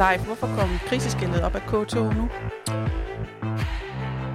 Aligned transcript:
Leif, 0.00 0.24
hvorfor 0.24 0.46
kom 0.46 0.68
kriseskillet 0.78 1.42
op 1.42 1.54
af 1.54 1.60
K2 1.60 1.98
nu? 1.98 2.30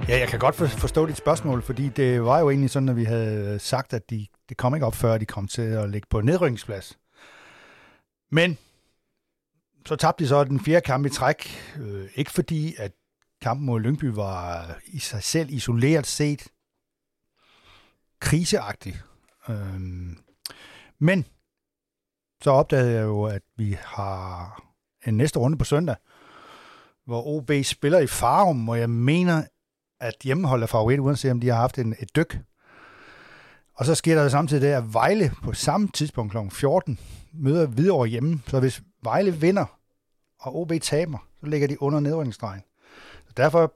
Ja, 0.08 0.18
jeg 0.18 0.28
kan 0.28 0.38
godt 0.38 0.54
forstå 0.54 1.06
dit 1.06 1.16
spørgsmål, 1.16 1.62
fordi 1.62 1.88
det 1.88 2.24
var 2.24 2.38
jo 2.38 2.50
egentlig 2.50 2.70
sådan, 2.70 2.88
at 2.88 2.96
vi 2.96 3.04
havde 3.04 3.58
sagt, 3.58 3.92
at 3.92 4.10
de, 4.10 4.26
det 4.48 4.56
kom 4.56 4.74
ikke 4.74 4.86
op, 4.86 4.94
før 4.94 5.18
de 5.18 5.26
kom 5.26 5.48
til 5.48 5.62
at 5.62 5.90
ligge 5.90 6.06
på 6.10 6.20
nedrykningsplads. 6.20 6.98
Men 8.30 8.58
så 9.86 9.96
tabte 9.96 10.24
de 10.24 10.28
så 10.28 10.44
den 10.44 10.60
fjerde 10.60 10.84
kamp 10.84 11.06
i 11.06 11.08
træk. 11.08 11.48
Øh, 11.80 12.08
ikke 12.14 12.30
fordi, 12.30 12.74
at 12.78 12.92
kampen 13.42 13.66
mod 13.66 13.80
Lyngby 13.80 14.04
var 14.04 14.66
i 14.86 14.98
sig 14.98 15.22
selv 15.22 15.50
isoleret 15.50 16.06
set 16.06 16.48
kriseagtig. 18.20 18.96
Øh, 19.48 19.80
men 20.98 21.26
så 22.42 22.50
opdagede 22.50 22.92
jeg 22.92 23.02
jo, 23.02 23.24
at 23.24 23.42
vi 23.56 23.76
har 23.80 24.65
næste 25.14 25.38
runde 25.38 25.58
på 25.58 25.64
søndag, 25.64 25.96
hvor 27.06 27.26
OB 27.26 27.50
spiller 27.62 27.98
i 27.98 28.06
Farum, 28.06 28.68
og 28.68 28.78
jeg 28.78 28.90
mener, 28.90 29.42
at 30.00 30.14
hjemmeholdet 30.24 30.62
er 30.62 30.66
favorit, 30.66 30.98
uanset 30.98 31.30
om 31.30 31.40
de 31.40 31.48
har 31.48 31.56
haft 31.56 31.78
en, 31.78 31.94
et 32.00 32.16
dyk. 32.16 32.40
Og 33.74 33.86
så 33.86 33.94
sker 33.94 34.14
der 34.14 34.28
samtidig 34.28 34.62
det, 34.62 34.68
at 34.68 34.94
Vejle 34.94 35.32
på 35.42 35.52
samme 35.52 35.88
tidspunkt 35.88 36.32
kl. 36.32 36.38
14 36.50 36.98
møder 37.32 37.66
videre 37.66 38.06
hjemme. 38.06 38.42
Så 38.46 38.60
hvis 38.60 38.82
Vejle 39.02 39.34
vinder, 39.34 39.78
og 40.38 40.56
OB 40.56 40.72
taber, 40.82 41.18
så 41.40 41.46
ligger 41.46 41.68
de 41.68 41.82
under 41.82 42.00
nedrykningsstregen. 42.00 42.62
Så 43.26 43.32
derfor 43.36 43.74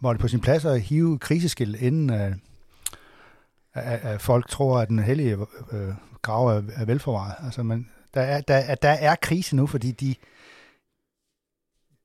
var 0.00 0.12
det 0.12 0.20
på 0.20 0.28
sin 0.28 0.40
plads 0.40 0.64
at 0.64 0.80
hive 0.80 1.18
kriseskilt, 1.18 1.76
inden 1.76 2.10
uh, 2.10 2.36
at, 3.74 4.00
at 4.00 4.20
folk 4.20 4.48
tror, 4.48 4.78
at 4.78 4.88
den 4.88 4.98
hellige 4.98 5.36
øh, 5.72 5.88
øh, 5.88 5.94
grav 6.22 6.46
er, 6.46 6.62
er 6.74 6.84
velforvaret. 6.84 7.34
Altså, 7.44 7.62
man, 7.62 7.90
der, 8.14 8.20
er, 8.20 8.40
der, 8.40 8.74
der 8.74 8.90
er 8.90 9.16
krise 9.22 9.56
nu, 9.56 9.66
fordi 9.66 9.90
de, 9.92 10.14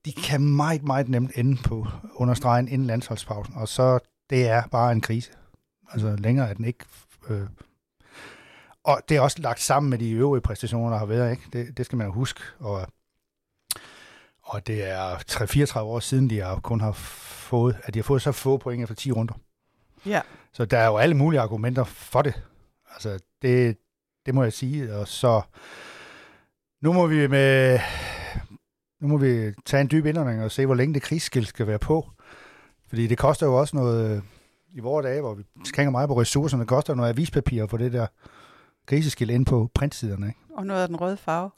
de 0.05 0.13
kan 0.13 0.41
meget, 0.41 0.83
meget 0.83 1.09
nemt 1.09 1.31
ende 1.35 1.57
på 1.63 1.87
understregen 2.15 2.67
inden 2.67 2.87
landsholdspausen, 2.87 3.55
og 3.55 3.67
så 3.67 3.99
det 4.29 4.47
er 4.47 4.67
bare 4.67 4.91
en 4.91 5.01
krise. 5.01 5.31
Altså 5.89 6.15
længere 6.15 6.49
er 6.49 6.53
den 6.53 6.65
ikke. 6.65 6.85
Øh. 7.29 7.47
Og 8.83 9.01
det 9.09 9.17
er 9.17 9.21
også 9.21 9.41
lagt 9.41 9.59
sammen 9.59 9.89
med 9.89 9.97
de 9.97 10.11
øvrige 10.11 10.41
præstationer, 10.41 10.89
der 10.89 10.97
har 10.97 11.05
været. 11.05 11.31
Ikke? 11.31 11.43
Det, 11.53 11.77
det 11.77 11.85
skal 11.85 11.97
man 11.97 12.07
jo 12.07 12.13
huske. 12.13 12.41
Og, 12.59 12.87
og 14.41 14.67
det 14.67 14.89
er 14.89 15.15
3-34 15.75 15.79
år 15.79 15.99
siden, 15.99 16.29
de 16.29 16.39
har 16.39 16.59
kun 16.59 16.81
har 16.81 16.91
fået, 16.91 17.77
at 17.83 17.93
de 17.93 17.99
har 17.99 18.03
fået 18.03 18.21
så 18.21 18.31
få 18.31 18.57
point 18.57 18.83
efter 18.83 18.95
10 18.95 19.11
runder. 19.11 19.33
Ja. 20.05 20.21
Så 20.53 20.65
der 20.65 20.77
er 20.77 20.85
jo 20.85 20.97
alle 20.97 21.17
mulige 21.17 21.41
argumenter 21.41 21.83
for 21.83 22.21
det. 22.21 22.43
Altså, 22.93 23.19
det, 23.41 23.77
det 24.25 24.35
må 24.35 24.43
jeg 24.43 24.53
sige. 24.53 24.95
Og 24.95 25.07
så 25.07 25.41
nu 26.81 26.93
må 26.93 27.07
vi 27.07 27.27
med 27.27 27.79
nu 29.01 29.07
må 29.07 29.17
vi 29.17 29.53
tage 29.65 29.81
en 29.81 29.87
dyb 29.91 30.05
indånding 30.05 30.43
og 30.43 30.51
se, 30.51 30.65
hvor 30.65 30.75
længe 30.75 30.93
det 30.93 31.01
krigsskilt 31.01 31.47
skal 31.47 31.67
være 31.67 31.79
på. 31.79 32.09
Fordi 32.89 33.07
det 33.07 33.17
koster 33.17 33.45
jo 33.45 33.55
også 33.55 33.75
noget, 33.75 34.23
i 34.73 34.79
vores 34.79 35.03
dage, 35.03 35.21
hvor 35.21 35.33
vi 35.33 35.43
skænger 35.65 35.91
meget 35.91 36.09
på 36.09 36.21
ressourcerne, 36.21 36.61
det 36.61 36.69
koster 36.69 36.95
noget 36.95 37.09
avispapir 37.09 37.67
for 37.67 37.77
det 37.77 37.93
der 37.93 38.07
kriseskilt 38.87 39.31
ind 39.31 39.45
på 39.45 39.69
printsiderne. 39.73 40.27
Ikke? 40.27 40.39
Og 40.53 40.65
noget 40.65 40.81
af 40.81 40.87
den 40.87 40.95
røde 40.95 41.17
farve. 41.17 41.51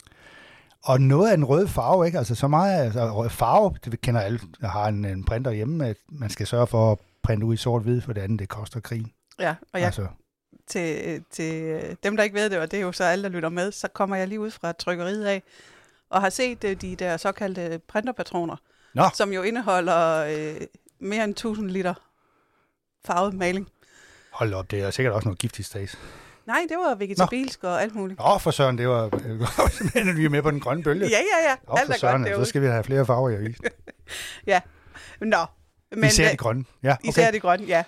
Og 0.84 1.00
noget 1.00 1.30
af 1.30 1.36
den 1.36 1.44
røde 1.44 1.68
farve, 1.68 2.06
ikke? 2.06 2.18
Altså 2.18 2.34
så 2.34 2.48
meget, 2.48 2.84
altså 2.84 3.28
farve, 3.28 3.74
det 3.84 4.00
kender 4.00 4.20
alle, 4.20 4.40
der 4.60 4.68
har 4.68 4.88
en, 4.88 5.04
en 5.04 5.24
printer 5.24 5.50
hjemme, 5.50 5.86
at 5.86 5.96
man 6.08 6.30
skal 6.30 6.46
sørge 6.46 6.66
for 6.66 6.92
at 6.92 6.98
printe 7.22 7.46
ud 7.46 7.54
i 7.54 7.56
sort-hvid, 7.56 8.00
for 8.00 8.12
det 8.12 8.20
andet, 8.20 8.38
det 8.38 8.48
koster 8.48 8.80
krigen. 8.80 9.12
Ja, 9.40 9.54
og 9.72 9.80
jeg, 9.80 9.86
altså. 9.86 10.06
Til, 10.70 11.22
til 11.30 11.80
dem, 12.02 12.16
der 12.16 12.24
ikke 12.24 12.34
ved 12.34 12.50
det, 12.50 12.58
og 12.58 12.70
det 12.70 12.76
er 12.76 12.80
jo 12.80 12.92
så 12.92 13.04
alle, 13.04 13.22
der 13.22 13.28
lytter 13.28 13.48
med, 13.48 13.72
så 13.72 13.88
kommer 13.88 14.16
jeg 14.16 14.28
lige 14.28 14.40
ud 14.40 14.50
fra 14.50 14.72
trykkeriet 14.72 15.24
af, 15.24 15.42
og 16.10 16.20
har 16.20 16.30
set 16.30 16.64
øh, 16.64 16.80
de 16.80 16.96
der 16.96 17.16
såkaldte 17.16 17.80
printerpatroner, 17.88 18.56
Nå. 18.94 19.04
som 19.14 19.32
jo 19.32 19.42
indeholder 19.42 20.16
øh, 20.16 20.60
mere 20.98 21.24
end 21.24 21.32
1000 21.32 21.70
liter 21.70 21.94
farvet 23.04 23.34
maling. 23.34 23.68
Hold 24.30 24.54
op, 24.54 24.70
det 24.70 24.80
er 24.80 24.90
sikkert 24.90 25.14
også 25.14 25.28
noget 25.28 25.38
giftigt 25.38 25.68
stads. 25.68 25.98
Nej, 26.46 26.66
det 26.68 26.76
var 26.76 26.94
vegetabilsk 26.94 27.62
Nå. 27.62 27.68
og 27.68 27.82
alt 27.82 27.94
muligt. 27.94 28.20
Åh, 28.20 28.40
for 28.40 28.50
søren, 28.50 28.78
det 28.78 28.88
var 28.88 29.08
simpelthen, 29.78 30.16
vi 30.16 30.24
er 30.24 30.28
med 30.28 30.42
på 30.42 30.50
den 30.50 30.60
grønne 30.60 30.82
bølge. 30.82 31.06
Ja, 31.06 31.18
ja, 31.18 31.50
ja. 31.50 31.56
Åh, 31.68 31.78
for 31.86 31.98
søren, 31.98 32.24
godt, 32.24 32.36
så 32.36 32.44
skal 32.44 32.62
vi 32.62 32.66
have 32.66 32.84
flere 32.84 33.06
farver 33.06 33.30
i 33.30 33.34
avisen. 33.34 33.64
ja, 34.46 34.60
nå. 35.20 35.46
Men, 35.92 36.04
især 36.04 36.30
de 36.30 36.36
grønne. 36.36 36.64
Ja, 36.82 36.92
okay. 36.92 37.08
Især 37.08 37.30
de 37.30 37.40
grønne, 37.40 37.66
ja. 37.66 37.84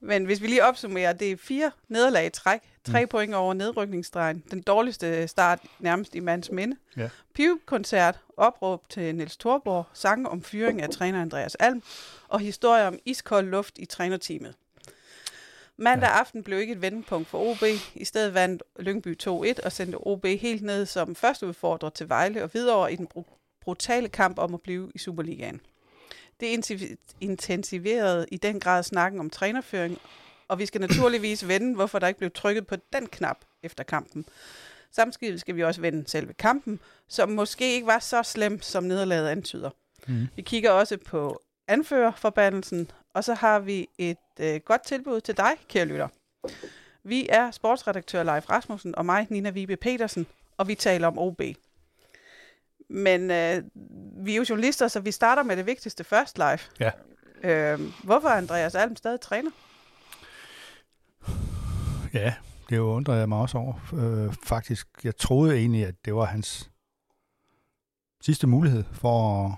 Men 0.00 0.24
hvis 0.24 0.42
vi 0.42 0.46
lige 0.46 0.64
opsummerer, 0.64 1.12
det 1.12 1.32
er 1.32 1.36
fire 1.36 1.70
nederlag 1.88 2.26
i 2.26 2.30
træk, 2.30 2.60
tre 2.84 3.02
mm. 3.02 3.08
point 3.08 3.34
over 3.34 3.54
nedrykningsstregen, 3.54 4.44
den 4.50 4.62
dårligste 4.62 5.28
start 5.28 5.60
nærmest 5.78 6.14
i 6.14 6.20
mands 6.20 6.50
minde. 6.50 6.76
Ja. 6.96 7.08
Piv-koncert, 7.34 8.18
opråb 8.36 8.88
til 8.88 9.14
Niels 9.14 9.36
Thorborg, 9.36 9.86
sang 9.92 10.28
om 10.28 10.42
fyring 10.42 10.82
af 10.82 10.90
træner 10.90 11.20
Andreas 11.22 11.54
Alm, 11.54 11.82
og 12.28 12.40
historie 12.40 12.86
om 12.86 12.98
iskold 13.04 13.48
luft 13.48 13.78
i 13.78 13.84
trænerteamet. 13.84 14.54
Mandag 15.76 16.08
ja. 16.08 16.18
aften 16.18 16.42
blev 16.42 16.58
ikke 16.60 16.72
et 16.72 16.82
vendepunkt 16.82 17.28
for 17.28 17.50
OB. 17.50 17.62
I 17.94 18.04
stedet 18.04 18.34
vandt 18.34 18.62
Lyngby 18.78 19.18
2-1 19.22 19.64
og 19.64 19.72
sendte 19.72 19.96
OB 19.96 20.26
helt 20.26 20.62
ned 20.62 20.86
som 20.86 21.14
første 21.14 21.46
udfordrer 21.46 21.90
til 21.90 22.08
Vejle 22.08 22.42
og 22.42 22.50
videre 22.54 22.92
i 22.92 22.96
den 22.96 23.08
brutale 23.60 24.08
kamp 24.08 24.38
om 24.38 24.54
at 24.54 24.60
blive 24.60 24.92
i 24.94 24.98
Superligaen. 24.98 25.60
Det 26.40 26.74
intensiverede 27.20 28.26
i 28.32 28.36
den 28.36 28.60
grad 28.60 28.82
snakken 28.82 29.20
om 29.20 29.30
trænerføring, 29.30 29.98
og 30.48 30.58
vi 30.58 30.66
skal 30.66 30.80
naturligvis 30.80 31.48
vende, 31.48 31.74
hvorfor 31.74 31.98
der 31.98 32.08
ikke 32.08 32.18
blev 32.18 32.30
trykket 32.30 32.66
på 32.66 32.76
den 32.92 33.06
knap 33.06 33.38
efter 33.62 33.84
kampen. 33.84 34.24
Samtidig 34.92 35.40
skal 35.40 35.56
vi 35.56 35.64
også 35.64 35.80
vende 35.80 36.08
selve 36.08 36.32
kampen, 36.32 36.80
som 37.08 37.28
måske 37.28 37.74
ikke 37.74 37.86
var 37.86 37.98
så 37.98 38.22
slem, 38.22 38.62
som 38.62 38.84
nederlaget 38.84 39.28
antyder. 39.28 39.70
Mm. 40.08 40.28
Vi 40.36 40.42
kigger 40.42 40.70
også 40.70 40.96
på 41.06 41.42
anførerforbandelsen, 41.68 42.90
og 43.14 43.24
så 43.24 43.34
har 43.34 43.58
vi 43.58 43.88
et 43.98 44.16
øh, 44.40 44.60
godt 44.64 44.82
tilbud 44.82 45.20
til 45.20 45.36
dig, 45.36 45.52
kære 45.68 45.84
lytter. 45.84 46.08
Vi 47.04 47.26
er 47.28 47.50
sportsredaktør 47.50 48.22
Leif 48.22 48.50
Rasmussen 48.50 48.94
og 48.94 49.06
mig, 49.06 49.26
Nina 49.30 49.50
Vibe 49.50 49.76
Petersen, 49.76 50.26
og 50.56 50.68
vi 50.68 50.74
taler 50.74 51.06
om 51.06 51.18
OB. 51.18 51.42
Men 52.90 53.30
øh, 53.30 53.62
vi 54.24 54.32
er 54.32 54.36
jo 54.36 54.44
journalister, 54.48 54.88
så 54.88 55.00
vi 55.00 55.12
starter 55.12 55.42
med 55.42 55.56
det 55.56 55.66
vigtigste 55.66 56.04
først, 56.04 56.38
live. 56.38 56.58
Ja. 56.80 56.90
Øh, 57.42 57.80
hvorfor 58.04 58.28
er 58.28 58.36
Andreas 58.36 58.74
Alm 58.74 58.96
stadig 58.96 59.20
træner? 59.20 59.50
Ja, 62.14 62.34
det 62.70 62.76
jo 62.76 62.84
undrer 62.84 63.14
jeg 63.14 63.28
mig 63.28 63.38
også 63.38 63.58
over. 63.58 63.74
Øh, 63.94 64.34
faktisk, 64.44 64.88
jeg 65.04 65.16
troede 65.16 65.56
egentlig, 65.56 65.86
at 65.86 65.94
det 66.04 66.14
var 66.14 66.24
hans 66.24 66.70
sidste 68.20 68.46
mulighed 68.46 68.84
for 68.92 69.46
at 69.46 69.54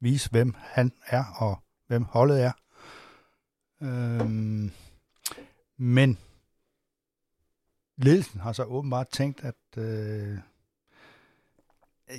vise, 0.00 0.30
hvem 0.30 0.54
han 0.58 0.92
er 1.06 1.24
og 1.36 1.62
hvem 1.86 2.04
holdet 2.04 2.42
er. 2.42 2.52
Øh, 3.82 4.30
men 5.78 6.18
ledelsen 7.96 8.40
har 8.40 8.52
så 8.52 8.64
åbenbart 8.64 9.08
tænkt, 9.08 9.44
at 9.44 9.78
øh, 9.78 10.38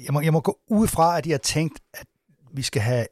jeg 0.05 0.13
må, 0.13 0.21
jeg 0.21 0.33
må 0.33 0.39
gå 0.39 0.59
ud 0.67 0.87
fra, 0.87 1.17
at 1.17 1.23
de 1.23 1.31
har 1.31 1.37
tænkt, 1.37 1.79
at 1.93 2.07
vi 2.53 2.61
skal 2.61 2.81
have 2.81 3.07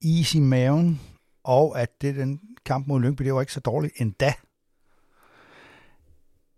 is 0.00 0.34
i 0.34 0.40
maven, 0.40 1.00
og 1.44 1.80
at 1.80 2.02
det 2.02 2.16
den 2.16 2.40
kamp 2.64 2.86
mod 2.86 3.00
Lyngby, 3.00 3.24
det 3.24 3.34
var 3.34 3.40
ikke 3.40 3.52
så 3.52 3.60
dårligt 3.60 3.92
endda. 3.96 4.34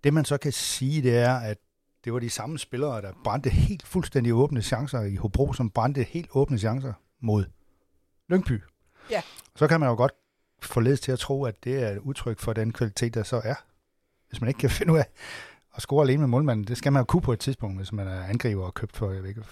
Det 0.05 0.15
man 0.15 0.25
så 0.25 0.39
kan 0.39 0.53
sige, 0.53 1.03
det 1.03 1.19
er, 1.19 1.35
at 1.35 1.59
det 2.05 2.13
var 2.13 2.19
de 2.19 2.31
samme 2.31 2.59
spillere, 2.59 3.03
der 3.03 3.13
brændte 3.25 3.51
helt 3.51 3.87
fuldstændig 3.87 4.35
åbne 4.35 4.63
chancer 4.63 5.01
i 5.01 5.17
Hobro, 5.17 5.53
som 5.53 5.71
brændte 5.71 6.03
helt 6.03 6.29
åbne 6.33 6.59
chancer 6.59 6.93
mod 7.21 7.45
Lyngby. 8.29 8.63
Ja. 9.11 9.23
Så 9.57 9.69
kan 9.69 9.81
man 9.81 9.89
jo 9.89 9.95
godt 9.95 10.13
forledes 10.63 11.01
til 11.01 11.13
at 11.13 11.19
tro, 11.19 11.45
at 11.45 11.65
det 11.65 11.83
er 11.83 11.89
et 11.91 11.99
udtryk 11.99 12.39
for 12.39 12.53
den 12.53 12.73
kvalitet, 12.73 13.15
der 13.15 13.23
så 13.23 13.41
er. 13.45 13.55
Hvis 14.29 14.41
man 14.41 14.49
ikke 14.49 14.59
kan 14.59 14.71
finde 14.71 14.93
ud 14.93 14.99
af 14.99 15.07
at 15.77 15.83
score 15.83 16.05
alene 16.05 16.19
med 16.19 16.29
målmanden, 16.29 16.67
det 16.67 16.77
skal 16.77 16.93
man 16.93 17.01
jo 17.01 17.05
kunne 17.05 17.23
på 17.23 17.33
et 17.33 17.39
tidspunkt, 17.39 17.77
hvis 17.77 17.93
man 17.93 18.09
er 18.09 18.23
angriber 18.25 18.65
og 18.65 18.75
købt 18.75 18.97
for, 18.97 19.11
jeg 19.11 19.23
ved 19.23 19.29
ikke, 19.29 19.43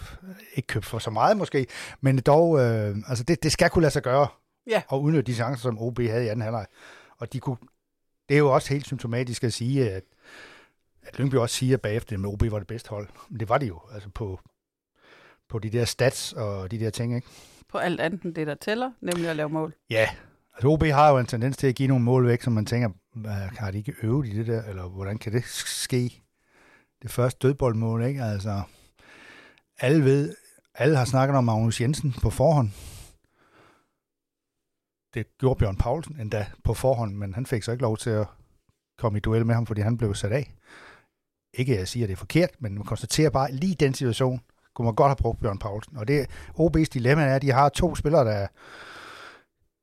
ikke 0.55 0.67
købt 0.67 0.87
for 0.87 0.99
så 0.99 1.11
meget 1.11 1.37
måske, 1.37 1.67
men 2.01 2.19
dog, 2.19 2.59
øh, 2.61 2.97
altså 3.09 3.25
det, 3.25 3.43
det 3.43 3.53
skal 3.53 3.71
kunne 3.71 3.83
lade 3.83 3.93
sig 3.93 4.03
gøre, 4.03 4.27
ja. 4.67 4.83
og 4.89 5.03
udnytte 5.03 5.33
de 5.33 5.35
chancer, 5.35 5.63
som 5.63 5.79
OB 5.79 5.99
havde 5.99 6.25
i 6.25 6.29
anden 6.29 6.43
halvleg. 6.43 6.67
Og 7.19 7.33
de 7.33 7.41
kunne, 7.41 7.57
det 8.29 8.35
er 8.35 8.39
jo 8.39 8.55
også 8.55 8.69
helt 8.69 8.87
symptomatisk 8.87 9.45
at 9.45 9.53
sige, 9.53 9.91
at, 9.91 10.03
at 11.03 11.19
Lyngby 11.19 11.35
også 11.35 11.57
siger 11.57 11.77
bagefter, 11.77 12.19
at 12.19 12.25
OB 12.25 12.43
var 12.51 12.59
det 12.59 12.67
bedste 12.67 12.91
hold. 12.91 13.09
Men 13.29 13.41
det 13.41 13.49
var 13.49 13.59
det 13.59 13.69
jo, 13.69 13.81
altså 13.95 14.09
på, 14.09 14.41
på 15.49 15.59
de 15.59 15.71
der 15.71 15.85
stats 15.85 16.33
og 16.33 16.71
de 16.71 16.81
der 16.81 16.91
ting, 16.91 17.15
ikke? 17.15 17.29
På 17.69 17.79
alt 17.79 18.01
andet 18.01 18.23
end 18.23 18.35
det, 18.35 18.47
der 18.47 18.55
tæller, 18.55 18.91
nemlig 19.01 19.29
at 19.29 19.37
lave 19.37 19.49
mål. 19.49 19.75
Ja, 19.91 20.09
altså 20.55 20.69
OB 20.69 20.85
har 20.85 21.11
jo 21.11 21.19
en 21.19 21.27
tendens 21.27 21.57
til 21.57 21.67
at 21.67 21.75
give 21.75 21.89
nogle 21.89 22.05
mål 22.05 22.27
væk, 22.27 22.43
som 22.43 22.53
man 22.53 22.67
tænker, 22.67 22.91
har 23.59 23.71
de 23.71 23.79
ikke 23.79 23.95
øvet 24.03 24.27
i 24.27 24.39
det 24.39 24.47
der, 24.47 24.63
eller 24.63 24.89
hvordan 24.89 25.19
kan 25.19 25.33
det 25.33 25.45
ske? 25.45 26.23
Det 27.03 27.11
første 27.11 27.49
dødboldmål, 27.49 28.05
ikke? 28.05 28.23
Altså, 28.23 28.63
alle 29.81 30.05
ved, 30.05 30.37
alle 30.75 30.97
har 30.97 31.05
snakket 31.05 31.37
om 31.37 31.45
Magnus 31.45 31.81
Jensen 31.81 32.15
på 32.23 32.31
forhånd. 32.31 32.71
Det 35.15 35.39
gjorde 35.39 35.59
Bjørn 35.59 35.77
Paulsen 35.77 36.21
endda 36.21 36.47
på 36.65 36.75
forhånd, 36.75 37.15
men 37.15 37.35
han 37.35 37.47
fik 37.47 37.63
så 37.63 37.73
ikke 37.73 37.83
lov 37.83 37.97
til 37.97 38.11
at 38.11 38.27
komme 38.99 39.19
i 39.19 39.21
duel 39.21 39.47
med 39.47 39.55
ham, 39.55 39.67
fordi 39.67 39.81
han 39.81 39.99
blev 39.99 40.15
sat 40.15 40.33
af. 40.33 40.55
Ikke 41.55 41.73
at 41.73 41.79
jeg 41.79 41.89
siger, 41.89 42.05
at 42.05 42.09
det 42.09 42.15
er 42.15 42.19
forkert, 42.19 42.51
men 42.59 42.75
man 42.75 42.85
konstaterer 42.85 43.31
bare, 43.31 43.49
at 43.49 43.55
lige 43.55 43.75
den 43.75 43.95
situation 43.95 44.41
kunne 44.75 44.85
man 44.85 44.95
godt 44.95 45.11
have 45.11 45.17
brugt 45.17 45.41
Bjørn 45.41 45.59
Paulsen. 45.59 45.97
Og 45.97 46.09
det 46.09 46.27
OB's 46.59 46.85
dilemma 46.93 47.25
er, 47.25 47.35
at 47.35 47.43
de 47.43 47.53
har 47.53 47.69
to 47.69 47.95
spillere, 47.95 48.25
der 48.25 48.47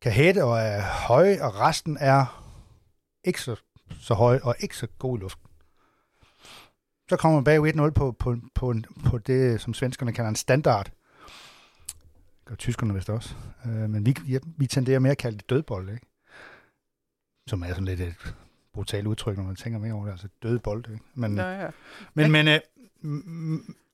kan 0.02 0.12
hætte 0.12 0.44
og 0.44 0.60
er 0.60 0.82
høje, 0.82 1.44
og 1.44 1.60
resten 1.60 1.98
er 2.00 2.47
ikke 3.28 3.42
så, 3.42 3.56
så 4.00 4.14
høje 4.14 4.40
og 4.44 4.56
ikke 4.60 4.78
så 4.78 4.88
gode 5.00 5.20
i 5.20 5.22
luften. 5.22 5.48
Så 7.10 7.18
kommer 7.18 7.38
man 7.38 7.44
bag 7.44 7.88
1-0 7.88 7.90
på, 7.90 8.12
på, 8.12 8.38
på, 8.56 8.74
på 9.06 9.18
det, 9.18 9.62
som 9.62 9.74
svenskerne 9.74 10.14
kalder 10.14 10.30
en 10.30 10.36
standard. 10.36 10.92
Gør 12.46 12.56
tyskerne 12.56 12.94
vist 12.94 13.10
også. 13.10 13.36
Øh, 13.66 13.72
men 13.72 14.06
vi, 14.06 14.16
ja, 14.28 14.40
vi 14.58 14.68
tenderer 14.68 15.00
mere 15.00 15.12
at 15.12 15.18
kalde 15.18 15.38
det 15.38 15.50
dødbold, 15.50 15.90
ikke? 15.90 16.06
Som 17.48 17.64
er 17.64 17.68
sådan 17.68 17.86
lidt 17.86 18.02
et 18.02 18.36
brutalt 18.74 19.08
udtryk, 19.08 19.38
når 19.38 19.44
man 19.44 19.56
tænker 19.56 19.80
mere 19.80 19.94
over 19.94 20.06
det. 20.06 20.12
Altså 20.12 20.28
dødbold, 20.44 20.86
ikke? 20.92 21.04
Men, 21.14 21.38
ja, 21.38 21.62
ja. 21.62 21.70
men, 22.14 22.32
men, 22.32 22.48
øh, 22.48 22.60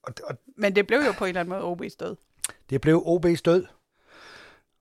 og, 0.03 0.13
og, 0.23 0.37
men 0.57 0.75
det 0.75 0.87
blev 0.87 0.99
jo 0.99 1.11
på 1.11 1.25
en 1.25 1.29
eller 1.29 1.41
anden 1.41 1.59
måde 1.59 1.73
OB's 1.73 1.95
død. 1.99 2.15
Det 2.69 2.81
blev 2.81 3.03
OB's 3.05 3.41
død. 3.45 3.65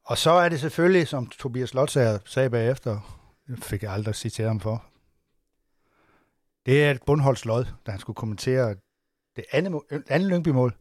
Og 0.05 0.19
så 0.19 0.31
er 0.31 0.48
det 0.48 0.60
selvfølgelig, 0.60 1.08
som 1.08 1.26
Tobias 1.26 1.75
Lotsager 1.75 2.19
sagde 2.25 2.50
bagefter, 2.50 3.21
fik 3.56 3.83
jeg 3.83 3.93
aldrig 3.93 4.15
citeret 4.15 4.49
ham 4.49 4.61
for, 4.61 4.85
det 6.67 6.85
er 6.85 6.91
et 6.91 7.03
bundholdslod, 7.06 7.65
da 7.87 7.91
han 7.91 8.00
skulle 8.00 8.15
kommentere 8.15 8.77
det 9.37 9.44
andet, 9.53 9.81
andet 10.09 10.29
Lyngby-mål. 10.29 10.77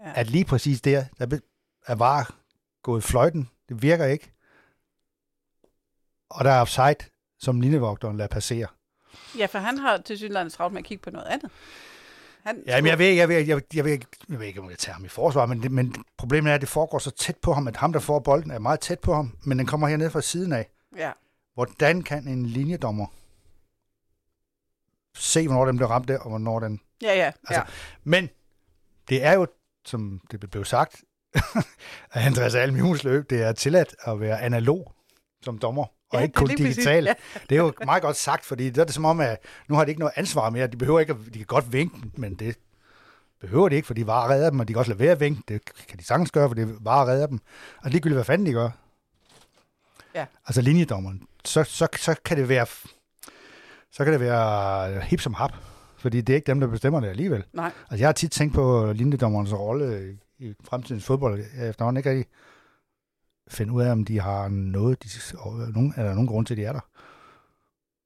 Ja. 0.00 0.12
At 0.14 0.30
lige 0.30 0.44
præcis 0.44 0.80
der, 0.80 1.04
der 1.18 1.38
er 1.86 1.94
var 1.94 2.34
gået 2.82 3.04
fløjten. 3.04 3.50
Det 3.68 3.82
virker 3.82 4.04
ikke. 4.04 4.32
Og 6.30 6.44
der 6.44 6.50
er 6.50 6.60
offside, 6.60 7.10
som 7.38 7.60
linjevogteren 7.60 8.16
lader 8.16 8.28
passere. 8.28 8.66
Ja, 9.38 9.46
for 9.46 9.58
han 9.58 9.78
har 9.78 9.96
til 9.96 10.18
synligheden 10.18 10.50
travlt 10.50 10.72
med 10.72 10.78
at 10.78 10.84
kigge 10.84 11.02
på 11.02 11.10
noget 11.10 11.26
andet. 11.26 11.50
Han 12.42 12.62
ja, 12.66 12.80
men 12.80 12.86
jeg 12.86 12.98
ved, 12.98 13.06
jeg, 13.06 13.28
ved, 13.28 13.36
jeg, 13.36 13.56
ved, 13.56 13.62
jeg, 13.74 13.84
ved, 13.84 13.98
jeg 14.28 14.38
ved 14.38 14.46
ikke, 14.46 14.60
om 14.60 14.70
jeg 14.70 14.78
tager 14.78 14.94
ham 14.94 15.04
i 15.04 15.08
forsvar, 15.08 15.46
men, 15.46 15.62
det, 15.62 15.72
men 15.72 16.04
problemet 16.16 16.50
er, 16.50 16.54
at 16.54 16.60
det 16.60 16.68
foregår 16.68 16.98
så 16.98 17.10
tæt 17.10 17.36
på 17.36 17.52
ham, 17.52 17.68
at 17.68 17.76
ham, 17.76 17.92
der 17.92 18.00
får 18.00 18.18
bolden, 18.18 18.50
er 18.50 18.58
meget 18.58 18.80
tæt 18.80 19.00
på 19.00 19.14
ham, 19.14 19.36
men 19.42 19.58
den 19.58 19.66
kommer 19.66 19.88
hernede 19.88 20.10
fra 20.10 20.20
siden 20.20 20.52
af. 20.52 20.70
Ja. 20.96 21.12
Hvordan 21.54 22.02
kan 22.02 22.28
en 22.28 22.46
linjedommer 22.46 23.06
se, 25.16 25.46
hvornår 25.46 25.64
den 25.64 25.76
bliver 25.76 25.90
ramt 25.90 26.08
der, 26.08 26.18
og 26.18 26.28
hvornår 26.28 26.60
den... 26.60 26.80
Ja, 27.02 27.14
ja. 27.14 27.26
Altså, 27.26 27.54
ja. 27.54 27.62
Men 28.04 28.28
det 29.08 29.24
er 29.24 29.32
jo, 29.32 29.46
som 29.84 30.20
det 30.30 30.50
blev 30.50 30.64
sagt, 30.64 31.04
af 32.14 32.26
Andreas 32.26 32.54
Alm 32.54 32.94
løb, 33.02 33.30
det 33.30 33.42
er 33.42 33.52
tilladt 33.52 33.96
at 34.00 34.20
være 34.20 34.40
analog 34.40 34.92
som 35.42 35.58
dommer, 35.58 35.84
og 35.84 36.18
ja, 36.18 36.20
ikke 36.20 36.32
kun 36.32 36.48
digital. 36.48 37.04
Ja. 37.04 37.14
Det 37.48 37.56
er 37.56 37.62
jo 37.62 37.72
meget 37.84 38.02
godt 38.02 38.16
sagt, 38.16 38.44
fordi 38.44 38.70
det 38.70 38.78
er 38.78 38.84
det 38.84 38.94
som 38.94 39.04
om, 39.04 39.20
at 39.20 39.38
nu 39.68 39.74
har 39.74 39.84
de 39.84 39.90
ikke 39.90 40.00
noget 40.00 40.12
ansvar 40.16 40.50
mere. 40.50 40.66
De 40.66 40.76
behøver 40.76 41.00
ikke, 41.00 41.12
at, 41.12 41.18
de 41.34 41.38
kan 41.38 41.46
godt 41.46 41.72
vinke, 41.72 41.96
men 42.14 42.34
det 42.34 42.58
behøver 43.40 43.68
de 43.68 43.76
ikke, 43.76 43.86
for 43.86 43.94
de 43.94 44.06
var 44.06 44.30
redder 44.30 44.50
dem, 44.50 44.60
og 44.60 44.68
de 44.68 44.72
kan 44.72 44.78
også 44.78 44.90
lade 44.90 44.98
være 44.98 45.12
at 45.12 45.20
vinke. 45.20 45.42
Det 45.48 45.64
kan 45.88 45.98
de 45.98 46.04
sagtens 46.04 46.30
gøre, 46.30 46.48
for 46.48 46.54
det 46.54 46.84
var 46.84 47.08
redder 47.08 47.26
dem. 47.26 47.40
Og 47.82 47.90
ligegyldigt, 47.90 48.16
hvad 48.16 48.24
fanden 48.24 48.46
de 48.46 48.52
gør. 48.52 48.70
Ja. 50.14 50.26
Altså 50.46 50.60
linjedommeren. 50.60 51.28
Så, 51.44 51.64
så, 51.64 51.88
så 51.96 52.14
kan 52.24 52.36
det 52.36 52.48
være 52.48 52.66
så 53.94 54.04
kan 54.04 54.12
det 54.12 54.20
være 54.20 55.00
hip 55.00 55.20
som 55.20 55.34
hap, 55.34 55.52
fordi 55.98 56.20
det 56.20 56.32
er 56.32 56.36
ikke 56.36 56.46
dem, 56.46 56.60
der 56.60 56.66
bestemmer 56.66 57.00
det 57.00 57.08
alligevel. 57.08 57.44
Nej. 57.52 57.72
Altså, 57.90 57.96
jeg 57.96 58.08
har 58.08 58.12
tit 58.12 58.30
tænkt 58.30 58.54
på 58.54 58.92
linjedommerens 58.92 59.52
rolle 59.52 60.18
i 60.38 60.54
fremtidens 60.64 61.04
fodbold. 61.04 61.44
Jeg 61.56 61.68
efterhånden 61.68 61.96
ikke 61.96 62.10
rigtig 62.10 62.26
finde 63.48 63.72
ud 63.72 63.82
af, 63.82 63.90
om 63.90 64.04
de 64.04 64.20
har 64.20 64.48
noget, 64.48 65.02
de, 65.02 65.08
nogen, 65.72 65.94
er 65.96 66.02
der 66.02 66.14
nogen 66.14 66.26
grund 66.26 66.46
til, 66.46 66.54
at 66.54 66.58
de 66.58 66.64
er 66.64 66.72
der. 66.72 66.80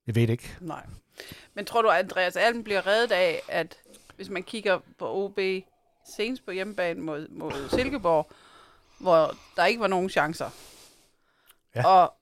Jeg 0.06 0.14
ved 0.14 0.28
ikke. 0.28 0.56
Nej. 0.60 0.86
Men 1.54 1.64
tror 1.64 1.82
du, 1.82 1.88
at 1.88 1.98
Andreas 1.98 2.36
Alm 2.36 2.64
bliver 2.64 2.86
reddet 2.86 3.12
af, 3.12 3.40
at 3.48 3.76
hvis 4.16 4.28
man 4.28 4.42
kigger 4.42 4.78
på 4.98 5.24
OB 5.24 5.38
senest 6.16 6.44
på 6.44 6.50
hjemmebane 6.50 7.00
mod, 7.00 7.28
mod 7.28 7.68
Silkeborg, 7.68 8.30
hvor 9.00 9.34
der 9.56 9.64
ikke 9.64 9.80
var 9.80 9.86
nogen 9.86 10.10
chancer. 10.10 10.50
Ja. 11.74 11.86
Og 11.86 12.17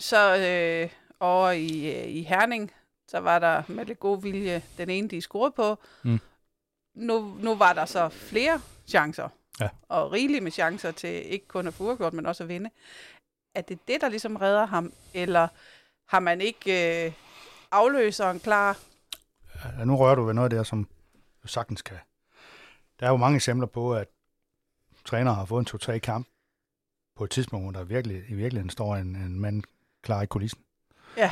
så 0.00 0.36
øh, 0.36 0.90
over 1.20 1.50
i, 1.50 2.00
øh, 2.00 2.08
i 2.08 2.22
Herning, 2.22 2.72
så 3.08 3.18
var 3.18 3.38
der 3.38 3.62
med 3.68 3.86
lidt 3.86 4.00
god 4.00 4.22
vilje 4.22 4.62
den 4.78 4.90
ene, 4.90 5.08
de 5.08 5.20
scorede 5.20 5.52
på. 5.56 5.78
Mm. 6.02 6.20
Nu, 6.94 7.34
nu 7.38 7.54
var 7.54 7.72
der 7.72 7.84
så 7.84 8.08
flere 8.08 8.60
chancer, 8.86 9.28
ja. 9.60 9.68
og 9.88 10.12
rigeligt 10.12 10.42
med 10.42 10.52
chancer 10.52 10.90
til 10.90 11.32
ikke 11.32 11.48
kun 11.48 11.66
at 11.66 11.74
få 11.74 11.84
uafgjort, 11.84 12.12
men 12.12 12.26
også 12.26 12.42
at 12.42 12.48
vinde. 12.48 12.70
Er 13.54 13.60
det 13.60 13.78
det, 13.88 14.00
der 14.00 14.08
ligesom 14.08 14.36
redder 14.36 14.66
ham, 14.66 14.92
eller 15.14 15.48
har 16.08 16.20
man 16.20 16.40
ikke 16.40 17.06
øh, 17.06 17.12
afløseren 17.70 18.40
klar? 18.40 18.78
Ja, 19.78 19.84
nu 19.84 19.96
rører 19.96 20.14
du 20.14 20.24
ved 20.24 20.34
noget 20.34 20.50
der, 20.50 20.62
som 20.62 20.88
du 21.42 21.48
sagtens 21.48 21.82
kan. 21.82 21.98
Der 23.00 23.06
er 23.06 23.10
jo 23.10 23.16
mange 23.16 23.36
eksempler 23.36 23.66
på, 23.66 23.94
at 23.94 24.08
trænere 25.04 25.34
har 25.34 25.44
fået 25.44 25.60
en 25.60 25.66
to-tre 25.66 25.98
kamp 25.98 26.26
på 27.16 27.24
et 27.24 27.30
tidspunkt, 27.30 27.64
hvor 27.64 27.72
der 27.72 27.84
virkelig, 27.84 28.24
i 28.28 28.34
virkeligheden 28.34 28.70
står 28.70 28.96
en, 28.96 29.16
en 29.16 29.40
mand 29.40 29.62
klar 30.02 30.22
i 30.22 30.26
kulissen. 30.26 30.60
Ja 31.16 31.30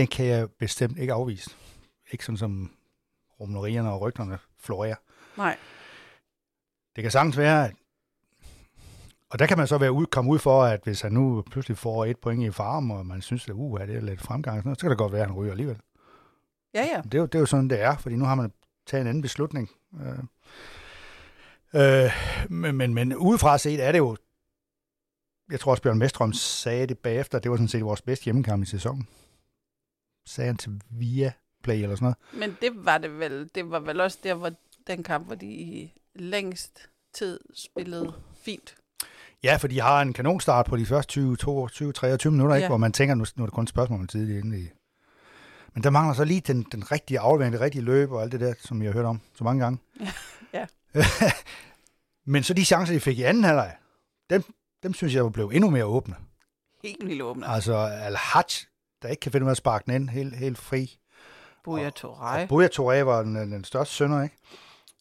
den 0.00 0.06
kan 0.06 0.26
jeg 0.26 0.48
bestemt 0.50 0.98
ikke 0.98 1.12
afvise. 1.12 1.50
Ikke 2.10 2.24
sådan 2.24 2.36
som 2.36 2.70
rumlerierne 3.40 3.92
og 3.92 4.00
rygterne 4.00 4.38
florerer. 4.58 4.96
Nej. 5.36 5.56
Det 6.96 7.02
kan 7.02 7.10
sagtens 7.10 7.38
være, 7.38 7.64
at 7.64 7.74
og 9.30 9.38
der 9.38 9.46
kan 9.46 9.58
man 9.58 9.66
så 9.66 9.78
være 9.78 9.92
ud, 9.92 10.06
komme 10.06 10.30
ud 10.30 10.38
for, 10.38 10.64
at 10.64 10.80
hvis 10.84 11.00
han 11.00 11.12
nu 11.12 11.42
pludselig 11.50 11.78
får 11.78 12.04
et 12.04 12.18
point 12.18 12.42
i 12.42 12.50
farm, 12.50 12.90
og 12.90 13.06
man 13.06 13.22
synes, 13.22 13.48
at 13.48 13.54
uh, 13.54 13.80
det 13.80 13.96
er 13.96 14.00
lidt 14.00 14.20
fremgang, 14.20 14.62
så 14.62 14.80
kan 14.80 14.90
det 14.90 14.98
godt 14.98 15.12
være, 15.12 15.22
at 15.22 15.26
han 15.26 15.36
ryger 15.36 15.50
alligevel. 15.50 15.80
Ja, 16.74 16.82
ja. 16.82 17.00
Det 17.02 17.14
er, 17.14 17.18
jo, 17.18 17.26
det 17.26 17.34
er 17.34 17.38
jo 17.38 17.46
sådan, 17.46 17.70
det 17.70 17.80
er, 17.80 17.96
fordi 17.96 18.16
nu 18.16 18.24
har 18.24 18.34
man 18.34 18.52
taget 18.86 19.00
en 19.00 19.08
anden 19.08 19.22
beslutning. 19.22 19.70
Øh, 20.00 20.18
øh, 21.74 22.10
men, 22.48 22.76
men, 22.76 22.94
men 22.94 23.16
udefra 23.16 23.58
set 23.58 23.84
er 23.84 23.92
det 23.92 23.98
jo, 23.98 24.16
jeg 25.50 25.60
tror 25.60 25.70
også 25.70 25.82
Bjørn 25.82 25.98
Mestrøm 25.98 26.32
sagde 26.32 26.86
det 26.86 26.98
bagefter, 26.98 27.38
det 27.38 27.50
var 27.50 27.56
sådan 27.56 27.68
set 27.68 27.84
vores 27.84 28.02
bedste 28.02 28.24
hjemmekamp 28.24 28.62
i 28.62 28.66
sæsonen 28.66 29.08
sagde 30.26 30.46
han 30.46 30.56
til 30.56 30.80
Via 30.90 31.32
Play 31.62 31.82
eller 31.82 31.96
sådan 31.96 32.04
noget. 32.04 32.16
Men 32.32 32.56
det 32.60 32.84
var 32.84 32.98
det 32.98 33.18
vel. 33.18 33.50
Det 33.54 33.70
var 33.70 33.80
vel 33.80 34.00
også 34.00 34.18
der, 34.22 34.34
hvor 34.34 34.50
den 34.86 35.02
kamp, 35.02 35.26
hvor 35.26 35.34
de 35.34 35.88
længst 36.14 36.88
tid 37.14 37.40
spillede 37.54 38.12
fint. 38.42 38.74
Ja, 39.42 39.56
for 39.56 39.68
de 39.68 39.80
har 39.80 40.02
en 40.02 40.12
kanonstart 40.12 40.66
på 40.66 40.76
de 40.76 40.86
første 40.86 41.10
20, 41.10 41.36
22, 41.36 41.92
23 41.92 42.30
minutter, 42.30 42.54
ja. 42.54 42.58
ikke? 42.58 42.68
hvor 42.68 42.76
man 42.76 42.92
tænker, 42.92 43.14
nu, 43.14 43.24
nu 43.36 43.42
er 43.42 43.46
det 43.46 43.54
kun 43.54 43.64
et 43.64 43.68
spørgsmål 43.68 44.00
om 44.00 44.06
tid 44.06 44.42
i. 44.42 44.68
Men 45.74 45.82
der 45.82 45.90
mangler 45.90 46.14
så 46.14 46.24
lige 46.24 46.40
den, 46.40 46.66
den 46.72 46.92
rigtige 46.92 47.20
aflevering, 47.20 47.52
det 47.52 47.60
rigtige 47.60 47.82
løb 47.82 48.12
og 48.12 48.22
alt 48.22 48.32
det 48.32 48.40
der, 48.40 48.54
som 48.58 48.82
jeg 48.82 48.88
har 48.88 48.92
hørt 48.92 49.04
om 49.04 49.20
så 49.34 49.44
mange 49.44 49.62
gange. 49.64 49.78
ja. 50.54 50.66
Men 52.32 52.42
så 52.42 52.54
de 52.54 52.64
chancer, 52.64 52.94
de 52.94 53.00
fik 53.00 53.18
i 53.18 53.22
anden 53.22 53.44
halvleg, 53.44 53.76
dem, 54.30 54.44
dem 54.82 54.94
synes 54.94 55.14
jeg 55.14 55.32
blev 55.32 55.50
endnu 55.54 55.70
mere 55.70 55.84
åbne. 55.84 56.14
Helt 56.82 57.06
vildt 57.06 57.22
åbne. 57.22 57.48
Altså, 57.48 57.76
Al-Hajj 57.76 58.44
der 59.02 59.08
ikke 59.08 59.20
kan 59.20 59.32
finde 59.32 59.44
ud 59.44 59.48
af 59.48 59.50
at 59.50 59.56
sparke 59.56 59.84
den 59.86 59.94
ind 59.94 60.08
helt, 60.08 60.36
helt 60.36 60.58
fri. 60.58 60.98
Buja 61.64 61.90
Touré. 61.98 62.46
Buja 62.46 62.68
Touré 62.68 63.02
var 63.02 63.22
den, 63.22 63.34
den 63.34 63.64
største 63.64 63.94
sønder, 63.94 64.22
ikke? 64.22 64.36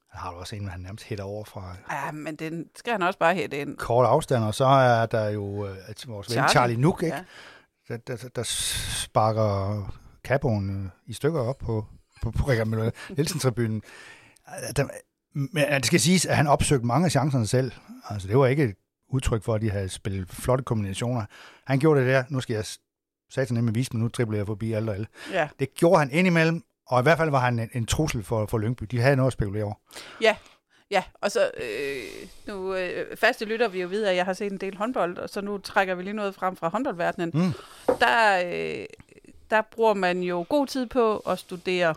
Han 0.10 0.22
har 0.22 0.32
du 0.32 0.38
også 0.38 0.56
en, 0.56 0.70
han 0.70 0.80
nærmest 0.80 1.06
hætter 1.06 1.24
over 1.24 1.44
fra... 1.44 1.76
Ja, 1.92 2.12
men 2.12 2.36
den 2.36 2.66
skal 2.76 2.92
han 2.92 3.02
også 3.02 3.20
bare 3.20 3.36
hætte 3.36 3.58
ind. 3.58 3.78
Kort 3.78 4.06
afstand, 4.06 4.44
og 4.44 4.56
så 4.56 4.66
er 4.66 5.06
der 5.06 5.30
jo 5.30 5.44
uh, 5.44 5.68
vores 6.08 6.28
Charlie. 6.28 6.42
ven 6.42 6.50
Charlie 6.50 6.78
Nook, 6.78 7.04
ikke? 7.04 7.16
Ja. 7.90 7.98
Der, 7.98 7.98
der, 7.98 8.30
der 8.36 8.44
sparker 8.44 9.84
Capoen 10.24 10.86
uh, 10.86 10.92
i 11.06 11.14
stykker 11.14 11.42
op 11.42 11.58
på, 11.58 11.86
på, 12.22 12.32
på 12.32 12.50
Rikard 12.50 12.94
Nielsen-tribunen. 13.10 13.82
Men 15.34 15.64
det 15.72 15.86
skal 15.86 16.00
siges, 16.00 16.26
at 16.26 16.36
han 16.36 16.48
opsøgte 16.48 16.86
mange 16.86 17.06
af 17.06 17.12
chancerne 17.12 17.48
selv. 17.48 17.72
Altså, 18.10 18.28
det 18.28 18.38
var 18.38 18.48
ikke 18.48 18.76
udtryk 19.10 19.44
for, 19.44 19.54
at 19.54 19.62
de 19.62 19.70
havde 19.70 19.90
spillet 19.90 20.30
flotte 20.30 20.64
kombinationer. 20.64 21.26
Han 21.66 21.80
gjorde 21.80 22.00
det 22.00 22.08
der, 22.08 22.24
nu 22.30 22.42
skal 22.42 22.54
jeg 22.54 22.66
satan 23.30 23.56
nemlig 23.56 23.76
vise 23.76 23.94
mig, 23.94 24.02
nu 24.02 24.08
dribler 24.08 24.38
jeg 24.38 24.48
forbi 24.48 24.74
alle 24.74 24.92
og 24.92 24.96
alle. 24.96 25.08
Ja. 25.32 25.50
Det 25.60 25.74
gjorde 25.74 26.00
han 26.00 26.12
indimellem, 26.12 26.64
og 26.88 27.00
i 27.00 27.04
hvert 27.04 27.18
fald 27.18 27.30
var 27.30 27.40
han 27.40 27.60
en, 27.60 27.70
en 27.74 27.86
trussel 27.86 28.24
for, 28.24 28.46
for 28.46 28.58
Lyngby. 28.58 28.84
De 28.84 29.00
havde 29.00 29.16
noget 29.16 29.28
at 29.28 29.34
spekulere 29.34 29.64
over. 29.64 29.74
Ja, 30.22 30.36
Ja, 30.92 31.04
og 31.22 31.32
så 31.32 31.52
øh, 31.58 32.28
nu 32.48 32.76
øh, 32.76 33.18
faste 33.18 33.46
lytter 33.46 33.68
vi 33.68 33.82
jo 33.82 33.88
videre, 33.88 34.10
at 34.10 34.16
jeg 34.16 34.26
har 34.26 34.34
set 34.34 34.52
en 34.52 34.58
del 34.58 34.78
håndbold, 34.78 35.18
og 35.18 35.30
så 35.30 35.42
nu 35.42 35.58
trækker 35.58 35.96
vi 35.96 36.04
lige 36.04 36.14
noget 36.14 36.36
frem 36.36 36.56
fra 36.56 36.70
håndboldverdenen. 36.70 37.32
Mm. 37.34 37.54
Der, 38.00 38.42
øh, 38.46 38.86
der 39.50 39.62
bruger 39.62 39.94
man 39.94 40.22
jo 40.24 40.46
god 40.50 40.68
tid 40.68 40.86
på 40.86 41.18
at 41.18 41.40
studere 41.40 41.96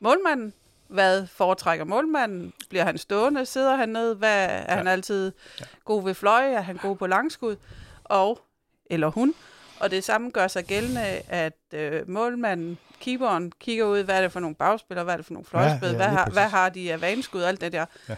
målmanden. 0.00 0.52
Hvad 0.90 1.26
foretrækker 1.26 1.84
målmanden? 1.84 2.52
Bliver 2.68 2.84
han 2.84 2.98
stående? 2.98 3.46
Sidder 3.46 3.76
han 3.76 3.88
ned? 3.88 4.14
Hvad, 4.14 4.44
er 4.44 4.64
ja. 4.68 4.76
han 4.76 4.86
altid 4.86 5.32
ja. 5.60 5.64
god 5.84 6.04
ved 6.04 6.14
fløje? 6.14 6.52
Er 6.52 6.60
han 6.60 6.76
god 6.76 6.96
på 6.96 7.06
langskud? 7.06 7.56
Og, 8.04 8.40
eller 8.86 9.10
hun, 9.10 9.34
og 9.80 9.90
det 9.90 10.04
samme 10.04 10.30
gør 10.30 10.48
sig 10.48 10.64
gældende, 10.64 11.02
at 11.28 11.58
øh, 11.74 12.08
målmanden, 12.08 12.78
keeperen, 13.00 13.52
kigger 13.60 13.84
ud, 13.84 14.02
hvad 14.02 14.16
er 14.16 14.22
det 14.22 14.32
for 14.32 14.40
nogle 14.40 14.56
bagspillere, 14.56 15.04
hvad 15.04 15.14
er 15.14 15.16
det 15.16 15.26
for 15.26 15.32
nogle 15.32 15.46
fløjspil, 15.46 15.86
ja, 15.86 15.92
ja, 15.92 15.96
hvad, 15.96 16.06
har, 16.06 16.30
hvad 16.30 16.48
har 16.48 16.68
de 16.68 16.92
af 16.92 17.00
vaneskud, 17.00 17.42
alt 17.42 17.60
det 17.60 17.72
der. 17.72 17.86
Ja. 18.08 18.16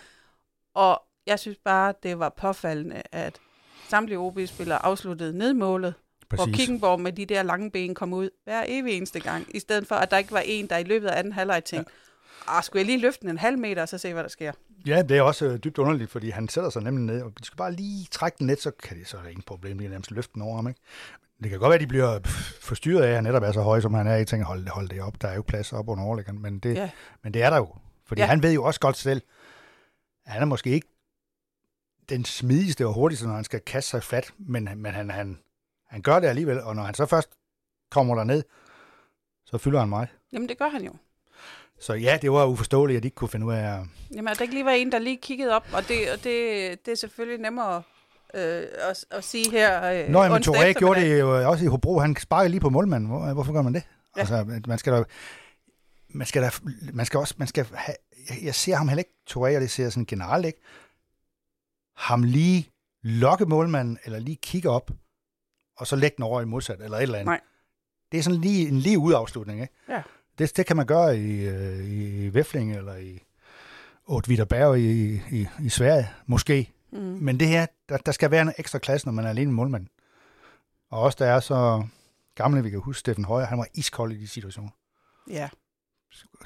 Og 0.74 1.02
jeg 1.26 1.38
synes 1.38 1.58
bare, 1.64 1.94
det 2.02 2.18
var 2.18 2.28
påfaldende, 2.28 3.02
at 3.12 3.38
samtlige 3.88 4.18
OB-spillere 4.18 4.84
afsluttede 4.84 5.38
nedmålet, 5.38 5.94
Præcis. 6.28 6.44
hvor 6.44 6.54
Kickenborg 6.54 7.00
med 7.00 7.12
de 7.12 7.26
der 7.26 7.42
lange 7.42 7.70
ben 7.70 7.94
kom 7.94 8.12
ud 8.12 8.30
hver 8.44 8.64
evig 8.68 8.96
eneste 8.96 9.20
gang, 9.20 9.56
i 9.56 9.58
stedet 9.60 9.86
for, 9.86 9.94
at 9.94 10.10
der 10.10 10.18
ikke 10.18 10.32
var 10.32 10.42
en, 10.44 10.66
der 10.66 10.76
i 10.76 10.82
løbet 10.82 11.08
af 11.08 11.18
anden 11.18 11.32
halvleg 11.32 11.64
tænkte, 11.64 11.92
ah, 12.46 12.62
skulle 12.62 12.80
jeg 12.80 12.86
lige 12.86 13.00
løfte 13.00 13.20
den 13.20 13.30
en 13.30 13.38
halv 13.38 13.58
meter, 13.58 13.82
og 13.82 13.88
så 13.88 13.98
se, 13.98 14.12
hvad 14.12 14.22
der 14.22 14.28
sker? 14.28 14.52
Ja, 14.86 15.02
det 15.02 15.16
er 15.16 15.22
også 15.22 15.46
øh, 15.46 15.58
dybt 15.58 15.78
underligt, 15.78 16.10
fordi 16.10 16.30
han 16.30 16.48
sætter 16.48 16.70
sig 16.70 16.82
nemlig 16.82 17.04
ned, 17.04 17.22
og 17.22 17.32
de 17.38 17.44
skal 17.44 17.56
bare 17.56 17.72
lige 17.72 18.06
trække 18.10 18.38
den 18.38 18.46
lidt, 18.46 18.62
så 18.62 18.70
kan 18.70 18.98
det 18.98 19.08
så 19.08 19.16
er 19.16 19.28
ingen 19.28 19.42
problem, 19.42 19.78
de 19.78 19.84
kan 19.84 19.90
nærmest 19.90 20.10
løfte 20.10 20.34
den 20.34 20.42
over 20.42 20.56
ham, 20.56 20.68
ikke? 20.68 20.80
Det 21.42 21.50
kan 21.50 21.58
godt 21.58 21.68
være, 21.68 21.74
at 21.74 21.80
de 21.80 21.86
bliver 21.86 22.20
forstyrret 22.60 23.02
af, 23.02 23.08
at 23.08 23.14
han 23.14 23.24
netop 23.24 23.42
er 23.42 23.52
så 23.52 23.62
høj, 23.62 23.80
som 23.80 23.94
han 23.94 24.06
er. 24.06 24.14
Jeg 24.14 24.26
tænker, 24.26 24.46
hold, 24.46 24.68
hold 24.68 24.88
det 24.88 25.02
op, 25.02 25.22
der 25.22 25.28
er 25.28 25.34
jo 25.34 25.42
plads 25.42 25.72
op 25.72 25.88
under 25.88 26.04
overlæggeren, 26.04 26.42
men 26.42 26.58
det, 26.58 26.74
ja. 26.74 26.90
men 27.22 27.34
det 27.34 27.42
er 27.42 27.50
der 27.50 27.56
jo. 27.56 27.74
Fordi 28.04 28.20
ja. 28.20 28.26
han 28.26 28.42
ved 28.42 28.52
jo 28.52 28.64
også 28.64 28.80
godt 28.80 28.96
selv, 28.96 29.22
at 30.26 30.32
han 30.32 30.42
er 30.42 30.46
måske 30.46 30.70
ikke 30.70 30.88
den 32.08 32.24
smidigste 32.24 32.86
og 32.86 32.94
hurtigste, 32.94 33.26
når 33.26 33.34
han 33.34 33.44
skal 33.44 33.60
kaste 33.60 33.90
sig 33.90 34.02
flat, 34.02 34.32
men, 34.38 34.68
men 34.76 34.92
han, 34.92 35.10
han, 35.10 35.38
han 35.86 36.02
gør 36.02 36.20
det 36.20 36.28
alligevel, 36.28 36.60
og 36.60 36.76
når 36.76 36.82
han 36.82 36.94
så 36.94 37.06
først 37.06 37.28
kommer 37.90 38.14
der 38.14 38.24
ned, 38.24 38.42
så 39.44 39.58
fylder 39.58 39.80
han 39.80 39.88
mig. 39.88 40.06
Jamen, 40.32 40.48
det 40.48 40.58
gør 40.58 40.68
han 40.68 40.84
jo. 40.84 40.92
Så 41.82 41.94
ja, 41.94 42.18
det 42.22 42.32
var 42.32 42.46
uforståeligt, 42.46 42.96
at 42.96 43.02
de 43.02 43.06
ikke 43.06 43.14
kunne 43.14 43.28
finde 43.28 43.46
ud 43.46 43.52
af 43.52 43.78
at... 43.78 43.80
Jamen, 44.14 44.28
at 44.28 44.36
der 44.36 44.42
ikke 44.42 44.54
lige 44.54 44.64
var 44.64 44.70
en, 44.70 44.92
der 44.92 44.98
lige 44.98 45.16
kiggede 45.16 45.52
op, 45.52 45.66
og 45.72 45.88
det, 45.88 46.12
og 46.12 46.24
det, 46.24 46.86
det 46.86 46.92
er 46.92 46.96
selvfølgelig 46.96 47.40
nemmere 47.42 47.82
øh, 48.34 48.64
at, 48.90 49.04
at 49.10 49.24
sige 49.24 49.50
her 49.50 49.84
øh, 49.84 50.08
Nå, 50.08 50.28
men 50.28 50.42
Touré 50.42 50.72
gjorde 50.72 51.00
det 51.00 51.20
jo 51.20 51.50
også 51.50 51.64
i 51.64 51.68
Hobro. 51.68 51.98
Han 51.98 52.16
sparker 52.16 52.48
lige 52.48 52.60
på 52.60 52.70
målmanden. 52.70 53.08
Hvor, 53.08 53.32
hvorfor 53.32 53.52
gør 53.52 53.62
man 53.62 53.74
det? 53.74 53.82
Ja. 54.16 54.20
Altså, 54.20 54.60
man 54.66 54.78
skal 54.78 54.92
da... 54.92 55.04
Man 56.08 56.26
skal, 56.26 56.42
da, 56.42 56.50
man 56.92 57.06
skal 57.06 57.18
også, 57.18 57.34
man 57.36 57.48
skal 57.48 57.66
have, 57.74 57.96
jeg 58.42 58.54
ser 58.54 58.74
ham 58.74 58.88
heller 58.88 59.00
ikke, 59.00 59.14
Touré, 59.30 59.54
og 59.54 59.60
det 59.60 59.70
ser 59.70 59.84
jeg 59.84 59.92
sådan 59.92 60.06
generelt 60.06 60.46
ikke, 60.46 60.60
ham 61.96 62.22
lige 62.22 62.68
lokke 63.02 63.46
målmanden, 63.46 63.98
eller 64.04 64.18
lige 64.18 64.36
kigge 64.36 64.70
op, 64.70 64.90
og 65.76 65.86
så 65.86 65.96
lægge 65.96 66.16
den 66.16 66.24
over 66.24 66.40
i 66.40 66.44
modsat, 66.44 66.80
eller 66.80 66.96
et 66.96 67.02
eller 67.02 67.18
andet. 67.18 67.26
Nej. 67.26 67.40
Det 68.12 68.18
er 68.18 68.22
sådan 68.22 68.40
lige 68.40 68.68
en 68.68 68.78
lige 68.78 68.98
udafslutning, 68.98 69.60
ikke? 69.60 69.74
Ja. 69.88 70.02
Det, 70.42 70.56
det 70.56 70.66
kan 70.66 70.76
man 70.76 70.86
gøre 70.86 71.18
i, 71.18 71.48
øh, 71.48 71.84
i 71.84 72.34
Væfling, 72.34 72.76
eller 72.76 72.96
i 72.96 73.22
Åtviderberg 74.06 74.78
i, 74.78 75.20
i, 75.30 75.48
i 75.62 75.68
Sverige, 75.68 76.08
måske. 76.26 76.70
Mm. 76.92 76.98
Men 76.98 77.40
det 77.40 77.48
her, 77.48 77.66
der, 77.88 77.96
der 77.96 78.12
skal 78.12 78.30
være 78.30 78.42
en 78.42 78.52
ekstra 78.58 78.78
klasse, 78.78 79.06
når 79.06 79.12
man 79.12 79.24
er 79.24 79.28
alene 79.28 79.52
målmand. 79.52 79.86
Og 80.90 81.00
også 81.00 81.16
der 81.20 81.26
er 81.30 81.40
så 81.40 81.84
gamle, 82.34 82.62
vi 82.62 82.70
kan 82.70 82.78
huske, 82.78 83.00
Steffen 83.00 83.24
Højer, 83.24 83.46
han 83.46 83.58
var 83.58 83.66
iskold 83.74 84.12
i 84.12 84.16
de 84.16 84.28
situationer. 84.28 84.70
Ja. 85.30 85.48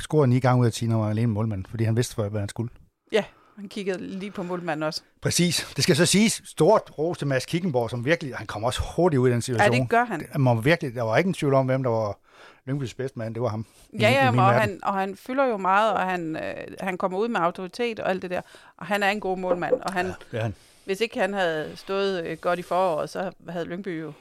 Scorede 0.01 0.29
ni 0.29 0.41
gange 0.41 0.61
ud 0.61 0.67
af 0.67 0.73
10, 0.73 0.87
når 0.87 0.95
han 0.95 1.03
var 1.03 1.11
alene 1.11 1.33
målmand, 1.33 1.65
fordi 1.71 1.85
han 1.85 1.97
vidste, 1.97 2.29
hvad 2.29 2.41
han 2.41 2.49
skulle. 2.49 2.71
Ja, 3.13 3.25
han 3.57 3.69
kiggede 3.69 4.07
lige 4.07 4.31
på 4.31 4.43
målmanden 4.43 4.83
også. 4.83 5.03
Præcis. 5.23 5.73
Det 5.77 5.85
skal 5.85 5.97
så 5.97 6.07
siges, 6.07 6.43
stort 6.45 6.93
ros 6.99 7.19
til 7.19 7.27
Mads 7.27 7.47
Kickenborg, 7.47 7.91
som 7.91 8.05
virkelig, 8.05 8.37
han 8.37 8.47
kom 8.47 8.65
også 8.65 8.83
hurtigt 8.97 9.21
ud 9.21 9.29
i 9.29 9.33
den 9.33 9.43
situation. 9.43 9.75
Ja, 9.75 9.81
det 9.81 9.89
gør 9.89 10.05
han. 10.05 10.27
Man 10.39 10.65
virkelig, 10.65 10.95
der 10.95 11.03
var 11.03 11.17
ikke 11.17 11.29
en 11.29 11.35
tvivl 11.35 11.55
om, 11.55 11.67
hvem 11.67 11.83
der 11.83 11.91
var 11.91 12.19
Lyngbys 12.67 12.95
bedste 12.95 13.19
mand, 13.19 13.35
det 13.35 13.43
var 13.43 13.49
ham. 13.49 13.67
Ja, 14.01 14.11
ja, 14.11 14.33
i 14.33 14.37
og, 14.37 14.61
han, 14.61 14.81
og 14.83 14.95
han 14.95 15.17
fylder 15.17 15.45
jo 15.45 15.57
meget, 15.57 15.93
og 15.93 16.01
han, 16.01 16.37
øh, 16.37 16.77
han 16.81 16.99
kommer 16.99 17.19
ud 17.19 17.29
med 17.29 17.41
autoritet 17.41 18.01
og 18.01 18.11
alt 18.11 18.23
det 18.23 18.31
der. 18.31 18.41
Og 18.77 18.87
han 18.87 19.03
er 19.03 19.11
en 19.11 19.21
god 19.21 19.39
målmand, 19.39 19.75
og 19.75 19.93
han, 19.93 20.13
ja, 20.33 20.41
han. 20.43 20.55
hvis 20.85 21.01
ikke 21.01 21.21
han 21.21 21.35
havde 21.35 21.77
stået 21.77 22.25
øh, 22.25 22.39
godt 22.39 22.59
i 22.59 22.63
foråret, 22.63 23.11
så 23.11 23.33
havde 23.49 23.65
Lyngby 23.65 24.01
jo 24.01 24.13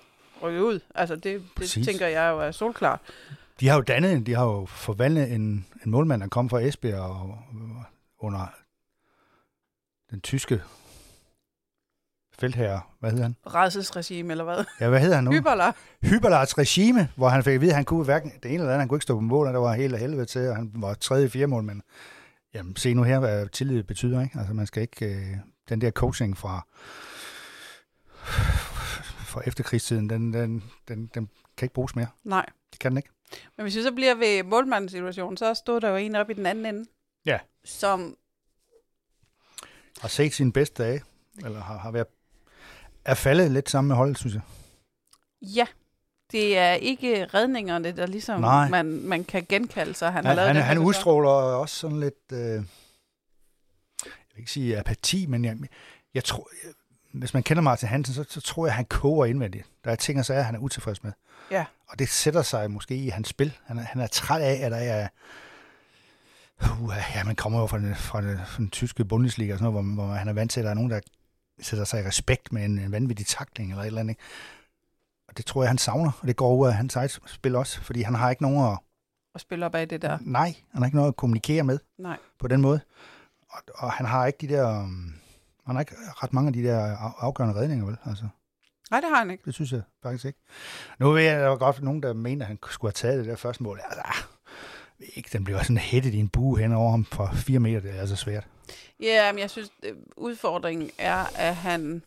rykket 0.42 0.62
ud. 0.62 0.80
Altså, 0.96 1.16
det, 1.16 1.44
det 1.60 1.70
tænker 1.86 2.08
jeg 2.08 2.32
jo 2.32 2.40
er 2.40 2.52
solklart. 2.52 3.00
De 3.60 3.68
har 3.68 3.76
jo 3.76 3.82
dannet, 3.82 4.26
de 4.26 4.34
har 4.34 4.46
jo 4.46 4.66
forvandlet 4.66 5.32
en, 5.32 5.66
en 5.86 5.92
målmand, 5.92 6.22
der 6.22 6.28
kom 6.28 6.50
fra 6.50 6.60
Esbjerg 6.60 7.02
og, 7.02 7.38
under 8.20 8.48
den 10.12 10.22
tyske 10.22 10.62
feltherre, 12.40 12.82
hvad 13.00 13.12
hedder 13.12 13.24
han? 13.24 13.36
Rædselsregime, 13.46 14.32
eller 14.32 14.44
hvad? 14.44 14.66
Ja, 14.80 14.90
hvad 14.90 15.00
hedder 15.00 15.16
han 15.16 15.24
nu? 15.24 15.32
Hyberlar. 15.32 15.76
Hyberlars 16.04 16.58
regime, 16.58 17.10
hvor 17.16 17.30
han 17.30 17.44
fik 17.44 17.56
at 17.56 17.62
vide, 17.62 17.72
at 17.72 17.76
han 17.76 17.86
kunne 17.86 18.04
hverken 18.06 18.32
det 18.44 18.46
ene 18.46 18.54
eller 18.54 18.66
andet, 18.66 18.80
han 18.80 18.88
kunne 18.88 18.98
ikke 18.98 19.04
stå 19.04 19.16
på 19.16 19.22
mål, 19.22 19.48
og 19.48 19.54
der 19.54 19.60
var 19.60 19.74
helt 19.74 19.94
af 19.94 20.00
helvede 20.00 20.26
til, 20.26 20.50
og 20.50 20.56
han 20.56 20.72
var 20.76 20.94
tredje, 20.94 21.30
fjerde 21.30 21.48
mål, 21.48 21.64
men 21.64 21.82
jamen, 22.54 22.76
se 22.76 22.94
nu 22.94 23.04
her, 23.04 23.20
hvad 23.20 23.48
tillid 23.48 23.84
betyder, 23.84 24.22
ikke? 24.22 24.40
Altså, 24.40 24.54
man 24.54 24.68
skal 24.68 24.82
ikke, 24.82 25.06
øh, 25.06 25.38
den 25.70 25.82
der 25.82 25.92
coaching 25.92 26.38
fra, 26.38 26.68
fra 29.26 29.42
efterkrigstiden, 29.46 30.10
den, 30.10 30.34
den, 30.34 30.64
den, 30.88 31.10
den 31.14 31.30
kan 31.58 31.66
ikke 31.66 31.74
bruges 31.74 31.96
mere. 31.96 32.08
Nej. 32.24 32.46
Det 32.72 32.80
kan 32.80 32.92
den 32.92 32.98
ikke. 32.98 33.10
Men 33.58 33.64
hvis 33.64 33.76
vi 33.76 33.82
så 33.82 33.92
bliver 33.92 34.16
ved 34.16 34.44
målmandens 34.44 34.92
situation, 34.92 35.38
så 35.38 35.54
stod 35.54 35.82
der 35.82 35.90
jo 35.90 35.96
en 35.96 36.16
op 36.16 36.30
i 36.30 36.34
den 36.34 36.46
anden 36.46 36.66
ende. 36.66 36.86
Ja. 37.26 37.40
Som 37.66 38.16
har 40.02 40.08
set 40.08 40.34
sine 40.34 40.52
bedste 40.52 40.84
dage, 40.84 41.04
eller 41.46 41.62
har, 41.62 41.78
har 41.78 41.92
været, 41.92 42.08
er 43.06 43.14
faldet 43.14 43.52
lidt 43.52 43.70
sammen 43.70 43.88
med 43.88 43.96
holdet, 43.96 44.18
synes 44.18 44.34
jeg. 44.34 44.42
Ja, 45.42 45.66
det 46.32 46.58
er 46.58 46.72
ikke 46.72 47.26
redningerne, 47.26 47.92
der 47.92 48.06
ligesom 48.06 48.42
man, 48.42 48.86
man 48.86 49.24
kan 49.24 49.46
genkalde 49.50 49.94
sig. 49.94 50.12
Han, 50.12 50.16
han, 50.16 50.26
har 50.26 50.34
lavet 50.34 50.56
han, 50.56 50.64
han 50.64 50.78
udstråler 50.78 51.30
også 51.30 51.76
sådan 51.76 52.00
lidt, 52.00 52.32
øh, 52.32 52.40
jeg 52.40 52.64
vil 54.34 54.40
ikke 54.40 54.52
sige 54.52 54.80
apati, 54.80 55.26
men 55.26 55.46
jeg, 55.46 55.58
jeg 56.14 56.24
tror, 56.24 56.50
jeg, 56.64 56.72
hvis 57.14 57.34
man 57.34 57.44
kender 57.44 57.64
Martin 57.64 57.90
Hansen, 57.90 58.16
så, 58.16 58.26
så 58.30 58.42
tror 58.42 58.66
jeg, 58.66 58.72
at 58.72 58.76
han 58.76 58.86
koger 58.86 59.26
indvendigt. 59.26 59.66
Der 59.84 59.92
er 59.92 59.96
ting 59.96 60.20
og 60.20 60.26
sager, 60.26 60.42
han 60.42 60.56
er 60.56 60.60
utilfreds 60.60 61.04
med. 61.04 61.12
Ja. 61.52 61.66
Og 61.88 62.00
det 62.00 62.10
sætter 62.10 62.42
sig 62.42 62.72
måske 62.72 62.96
i 62.96 63.10
hans 63.10 63.28
spil. 63.28 63.58
Han 63.66 63.78
er, 63.78 63.82
han 63.82 64.02
er 64.02 64.08
træt 64.08 64.42
af, 64.42 64.66
at 64.66 64.72
der 64.72 64.78
er 64.78 65.08
Uh, 66.62 66.94
ja, 67.16 67.24
man 67.24 67.36
kommer 67.36 67.60
jo 67.60 67.68
fra 67.68 67.80
den, 67.80 67.96
fra, 67.96 68.22
den, 68.22 68.38
fra 68.38 68.58
den 68.58 68.70
tyske 68.70 69.06
Bundesliga, 69.06 69.54
og 69.54 69.60
sådan 69.60 69.74
noget, 69.74 69.86
hvor, 69.86 70.06
hvor 70.06 70.14
han 70.14 70.28
er 70.28 70.34
vant 70.34 70.52
til, 70.52 70.60
at 70.60 70.64
der 70.64 70.70
er 70.70 70.76
nogen, 70.76 70.92
der 70.92 71.00
sætter 71.62 71.86
sig 71.86 72.04
i 72.04 72.08
respekt 72.08 72.54
med 72.54 72.66
en, 72.66 72.80
en 72.80 72.92
vanvittig 72.92 73.28
takling 73.28 73.72
eller 73.72 73.82
et 73.82 73.88
eller 73.88 74.00
andet. 74.00 74.12
Ikke? 74.12 74.22
Og 75.28 75.38
det 75.38 75.46
tror 75.46 75.64
jeg, 75.64 75.70
han 75.70 75.78
savner, 75.78 76.12
og 76.22 76.28
det 76.28 76.36
går 76.36 76.56
ud 76.56 76.68
af 76.68 76.74
hans 76.74 76.96
eget 76.96 77.20
spil 77.26 77.56
også, 77.56 77.82
fordi 77.82 78.02
han 78.02 78.16
har 78.16 78.30
ikke 78.30 78.42
nogen 78.42 78.72
at... 78.72 78.80
Og 79.34 79.42
spille 79.42 79.66
op 79.66 79.76
af 79.76 79.90
det 79.90 80.02
der? 80.02 80.18
Nej, 80.22 80.56
han 80.72 80.82
har 80.82 80.86
ikke 80.86 80.98
noget 80.98 81.10
at 81.10 81.16
kommunikere 81.16 81.64
med 81.64 81.80
Nej. 82.00 82.18
på 82.40 82.48
den 82.48 82.62
måde. 82.62 82.80
Og, 83.50 83.62
og 83.76 83.92
han 83.92 84.06
har 84.06 84.26
ikke 84.26 84.48
de 84.48 84.54
der... 84.54 84.84
Um, 84.84 85.14
han 85.66 85.76
har 85.76 85.80
ikke 85.80 85.96
ret 86.24 86.34
mange 86.34 86.48
af 86.48 86.54
de 86.54 86.64
der 86.64 86.98
afgørende 86.98 87.56
redninger, 87.56 87.86
vel? 87.86 87.98
Altså. 88.06 88.28
Nej, 88.92 89.00
det 89.00 89.10
har 89.10 89.18
han 89.18 89.32
ikke. 89.32 89.44
Det 89.46 89.54
synes 89.54 89.72
jeg 89.72 89.82
faktisk 90.04 90.26
ikke. 90.26 90.40
Nu 91.00 91.12
ved 91.12 91.22
jeg, 91.22 91.34
at 91.34 91.42
der 91.42 91.48
var 91.48 91.58
godt 91.58 91.82
nogen, 91.82 92.04
der 92.04 92.14
mener, 92.14 92.46
at 92.46 92.48
han 92.48 92.60
skulle 92.70 92.90
have 92.90 92.94
taget 92.94 93.20
det 93.20 93.26
der 93.26 93.36
første 93.36 93.64
mål. 93.64 93.80
Altså, 93.84 94.02
ikke, 95.14 95.30
den 95.34 95.44
bliver 95.44 95.62
sådan 95.62 95.78
hættet 95.78 96.14
i 96.14 96.18
en 96.18 96.30
bue 96.30 96.60
hen 96.60 96.72
over 96.72 96.92
ham 96.92 97.06
fra 97.06 97.34
fire 97.34 97.60
meter, 97.60 97.80
det 97.80 97.96
er 97.96 98.00
altså 98.00 98.16
svært. 98.16 98.48
Ja, 99.00 99.32
men 99.32 99.40
jeg 99.40 99.50
synes, 99.50 99.72
udfordringen 100.18 100.92
er, 100.98 101.26
at 101.36 101.56
han 101.56 102.04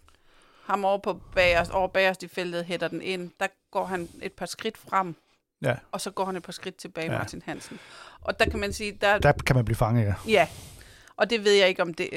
ham 0.65 0.85
over 0.85 0.99
på 0.99 1.21
bagerst, 1.35 1.71
over 1.71 1.89
bagerst 1.89 2.23
i 2.23 2.29
feltet 2.29 2.65
hætter 2.65 2.89
den 2.89 3.03
ind. 3.03 3.31
Der 3.41 3.47
går 3.71 3.85
han 3.85 4.09
et 4.23 4.33
par 4.33 4.47
skridt 4.47 4.79
frem, 4.79 5.15
ja. 5.63 5.77
og 5.93 6.01
så 6.01 6.11
går 6.11 6.25
han 6.25 6.37
et 6.37 6.43
par 6.43 6.53
skridt 6.53 6.77
tilbage, 6.77 7.13
ja. 7.13 7.19
Martin 7.19 7.43
Hansen. 7.45 7.79
Og 8.21 8.41
der 8.41 8.51
kan 8.51 8.61
man 8.61 8.73
sige... 8.73 8.93
Der, 8.93 9.19
der 9.19 9.33
kan 9.33 9.57
man 9.57 9.65
blive 9.65 9.77
fanget, 9.77 10.05
ja. 10.07 10.15
Ja, 10.27 10.49
og 11.17 11.31
det 11.31 11.45
ved 11.45 11.53
jeg 11.53 11.69
ikke, 11.69 11.83
om 11.83 11.95
det, 11.95 12.11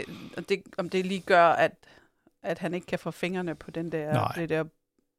det, 0.50 0.64
om 0.78 0.90
det 0.90 1.06
lige 1.06 1.20
gør, 1.20 1.46
at, 1.46 1.72
at 2.44 2.60
han 2.60 2.74
ikke 2.74 2.88
kan 2.88 3.00
få 3.00 3.12
fingrene 3.12 3.56
på 3.56 3.72
den 3.72 3.92
der, 3.92 4.28
det 4.36 4.50
der 4.50 4.64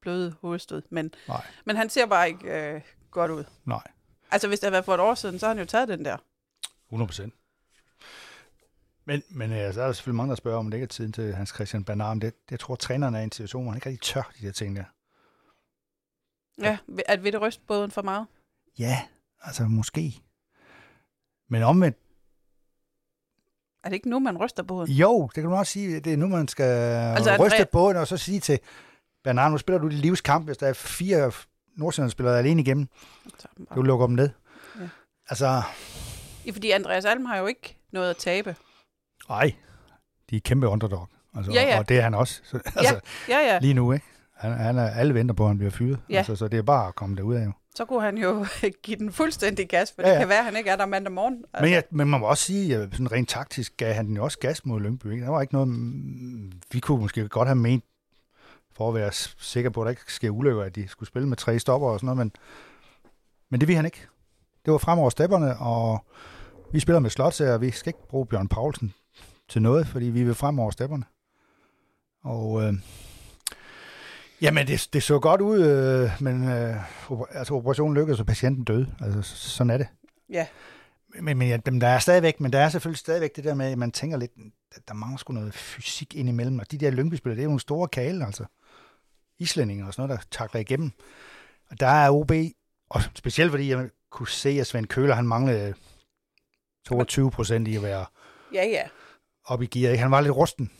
bløde 0.02 0.34
hovedstød. 0.40 0.82
Men, 0.90 1.14
Nej. 1.28 1.44
men 1.64 1.76
han 1.76 1.90
ser 1.90 2.06
bare 2.06 2.28
ikke 2.28 2.72
øh, 2.74 2.80
godt 3.10 3.30
ud. 3.30 3.44
Nej. 3.64 3.82
Altså, 4.32 4.48
hvis 4.48 4.60
det 4.60 4.64
havde 4.66 4.72
været 4.72 4.84
for 4.84 4.94
et 4.94 5.00
år 5.00 5.14
siden, 5.14 5.38
så 5.38 5.46
har 5.46 5.54
han 5.54 5.58
jo 5.58 5.64
taget 5.64 5.88
den 5.88 6.04
der. 6.04 6.16
100 6.86 7.08
procent. 7.08 7.34
Men, 9.04 9.22
men 9.30 9.50
ja, 9.50 9.72
så 9.72 9.80
er 9.80 9.86
der 9.86 9.92
selvfølgelig 9.92 10.16
mange, 10.16 10.30
der 10.30 10.36
spørger, 10.36 10.58
om 10.58 10.70
det 10.70 10.78
ikke 10.78 10.84
er 10.84 10.88
tiden 10.88 11.12
til 11.12 11.34
Hans 11.34 11.50
Christian 11.50 11.84
Bernard. 11.84 12.20
Det, 12.20 12.34
jeg 12.50 12.60
tror, 12.60 12.74
træneren 12.74 13.14
er 13.14 13.20
i 13.20 13.24
en 13.24 13.32
situation, 13.32 13.62
hvor 13.62 13.70
han 13.70 13.76
ikke 13.76 13.88
rigtig 13.88 14.14
tør 14.14 14.32
de 14.40 14.46
der 14.46 14.52
ting 14.52 14.76
der. 14.76 14.84
Ja, 16.62 16.78
at 17.06 17.24
vil 17.24 17.32
det 17.32 17.40
ryste 17.40 17.62
båden 17.66 17.90
for 17.90 18.02
meget? 18.02 18.26
Ja, 18.78 19.02
altså 19.40 19.62
måske. 19.62 20.22
Men 21.48 21.62
omvendt, 21.62 21.98
er 23.84 23.88
det 23.88 23.94
ikke 23.94 24.08
nu, 24.08 24.18
man 24.18 24.38
ryster 24.38 24.62
båden? 24.62 24.92
Jo, 24.92 25.26
det 25.26 25.34
kan 25.34 25.44
du 25.44 25.54
også 25.54 25.72
sige. 25.72 26.00
Det 26.00 26.12
er 26.12 26.16
nu, 26.16 26.28
man 26.28 26.48
skal 26.48 26.64
altså, 27.16 27.36
ryste 27.40 27.66
båden, 27.72 27.96
og 27.96 28.06
så 28.08 28.16
sige 28.16 28.40
til 28.40 28.60
Bernard, 29.24 29.50
nu 29.50 29.58
spiller 29.58 29.78
du 29.80 29.88
dit 29.88 29.98
livskamp, 29.98 30.44
hvis 30.44 30.56
der 30.56 30.66
er 30.66 30.72
fire 30.72 31.32
Nordsjælland 31.76 32.10
spiller 32.10 32.36
alene 32.36 32.62
igennem. 32.62 32.88
Du 33.74 33.82
lukker 33.82 34.06
dem 34.06 34.14
ned. 34.14 34.30
Ja. 34.80 34.88
Altså... 35.28 35.62
Ja, 36.46 36.50
fordi 36.50 36.70
Andreas 36.70 37.04
Alm 37.04 37.24
har 37.24 37.38
jo 37.38 37.46
ikke 37.46 37.76
noget 37.92 38.10
at 38.10 38.16
tabe. 38.16 38.56
Nej, 39.28 39.54
de 40.30 40.36
er 40.36 40.40
kæmpe 40.40 40.68
underdog. 40.68 41.08
Altså, 41.36 41.52
ja, 41.52 41.62
ja. 41.62 41.78
Og 41.78 41.88
det 41.88 41.98
er 41.98 42.02
han 42.02 42.14
også. 42.14 42.40
Så, 42.44 42.56
altså, 42.76 43.00
ja, 43.28 43.38
ja. 43.38 43.58
Lige 43.58 43.74
nu, 43.74 43.92
ikke? 43.92 44.06
Han, 44.36 44.52
han 44.52 44.78
er, 44.78 44.90
alle 44.90 45.14
venter 45.14 45.34
på, 45.34 45.42
at 45.42 45.48
han 45.48 45.58
bliver 45.58 45.70
fyret. 45.70 45.98
Ja. 46.10 46.16
Altså, 46.16 46.36
så 46.36 46.48
det 46.48 46.58
er 46.58 46.62
bare 46.62 46.88
at 46.88 46.94
komme 46.94 47.16
derud 47.16 47.34
af 47.34 47.44
jo. 47.44 47.52
Så 47.74 47.84
kunne 47.84 48.02
han 48.02 48.18
jo 48.18 48.46
give 48.84 48.96
den 48.96 49.12
fuldstændig 49.12 49.68
gas, 49.68 49.92
for 49.92 50.02
ja, 50.02 50.08
ja. 50.08 50.14
det 50.14 50.20
kan 50.20 50.28
være, 50.28 50.38
at 50.38 50.44
han 50.44 50.56
ikke 50.56 50.70
er 50.70 50.76
der 50.76 50.86
mandag 50.86 51.12
morgen. 51.12 51.44
Altså. 51.52 51.62
Men, 51.62 51.70
ja, 51.72 51.80
men 51.90 52.08
man 52.08 52.20
må 52.20 52.26
også 52.26 52.44
sige, 52.44 52.76
at 52.76 52.88
sådan 52.92 53.12
rent 53.12 53.28
taktisk 53.28 53.76
gav 53.76 53.94
han 53.94 54.06
den 54.06 54.16
jo 54.16 54.24
også 54.24 54.38
gas 54.38 54.66
mod 54.66 54.80
Lyngby. 54.80 55.12
Ikke? 55.12 55.24
Der 55.24 55.30
var 55.30 55.40
ikke 55.40 55.54
noget, 55.54 55.68
vi 56.72 56.80
kunne 56.80 57.00
måske 57.00 57.28
godt 57.28 57.48
have 57.48 57.56
ment, 57.56 57.84
for 58.82 58.88
at 58.88 58.94
være 58.94 59.12
sikker 59.38 59.70
på, 59.70 59.80
at 59.80 59.84
der 59.84 59.90
ikke 59.90 60.02
sker 60.12 60.30
ulykker, 60.30 60.62
at 60.62 60.74
de 60.74 60.88
skulle 60.88 61.08
spille 61.08 61.28
med 61.28 61.36
tre 61.36 61.58
stopper 61.58 61.88
og 61.88 62.00
sådan 62.00 62.06
noget, 62.06 62.18
men, 62.18 62.32
men 63.50 63.60
det 63.60 63.68
vil 63.68 63.76
han 63.76 63.84
ikke. 63.84 64.06
Det 64.64 64.72
var 64.72 64.78
fremover 64.78 65.10
stepperne, 65.10 65.56
og 65.58 66.04
vi 66.72 66.80
spiller 66.80 67.00
med 67.00 67.10
Slotsager, 67.10 67.54
og 67.54 67.60
vi 67.60 67.70
skal 67.70 67.88
ikke 67.88 68.08
bruge 68.08 68.26
Bjørn 68.26 68.48
Paulsen 68.48 68.94
til 69.48 69.62
noget, 69.62 69.86
fordi 69.86 70.06
vi 70.06 70.22
vil 70.22 70.34
fremover 70.34 70.70
stepperne. 70.70 71.04
Og 72.22 72.62
øh, 72.62 72.74
jamen, 74.40 74.66
det, 74.66 74.88
det 74.92 75.02
så 75.02 75.18
godt 75.18 75.40
ud, 75.40 75.60
øh, 75.60 76.10
men 76.20 76.48
øh, 76.48 76.76
altså, 77.30 77.54
operationen 77.54 77.94
lykkedes, 77.94 78.20
og 78.20 78.26
patienten 78.26 78.64
døde. 78.64 78.86
Altså, 79.00 79.22
sådan 79.22 79.70
er 79.70 79.78
det. 79.78 79.86
Ja. 80.30 80.46
Men, 81.20 81.38
men, 81.38 81.48
ja, 81.48 81.56
der 81.56 81.88
er 81.88 81.98
stadigvæk, 81.98 82.40
men 82.40 82.52
der 82.52 82.58
er 82.58 82.68
selvfølgelig 82.68 82.98
stadigvæk 82.98 83.36
det 83.36 83.44
der 83.44 83.54
med, 83.54 83.66
at 83.66 83.78
man 83.78 83.90
tænker 83.90 84.16
lidt, 84.16 84.32
der 84.88 84.94
mangler 84.94 85.18
sgu 85.18 85.32
noget 85.32 85.54
fysik 85.54 86.14
ind 86.14 86.28
imellem, 86.28 86.58
og 86.58 86.70
de 86.70 86.78
der 86.78 86.90
lyngby 86.90 87.16
det 87.24 87.38
er 87.38 87.42
jo 87.42 87.48
nogle 87.48 87.60
store 87.60 87.88
kale, 87.88 88.26
altså. 88.26 88.44
Islændinge 89.38 89.86
og 89.86 89.94
sådan 89.94 90.08
noget, 90.08 90.20
der 90.20 90.26
takler 90.30 90.60
igennem. 90.60 90.90
Og 91.70 91.80
der 91.80 91.86
er 91.86 92.10
OB, 92.10 92.32
og 92.90 93.00
specielt 93.14 93.50
fordi 93.50 93.70
jeg 93.70 93.88
kunne 94.10 94.28
se, 94.28 94.48
at 94.48 94.66
Svend 94.66 94.86
Køler, 94.86 95.14
han 95.14 95.26
manglede 95.26 95.74
22 96.86 97.30
procent 97.30 97.68
i 97.68 97.76
at 97.76 97.82
være 97.82 98.04
ja, 98.54 98.64
ja. 98.64 98.82
op 99.44 99.62
i 99.62 99.66
gear. 99.66 99.96
Han 99.96 100.10
var 100.10 100.20
lidt 100.20 100.36
rusten. 100.36 100.70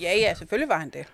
Ja, 0.00 0.16
ja, 0.16 0.34
selvfølgelig 0.34 0.68
var 0.68 0.78
han 0.78 0.90
det. 0.90 1.06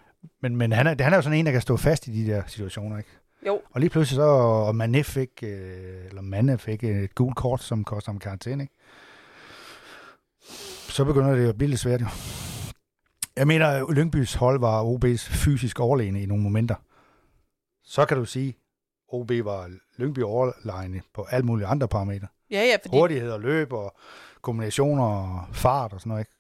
Men, 0.43 0.57
men 0.57 0.73
han, 0.73 0.87
er, 0.87 1.03
han 1.03 1.13
er 1.13 1.17
jo 1.17 1.23
sådan 1.23 1.39
en, 1.39 1.47
der 1.47 1.53
kan 1.53 1.61
stå 1.61 1.77
fast 1.77 2.07
i 2.07 2.25
de 2.25 2.33
der 2.33 2.43
situationer, 2.47 2.99
ikke? 2.99 3.11
Jo. 3.47 3.61
Og 3.71 3.81
lige 3.81 3.91
pludselig 3.91 4.17
så, 4.17 4.23
og 4.23 4.71
Mané 4.71 5.03
fik, 5.03 5.31
øh, 5.43 6.07
eller 6.07 6.23
Mane 6.23 6.59
fik 6.59 6.85
et 6.85 7.15
gult 7.15 7.37
kort, 7.37 7.63
som 7.63 7.85
koster 7.85 8.13
ham 8.13 8.19
karantæne, 8.19 8.63
ikke? 8.63 8.75
Så 10.89 11.05
begynder 11.05 11.35
det 11.35 11.49
at 11.49 11.57
blive 11.57 11.71
lidt 11.71 11.81
svært, 11.81 12.01
jo. 12.01 12.07
Jeg 13.37 13.47
mener, 13.47 13.67
at 13.67 13.95
Lyngbys 13.95 14.35
hold 14.35 14.61
var 14.61 14.85
OB's 14.85 15.31
fysisk 15.45 15.81
overlegne 15.81 16.23
i 16.23 16.27
nogle 16.27 16.43
momenter. 16.43 16.75
Så 17.85 18.07
kan 18.07 18.17
du 18.17 18.25
sige, 18.25 18.57
OB 19.09 19.31
var 19.31 19.71
Lyngby 19.97 20.19
overlegne 20.19 21.03
på 21.15 21.27
alle 21.31 21.47
mulige 21.47 21.67
andre 21.67 21.89
parametre. 21.89 22.27
Ja, 22.51 22.63
ja, 22.63 22.77
fordi... 22.83 22.97
Hurtighed 22.97 23.31
og 23.31 23.41
løb 23.41 23.73
og 23.73 23.97
kombinationer 24.43 25.05
og 25.05 25.45
fart 25.53 25.93
og 25.93 26.01
sådan 26.01 26.11
noget, 26.11 26.21
ikke? 26.21 26.33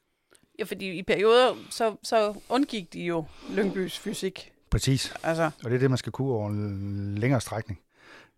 Ja, 0.59 0.65
fordi 0.65 0.91
i 0.91 1.03
perioder, 1.03 1.55
så, 1.71 1.97
så 2.03 2.35
undgik 2.49 2.93
de 2.93 3.01
jo 3.01 3.25
Lyngbys 3.51 3.99
fysik. 3.99 4.53
Præcis. 4.71 5.15
Altså. 5.23 5.51
Og 5.65 5.71
det 5.71 5.75
er 5.75 5.79
det, 5.79 5.91
man 5.91 5.99
skal 5.99 6.13
kunne 6.13 6.33
over 6.33 6.49
en 6.49 7.19
længere 7.19 7.41
strækning. 7.41 7.81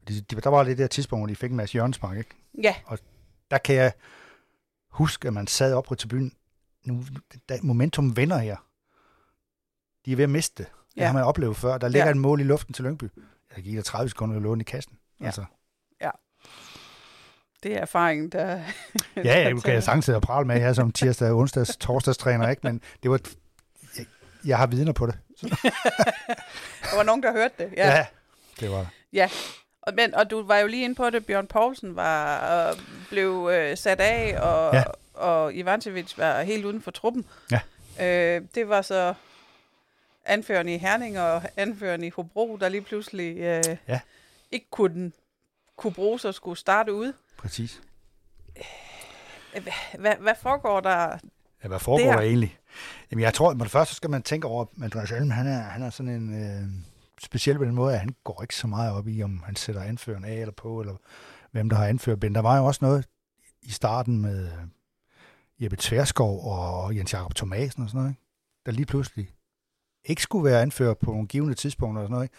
De, 0.09 0.21
de, 0.21 0.41
der 0.41 0.51
var 0.51 0.65
det 0.65 0.79
der 0.79 0.87
tidspunkt, 0.87 1.21
hvor 1.21 1.27
de 1.27 1.37
fik 1.37 1.51
en 1.51 1.57
masse 1.57 1.73
hjørnespark, 1.73 2.19
ikke? 2.19 2.31
Ja. 2.63 2.75
Og 2.85 2.99
der 3.51 3.59
kan 3.59 3.75
jeg 3.75 3.93
huske, 4.91 5.29
at 5.29 5.35
man 5.35 5.47
sad 5.47 5.75
op 5.75 5.85
på 5.85 5.95
tribunen. 5.95 6.33
Nu, 6.87 7.05
momentum 7.63 8.17
vender 8.17 8.39
her. 8.39 8.57
De 10.05 10.13
er 10.13 10.17
ved 10.17 10.25
at 10.25 10.31
miste 10.31 10.63
det. 10.63 10.73
Det 10.95 11.01
ja. 11.01 11.07
har 11.07 11.13
man 11.13 11.25
oplevet 11.25 11.57
før. 11.57 11.79
Der 11.79 11.89
ligger 11.89 12.07
ja. 12.07 12.11
et 12.11 12.17
mål 12.17 12.41
i 12.41 12.45
luften 12.45 12.75
til 12.75 12.85
Lyngby. 12.85 13.05
Jeg 13.57 13.65
giver 13.65 13.77
dig 13.77 13.85
30 13.85 14.09
sekunder 14.09 14.37
at 14.37 14.43
låne 14.43 14.61
i 14.61 14.65
kassen. 14.65 14.99
Ja. 15.21 15.27
Altså. 15.27 15.45
ja. 16.01 16.11
Det 17.63 17.77
er 17.77 17.81
erfaringen, 17.81 18.29
der... 18.29 18.47
ja, 19.17 19.43
ja, 19.43 19.51
du 19.51 19.61
kan 19.61 19.75
jeg 19.75 19.83
sagtens 19.91 20.09
og 20.09 20.23
prale 20.23 20.47
med 20.47 20.61
her 20.61 20.73
som 20.73 20.93
tirsdag, 20.93 21.33
onsdags, 21.33 21.77
torsdagstræner, 21.87 22.49
ikke? 22.49 22.61
Men 22.65 22.81
det 23.03 23.11
var... 23.11 23.21
Jeg, 23.99 24.07
jeg 24.45 24.59
har 24.59 24.67
vidner 24.67 24.93
på 24.93 25.07
det. 25.07 25.19
der 25.41 26.97
var 26.97 27.03
nogen, 27.03 27.23
der 27.23 27.33
hørte 27.33 27.55
det. 27.59 27.73
Ja, 27.77 27.97
ja 27.97 28.07
det 28.61 28.71
var 28.71 28.87
Ja, 29.13 29.31
og, 29.83 29.93
men, 29.95 30.15
og 30.15 30.31
du 30.31 30.43
var 30.43 30.59
jo 30.59 30.67
lige 30.67 30.85
inde 30.85 30.95
på 30.95 31.11
det, 31.11 31.27
Bjørn 31.27 31.47
Poulsen 31.47 31.97
var, 31.97 32.69
øh, 32.69 32.77
blev 33.09 33.51
øh, 33.53 33.77
sat 33.77 34.01
af, 34.01 34.41
og, 34.41 34.75
ja. 34.75 34.83
Og 35.17 35.55
Ivancevic 35.55 36.19
var 36.19 36.43
helt 36.43 36.65
uden 36.65 36.83
for 36.83 36.91
truppen. 36.91 37.25
Ja. 37.51 37.61
Øh, 38.01 38.43
det 38.55 38.69
var 38.69 38.83
så 38.83 39.15
anførende 40.25 40.75
i 40.75 40.79
Herning 40.79 41.21
og 41.21 41.43
anførende 41.57 42.07
i 42.07 42.11
Hobro, 42.11 42.57
der 42.61 42.69
lige 42.69 42.83
pludselig 42.83 43.37
øh, 43.37 43.77
ja. 43.89 44.01
ikke 44.51 44.67
kunne, 44.71 45.13
kunne 45.77 45.93
bruges 45.93 46.25
og 46.25 46.35
skulle 46.35 46.59
starte 46.59 46.95
ud. 46.95 47.13
Præcis. 47.39 47.83
Øh, 48.57 49.67
hvad, 49.99 50.15
hvad 50.21 50.35
foregår 50.43 50.81
der? 50.81 51.19
Ja, 51.63 51.69
hvad 51.69 51.79
foregår 51.79 52.07
der, 52.07 52.13
der 52.13 52.21
egentlig? 52.21 52.59
Jamen, 53.11 53.23
jeg 53.23 53.35
tror, 53.35 53.51
at 53.51 53.57
det 53.61 53.71
første 53.71 53.95
skal 53.95 54.11
man 54.11 54.23
tænke 54.23 54.47
over, 54.47 54.65
at 54.65 54.83
Andreas 54.83 55.13
Alm, 55.13 55.31
han 55.31 55.47
er, 55.47 55.59
han 55.59 55.83
er 55.83 55.91
sådan 55.91 56.13
en... 56.13 56.43
Øh, 56.43 56.69
specielt 57.23 57.59
på 57.59 57.65
den 57.65 57.75
måde, 57.75 57.95
at 57.95 58.01
han 58.01 58.15
går 58.25 58.43
ikke 58.43 58.57
så 58.57 58.67
meget 58.67 58.93
op 58.93 59.09
i, 59.09 59.23
om 59.23 59.43
han 59.45 59.57
sætter 59.57 59.83
anføren 59.83 60.25
af 60.25 60.35
eller 60.35 60.53
på, 60.53 60.81
eller 60.81 60.97
hvem 61.51 61.69
der 61.69 61.77
har 61.77 61.87
anført 61.87 62.21
Ben. 62.21 62.35
Der 62.35 62.41
var 62.41 62.59
jo 62.59 62.65
også 62.65 62.85
noget 62.85 63.07
i 63.63 63.71
starten 63.71 64.23
med 64.23 64.51
Jeppe 65.61 65.77
Tverskov 65.77 66.45
og 66.45 66.97
Jens 66.97 67.13
Jakob 67.13 67.35
Thomasen 67.35 67.83
og 67.83 67.89
sådan 67.89 67.99
noget, 67.99 68.11
ikke? 68.11 68.23
der 68.67 68.73
lige 68.73 68.87
pludselig 68.87 69.31
ikke 70.05 70.23
skulle 70.23 70.45
være 70.45 70.63
anført 70.63 70.99
på 70.99 71.11
nogle 71.11 71.27
givende 71.27 71.55
tidspunkter 71.55 72.03
og 72.03 72.07
sådan 72.07 72.13
noget. 72.13 72.25
Ikke? 72.25 72.35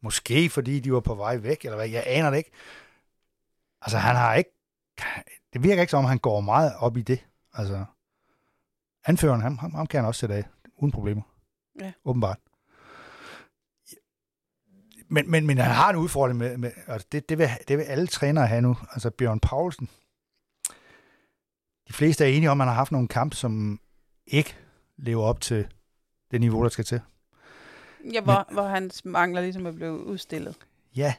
Måske 0.00 0.50
fordi 0.50 0.80
de 0.80 0.92
var 0.92 1.00
på 1.00 1.14
vej 1.14 1.36
væk, 1.36 1.64
eller 1.64 1.76
hvad, 1.76 1.88
jeg 1.88 2.04
aner 2.06 2.30
det 2.30 2.36
ikke. 2.36 2.50
Altså 3.82 3.98
han 3.98 4.16
har 4.16 4.34
ikke, 4.34 4.50
det 5.52 5.62
virker 5.62 5.80
ikke 5.80 5.90
som 5.90 5.98
om 5.98 6.04
han 6.04 6.18
går 6.18 6.40
meget 6.40 6.72
op 6.78 6.96
i 6.96 7.02
det. 7.02 7.26
Altså, 7.54 7.84
anføreren, 9.04 9.40
ham, 9.40 9.58
ham, 9.58 9.74
ham 9.74 9.86
kan 9.86 10.00
han 10.00 10.06
også 10.06 10.18
sætte 10.18 10.34
af, 10.34 10.44
uden 10.76 10.92
problemer. 10.92 11.22
Ja. 11.80 11.92
Åbenbart. 12.04 12.38
Men, 15.08 15.30
men, 15.30 15.46
men 15.46 15.58
han 15.58 15.70
har 15.70 15.90
en 15.90 15.96
udfordring 15.96 16.38
med, 16.38 16.56
med 16.56 16.70
altså 16.86 17.08
det, 17.12 17.28
det, 17.28 17.38
vil, 17.38 17.48
det 17.68 17.78
vil 17.78 17.84
alle 17.84 18.06
trænere 18.06 18.46
have 18.46 18.60
nu. 18.60 18.76
Altså 18.92 19.10
Bjørn 19.10 19.40
Paulsen. 19.40 19.88
De 21.92 21.96
fleste 21.96 22.24
er 22.24 22.28
enige 22.28 22.50
om, 22.50 22.60
at 22.60 22.66
han 22.66 22.68
har 22.68 22.74
haft 22.74 22.92
nogle 22.92 23.08
kampe, 23.08 23.36
som 23.36 23.80
ikke 24.26 24.56
lever 24.96 25.24
op 25.24 25.40
til 25.40 25.66
det 26.30 26.40
niveau, 26.40 26.62
der 26.62 26.68
skal 26.68 26.84
til. 26.84 27.00
Ja, 28.12 28.20
hvor, 28.20 28.44
men, 28.48 28.54
hvor 28.54 28.62
hans 28.62 29.04
mangler 29.04 29.40
ligesom 29.40 29.66
er 29.66 29.72
blevet 29.72 29.98
udstillet. 29.98 30.56
Ja. 30.96 31.14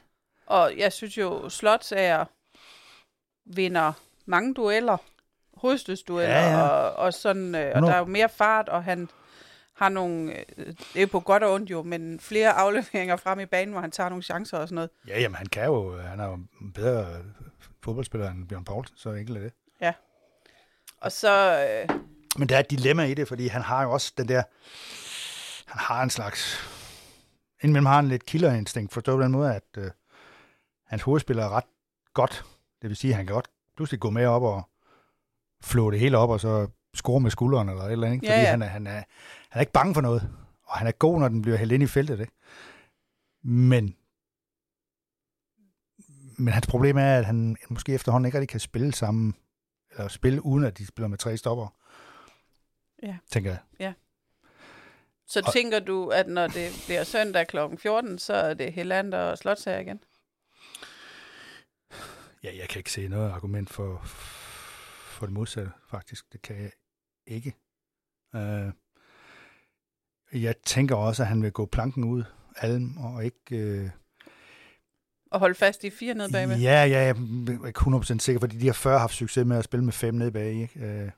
Og 0.46 0.72
jeg 0.78 0.92
synes 0.92 1.18
jo, 1.18 1.48
Slotsager 1.48 2.24
vinder 3.44 3.92
mange 4.26 4.54
dueller, 4.54 4.96
hovedstødsdueller, 5.54 6.36
ja, 6.36 6.50
ja. 6.50 6.62
Og, 6.62 6.96
og, 6.96 7.14
sådan, 7.14 7.54
øh, 7.54 7.72
og 7.74 7.82
der 7.82 7.92
er 7.92 7.98
jo 7.98 8.04
mere 8.04 8.28
fart, 8.28 8.68
og 8.68 8.84
han 8.84 9.08
har 9.74 9.88
nogle, 9.88 10.32
øh, 10.58 10.74
det 10.94 11.02
er 11.02 11.06
på 11.06 11.20
godt 11.20 11.42
og 11.42 11.52
ondt 11.52 11.70
jo, 11.70 11.82
men 11.82 12.20
flere 12.20 12.52
afleveringer 12.52 13.16
frem 13.16 13.40
i 13.40 13.46
banen, 13.46 13.72
hvor 13.72 13.80
han 13.80 13.90
tager 13.90 14.08
nogle 14.08 14.22
chancer 14.22 14.58
og 14.58 14.68
sådan 14.68 14.74
noget. 14.74 14.90
Ja, 15.08 15.20
jamen 15.20 15.36
han 15.36 15.46
kan 15.46 15.64
jo, 15.64 15.98
han 15.98 16.20
er 16.20 16.26
jo 16.26 16.34
en 16.34 16.72
bedre 16.74 17.06
fodboldspiller 17.84 18.30
end 18.30 18.48
Bjørn 18.48 18.64
Poulsen, 18.64 18.96
så 18.96 19.10
enkelt 19.10 19.38
er 19.38 19.42
det. 19.42 19.52
Og 21.04 21.12
så... 21.12 21.64
Øh... 21.64 22.00
Men 22.38 22.48
der 22.48 22.56
er 22.56 22.60
et 22.60 22.70
dilemma 22.70 23.04
i 23.04 23.14
det, 23.14 23.28
fordi 23.28 23.46
han 23.46 23.62
har 23.62 23.82
jo 23.82 23.92
også 23.92 24.12
den 24.16 24.28
der, 24.28 24.42
han 25.66 25.80
har 25.80 26.02
en 26.02 26.10
slags, 26.10 26.58
indimellem 27.62 27.86
har 27.86 27.96
han 27.96 28.08
lidt 28.08 28.26
killerinstinkt, 28.26 28.92
forstået 28.92 29.16
på 29.18 29.22
den 29.22 29.32
måde, 29.32 29.54
at 29.54 29.62
øh, 29.76 29.90
hans 30.86 31.02
hovedspiller 31.02 31.44
er 31.44 31.48
ret 31.48 31.64
godt. 32.14 32.44
Det 32.82 32.88
vil 32.88 32.96
sige, 32.96 33.10
at 33.10 33.16
han 33.16 33.26
kan 33.26 33.34
godt 33.34 33.48
pludselig 33.76 34.00
gå 34.00 34.10
med 34.10 34.26
op 34.26 34.42
og 34.42 34.68
flå 35.62 35.90
det 35.90 36.00
hele 36.00 36.18
op, 36.18 36.30
og 36.30 36.40
så 36.40 36.68
score 36.94 37.20
med 37.20 37.30
skulderen 37.30 37.68
eller 37.68 37.82
et 37.82 37.92
eller 37.92 38.06
andet. 38.06 38.16
Ikke? 38.16 38.26
Fordi 38.26 38.40
ja, 38.40 38.42
ja. 38.42 38.50
Han, 38.50 38.62
er, 38.62 38.66
han, 38.66 38.86
er, 38.86 38.90
han 38.90 39.04
er 39.50 39.60
ikke 39.60 39.72
bange 39.72 39.94
for 39.94 40.00
noget, 40.00 40.30
og 40.64 40.78
han 40.78 40.86
er 40.86 40.92
god, 40.92 41.20
når 41.20 41.28
den 41.28 41.42
bliver 41.42 41.56
hældt 41.56 41.72
ind 41.72 41.82
i 41.82 41.86
feltet. 41.86 42.20
Ikke? 42.20 42.32
Men, 43.42 43.96
men 46.38 46.52
hans 46.52 46.66
problem 46.66 46.96
er, 46.96 47.18
at 47.18 47.24
han 47.24 47.56
måske 47.68 47.94
efterhånden 47.94 48.26
ikke 48.26 48.38
rigtig 48.38 48.48
kan 48.48 48.60
spille 48.60 48.94
sammen, 48.94 49.34
eller 49.96 50.08
spille 50.08 50.44
uden 50.44 50.64
at 50.64 50.78
de 50.78 50.86
spiller 50.86 51.08
med 51.08 51.18
tre 51.18 51.36
stopper. 51.36 51.68
Ja. 53.02 53.16
Tænker 53.30 53.50
jeg. 53.50 53.60
Ja. 53.78 53.92
Så 55.26 55.42
og, 55.46 55.52
tænker 55.52 55.80
du, 55.80 56.08
at 56.08 56.28
når 56.28 56.46
det 56.46 56.82
bliver 56.86 57.04
søndag 57.04 57.46
kl. 57.46 57.56
14, 57.78 58.18
så 58.18 58.34
er 58.34 58.54
det 58.54 58.72
Hellander 58.72 59.18
og 59.18 59.38
Slotsager 59.38 59.78
igen? 59.78 60.00
Ja, 62.42 62.56
jeg 62.56 62.68
kan 62.68 62.80
ikke 62.80 62.92
se 62.92 63.08
noget 63.08 63.30
argument 63.30 63.70
for, 63.70 64.00
for 64.04 65.26
det 65.26 65.32
modsatte, 65.32 65.72
faktisk. 65.86 66.32
Det 66.32 66.42
kan 66.42 66.56
jeg 66.56 66.70
ikke. 67.26 67.54
Uh, 68.34 68.70
jeg 70.42 70.56
tænker 70.56 70.96
også, 70.96 71.22
at 71.22 71.26
han 71.26 71.42
vil 71.42 71.52
gå 71.52 71.66
planken 71.66 72.04
ud, 72.04 72.24
Alm, 72.56 72.98
og 72.98 73.24
ikke... 73.24 73.82
Uh, 73.84 74.03
at 75.34 75.40
holde 75.40 75.54
fast 75.54 75.84
i 75.84 75.90
fire 75.90 76.14
nede 76.14 76.32
bagved? 76.32 76.56
Ja, 76.56 76.84
ja, 76.84 76.98
jeg 76.98 77.08
er 77.08 77.66
ikke 77.66 77.80
100% 77.80 78.18
sikker, 78.18 78.40
fordi 78.40 78.58
de 78.58 78.66
har 78.66 78.72
før 78.72 78.98
haft 78.98 79.14
succes 79.14 79.46
med 79.46 79.56
at 79.56 79.64
spille 79.64 79.84
med 79.84 79.92
fem 79.92 80.14
nede 80.14 80.32
bag. 80.32 80.52
Ikke? 80.52 80.80
Øh, 80.80 81.10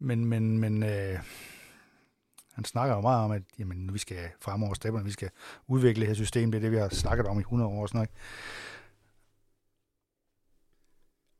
men, 0.00 0.24
men, 0.24 0.58
men 0.58 0.82
øh, 0.82 1.18
han 2.52 2.64
snakker 2.64 2.94
jo 2.94 3.00
meget 3.00 3.24
om, 3.24 3.30
at 3.30 3.42
jamen, 3.58 3.94
vi 3.94 3.98
skal 3.98 4.30
fremover 4.40 4.74
stepperne, 4.74 5.04
vi 5.04 5.10
skal 5.10 5.30
udvikle 5.66 6.00
det 6.00 6.08
her 6.08 6.14
system, 6.14 6.50
det 6.50 6.58
er 6.58 6.62
det, 6.62 6.72
vi 6.72 6.76
har 6.76 6.88
snakket 6.88 7.26
om 7.26 7.38
i 7.38 7.40
100 7.40 7.70
år 7.70 7.82
og 7.82 7.88
sådan 7.88 7.98
noget. 7.98 8.10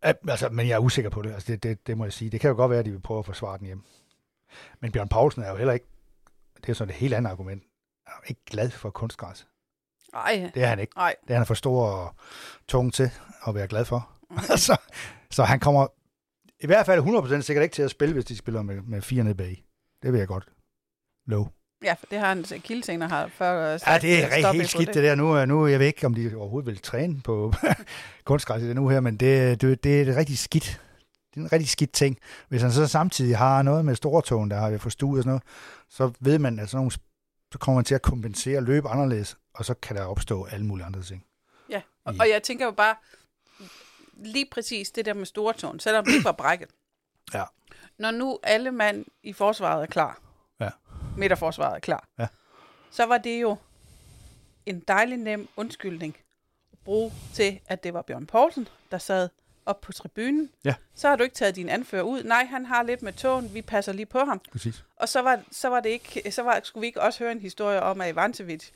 Altså, 0.03 0.49
men 0.49 0.69
jeg 0.69 0.75
er 0.75 0.79
usikker 0.79 1.11
på 1.11 1.23
det. 1.23 1.33
Altså, 1.33 1.53
det, 1.53 1.63
det, 1.63 1.87
det 1.87 1.99
må 1.99 2.05
jeg 2.05 2.13
sige. 2.13 2.31
Det 2.31 2.41
kan 2.41 2.49
jo 2.49 2.57
godt 2.57 2.71
være, 2.71 2.79
at 2.79 2.85
de 2.85 2.91
vil 2.91 3.01
prøve 3.01 3.19
at 3.19 3.27
forsvare 3.27 3.59
den 3.59 3.67
hjem. 3.67 3.83
Men 4.81 4.93
Bjørn 4.93 5.09
Poulsen 5.09 5.43
er 5.43 5.51
jo 5.51 5.57
heller 5.57 5.73
ikke, 5.73 5.87
det 6.57 6.69
er 6.69 6.73
sådan 6.73 6.95
et 6.95 6.97
helt 6.97 7.15
andet 7.15 7.31
argument, 7.31 7.63
er 8.07 8.11
jo 8.17 8.23
ikke 8.27 8.41
glad 8.47 8.71
for 8.71 8.91
kunstgræs. 8.91 9.47
Nej. 10.13 10.51
Det 10.55 10.63
er 10.63 10.67
han 10.67 10.79
ikke. 10.79 10.93
Nej. 10.97 11.15
Det 11.23 11.31
er 11.31 11.37
han 11.37 11.47
for 11.47 11.55
stor 11.55 11.87
og 11.87 12.15
tung 12.69 12.95
til 12.95 13.11
at 13.47 13.55
være 13.55 13.69
glad 13.69 13.85
for. 13.85 14.11
så, 14.67 14.77
så 15.31 15.45
han 15.45 15.61
kommer 15.61 15.87
i 16.61 16.67
hvert 16.67 16.87
fald 16.87 17.39
100% 17.39 17.41
sikkert 17.41 17.63
ikke 17.63 17.75
til 17.75 17.83
at 17.83 17.91
spille, 17.91 18.13
hvis 18.13 18.25
de 18.25 18.37
spiller 18.37 18.63
med, 18.63 18.81
med 18.83 19.03
fire 19.03 19.25
nede 19.25 19.35
bag. 19.35 19.65
Det 20.03 20.13
vil 20.13 20.19
jeg 20.19 20.29
godt 20.29 20.49
love. 21.27 21.49
Ja, 21.85 21.93
for 21.93 22.07
det 22.11 22.19
har 22.19 22.27
han 22.27 22.45
kildtænger 22.45 23.09
har 23.09 23.27
før. 23.27 23.71
Ja, 23.71 23.99
det 23.99 24.25
er 24.25 24.37
rigtig 24.37 24.53
helt 24.53 24.71
skidt 24.71 24.87
det. 24.87 24.95
det 24.95 25.05
der. 25.05 25.15
Nu, 25.15 25.45
nu 25.45 25.67
jeg 25.67 25.79
ved 25.79 25.87
ikke, 25.87 26.07
om 26.07 26.15
de 26.15 26.33
overhovedet 26.37 26.67
vil 26.67 26.79
træne 26.79 27.21
på 27.21 27.53
kunstgræs 28.25 28.63
i 28.63 28.69
det 28.69 28.77
nu 28.77 28.89
her, 28.89 29.01
men 29.01 29.17
det, 29.17 29.61
det, 29.61 29.85
det 29.85 30.09
er 30.09 30.17
rigtig 30.17 30.39
skidt. 30.39 30.81
Det 31.31 31.41
er 31.41 31.45
en 31.45 31.53
rigtig 31.53 31.69
skidt 31.69 31.93
ting. 31.93 32.19
Hvis 32.49 32.63
han 32.63 32.73
så 32.73 32.87
samtidig 32.87 33.39
har 33.39 33.63
noget 33.63 33.85
med 33.85 33.95
stortogen, 33.95 34.51
der 34.51 34.57
har 34.57 34.69
jeg 34.69 34.81
forstået 34.81 35.19
og 35.19 35.23
sådan 35.23 35.31
noget, 35.31 35.43
så 35.91 36.13
ved 36.21 36.39
man, 36.39 36.59
at 36.59 36.69
sådan 36.69 36.79
nogle, 36.79 36.91
så 37.53 37.59
kommer 37.59 37.79
man 37.79 37.85
til 37.85 37.95
at 37.95 38.03
kompensere 38.03 38.57
og 38.59 38.63
løbe 38.63 38.89
anderledes, 38.89 39.39
og 39.55 39.65
så 39.65 39.75
kan 39.75 39.97
der 39.97 40.05
opstå 40.05 40.45
alle 40.45 40.67
mulige 40.67 40.87
andre 40.87 41.03
ting. 41.03 41.25
Ja, 41.69 41.83
og, 42.05 42.15
og 42.21 42.29
jeg 42.29 42.43
tænker 42.43 42.65
jo 42.65 42.71
bare, 42.71 42.97
lige 44.17 44.47
præcis 44.53 44.91
det 44.91 45.05
der 45.05 45.15
med 45.15 45.27
stortåen, 45.27 45.81
selvom 45.81 46.05
det 46.05 46.13
ikke 46.13 46.25
var 46.25 46.33
brækket. 46.33 46.69
Ja. 47.35 47.45
Når 47.99 48.11
nu 48.11 48.39
alle 48.43 48.71
mand 48.73 49.05
i 49.23 49.33
forsvaret 49.33 49.83
er 49.83 49.87
klar, 49.87 50.21
Ja. 50.61 50.71
midterforsvaret 51.17 51.75
er 51.77 51.81
klar, 51.81 52.09
Ja. 52.19 52.27
så 52.91 53.07
var 53.07 53.19
det 53.19 53.43
jo 53.43 53.57
en 54.67 54.81
dejlig 54.81 55.17
nem 55.19 55.49
undskyldning 55.57 56.17
at 56.73 56.79
bruge 56.85 57.13
til, 57.35 57.61
at 57.67 57.83
det 57.85 57.95
var 57.95 58.03
Bjørn 58.03 58.27
Poulsen, 58.27 58.69
der 58.91 58.99
sad 58.99 59.29
op 59.71 59.81
på 59.81 59.93
tribunen. 59.93 60.51
Ja. 60.65 60.75
Så 60.95 61.09
har 61.09 61.17
du 61.17 61.23
ikke 61.23 61.35
taget 61.35 61.57
din 61.57 61.69
anfører 61.69 62.03
ud. 62.03 62.23
Nej, 62.23 62.45
han 62.45 62.67
har 62.67 62.83
lidt 62.83 63.03
med 63.03 63.13
tåen, 63.13 63.55
vi 63.55 63.63
passer 63.63 63.93
lige 63.93 64.07
på 64.07 64.19
ham. 64.19 64.41
Præcis. 64.53 64.85
Og 64.97 65.09
så 65.09 65.23
var, 65.23 65.41
så 65.53 65.69
var 65.69 65.81
det 65.81 65.89
ikke, 65.91 66.31
så 66.33 66.43
var, 66.43 66.61
skulle 66.63 66.81
vi 66.81 66.87
ikke 66.87 67.03
også 67.03 67.19
høre 67.19 67.33
en 67.33 67.41
historie 67.41 67.83
om, 67.83 68.01
at 68.01 68.13
Ivancevic 68.13 68.69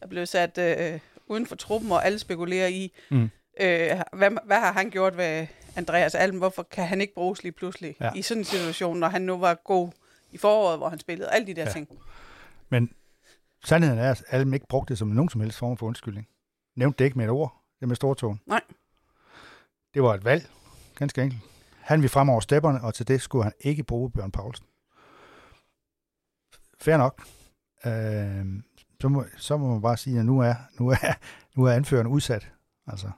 er 0.00 0.06
blevet 0.06 0.28
sat 0.28 0.58
øh, 0.58 1.00
uden 1.26 1.46
for 1.46 1.56
truppen, 1.56 1.92
og 1.92 2.06
alle 2.06 2.18
spekulerer 2.18 2.68
i, 2.68 2.92
Mm. 3.10 3.22
øh, 3.60 3.90
hvad, 4.12 4.30
hvad 4.44 4.56
har 4.60 4.72
han 4.72 4.90
gjort 4.90 5.16
ved 5.16 5.46
Andreas 5.76 6.14
Alm? 6.14 6.38
Hvorfor 6.38 6.62
kan 6.62 6.86
han 6.86 7.00
ikke 7.00 7.14
bruges 7.14 7.42
lige 7.42 7.52
pludselig 7.52 7.96
Ja. 8.00 8.10
i 8.14 8.22
sådan 8.22 8.40
en 8.40 8.44
situation, 8.44 8.98
når 8.98 9.08
han 9.08 9.22
nu 9.22 9.36
var 9.38 9.54
god 9.54 9.90
i 10.32 10.38
foråret, 10.38 10.78
hvor 10.78 10.88
han 10.88 10.98
spillede 10.98 11.30
alle 11.30 11.46
de 11.46 11.54
der 11.54 11.62
ja. 11.64 11.72
ting? 11.72 11.88
Men 12.68 12.90
sandheden 13.64 13.98
er, 13.98 14.10
at 14.10 14.24
Alm 14.28 14.54
ikke 14.54 14.66
brugte 14.68 14.90
det 14.92 14.98
som 14.98 15.08
nogen 15.08 15.28
som 15.30 15.40
helst 15.40 15.58
form 15.58 15.76
for 15.76 15.86
undskyldning. 15.86 16.28
Nævnte 16.76 16.98
det 16.98 17.04
ikke 17.04 17.18
med 17.18 17.24
et 17.24 17.30
ord, 17.30 17.62
det 17.80 17.88
med 17.88 17.96
stortåen. 17.96 18.40
Nej. 18.46 18.60
Det 19.96 20.04
var 20.04 20.14
et 20.14 20.24
valg, 20.24 20.50
ganske 20.94 21.22
enkelt. 21.22 21.42
Han 21.80 21.98
ville 22.00 22.08
frem 22.08 22.28
over 22.28 22.40
stepperne, 22.40 22.80
og 22.82 22.94
til 22.94 23.08
det 23.08 23.22
skulle 23.22 23.44
han 23.44 23.52
ikke 23.60 23.82
bruge 23.84 24.10
Bjørn 24.10 24.30
Paulsen. 24.32 24.66
Fair 26.80 26.96
nok. 26.96 27.26
Øh, 27.86 28.62
så, 29.00 29.08
må, 29.08 29.24
så 29.36 29.56
må 29.56 29.72
man 29.72 29.82
bare 29.82 29.96
sige, 29.96 30.18
at 30.18 30.26
nu 30.26 30.40
er, 30.40 30.54
nu 30.78 30.88
er, 30.88 30.96
nu 31.56 31.64
er 31.64 31.72
anføreren 31.72 32.06
udsat. 32.06 32.48
Altså, 32.86 33.10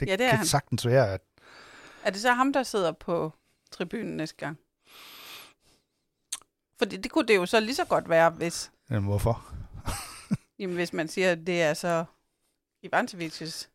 det, 0.00 0.08
Ja, 0.08 0.16
det 0.16 0.24
er 0.26 0.30
kan 0.30 0.36
han. 0.38 0.46
sagtens 0.46 0.86
være, 0.86 1.12
at 1.14 1.20
Er 2.04 2.10
det 2.10 2.20
så 2.20 2.32
ham, 2.32 2.52
der 2.52 2.62
sidder 2.62 2.92
på 2.92 3.32
tribunen 3.70 4.16
næste 4.16 4.36
gang? 4.36 4.58
For 6.78 6.84
det, 6.84 7.04
det 7.04 7.10
kunne 7.12 7.26
det 7.28 7.36
jo 7.36 7.46
så 7.46 7.60
lige 7.60 7.74
så 7.74 7.84
godt 7.84 8.08
være, 8.08 8.30
hvis, 8.30 8.72
jamen, 8.90 9.08
hvorfor? 9.08 9.54
jamen, 10.58 10.76
hvis 10.76 10.92
man 10.92 11.08
siger, 11.08 11.32
at 11.32 11.46
det 11.46 11.62
er 11.62 11.74
så 11.74 12.04
Ivancevics. 12.82 13.68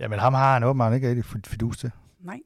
Jamen, 0.00 0.18
ham 0.18 0.34
har 0.34 0.52
han 0.52 0.64
åbenbart 0.64 0.94
ikke 0.94 1.08
rigtig 1.08 1.24
fidus 1.46 1.78
til. 1.78 1.90
Nej. 2.18 2.40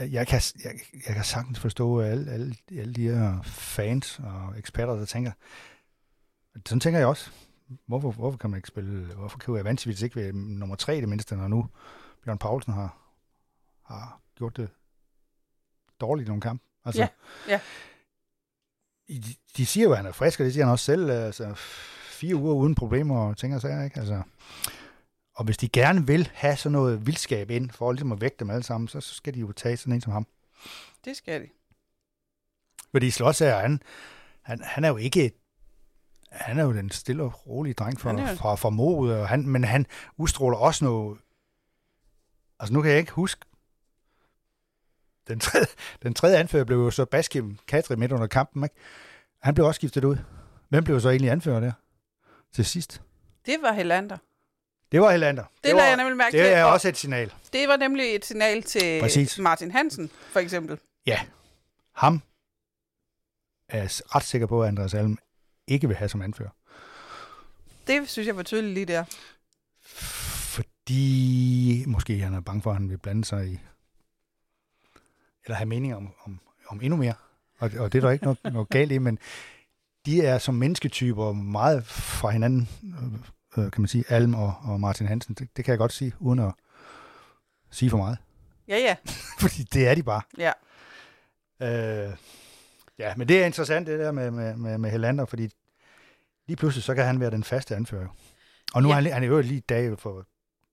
jeg 0.00 0.26
kan, 0.26 0.40
jeg, 0.64 0.72
jeg 1.06 1.14
kan 1.14 1.24
sagtens 1.24 1.58
forstå 1.58 2.00
alle, 2.00 2.32
alle, 2.32 2.54
alle 2.78 2.94
de 2.94 3.08
her 3.08 3.42
fans 3.42 4.18
og 4.18 4.58
eksperter, 4.58 4.94
der 4.94 5.04
tænker, 5.04 5.32
sådan 6.66 6.80
tænker 6.80 6.98
jeg 6.98 7.08
også. 7.08 7.30
Hvorfor, 7.86 8.10
hvorfor 8.10 8.38
kan 8.38 8.50
man 8.50 8.58
ikke 8.58 8.68
spille, 8.68 9.14
hvorfor 9.14 9.38
kan 9.38 9.54
Evancevic 9.54 10.02
ikke 10.02 10.16
være 10.16 10.32
nummer 10.32 10.76
tre 10.76 10.98
i 10.98 11.00
det 11.00 11.08
mindste, 11.08 11.36
når 11.36 11.48
nu 11.48 11.68
Bjørn 12.24 12.38
Paulsen 12.38 12.72
har, 12.72 12.98
har 13.82 14.20
gjort 14.36 14.56
det 14.56 14.70
dårligt 16.00 16.26
i 16.26 16.28
nogle 16.28 16.40
kampe? 16.40 16.64
Altså, 16.84 17.02
Ja, 17.02 17.08
ja. 17.48 17.60
De, 19.08 19.34
de 19.56 19.66
siger 19.66 19.84
jo, 19.84 19.90
at 19.90 19.96
han 19.96 20.06
er 20.06 20.12
frisk, 20.12 20.40
og 20.40 20.44
det 20.44 20.52
siger 20.52 20.64
han 20.64 20.72
også 20.72 20.84
selv. 20.84 21.10
Altså, 21.10 21.54
fire 22.04 22.36
uger 22.36 22.54
uden 22.54 22.74
problemer 22.74 23.18
og 23.18 23.36
ting 23.36 23.54
og 23.54 23.60
sager, 23.60 23.84
ikke? 23.84 24.00
Altså, 24.00 24.22
og 25.34 25.44
hvis 25.44 25.56
de 25.56 25.68
gerne 25.68 26.06
vil 26.06 26.30
have 26.34 26.56
sådan 26.56 26.72
noget 26.72 27.06
vildskab 27.06 27.50
ind, 27.50 27.70
for 27.70 27.92
ligesom 27.92 28.12
at 28.12 28.20
vægte 28.20 28.38
dem 28.40 28.50
alle 28.50 28.62
sammen, 28.62 28.88
så, 28.88 29.00
så 29.00 29.14
skal 29.14 29.34
de 29.34 29.40
jo 29.40 29.52
tage 29.52 29.76
sådan 29.76 29.92
en 29.92 30.00
som 30.00 30.12
ham. 30.12 30.26
Det 31.04 31.16
skal 31.16 31.40
de. 31.42 31.48
Fordi 32.90 33.10
Slotsager, 33.10 33.58
han, 33.58 33.82
han, 34.42 34.60
han 34.62 34.84
er 34.84 34.88
jo 34.88 34.96
ikke 34.96 35.32
han 36.30 36.58
er 36.58 36.64
jo 36.64 36.72
den 36.72 36.90
stille 36.90 37.22
og 37.22 37.46
rolige 37.46 37.74
dreng 37.74 38.00
fra, 38.00 38.10
jo- 38.12 38.36
fra, 38.36 38.54
fra 38.54 38.70
Morude, 38.70 39.20
og 39.20 39.28
han, 39.28 39.46
men 39.48 39.64
han 39.64 39.86
udstråler 40.16 40.56
også 40.58 40.84
noget... 40.84 41.18
Altså 42.58 42.74
nu 42.74 42.82
kan 42.82 42.90
jeg 42.90 42.98
ikke 42.98 43.12
huske... 43.12 43.46
Den 45.28 45.40
tredje, 45.40 45.66
den 46.02 46.14
tredje 46.14 46.36
anfører 46.36 46.64
blev 46.64 46.78
jo 46.78 46.90
så 46.90 47.04
Baskim 47.04 47.58
Katri 47.66 47.96
midt 47.96 48.12
under 48.12 48.26
kampen, 48.26 48.64
ikke? 48.64 48.74
Han 49.42 49.54
blev 49.54 49.66
også 49.66 49.78
skiftet 49.78 50.04
ud. 50.04 50.16
Hvem 50.68 50.84
blev 50.84 51.00
så 51.00 51.08
egentlig 51.10 51.30
anfører 51.30 51.60
der 51.60 51.72
til 52.52 52.64
sidst? 52.64 53.02
Det 53.46 53.56
var 53.62 53.72
Helander. 53.72 54.18
Det 54.94 55.02
var 55.02 55.12
Helander. 55.12 55.42
Det, 55.42 55.64
det 55.64 55.74
var, 55.74 55.82
jeg 55.82 55.96
nemlig 55.96 56.16
mærke 56.16 56.36
det 56.36 56.44
til. 56.44 56.52
er 56.52 56.64
og 56.64 56.72
også 56.72 56.88
et 56.88 56.96
signal. 56.96 57.32
Det 57.52 57.68
var 57.68 57.76
nemlig 57.76 58.14
et 58.14 58.24
signal 58.24 58.62
til 58.62 59.00
Præcis. 59.00 59.38
Martin 59.38 59.70
Hansen, 59.70 60.10
for 60.30 60.40
eksempel. 60.40 60.78
Ja, 61.06 61.20
ham 61.94 62.22
er 63.68 63.78
jeg 63.78 63.90
ret 64.14 64.22
sikker 64.22 64.46
på, 64.46 64.62
at 64.62 64.68
Andreas 64.68 64.94
Alm 64.94 65.18
ikke 65.66 65.86
vil 65.86 65.96
have 65.96 66.08
som 66.08 66.22
anfører. 66.22 66.50
Det 67.86 68.08
synes 68.08 68.26
jeg 68.26 68.36
var 68.36 68.42
tydeligt 68.42 68.74
lige 68.74 68.86
der. 68.86 69.04
Fordi 70.54 71.84
måske 71.86 72.18
han 72.18 72.34
er 72.34 72.40
bange 72.40 72.62
for, 72.62 72.70
at 72.70 72.76
han 72.76 72.90
vil 72.90 72.98
blande 72.98 73.24
sig 73.24 73.46
i, 73.46 73.60
eller 75.44 75.56
have 75.56 75.66
mening 75.66 75.94
om, 75.94 76.14
om, 76.24 76.40
om 76.68 76.80
endnu 76.82 76.96
mere. 76.96 77.14
Og, 77.58 77.70
og 77.78 77.92
det 77.92 77.98
er 77.98 78.02
der 78.02 78.10
ikke 78.10 78.24
noget, 78.24 78.38
noget 78.44 78.68
galt 78.68 78.92
i, 78.92 78.98
men 78.98 79.18
de 80.06 80.22
er 80.22 80.38
som 80.38 80.54
mennesketyper 80.54 81.32
meget 81.32 81.86
fra 81.86 82.30
hinanden, 82.30 82.68
øh, 83.58 83.70
kan 83.70 83.80
man 83.82 83.88
sige, 83.88 84.04
Alm 84.08 84.34
og, 84.34 84.54
og 84.64 84.80
Martin 84.80 85.06
Hansen. 85.06 85.34
Det, 85.34 85.48
det 85.56 85.64
kan 85.64 85.72
jeg 85.72 85.78
godt 85.78 85.92
sige, 85.92 86.12
uden 86.20 86.38
at 86.38 86.52
sige 87.70 87.90
for 87.90 87.96
meget. 87.96 88.18
Ja, 88.68 88.76
ja. 88.78 88.96
Fordi 89.40 89.62
det 89.62 89.88
er 89.88 89.94
de 89.94 90.02
bare. 90.02 90.22
Ja. 90.38 90.52
Øh, 91.62 92.12
ja, 92.98 93.14
men 93.16 93.28
det 93.28 93.42
er 93.42 93.46
interessant, 93.46 93.86
det 93.86 93.98
der 93.98 94.12
med, 94.12 94.30
med, 94.30 94.56
med, 94.56 94.78
med 94.78 94.90
Helander, 94.90 95.24
fordi 95.26 95.48
lige 96.46 96.56
pludselig, 96.56 96.84
så 96.84 96.94
kan 96.94 97.04
han 97.04 97.20
være 97.20 97.30
den 97.30 97.44
faste 97.44 97.76
anfører. 97.76 98.08
Og 98.74 98.82
nu 98.82 98.88
Ja. 98.88 98.92
er 98.96 99.00
han, 99.00 99.12
han 99.12 99.22
er 99.22 99.26
jo 99.26 99.40
lige 99.40 99.56
i 99.56 99.60
dag 99.68 99.98
for 99.98 100.26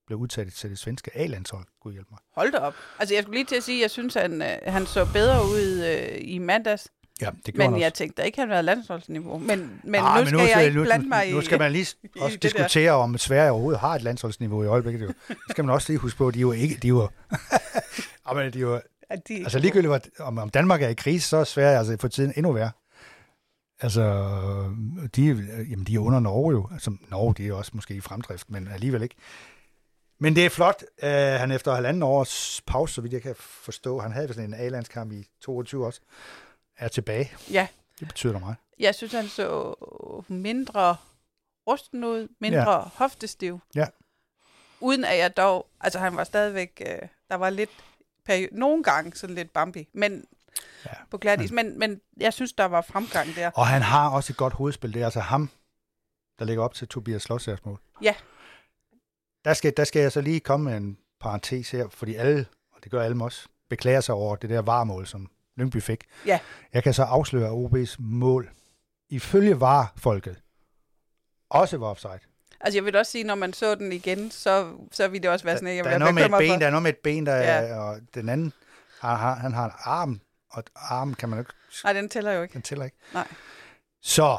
blev 0.07 0.19
udtaget 0.19 0.53
til 0.53 0.69
det 0.69 0.79
svenske 0.79 1.11
A-landshold. 1.17 1.65
Gud 1.79 1.91
hjælp 1.93 2.07
mig. 2.11 2.19
Hold 2.35 2.51
da 2.51 2.57
op. 2.57 2.73
Altså, 2.99 3.15
jeg 3.15 3.23
skulle 3.23 3.37
lige 3.37 3.45
til 3.45 3.55
at 3.55 3.63
sige, 3.63 3.77
at 3.77 3.81
jeg 3.81 3.91
synes, 3.91 4.15
at 4.15 4.21
han, 4.21 4.41
øh, 4.41 4.57
han 4.73 4.85
så 4.85 5.09
bedre 5.13 5.43
ud 5.43 5.83
øh, 5.85 6.17
i 6.21 6.37
mandags. 6.37 6.87
Ja, 7.21 7.29
det 7.45 7.57
Men 7.57 7.79
jeg 7.79 7.85
også. 7.85 7.97
tænkte 7.97 8.25
ikke, 8.25 8.35
at 8.41 8.47
han 8.47 8.49
havde 8.49 8.63
landsholdsniveau. 8.63 9.37
Men, 9.37 9.81
men 9.83 9.95
Ah, 10.03 10.21
nu 10.21 10.27
skal 10.27 10.39
jeg 10.39 10.65
ikke 10.65 10.77
nu, 10.77 10.83
blande 10.83 11.05
nu, 11.05 11.09
mig 11.09 11.29
i... 11.29 11.33
Nu 11.33 11.41
skal 11.41 11.59
man 11.59 11.71
lige 11.71 11.81
i 12.03 12.07
også 12.19 12.37
det 12.37 12.43
der. 12.43 12.49
diskutere, 12.49 12.91
om 12.91 13.17
Sverige 13.17 13.51
overhovedet 13.51 13.79
har 13.79 13.95
et 13.95 14.01
landsholdsniveau 14.01 14.63
i 14.63 14.67
øjeblikket. 14.67 15.01
Jo. 15.01 15.07
Det 15.29 15.37
skal 15.49 15.65
man 15.65 15.73
også 15.73 15.91
lige 15.91 15.99
huske 15.99 16.17
på. 16.17 16.31
De 16.31 16.37
er 16.39 16.41
jo 16.41 16.51
ikke... 16.51 16.75
De 16.75 16.87
jo, 16.87 17.09
ja, 18.27 18.33
men 18.33 18.53
de 18.53 18.59
jo, 18.59 18.79
at 19.09 19.27
de, 19.27 19.35
altså 19.35 19.59
ligegyldigt, 19.59 20.09
om, 20.19 20.37
om 20.37 20.49
Danmark 20.49 20.81
er 20.81 20.87
i 20.87 20.93
krise, 20.93 21.27
så 21.27 21.37
er 21.37 21.43
Sverige 21.43 21.77
altså 21.77 21.97
for 21.99 22.07
tiden 22.07 22.33
endnu 22.35 22.51
værre. 22.51 22.71
Altså, 23.81 24.03
de, 25.15 25.21
jamen, 25.69 25.85
de 25.85 25.95
er 25.95 25.99
under 25.99 26.19
Norge 26.19 26.51
jo. 26.51 26.67
Altså, 26.73 26.95
Norge, 27.09 27.33
de 27.37 27.47
er 27.47 27.53
også 27.53 27.71
måske 27.73 27.93
i 27.93 28.01
fremdrift, 28.01 28.49
men 28.49 28.67
alligevel 28.73 29.01
ikke. 29.03 29.15
Men 30.19 30.35
det 30.35 30.45
er 30.45 30.49
flot, 30.49 30.83
at 30.97 31.39
han 31.39 31.51
efter 31.51 31.73
halvanden 31.75 32.03
års 32.03 32.61
pause, 32.67 32.93
så 32.93 33.01
vidt 33.01 33.13
jeg 33.13 33.21
kan 33.21 33.35
forstå, 33.37 33.99
han 33.99 34.11
havde 34.11 34.27
vist 34.27 34.39
en 34.39 34.53
A-landskamp 34.53 35.11
i 35.11 35.27
22 35.41 35.85
også, 35.85 36.01
er 36.81 36.87
tilbage. 36.87 37.31
Ja. 37.51 37.67
Det 37.99 38.07
betyder 38.07 38.33
da 38.33 38.39
meget. 38.39 38.55
Jeg 38.79 38.95
synes, 38.95 39.11
han 39.13 39.27
så 39.27 39.73
mindre 40.27 40.95
rusten 41.67 42.03
ud, 42.03 42.27
mindre 42.39 42.71
Ja. 42.73 42.89
hoftestiv. 42.95 43.59
Ja. 43.75 43.87
Uden 44.79 45.05
at 45.05 45.17
jeg 45.17 45.37
dog... 45.37 45.67
Altså, 45.81 45.99
han 45.99 46.15
var 46.15 46.23
stadigvæk... 46.23 46.81
Øh, 46.87 47.07
der 47.29 47.35
var 47.35 47.49
lidt... 47.49 47.69
Peri- 48.29 48.47
nogle 48.51 48.83
gange 48.83 49.15
sådan 49.15 49.35
lidt 49.35 49.53
bumpy, 49.53 49.87
men 49.93 50.25
Ja. 50.85 50.89
på 51.11 51.17
glatis. 51.17 51.51
Men, 51.51 51.79
men 51.79 52.01
jeg 52.17 52.33
synes, 52.33 52.53
der 52.53 52.65
var 52.65 52.81
fremgang 52.81 53.35
der. 53.35 53.51
Og 53.55 53.67
han 53.67 53.81
har 53.81 54.09
også 54.09 54.33
et 54.33 54.37
godt 54.37 54.53
hovedspil. 54.53 54.93
Det 54.93 55.01
er 55.01 55.05
altså 55.05 55.19
ham, 55.19 55.49
der 56.39 56.45
ligger 56.45 56.63
op 56.63 56.73
til 56.73 56.87
Tobias 56.87 57.21
Slotsers 57.21 57.65
mål. 57.65 57.79
Ja. 58.01 58.15
Der 59.45 59.53
skal, 59.53 59.73
der 59.77 59.83
skal 59.83 60.01
jeg 60.01 60.11
så 60.11 60.21
lige 60.21 60.39
komme 60.39 60.69
med 60.69 60.77
en 60.77 60.97
parentes 61.19 61.71
her, 61.71 61.89
fordi 61.89 62.15
alle, 62.15 62.45
og 62.71 62.83
det 62.83 62.91
gør 62.91 63.03
alle 63.03 63.23
også, 63.23 63.47
beklager 63.69 64.01
sig 64.01 64.15
over 64.15 64.35
det 64.35 64.49
der 64.49 64.61
varmål, 64.61 65.07
som 65.07 65.29
Lyngby 65.61 65.81
fik. 65.81 66.03
Ja. 66.25 66.39
Jeg 66.73 66.83
kan 66.83 66.93
så 66.93 67.03
afsløre, 67.03 67.47
at 67.47 67.53
OB's 67.65 67.95
mål, 67.99 68.49
ifølge 69.09 69.59
var-folket, 69.59 70.41
også 71.49 71.77
var 71.77 71.87
offside. 71.87 72.19
Altså, 72.59 72.77
jeg 72.77 72.85
vil 72.85 72.95
også 72.95 73.11
sige, 73.11 73.23
når 73.23 73.35
man 73.35 73.53
så 73.53 73.75
den 73.75 73.91
igen, 73.91 74.31
så, 74.31 74.73
så 74.91 75.07
ville 75.07 75.23
det 75.23 75.31
også 75.31 75.45
være 75.45 75.55
sådan, 75.57 75.67
at 75.67 75.75
jeg 75.75 75.83
der, 75.83 75.89
ville 75.89 75.95
er 75.95 76.13
være 76.13 76.13
noget 76.13 76.15
med 76.15 76.23
et 76.23 76.27
bekymret 76.27 76.41
ben, 76.41 76.53
for. 76.53 76.59
der 76.59 76.65
er 76.67 76.71
noget 76.71 76.83
med 76.83 76.89
et 76.91 76.97
ben, 76.97 77.25
der 77.25 77.35
Ja. 77.35 77.43
er, 77.67 77.75
og 77.79 77.99
den 78.13 78.29
anden, 78.29 78.53
har, 78.99 79.15
har, 79.15 79.35
han 79.35 79.53
har 79.53 79.65
en 79.65 79.71
arm, 79.79 80.21
og 80.49 80.63
armen 80.75 81.15
kan 81.15 81.29
man 81.29 81.37
jo 81.39 81.41
ikke 81.41 81.53
Nej, 81.83 81.93
den 81.93 82.09
tæller 82.09 82.31
jo 82.31 82.41
ikke. 82.41 82.53
Den 82.53 82.61
tæller 82.61 82.85
ikke. 82.85 82.97
Nej. 83.13 83.27
Så, 84.01 84.37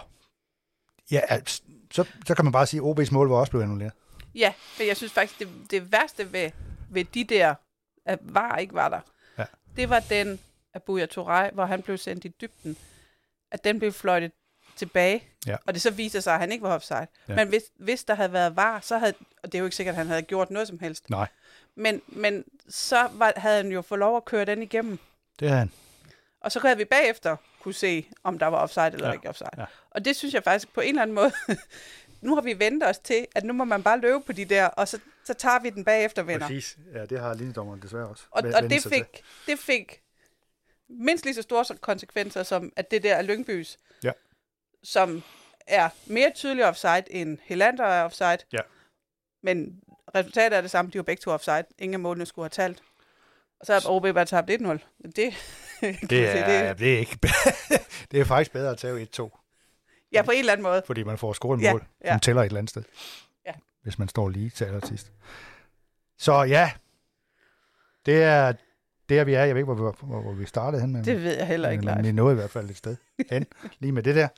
ja, 1.11 1.21
altså, 1.29 1.63
så, 1.91 2.05
så 2.27 2.35
kan 2.35 2.45
man 2.45 2.53
bare 2.53 2.67
sige, 2.67 2.81
at 2.81 2.99
OB's 2.99 3.13
mål 3.13 3.29
var 3.29 3.37
også 3.37 3.51
blevet 3.51 3.65
annulleret. 3.65 3.93
Ja, 4.35 4.53
for 4.77 4.83
jeg 4.83 4.97
synes 4.97 5.13
faktisk, 5.13 5.39
det, 5.39 5.49
det 5.71 5.93
værste 5.93 6.33
ved, 6.33 6.51
ved 6.91 7.05
de 7.05 7.25
der, 7.25 7.55
at 8.07 8.19
var 8.23 8.57
ikke 8.57 8.75
var 8.75 8.89
der, 8.89 9.01
Ja. 9.39 9.45
det 9.77 9.91
var 9.91 10.01
den 10.01 10.41
af 10.75 10.83
Buya 10.83 11.07
Turay, 11.07 11.51
hvor 11.53 11.65
han 11.65 11.83
blev 11.83 11.99
sendt 11.99 12.25
i 12.25 12.29
dybden, 12.29 12.77
at 13.51 13.65
den 13.65 13.79
blev 13.79 13.93
fløjtet 13.93 14.33
tilbage, 14.77 15.25
Ja. 15.47 15.57
og 15.67 15.75
det 15.75 15.83
så 15.83 15.91
viste 15.91 16.23
sig, 16.23 16.35
at 16.35 16.41
han 16.41 16.53
ikke 16.53 16.63
var 16.63 16.75
offside. 16.75 17.07
Ja. 17.29 17.35
Men 17.35 17.49
hvis, 17.49 17.63
hvis 17.77 18.05
der 18.05 18.15
havde 18.15 18.33
været 18.33 18.57
var, 18.57 18.81
så 18.81 18.99
havde, 18.99 19.15
og 19.43 19.53
det 19.53 19.55
er 19.55 19.59
jo 19.59 19.65
ikke 19.65 19.77
sikkert, 19.77 19.93
at 19.93 19.97
han 19.97 20.07
havde 20.07 20.23
gjort 20.23 20.51
noget 20.51 20.69
som 20.69 20.79
helst, 20.79 21.11
Nej, 21.11 21.29
men, 21.75 22.03
men 22.07 22.45
så 22.69 23.09
var, 23.13 23.33
havde 23.37 23.57
han 23.57 23.73
jo 23.73 23.83
fået 23.83 23.99
lov 23.99 24.17
at 24.17 24.25
køre 24.25 24.45
den 24.45 24.63
igennem, 24.63 24.99
det 25.41 25.49
er 25.49 25.55
han. 25.55 25.71
og 26.41 26.53
så 26.53 26.61
havde 26.61 26.77
vi 26.77 26.85
bagefter 26.85 27.37
kunne 27.61 27.75
se, 27.75 28.07
om 28.25 28.39
der 28.39 28.47
var 28.47 28.59
offside 28.59 28.87
eller 28.87 29.07
Ja. 29.09 29.13
ikke 29.13 29.29
offside. 29.29 29.51
Ja. 29.59 29.65
Og 29.91 30.05
det 30.05 30.17
synes 30.17 30.35
jeg 30.35 30.45
faktisk 30.45 30.73
på 30.75 30.81
en 30.81 30.89
eller 30.89 31.03
anden 31.03 31.15
måde, 31.15 31.33
nu 32.21 32.35
har 32.35 32.43
vi 32.43 32.59
vendt 32.59 32.85
os 32.85 32.99
til, 32.99 33.27
at 33.35 33.45
nu 33.45 33.53
må 33.53 33.65
man 33.65 33.83
bare 33.83 33.99
løbe 34.01 34.21
på 34.21 34.33
de 34.33 34.45
der, 34.45 34.67
og 34.67 34.89
så 34.89 34.99
så 35.25 35.35
tager 35.35 35.59
vi 35.61 35.71
den 35.71 35.85
bagefter, 35.85 36.23
venner. 36.23 36.47
Præcis. 36.47 36.79
Ja, 36.95 37.07
det 37.07 37.21
har 37.21 37.35
linjedommeren 37.35 37.83
desværre 37.83 38.07
også. 38.09 38.25
Og, 38.31 38.43
og 38.55 38.63
det, 38.63 38.83
fik, 38.83 39.23
det 39.47 39.59
fik 39.59 40.01
mindst 41.01 41.25
lige 41.25 41.35
så 41.35 41.43
store 41.43 41.65
konsekvenser, 41.81 42.43
som 42.43 42.73
at 42.77 42.91
det 42.91 43.03
der 43.03 43.15
er 43.15 43.23
Lyngbys, 43.23 43.79
ja. 44.05 44.13
som 44.83 45.23
er 45.67 45.89
mere 46.07 46.33
tydelig 46.35 46.65
offside 46.65 47.05
end 47.11 47.39
Helander 47.43 47.85
er 47.85 48.05
offside. 48.05 48.39
Ja. 48.53 48.61
Men 49.43 49.81
resultatet 50.15 50.57
er 50.57 50.61
det 50.61 50.71
samme. 50.71 50.91
De 50.91 50.99
var 50.99 51.03
begge 51.03 51.21
to 51.21 51.31
offside. 51.31 51.65
Ingen 51.79 51.95
af 51.95 52.01
målene 52.01 52.27
skulle 52.27 52.45
have 52.45 52.67
talt. 52.67 52.83
Og 53.61 53.67
så 53.67 53.73
har 53.73 53.83
OB 53.87 54.03
bare 54.03 54.25
tabt 54.25 54.51
1-0. 54.51 54.55
Det, 54.55 55.15
det, 55.17 55.23
er, 56.29 56.67
det, 56.69 56.79
det, 56.79 56.95
er 56.95 56.99
ikke 56.99 57.19
det 58.11 58.21
er 58.21 58.25
faktisk 58.25 58.53
bedre 58.53 58.71
at 58.71 58.79
tage 58.79 59.09
1-2. 59.21 59.39
Ja, 60.13 60.23
på 60.23 60.31
en 60.31 60.39
eller 60.39 60.53
anden 60.53 60.63
måde. 60.63 60.83
Fordi 60.87 61.03
man 61.03 61.19
får 61.19 61.33
scoret 61.33 61.65
et 61.65 61.73
mål, 61.73 61.85
ja. 62.05 62.13
som 62.13 62.21
tæller 62.21 62.43
et 62.43 62.47
eller 62.47 62.59
andet 62.59 62.71
sted. 62.71 62.83
Ja. 63.47 63.53
Hvis 63.83 63.99
man 63.99 64.09
står 64.09 64.29
lige 64.29 64.51
til 64.51 64.65
allersidst. 64.65 65.13
Så 66.19 66.43
ja, 66.43 66.73
det 68.07 68.23
er 68.23 68.53
der, 69.13 69.25
vi 69.25 69.35
er. 69.35 69.45
Jeg 69.45 69.55
ved 69.55 69.63
ikke, 69.63 69.73
hvor, 69.73 69.97
hvor, 70.03 70.21
hvor 70.21 70.33
vi 70.33 70.47
startede 70.47 70.81
hen. 70.81 70.93
Men, 70.93 71.05
det 71.05 71.23
ved 71.23 71.37
jeg 71.37 71.47
heller 71.47 71.71
ikke, 71.71 71.85
Men 71.85 72.05
vi 72.05 72.13
nåede 72.13 72.33
i 72.33 72.35
hvert 72.35 72.51
fald 72.51 72.71
et 72.71 72.77
sted 72.77 72.97
hen, 73.31 73.47
lige 73.79 73.93
med 73.93 74.03
det 74.03 74.15
der. 74.15 74.29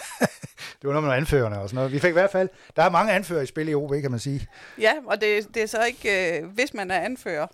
det 0.80 0.84
var 0.84 0.92
noget 0.92 1.04
med 1.04 1.14
anførerne 1.14 1.60
og 1.60 1.68
sådan 1.68 1.74
noget. 1.74 1.92
Vi 1.92 1.98
fik 1.98 2.08
i 2.08 2.12
hvert 2.12 2.30
fald, 2.30 2.48
der 2.76 2.82
er 2.82 2.90
mange 2.90 3.12
anfører 3.12 3.42
i 3.42 3.46
spil 3.46 3.68
i 3.68 3.74
OB, 3.74 3.92
kan 4.00 4.10
man 4.10 4.20
sige. 4.20 4.46
Ja, 4.78 4.92
og 5.06 5.20
det, 5.20 5.54
det 5.54 5.62
er 5.62 5.66
så 5.66 5.84
ikke, 5.84 6.38
øh, 6.40 6.48
hvis 6.48 6.74
man 6.74 6.90
er 6.90 7.00
anfører, 7.00 7.46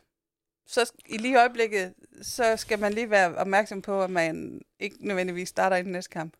så 0.66 0.92
i 1.06 1.16
lige 1.16 1.38
øjeblikket, 1.38 1.94
så 2.22 2.56
skal 2.56 2.78
man 2.78 2.92
lige 2.92 3.10
være 3.10 3.34
opmærksom 3.34 3.82
på, 3.82 4.02
at 4.02 4.10
man 4.10 4.60
ikke 4.80 4.96
nødvendigvis 5.00 5.48
starter 5.48 5.76
i 5.76 5.82
den 5.82 5.92
næste 5.92 6.10
kamp. 6.10 6.34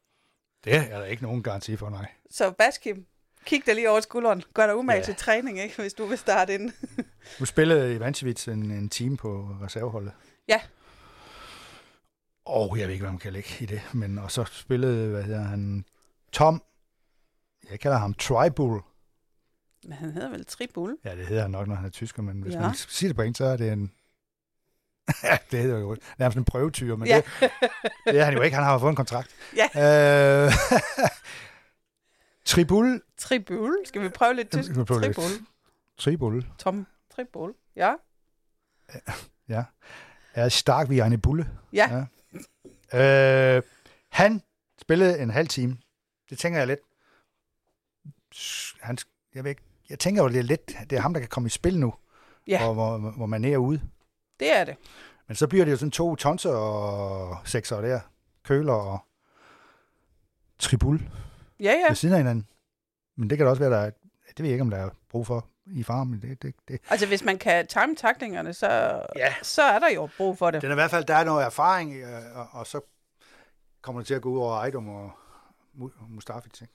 Det 0.65 0.75
er 0.75 0.99
der 0.99 1.05
ikke 1.05 1.23
nogen 1.23 1.43
garanti 1.43 1.77
for, 1.77 1.91
nej. 1.91 2.07
Så 2.31 2.51
Baskim, 2.51 3.07
kig 3.47 3.67
dig 3.67 3.75
lige 3.75 3.91
over 3.91 4.01
skulderen. 4.01 4.43
Gør 4.55 4.67
dig 4.67 4.77
umage 4.77 4.99
ja. 4.99 5.05
til 5.05 5.15
træning, 5.15 5.61
ikke, 5.61 5.77
hvis 5.77 5.95
du 5.95 6.07
vil 6.07 6.19
starte 6.19 6.55
ind. 6.55 6.73
du 7.39 7.45
spillede 7.45 7.95
i 7.95 8.01
Vansjevits 8.01 8.49
en, 8.49 8.71
en 8.71 8.89
time 8.89 9.17
på 9.17 9.57
reserveholdet. 9.63 10.13
Ja. 10.49 10.61
Og 12.45 12.79
jeg 12.79 12.87
ved 12.87 12.93
ikke, 12.93 13.03
hvad 13.03 13.13
man 13.13 13.19
kan 13.19 13.33
lægge 13.33 13.49
i 13.61 13.67
det, 13.67 13.83
men 13.93 14.19
og 14.19 14.31
så 14.31 14.45
spillede, 14.45 15.11
hvad 15.11 15.23
hedder 15.23 15.43
han, 15.43 15.85
Tom, 16.33 16.63
jeg 17.71 17.81
kalder 17.81 17.99
ham 17.99 18.15
Tribull. 18.15 18.81
Men 19.85 19.93
han 19.93 20.11
hedder 20.11 20.31
vel 20.31 20.45
Tribul? 20.45 20.97
Ja, 21.05 21.17
det 21.17 21.27
hedder 21.27 21.43
han 21.43 21.51
nok, 21.51 21.69
når 21.69 21.75
han 21.75 21.85
er 21.85 21.91
tysker, 21.91 22.23
men 22.23 22.43
hvis 22.43 22.55
ja. 22.55 22.61
man 22.61 22.75
siger 22.75 23.09
det 23.09 23.17
på 23.17 23.23
en, 23.23 23.35
så 23.35 23.45
er 23.45 23.57
det 23.57 23.73
en... 23.73 23.93
ja, 25.23 25.39
det 25.51 25.61
hedder 25.61 25.79
jo 25.79 25.97
nærmest 26.19 26.39
en 26.39 26.45
prøvetyr, 26.45 26.97
men 26.97 27.09
ja. 27.09 27.17
det, 27.41 27.51
det 28.07 28.21
er 28.21 28.25
han 28.25 28.35
jo 28.35 28.43
ikke. 28.43 28.55
Han 28.55 28.65
har 28.65 28.73
jo 28.73 28.79
fået 28.79 28.91
en 28.91 28.97
kontrakt. 28.97 29.31
Ja. 29.57 30.47
Øh, 30.47 30.53
Tribul. 32.47 33.03
Tribul. 33.19 33.77
Skal 33.85 34.03
vi 34.03 34.09
prøve 34.09 34.35
lidt 34.35 34.51
tysk? 34.51 34.75
Tribul. 34.75 35.47
Tribul. 35.99 36.47
Tom 36.59 36.87
Tribul. 37.17 37.55
Ja. 37.77 37.95
Ja. 39.49 39.65
Er 40.35 40.49
stærk 40.49 40.89
wie 40.89 41.05
eine 41.05 41.19
Bulle. 41.19 41.51
Ja. 41.73 42.07
ja. 42.93 43.57
Øh, 43.57 43.63
han 44.09 44.43
spillede 44.81 45.19
en 45.19 45.31
halv 45.31 45.49
time. 45.49 45.79
Det 46.31 46.39
tænker 46.39 46.59
jeg 46.59 46.67
lidt. 46.67 46.81
Han, 48.81 48.99
jeg, 49.35 49.45
ved 49.45 49.51
ikke, 49.51 49.63
jeg 49.91 49.99
tænker 49.99 50.23
jo, 50.23 50.29
det 50.29 50.39
er 50.39 50.43
lidt, 50.43 50.77
det 50.91 50.97
er 50.97 51.01
ham, 51.01 51.13
der 51.13 51.21
kan 51.21 51.29
komme 51.29 51.47
i 51.47 51.51
spil 51.51 51.79
nu. 51.79 51.95
Ja. 52.47 52.65
Hvor, 52.65 52.75
hvor, 52.99 53.11
hvor 53.11 53.27
man 53.27 53.45
er 53.45 53.57
ude. 53.57 53.81
Det 54.41 54.57
er 54.57 54.65
det. 54.65 54.77
Men 55.27 55.37
så 55.37 55.47
bliver 55.47 55.65
det 55.65 55.73
jo 55.73 55.77
sådan 55.77 55.91
to 55.91 56.17
tonser 56.17 56.51
og 56.51 57.39
sekser 57.45 57.81
der. 57.81 58.01
Køler 58.45 58.73
og 58.73 58.99
tribul. 60.59 61.01
Ja, 61.61 61.73
ja. 61.73 61.89
Ved 61.89 61.97
siden 61.97 62.15
af 62.15 62.21
hinanden. 62.21 62.47
Men 63.17 63.31
det 63.31 63.39
kan 63.39 63.45
da 63.45 63.51
også 63.51 63.63
være, 63.63 63.71
der 63.71 63.79
er, 63.79 63.91
det 64.29 64.39
ved 64.39 64.47
jeg 64.47 64.53
ikke, 64.53 64.63
om 64.63 64.71
der 64.71 64.79
er 64.79 64.91
brug 65.09 65.27
for 65.27 65.49
i 65.67 65.83
farmen. 65.83 66.23
Det, 66.23 66.43
det, 66.43 66.55
det. 66.69 66.81
Altså, 66.91 67.07
hvis 67.07 67.25
man 67.25 67.39
kan 67.39 67.67
time 67.67 67.97
taklingerne, 67.97 68.55
så, 68.55 68.67
ja. 69.17 69.35
så 69.43 69.63
er 69.63 69.79
der 69.79 69.89
jo 69.89 70.09
brug 70.17 70.39
for 70.39 70.51
det. 70.51 70.63
Den 70.63 70.71
er 70.71 70.75
i 70.75 70.77
hvert 70.77 70.91
fald, 70.91 71.05
der 71.05 71.15
er 71.15 71.25
noget 71.25 71.45
erfaring, 71.45 71.95
øh, 71.95 72.37
og, 72.37 72.49
og 72.53 72.67
så 72.67 72.81
kommer 73.83 74.01
det 74.01 74.07
til 74.07 74.15
at 74.15 74.23
gå 74.23 74.31
ud 74.31 74.39
over 74.39 74.57
Ejdom 74.57 74.89
og 74.89 75.11
Mustafic, 76.09 76.61
ikke? 76.63 76.73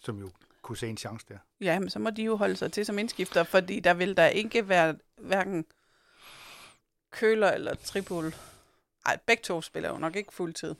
som 0.00 0.18
jo 0.18 0.30
kunne 0.62 0.76
se 0.76 0.88
en 0.88 0.96
chance 0.96 1.26
der. 1.28 1.38
Ja, 1.60 1.78
men 1.78 1.90
så 1.90 1.98
må 1.98 2.10
de 2.10 2.22
jo 2.22 2.36
holde 2.36 2.56
sig 2.56 2.72
til 2.72 2.86
som 2.86 2.98
indskifter, 2.98 3.44
fordi 3.44 3.80
der 3.80 3.94
vil 3.94 4.16
der 4.16 4.26
ikke 4.26 4.68
være 4.68 4.96
hverken 5.16 5.64
køler 7.10 7.50
eller 7.50 7.74
tripul. 7.74 8.34
Ej, 9.06 9.18
begge 9.26 9.42
to 9.42 9.62
spiller 9.62 9.88
jo 9.88 9.96
nok 9.96 10.16
ikke 10.16 10.32
fuldtid. 10.32 10.74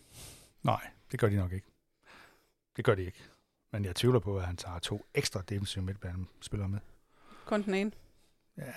Nej, 0.62 0.87
det 1.12 1.20
gør 1.20 1.29
de 1.29 1.37
nok 1.37 1.53
ikke. 1.53 1.66
Det 2.77 2.85
gør 2.85 2.95
de 2.95 3.05
ikke. 3.05 3.23
Men 3.73 3.85
jeg 3.85 3.97
tvivler 3.97 4.21
på, 4.21 4.39
at 4.39 4.45
han 4.45 4.57
tager 4.57 4.79
to 4.79 5.07
ekstra 5.15 5.43
defensive 5.49 5.85
midtbanespillere 5.85 6.69
med. 6.69 6.79
Kun 7.45 7.63
den 7.63 7.75
ene? 7.75 7.93
Ja, 8.59 8.73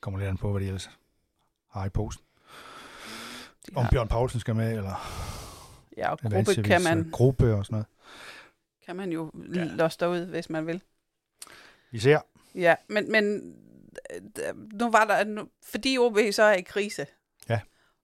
kommer 0.00 0.18
lidt 0.18 0.28
an 0.28 0.36
på, 0.36 0.50
hvad 0.50 0.60
de 0.60 0.66
ellers 0.66 0.90
har 1.70 1.86
i 1.86 1.88
posten. 1.88 2.24
De 3.66 3.76
Om 3.76 3.82
har... 3.82 3.90
Bjørn 3.90 4.08
Poulsen 4.08 4.40
skal 4.40 4.56
med, 4.56 4.76
eller... 4.76 4.94
Ja, 5.96 6.10
og 6.10 6.18
gruppe 6.18 6.62
kan 6.62 6.82
man... 6.82 7.10
Gruppe 7.10 7.54
og 7.54 7.66
sådan 7.66 7.74
noget. 7.74 7.86
Kan 8.86 8.96
man 8.96 9.12
jo 9.12 9.30
ja. 9.54 9.64
losse 9.64 10.08
ud, 10.08 10.26
hvis 10.26 10.50
man 10.50 10.66
vil. 10.66 10.82
Vi 11.90 11.98
ser. 11.98 12.20
Ja, 12.54 12.74
men, 12.88 13.12
men 13.12 13.54
nu 14.72 14.90
var 14.90 15.04
der... 15.04 15.24
Nu, 15.24 15.48
fordi 15.62 15.98
OB 15.98 16.18
så 16.32 16.42
er 16.42 16.54
i 16.54 16.62
krise. 16.62 17.06
Ja. 17.48 17.60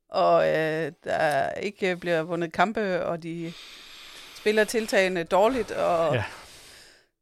Og 0.08 0.48
øh, 0.48 0.92
der 1.04 1.50
ikke 1.50 1.96
bliver 1.96 2.22
vundet 2.22 2.52
kampe, 2.52 3.04
og 3.04 3.22
de 3.22 3.52
spiller 4.42 4.64
tiltagende 4.64 5.24
dårligt, 5.24 5.70
og 5.70 6.14
ja. 6.14 6.24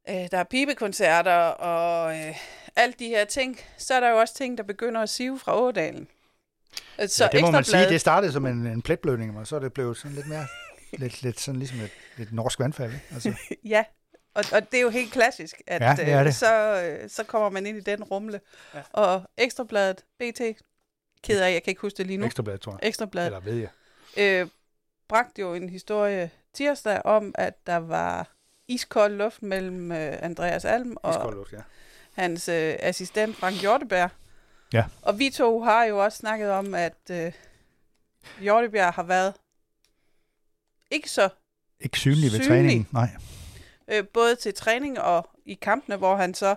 øh, 0.08 0.30
der 0.30 0.38
er 0.38 0.44
pibekoncerter, 0.44 1.36
og 1.42 2.18
øh, 2.18 2.34
alt 2.76 2.98
de 2.98 3.08
her 3.08 3.24
ting, 3.24 3.60
så 3.78 3.94
er 3.94 4.00
der 4.00 4.10
jo 4.10 4.16
også 4.16 4.34
ting, 4.34 4.58
der 4.58 4.64
begynder 4.64 5.00
at 5.00 5.08
sive 5.08 5.38
fra 5.38 5.60
Ådalen. 5.60 6.08
Øh, 7.00 7.08
så 7.08 7.24
ja, 7.24 7.28
det 7.28 7.42
må 7.42 7.50
man 7.50 7.64
sige, 7.64 7.88
det 7.88 8.00
startede 8.00 8.32
som 8.32 8.46
en, 8.46 8.66
en 8.66 8.82
pletblødning, 8.82 9.38
og 9.38 9.46
så 9.46 9.56
er 9.56 9.60
det 9.60 9.72
blevet 9.72 9.96
sådan 9.96 10.14
lidt 10.14 10.28
mere, 10.28 10.46
lidt, 10.92 11.22
lidt 11.22 11.40
sådan 11.40 11.58
ligesom 11.58 11.80
et, 11.80 11.90
et 12.18 12.32
norsk 12.32 12.58
vandfald. 12.58 12.92
Altså. 13.12 13.34
ja, 13.64 13.84
og, 14.34 14.44
og 14.52 14.72
det 14.72 14.78
er 14.78 14.82
jo 14.82 14.90
helt 14.90 15.12
klassisk, 15.12 15.62
at 15.66 15.82
ja, 15.82 15.94
det 16.04 16.12
er 16.12 16.24
det. 16.24 16.34
Så, 16.34 16.82
øh, 16.82 17.10
så 17.10 17.24
kommer 17.24 17.50
man 17.50 17.66
ind 17.66 17.76
i 17.76 17.80
den 17.80 18.04
rumle. 18.04 18.40
Ja. 18.74 18.82
Og 18.92 19.22
Ekstrabladet, 19.38 20.04
BT, 20.18 20.40
ked 21.22 21.40
af, 21.40 21.52
jeg 21.52 21.62
kan 21.62 21.70
ikke 21.70 21.80
huske 21.80 21.96
det 21.96 22.06
lige 22.06 22.16
nu. 22.16 22.26
Ekstrabladet, 22.26 22.60
tror 22.60 22.72
jeg. 22.72 22.88
Ekstrabladet. 22.88 23.26
Eller 23.26 23.40
ved 23.40 23.54
jeg. 23.54 23.70
Øh, 24.16 24.48
bragte 25.08 25.40
jo 25.40 25.54
en 25.54 25.68
historie 25.68 26.30
tirsdag 26.54 27.02
om, 27.04 27.34
at 27.34 27.66
der 27.66 27.76
var 27.76 28.28
iskold 28.68 29.16
luft 29.16 29.42
mellem 29.42 29.92
øh, 29.92 30.18
Andreas 30.22 30.64
Alm 30.64 30.96
og 31.02 31.32
luft, 31.32 31.52
ja. 31.52 31.58
hans 32.14 32.48
øh, 32.48 32.76
assistent 32.78 33.36
Frank 33.36 33.60
Hjorteberg. 33.60 34.10
Ja. 34.72 34.84
Og 35.02 35.18
vi 35.18 35.30
to 35.30 35.62
har 35.62 35.84
jo 35.84 36.04
også 36.04 36.18
snakket 36.18 36.50
om, 36.50 36.74
at 36.74 37.10
øh, 37.10 37.32
Hjorteberg 38.40 38.94
har 38.94 39.02
været 39.02 39.34
ikke 40.90 41.10
så 41.10 41.28
Ikke 41.80 41.98
synlig 41.98 42.32
ved 42.32 42.46
træningen, 42.48 42.88
nej. 42.92 43.08
Øh, 43.88 44.04
både 44.08 44.36
til 44.36 44.54
træning 44.54 45.00
og 45.00 45.30
i 45.44 45.54
kampene, 45.54 45.96
hvor 45.96 46.16
han 46.16 46.34
så, 46.34 46.54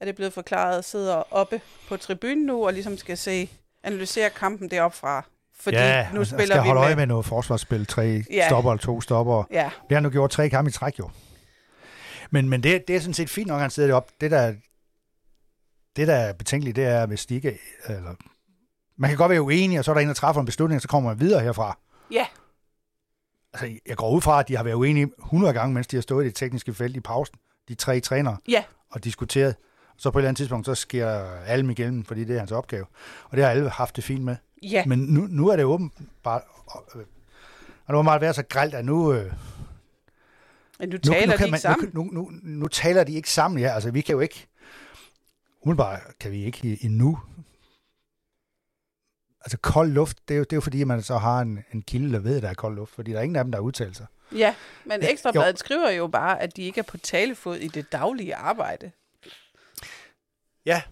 er 0.00 0.04
det 0.04 0.14
blevet 0.14 0.32
forklaret, 0.32 0.84
sidder 0.84 1.32
oppe 1.32 1.60
på 1.88 1.96
tribunen 1.96 2.46
nu 2.46 2.66
og 2.66 2.72
ligesom 2.72 2.96
skal 2.96 3.18
se, 3.18 3.50
analysere 3.82 4.30
kampen 4.30 4.70
deroppe 4.70 4.96
fra. 4.96 5.24
Fordi 5.62 5.76
ja, 5.76 6.08
nu 6.12 6.24
spiller 6.24 6.46
skal 6.46 6.62
vi 6.62 6.68
holde 6.68 6.80
med... 6.80 6.86
øje 6.86 6.96
med 6.96 7.06
noget 7.06 7.26
forsvarsspil, 7.26 7.86
tre 7.86 8.24
ja. 8.30 8.46
stopper 8.48 8.70
eller 8.72 8.82
to 8.82 9.00
stopper. 9.00 9.44
Ja. 9.50 9.70
Det 9.88 9.96
har 9.96 10.00
nu 10.00 10.10
gjort 10.10 10.30
tre 10.30 10.48
kampe 10.48 10.68
i 10.68 10.72
træk 10.72 10.98
jo. 10.98 11.10
Men, 12.30 12.48
men 12.48 12.62
det, 12.62 12.88
det 12.88 12.96
er 12.96 13.00
sådan 13.00 13.14
set 13.14 13.30
fint 13.30 13.46
nok, 13.46 13.56
at 13.56 13.60
han 13.60 13.70
sidder 13.70 13.88
deroppe. 13.88 14.12
Det 14.20 14.30
der, 14.30 14.54
det, 15.96 16.08
der 16.08 16.14
er 16.14 16.32
betænkeligt, 16.32 16.76
det 16.76 16.84
er, 16.84 17.06
hvis 17.06 17.26
de 17.26 17.34
ikke... 17.34 17.58
Eller, 17.86 18.14
man 18.96 19.10
kan 19.10 19.16
godt 19.16 19.30
være 19.30 19.42
uenig, 19.42 19.78
og 19.78 19.84
så 19.84 19.90
er 19.90 19.94
der 19.94 20.00
en, 20.00 20.08
der 20.08 20.14
træffer 20.14 20.40
en 20.40 20.46
beslutning, 20.46 20.76
og 20.76 20.82
så 20.82 20.88
kommer 20.88 21.10
man 21.10 21.20
videre 21.20 21.40
herfra. 21.42 21.78
Ja. 22.10 22.26
Altså, 23.52 23.78
jeg 23.86 23.96
går 23.96 24.10
ud 24.10 24.20
fra, 24.20 24.40
at 24.40 24.48
de 24.48 24.56
har 24.56 24.64
været 24.64 24.74
uenige 24.74 25.10
100 25.18 25.52
gange, 25.54 25.74
mens 25.74 25.86
de 25.86 25.96
har 25.96 26.02
stået 26.02 26.24
i 26.24 26.26
det 26.26 26.34
tekniske 26.34 26.74
felt 26.74 26.96
i 26.96 27.00
pausen. 27.00 27.36
De 27.68 27.74
tre 27.74 28.00
trænere. 28.00 28.36
Ja. 28.48 28.64
Og 28.90 29.04
diskuteret. 29.04 29.56
Så 29.96 30.10
på 30.10 30.18
et 30.18 30.20
eller 30.20 30.28
andet 30.28 30.38
tidspunkt, 30.38 30.66
så 30.66 30.74
sker 30.74 31.08
Alm 31.46 31.70
igennem, 31.70 32.04
fordi 32.04 32.24
det 32.24 32.34
er 32.34 32.38
hans 32.38 32.52
opgave. 32.52 32.86
Og 33.24 33.36
det 33.36 33.44
har 33.44 33.50
alle 33.50 33.70
haft 33.70 33.96
det 33.96 34.04
fint 34.04 34.24
med. 34.24 34.36
Ja. 34.62 34.84
Men 34.86 34.98
nu, 34.98 35.26
nu 35.30 35.48
er 35.48 35.56
det 35.56 35.64
åbenbart... 35.64 36.42
Øh, 36.94 37.02
og 37.84 37.94
nu 37.94 38.02
må 38.02 38.18
være 38.18 38.34
så 38.34 38.42
gralt, 38.42 38.74
at 38.74 38.84
nu... 38.84 39.12
Øh, 39.12 39.32
Men 40.78 40.88
nu 40.88 40.98
taler 40.98 41.26
nu, 41.26 41.32
nu 41.32 41.36
de 41.36 41.44
ikke 41.44 41.50
man, 41.50 41.60
sammen? 41.60 41.90
Nu, 41.92 42.04
nu, 42.04 42.10
nu, 42.12 42.30
nu 42.42 42.68
taler 42.68 43.04
de 43.04 43.12
ikke 43.12 43.30
sammen, 43.30 43.60
ja. 43.60 43.74
Altså, 43.74 43.90
vi 43.90 44.00
kan 44.00 44.12
jo 44.12 44.20
ikke... 44.20 44.46
Umiddelbart 45.60 46.00
kan 46.20 46.32
vi 46.32 46.44
ikke 46.44 46.78
endnu... 46.84 47.18
Altså, 49.40 49.58
kold 49.58 49.90
luft, 49.90 50.28
det 50.28 50.34
er 50.34 50.38
jo, 50.38 50.44
det 50.44 50.52
er 50.52 50.56
jo 50.56 50.60
fordi, 50.60 50.84
man 50.84 51.02
så 51.02 51.18
har 51.18 51.40
en, 51.40 51.64
en 51.72 51.82
kilde, 51.82 52.12
der 52.12 52.18
ved, 52.18 52.36
at 52.36 52.42
der 52.42 52.48
er 52.48 52.54
kold 52.54 52.76
luft, 52.76 52.94
fordi 52.94 53.10
der 53.10 53.18
er 53.18 53.22
ingen 53.22 53.36
af 53.36 53.44
dem, 53.44 53.52
der 53.52 53.58
udtaler 53.58 53.92
sig. 53.92 54.06
Ja, 54.32 54.54
men 54.84 55.02
Ekstrabladet 55.02 55.58
skriver 55.58 55.90
jo 55.90 56.06
bare, 56.06 56.42
at 56.42 56.56
de 56.56 56.62
ikke 56.62 56.78
er 56.78 56.84
på 56.84 56.96
talefod 56.96 57.56
i 57.56 57.68
det 57.68 57.92
daglige 57.92 58.34
arbejde. 58.34 58.90
Ja, 60.66 60.82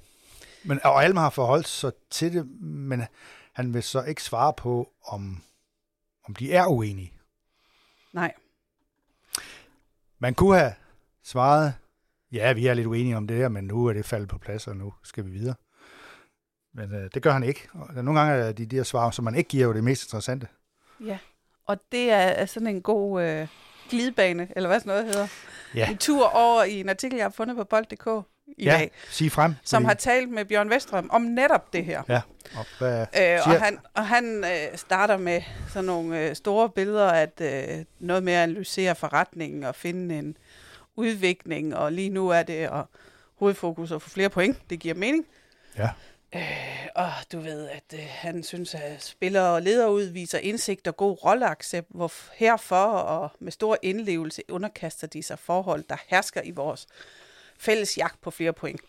men, 0.64 0.80
og 0.85 1.04
Alma 1.04 1.20
har 1.20 1.30
forholdt 1.30 1.68
sig 1.68 1.92
til 2.11 2.33
det, 2.33 2.61
men 2.61 3.02
han 3.52 3.74
vil 3.74 3.82
så 3.82 4.02
ikke 4.02 4.22
svare 4.22 4.52
på, 4.52 4.92
om, 5.04 5.42
om 6.28 6.34
de 6.34 6.52
er 6.52 6.66
uenige. 6.66 7.12
Nej. 8.12 8.32
Man 10.18 10.34
kunne 10.34 10.58
have 10.58 10.74
svaret 11.22 11.74
Ja, 12.32 12.52
vi 12.52 12.66
er 12.66 12.74
lidt 12.74 12.86
uenige 12.86 13.16
om 13.16 13.26
det 13.26 13.36
her, 13.36 13.48
men 13.48 13.64
nu 13.64 13.86
er 13.86 13.92
det 13.92 14.04
faldet 14.04 14.28
på 14.28 14.38
plads, 14.38 14.66
og 14.66 14.76
nu 14.76 14.94
skal 15.04 15.24
vi 15.24 15.30
videre. 15.30 15.54
Men 16.74 16.94
øh, 16.94 17.10
det 17.14 17.22
gør 17.22 17.32
han 17.32 17.42
ikke. 17.42 17.68
Og 17.72 18.04
nogle 18.04 18.20
gange 18.20 18.34
er 18.34 18.52
de 18.52 18.66
de 18.66 18.76
her 18.76 18.82
svar, 18.82 19.10
som 19.10 19.24
man 19.24 19.34
ikke 19.34 19.48
giver, 19.48 19.66
jo 19.66 19.72
det 19.72 19.84
mest 19.84 20.04
interessante. 20.04 20.46
Ja, 21.04 21.18
og 21.66 21.78
det 21.92 22.10
er 22.10 22.46
sådan 22.46 22.66
en 22.66 22.82
god 22.82 23.22
øh, 23.22 23.48
glidebane, 23.88 24.48
eller 24.56 24.68
hvad 24.68 24.80
sådan 24.80 24.90
noget 24.90 25.04
hedder. 25.04 25.28
Ja. 25.74 25.90
En 25.90 25.98
tur 25.98 26.26
over 26.26 26.64
i 26.64 26.80
en 26.80 26.88
artikel, 26.88 27.16
jeg 27.16 27.24
har 27.24 27.30
fundet 27.30 27.56
på 27.56 27.64
bold.dk 27.64 28.26
i 28.58 28.64
ja, 28.64 28.70
dag, 28.72 28.90
sig 29.10 29.32
frem. 29.32 29.54
som 29.64 29.82
fordi- 29.82 29.86
har 29.88 29.94
talt 29.94 30.30
med 30.30 30.44
Bjørn 30.44 30.70
Vestrøm 30.70 31.10
om 31.12 31.22
netop 31.22 31.72
det 31.72 31.84
her. 31.84 32.02
Ja, 32.08 32.20
og 32.56 32.66
hvad 32.78 33.00
Øh, 33.00 33.06
siger... 33.14 33.40
og 33.42 33.60
han, 33.62 33.78
og 33.94 34.06
han 34.06 34.44
øh, 34.44 34.78
starter 34.78 35.16
med 35.16 35.42
sådan 35.68 35.84
nogle 35.84 36.20
øh, 36.28 36.36
store 36.36 36.68
billeder, 36.70 37.08
at 37.08 37.40
øh, 37.40 37.84
noget 37.98 38.22
med 38.22 38.32
at 38.32 38.42
analysere 38.42 38.94
forretningen 38.94 39.64
og 39.64 39.74
finde 39.74 40.18
en 40.18 40.36
udvikling, 40.96 41.76
og 41.76 41.92
lige 41.92 42.10
nu 42.10 42.28
er 42.28 42.42
det 42.42 42.54
at 42.64 42.84
hovedfokus 43.38 43.92
at 43.92 44.02
få 44.02 44.10
flere 44.10 44.30
point. 44.30 44.70
Det 44.70 44.80
giver 44.80 44.94
mening. 44.94 45.26
Ja. 45.78 45.88
Øh, 46.34 46.86
og 46.94 47.10
du 47.32 47.40
ved, 47.40 47.68
at 47.68 47.82
øh, 47.94 48.00
han 48.08 48.42
synes, 48.42 48.74
at 48.74 49.02
spillere 49.02 49.54
og 49.54 49.62
ledere 49.62 49.92
udviser 49.92 50.38
indsigt 50.38 50.86
og 50.88 50.96
god 50.96 51.24
rolleaccept, 51.24 51.86
hvor 51.90 52.12
herfor 52.34 52.84
og 52.86 53.30
med 53.40 53.52
stor 53.52 53.76
indlevelse 53.82 54.42
underkaster 54.48 55.06
de 55.06 55.22
sig 55.22 55.38
forhold, 55.38 55.84
der 55.88 55.96
hersker 56.08 56.40
i 56.44 56.50
vores 56.50 56.86
fælles 57.61 57.99
jagt 57.99 58.20
på 58.20 58.31
flere 58.31 58.53
point. 58.53 58.81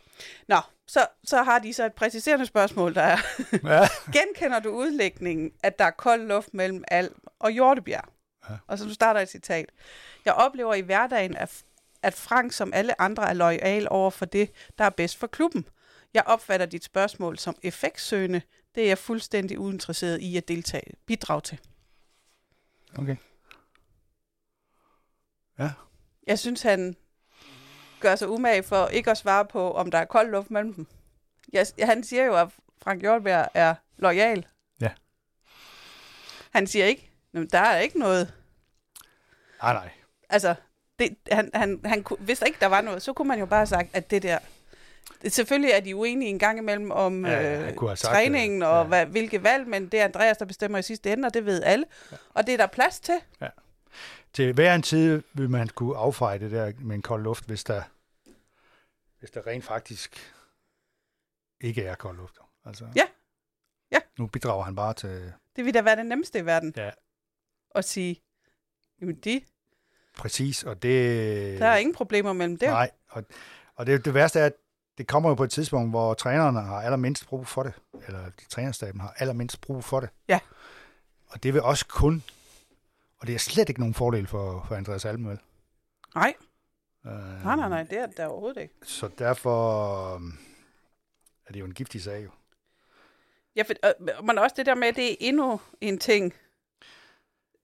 Nå, 0.47 0.57
så, 0.87 1.07
så 1.23 1.43
har 1.43 1.59
de 1.59 1.73
så 1.73 1.85
et 1.85 1.93
præciserende 1.93 2.45
spørgsmål, 2.45 2.95
der 2.95 3.01
er, 3.01 3.17
Ja. 3.63 3.87
genkender 4.19 4.59
du 4.59 4.69
udlægningen, 4.69 5.51
at 5.63 5.79
der 5.79 5.85
er 5.85 5.91
kold 5.91 6.27
luft 6.27 6.53
mellem 6.53 6.83
Alm 6.87 7.21
og 7.39 7.51
Hjortebjerg? 7.51 8.09
Ja. 8.49 8.55
Og 8.67 8.77
så 8.77 8.85
nu 8.85 8.93
starter 8.93 9.19
et 9.19 9.29
citat. 9.29 9.65
Jeg 10.25 10.33
oplever 10.33 10.73
i 10.73 10.81
hverdagen, 10.81 11.37
at, 11.37 11.63
at 12.01 12.13
Frank 12.13 12.51
som 12.53 12.73
alle 12.73 13.01
andre 13.01 13.29
er 13.29 13.33
lojal 13.33 13.87
over 13.89 14.09
for 14.09 14.25
det, 14.25 14.51
der 14.77 14.85
er 14.85 14.89
bedst 14.89 15.17
for 15.17 15.27
klubben. 15.27 15.65
Jeg 16.13 16.23
opfatter 16.25 16.65
dit 16.65 16.83
spørgsmål 16.83 17.37
som 17.37 17.55
effektsøgende. 17.63 18.41
Det 18.75 18.83
er 18.83 18.87
jeg 18.87 18.97
fuldstændig 18.97 19.59
uinteresseret 19.59 20.21
i 20.21 20.37
at 20.37 20.47
deltage, 20.47 20.93
bidrage 21.05 21.41
til. 21.41 21.59
Okay. 22.97 23.15
Ja. 25.59 25.71
Jeg 26.27 26.39
synes, 26.39 26.61
han 26.61 26.95
gør 28.01 28.15
sig 28.15 28.29
umage 28.29 28.63
for 28.63 28.87
ikke 28.87 29.11
at 29.11 29.17
svare 29.17 29.45
på, 29.45 29.71
om 29.71 29.91
der 29.91 29.97
er 29.97 30.05
kold 30.05 30.29
luft 30.31 30.51
mellem 30.51 30.73
dem. 30.73 30.87
Jeg, 31.53 31.65
han 31.83 32.03
siger 32.03 32.25
jo, 32.25 32.35
at 32.35 32.47
Frank 32.83 33.01
Hjortberg 33.01 33.47
er 33.53 33.75
lojal. 33.97 34.45
Ja. 34.81 34.89
Han 36.51 36.67
siger 36.67 36.85
ikke, 36.85 37.11
"Nå, 37.33 37.43
der 37.43 37.59
er 37.59 37.79
ikke 37.79 37.99
noget. 37.99 38.33
Nej, 39.61 39.73
nej. 39.73 39.89
Altså, 40.29 40.55
det, 40.99 41.15
han, 41.31 41.49
han, 41.53 41.79
han, 41.85 42.05
hvis 42.19 42.39
der 42.39 42.45
ikke 42.45 42.59
der 42.61 42.67
var 42.67 42.81
noget, 42.81 43.01
så 43.01 43.13
kunne 43.13 43.27
man 43.27 43.39
jo 43.39 43.45
bare 43.45 43.59
have 43.59 43.67
sagt, 43.67 43.89
at 43.93 44.11
det 44.11 44.23
der... 44.23 44.39
Det, 45.21 45.31
selvfølgelig 45.33 45.71
er 45.71 45.79
de 45.79 45.95
uenige 45.95 46.29
en 46.29 46.39
gang 46.39 46.57
imellem 46.57 46.91
om 46.91 47.25
Ja, 47.25 47.41
ja, 47.41 47.71
øh, 47.71 47.97
træningen 47.97 48.61
og 48.63 48.81
ja. 48.81 48.87
hvad, 48.87 49.05
hvilke 49.05 49.43
valg, 49.43 49.67
men 49.67 49.87
det 49.87 49.99
er 49.99 50.03
Andreas, 50.05 50.37
der 50.37 50.45
bestemmer 50.45 50.77
i 50.77 50.81
sidste 50.81 51.11
ende, 51.11 51.25
og 51.25 51.33
det 51.33 51.45
ved 51.45 51.63
alle. 51.63 51.85
Ja. 52.11 52.17
Og 52.33 52.47
det 52.47 52.53
er 52.53 52.57
der 52.57 52.67
plads 52.67 52.99
til. 52.99 53.13
Til 54.33 54.53
hver 54.53 54.75
en 54.75 54.81
tid 54.81 55.23
vil 55.33 55.49
man 55.49 55.67
kunne 55.67 55.97
affeje 55.97 56.39
det 56.39 56.51
der 56.51 56.71
med 56.79 56.95
en 56.95 57.01
kold 57.01 57.23
luft, 57.23 57.45
hvis 57.45 57.63
der, 57.63 57.83
hvis 59.19 59.31
der 59.31 59.47
rent 59.47 59.63
faktisk 59.63 60.33
ikke 61.61 61.83
er 61.83 61.95
kold 61.95 62.17
luft. 62.17 62.37
Altså, 62.65 62.85
Ja. 62.95 63.03
Ja. 63.91 63.99
Nu 64.17 64.27
bidrager 64.27 64.63
han 64.63 64.75
bare 64.75 64.93
til 64.93 65.33
Det 65.55 65.65
vil 65.65 65.73
da 65.73 65.81
være 65.81 65.95
det 65.95 66.05
nemmeste 66.05 66.39
i 66.39 66.45
verden. 66.45 66.73
Ja. 66.77 66.91
At 67.75 67.85
sige, 67.85 68.21
jamen 69.01 69.15
de, 69.15 69.41
præcis, 70.17 70.63
og 70.63 70.83
det... 70.83 71.59
der 71.59 71.67
er 71.67 71.77
ingen 71.77 71.95
problemer 71.95 72.33
mellem 72.33 72.57
det. 72.57 72.67
Nej, 72.69 72.91
og, 73.09 73.23
og 73.75 73.85
det, 73.85 74.05
det 74.05 74.13
værste 74.13 74.39
er, 74.39 74.45
at 74.45 74.53
det 74.97 75.07
kommer 75.07 75.29
jo 75.29 75.35
på 75.35 75.43
et 75.43 75.51
tidspunkt, 75.51 75.89
hvor 75.89 76.13
trænerne 76.13 76.61
har 76.61 76.81
allermindst 76.81 77.27
brug 77.27 77.47
for 77.47 77.63
det, 77.63 77.73
eller 78.07 78.25
de 78.25 78.45
trænerstaben 78.49 79.01
har 79.01 79.13
allermindst 79.17 79.61
brug 79.61 79.83
for 79.83 79.99
det. 79.99 80.09
Ja. 80.27 80.39
Og 81.27 81.43
det 81.43 81.53
vil 81.53 81.61
også 81.61 81.87
kun, 81.87 82.23
og 83.21 83.27
det 83.27 83.35
er 83.35 83.39
slet 83.39 83.69
ikke 83.69 83.79
nogen 83.81 83.93
fordel 83.93 84.27
for, 84.27 84.65
for 84.67 84.75
Andreas 84.75 85.05
Almøl. 85.05 85.39
Nej, 86.15 86.33
Øh, 87.05 87.11
nej, 87.43 87.55
nej, 87.55 87.69
nej, 87.69 87.83
det 87.83 87.97
er 87.97 88.05
det 88.05 88.25
overhovedet 88.25 88.61
ikke. 88.61 88.73
Så 88.83 89.09
derfor 89.17 90.15
øhm, 90.15 90.37
er 91.45 91.53
det 91.53 91.59
jo 91.59 91.65
en 91.65 91.73
giftig 91.73 92.03
sag 92.03 92.23
jo. 92.23 92.29
Ja, 93.55 93.61
for, 93.63 93.73
øh, 94.19 94.25
men 94.25 94.37
også 94.37 94.53
det 94.57 94.65
der 94.65 94.75
med, 94.75 94.87
at 94.87 94.95
det 94.95 95.11
er 95.11 95.15
endnu 95.19 95.61
en 95.81 95.97
ting, 95.97 96.33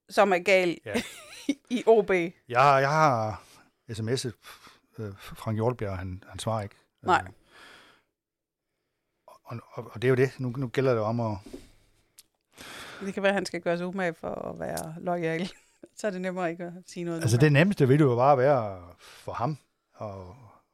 som 0.10 0.34
er 0.34 0.38
gal 0.39 0.78
Ja. 0.86 0.93
i 1.78 1.84
OB. 1.88 2.10
Jeg, 2.50 2.62
har- 2.62 2.80
jeg 2.80 2.89
har 2.89 3.43
sms'et 3.91 4.32
øh, 5.00 5.13
Frank 5.17 5.56
Hjortbjerg, 5.58 5.98
han, 5.98 6.24
han 6.30 6.39
svarer 6.39 6.62
ikke. 6.63 6.76
Nej. 7.02 7.24
Øh, 7.28 7.34
og, 9.28 9.58
og, 9.74 9.91
og 9.93 10.02
det 10.02 10.08
er 10.08 10.10
jo 10.10 10.15
det. 10.15 10.39
Nu, 10.39 10.50
nu 10.50 10.67
gælder 10.67 10.93
det 10.93 11.02
om 11.04 11.20
at... 11.20 11.38
Det 13.05 13.13
kan 13.13 13.23
være, 13.23 13.29
at 13.29 13.33
han 13.36 13.45
skal 13.45 13.62
gøre 13.62 13.77
sig 13.77 13.88
umage 13.88 14.13
for 14.13 14.29
at 14.29 14.60
være 14.60 14.95
lojal. 15.01 15.49
Så 15.97 16.07
er 16.07 16.12
det 16.12 16.21
nemmere 16.21 16.51
ikke 16.51 16.63
at 16.63 16.73
sige 16.88 17.03
noget. 17.03 17.21
Altså 17.21 17.38
det 17.38 17.51
nemmeste 17.51 17.88
vil 17.88 17.99
jo 17.99 18.15
bare 18.15 18.38
være 18.38 18.81
for 18.99 19.31
ham 19.31 19.57
at 20.01 20.07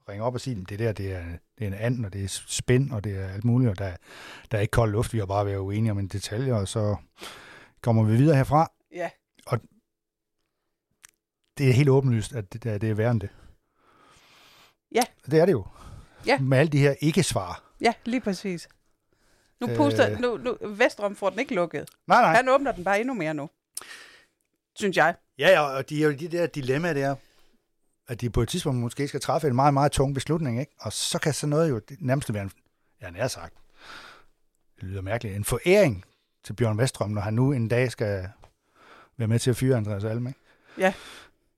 ringe 0.10 0.24
op 0.24 0.34
og 0.34 0.42
sige, 0.42 0.62
at 0.62 0.70
det 0.70 0.80
der 0.80 0.92
det 0.92 1.14
er, 1.14 1.24
det 1.58 1.64
er 1.64 1.68
en 1.68 1.74
and, 1.74 2.06
og 2.06 2.14
det 2.14 2.24
er 2.24 2.28
spænd, 2.48 2.92
og 2.92 3.04
det 3.04 3.18
er 3.18 3.28
alt 3.28 3.44
muligt, 3.44 3.72
og 3.72 3.78
der, 3.78 3.96
der 4.52 4.58
er 4.58 4.62
ikke 4.62 4.72
kold 4.72 4.92
luft. 4.92 5.14
Vi 5.14 5.20
har 5.20 5.26
bare 5.26 5.46
været 5.46 5.58
uenige 5.58 5.92
om 5.92 6.00
en 6.00 6.08
detalje, 6.08 6.54
og 6.54 6.68
så 6.68 6.96
kommer 7.82 8.04
vi 8.04 8.16
videre 8.18 8.36
herfra. 8.36 8.72
Ja, 8.92 9.10
Det 11.58 11.70
er 11.70 11.74
helt 11.74 11.90
åbenlyst, 11.90 12.34
at 12.34 12.54
det, 12.54 12.64
det 12.64 12.84
er 12.90 12.94
værre 12.94 13.12
end 13.12 13.22
det. 13.22 13.30
Ja. 14.96 15.02
Det 15.26 15.40
er 15.40 15.46
det 15.46 15.52
jo. 15.52 15.66
Ja. 16.26 16.40
Med 16.40 16.58
alle 16.58 16.72
de 16.72 16.78
her 16.78 16.96
ikke-svar. 17.02 17.64
ja, 17.82 17.94
lige 18.06 18.22
præcis. 18.22 18.68
Nu 19.66 19.70
Øh. 19.70 19.78
puster, 19.78 20.20
nu, 20.20 20.38
nu, 20.38 20.58
Vestrom 20.62 21.16
får 21.16 21.30
den 21.30 21.40
ikke 21.40 21.56
lukket. 21.56 21.90
Nej, 22.08 22.22
nej. 22.22 22.34
Han 22.36 22.50
åbner 22.50 22.72
den 22.72 22.84
bare 22.84 23.00
endnu 23.00 23.14
mere 23.14 23.34
nu. 23.34 23.50
Synes 24.76 24.98
jeg. 24.98 25.16
Ja, 25.40 25.50
ja, 25.50 25.62
og 25.62 25.90
de 25.90 26.04
er 26.04 26.08
jo 26.08 26.12
de 26.14 26.28
der 26.28 26.46
dilemmaer 26.46 26.94
der, 26.94 27.16
at 28.08 28.22
de 28.22 28.30
på 28.30 28.42
et 28.42 28.50
tidspunkt 28.50 28.80
måske 28.80 29.08
skal 29.08 29.22
træffe 29.22 29.48
en 29.48 29.56
meget, 29.56 29.74
meget 29.74 29.92
tung 29.92 30.14
beslutning, 30.14 30.60
ikke? 30.60 30.72
Og 30.80 30.94
så 30.94 31.20
kan 31.20 31.34
sådan 31.34 31.50
noget 31.50 31.70
jo 31.70 31.82
nærmest 32.00 32.34
være 32.34 32.44
en, 32.44 32.52
ja, 33.02 33.10
nær 33.10 33.28
sagt, 33.28 33.54
det 34.76 34.84
lyder 34.84 35.02
mærkeligt, 35.02 35.36
en 35.36 35.44
foræring 35.44 36.06
til 36.44 36.54
Bjørn 36.54 36.78
Vestrøm, 36.78 37.10
når 37.10 37.22
han 37.22 37.34
nu 37.34 37.52
en 37.52 37.68
dag 37.68 37.92
skal 37.92 38.30
være 39.18 39.28
med 39.28 39.40
til 39.40 39.50
at 39.50 39.56
fyre 39.58 39.78
Andreas 39.78 40.04
Alm, 40.04 40.28
ikke? 40.28 40.40
Ja. 40.78 40.94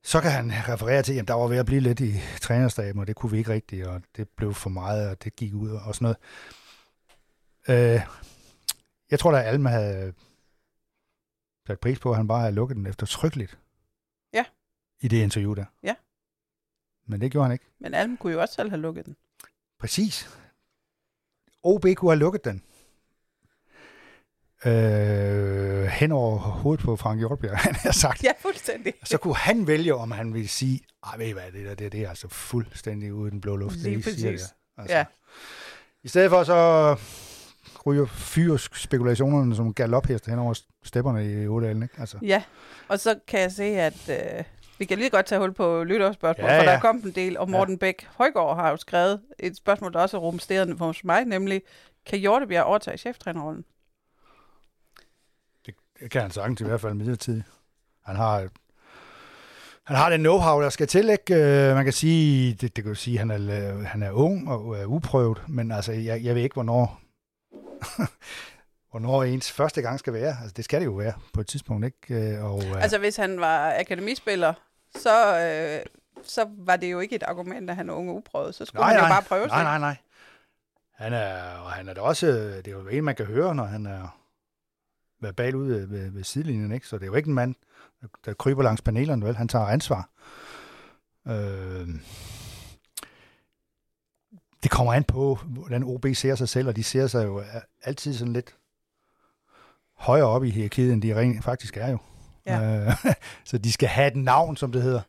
Så 0.03 0.21
kan 0.21 0.31
han 0.31 0.51
referere 0.69 1.01
til, 1.03 1.13
at 1.13 1.27
der 1.27 1.33
var 1.33 1.47
ved 1.47 1.57
at 1.57 1.65
blive 1.65 1.81
lidt 1.81 1.99
i 1.99 2.21
trænerstaben, 2.41 3.01
og 3.01 3.07
det 3.07 3.15
kunne 3.15 3.31
vi 3.31 3.37
ikke 3.37 3.53
rigtigt, 3.53 3.87
og 3.87 4.01
det 4.15 4.29
blev 4.29 4.53
for 4.53 4.69
meget, 4.69 5.09
og 5.09 5.23
det 5.23 5.35
gik 5.35 5.53
ud 5.53 5.69
og 5.69 5.95
sådan 5.95 6.05
noget. 6.05 6.17
Øh, 7.69 8.01
jeg 9.11 9.19
tror 9.19 9.31
da, 9.31 9.37
at 9.39 9.45
Alma 9.45 9.69
havde 9.69 10.13
sat 11.67 11.79
pris 11.79 11.99
på, 11.99 12.09
at 12.11 12.17
han 12.17 12.27
bare 12.27 12.39
havde 12.39 12.53
lukket 12.55 12.77
den 12.77 12.87
eftertrykkeligt. 12.87 13.57
Ja. 14.33 14.45
I 15.01 15.07
det 15.07 15.23
interview 15.23 15.53
der. 15.53 15.65
Ja. 15.83 15.95
Men 17.07 17.21
det 17.21 17.31
gjorde 17.31 17.45
han 17.45 17.53
ikke. 17.53 17.65
Men 17.79 17.93
Alm 17.93 18.17
kunne 18.17 18.33
jo 18.33 18.41
også 18.41 18.53
selv 18.53 18.69
have 18.69 18.81
lukket 18.81 19.05
den. 19.05 19.15
Præcis. 19.79 20.29
OB 21.63 21.85
kunne 21.95 22.11
have 22.11 22.19
lukket 22.19 22.45
den. 22.45 22.63
Øh, 24.65 25.83
hen 25.85 26.11
over 26.11 26.37
hovedet 26.37 26.85
på 26.85 26.95
Frank 26.95 27.19
Hjortbjerg, 27.19 27.57
han 27.67 27.75
har 27.75 27.91
sagt. 27.91 28.23
Ja, 28.23 28.31
fuldstændig. 28.39 28.93
Så 29.03 29.17
kunne 29.17 29.35
han 29.35 29.67
vælge, 29.67 29.95
om 29.95 30.11
han 30.11 30.33
ville 30.33 30.47
sige, 30.47 30.79
ej, 31.03 31.17
ved 31.17 31.27
I 31.27 31.31
hvad, 31.31 31.51
det 31.51 31.65
der, 31.65 31.75
det, 31.75 31.91
det 31.91 32.01
er 32.01 32.09
altså 32.09 32.27
fuldstændig 32.27 33.13
ude 33.13 33.27
i 33.27 33.31
den 33.31 33.41
blå 33.41 33.55
luft. 33.55 33.75
det, 33.75 33.83
Lige 33.83 34.03
siger 34.03 34.31
præcis. 34.31 34.41
der. 34.41 34.81
Altså, 34.81 34.95
Ja. 34.97 35.05
I 36.03 36.07
stedet 36.07 36.29
for 36.29 36.43
så 36.43 36.95
ryger 37.85 38.05
fyrisk 38.05 38.75
spekulationerne 38.75 39.55
som 39.55 39.73
galopheste 39.73 40.29
hen 40.29 40.39
over 40.39 40.59
stepperne 40.83 41.43
i 41.43 41.47
Odalen, 41.47 41.83
ikke? 41.83 41.95
Altså, 41.99 42.17
Ja, 42.21 42.43
og 42.87 42.99
så 42.99 43.19
kan 43.27 43.39
jeg 43.39 43.51
se, 43.51 43.63
at 43.63 44.09
øh, 44.09 44.43
vi 44.79 44.85
kan 44.85 44.97
lige 44.97 45.09
godt 45.09 45.25
tage 45.25 45.39
hul 45.39 45.53
på 45.53 45.83
lytterspørgsmål, 45.83 46.45
Ja, 46.49 46.53
ja, 46.53 46.59
for 46.59 46.65
der 46.65 46.71
er 46.71 46.79
kommet 46.79 47.03
en 47.05 47.11
del, 47.11 47.37
og 47.37 47.49
Morten 47.49 47.73
ja. 47.75 47.79
Bæk 47.79 48.07
Højgaard 48.17 48.55
har 48.55 48.69
jo 48.69 48.77
skrevet 48.77 49.21
et 49.39 49.57
spørgsmål, 49.57 49.93
der 49.93 49.99
også 49.99 50.17
er 50.17 50.21
rumsterende 50.21 50.77
for 50.77 50.93
mig, 51.03 51.25
nemlig, 51.25 51.61
kan 52.05 52.19
Hjortebjerg 52.19 52.63
overtage 52.63 52.97
cheftrænerrollen? 52.97 53.63
det 55.99 56.11
kan 56.11 56.21
han 56.21 56.31
sagtens 56.31 56.61
i 56.61 56.63
hvert 56.63 56.81
fald 56.81 56.93
midlertidigt. 56.93 57.45
Han 58.05 58.15
har, 58.15 58.47
han 59.83 59.95
har 59.97 60.09
det 60.09 60.17
know-how, 60.19 60.61
der 60.61 60.69
skal 60.69 60.87
til, 60.87 61.09
ikke? 61.09 61.35
Øh, 61.35 61.75
Man 61.75 61.83
kan 61.83 61.93
sige, 61.93 62.53
det, 62.53 62.75
det 62.75 62.83
kan 62.83 62.91
jo 62.91 62.95
sige, 62.95 63.13
at 63.13 63.19
han 63.19 63.31
er, 63.31 63.83
han 63.83 64.03
er 64.03 64.11
ung 64.11 64.49
og 64.49 64.77
er 64.77 64.85
uprøvet, 64.85 65.41
men 65.47 65.71
altså, 65.71 65.91
jeg, 65.91 66.23
jeg 66.23 66.35
ved 66.35 66.41
ikke, 66.41 66.53
hvornår, 66.53 66.99
hvornår 68.91 69.23
ens 69.23 69.51
første 69.51 69.81
gang 69.81 69.99
skal 69.99 70.13
være. 70.13 70.37
Altså, 70.41 70.53
det 70.57 70.65
skal 70.65 70.79
det 70.79 70.85
jo 70.85 70.91
være 70.91 71.13
på 71.33 71.41
et 71.41 71.47
tidspunkt, 71.47 71.85
ikke? 71.85 72.33
Øh, 72.35 72.43
Og, 72.45 72.63
øh, 72.63 72.81
Altså, 72.83 72.97
hvis 72.97 73.15
han 73.15 73.39
var 73.39 73.79
akademispiller, 73.79 74.53
så, 74.95 75.39
øh, 75.39 75.85
så 76.23 76.45
var 76.57 76.75
det 76.75 76.91
jo 76.91 76.99
ikke 76.99 77.15
et 77.15 77.23
argument, 77.23 77.69
at 77.69 77.75
han 77.75 77.89
er 77.89 77.93
unge 77.93 78.11
og 78.11 78.15
uprøvet. 78.15 78.55
Så 78.55 78.65
skulle 78.65 78.79
nej, 78.81 78.93
han 78.93 79.01
jo 79.03 79.07
bare 79.07 79.21
prøve 79.21 79.47
nej, 79.47 79.57
sig. 79.57 79.63
nej, 79.63 79.79
nej. 79.79 79.97
Han 80.95 81.13
er, 81.13 81.57
og 81.57 81.71
han 81.71 81.89
er 81.89 81.93
da 81.93 82.01
også, 82.01 82.27
det 82.27 82.67
er 82.67 82.71
jo 82.71 82.87
en, 82.87 83.03
man 83.03 83.15
kan 83.15 83.25
høre, 83.25 83.55
når 83.55 83.63
han 83.65 83.85
er 83.85 84.17
verbal 85.21 85.55
ude 85.55 85.89
ved, 85.89 86.11
ved 86.11 86.23
sidelinjen, 86.23 86.71
ikke? 86.71 86.87
Så 86.87 86.95
det 86.95 87.03
er 87.03 87.07
jo 87.07 87.15
ikke 87.15 87.27
en 87.29 87.33
mand, 87.33 87.55
der, 88.01 88.07
der 88.25 88.33
kryber 88.33 88.63
langs 88.63 88.81
panelerne, 88.81 89.25
vel? 89.25 89.35
Han 89.35 89.47
tager 89.47 89.65
ansvar. 89.65 90.09
Øh, 91.27 91.87
det 94.65 94.71
kommer 94.71 94.93
an 94.93 95.03
på, 95.03 95.35
hvordan 95.35 95.83
OB 95.83 96.05
ser 96.13 96.35
sig 96.35 96.49
selv, 96.49 96.67
og 96.67 96.75
de 96.75 96.83
ser 96.83 97.07
sig 97.07 97.25
jo 97.25 97.43
altid 97.83 98.13
sådan 98.13 98.33
lidt 98.33 98.55
højere 99.97 100.25
op 100.25 100.43
i 100.43 100.49
hierarkiet, 100.49 100.93
end 100.93 101.01
de 101.01 101.15
rent 101.15 101.43
faktisk 101.43 101.77
er 101.77 101.87
jo. 101.87 101.97
Ja. 102.45 102.85
Øh, 102.85 102.93
så 103.49 103.57
de 103.57 103.71
skal 103.71 103.89
have 103.89 104.07
et 104.07 104.15
navn, 104.15 104.57
som 104.57 104.71
det 104.71 104.81
hedder. 104.81 105.01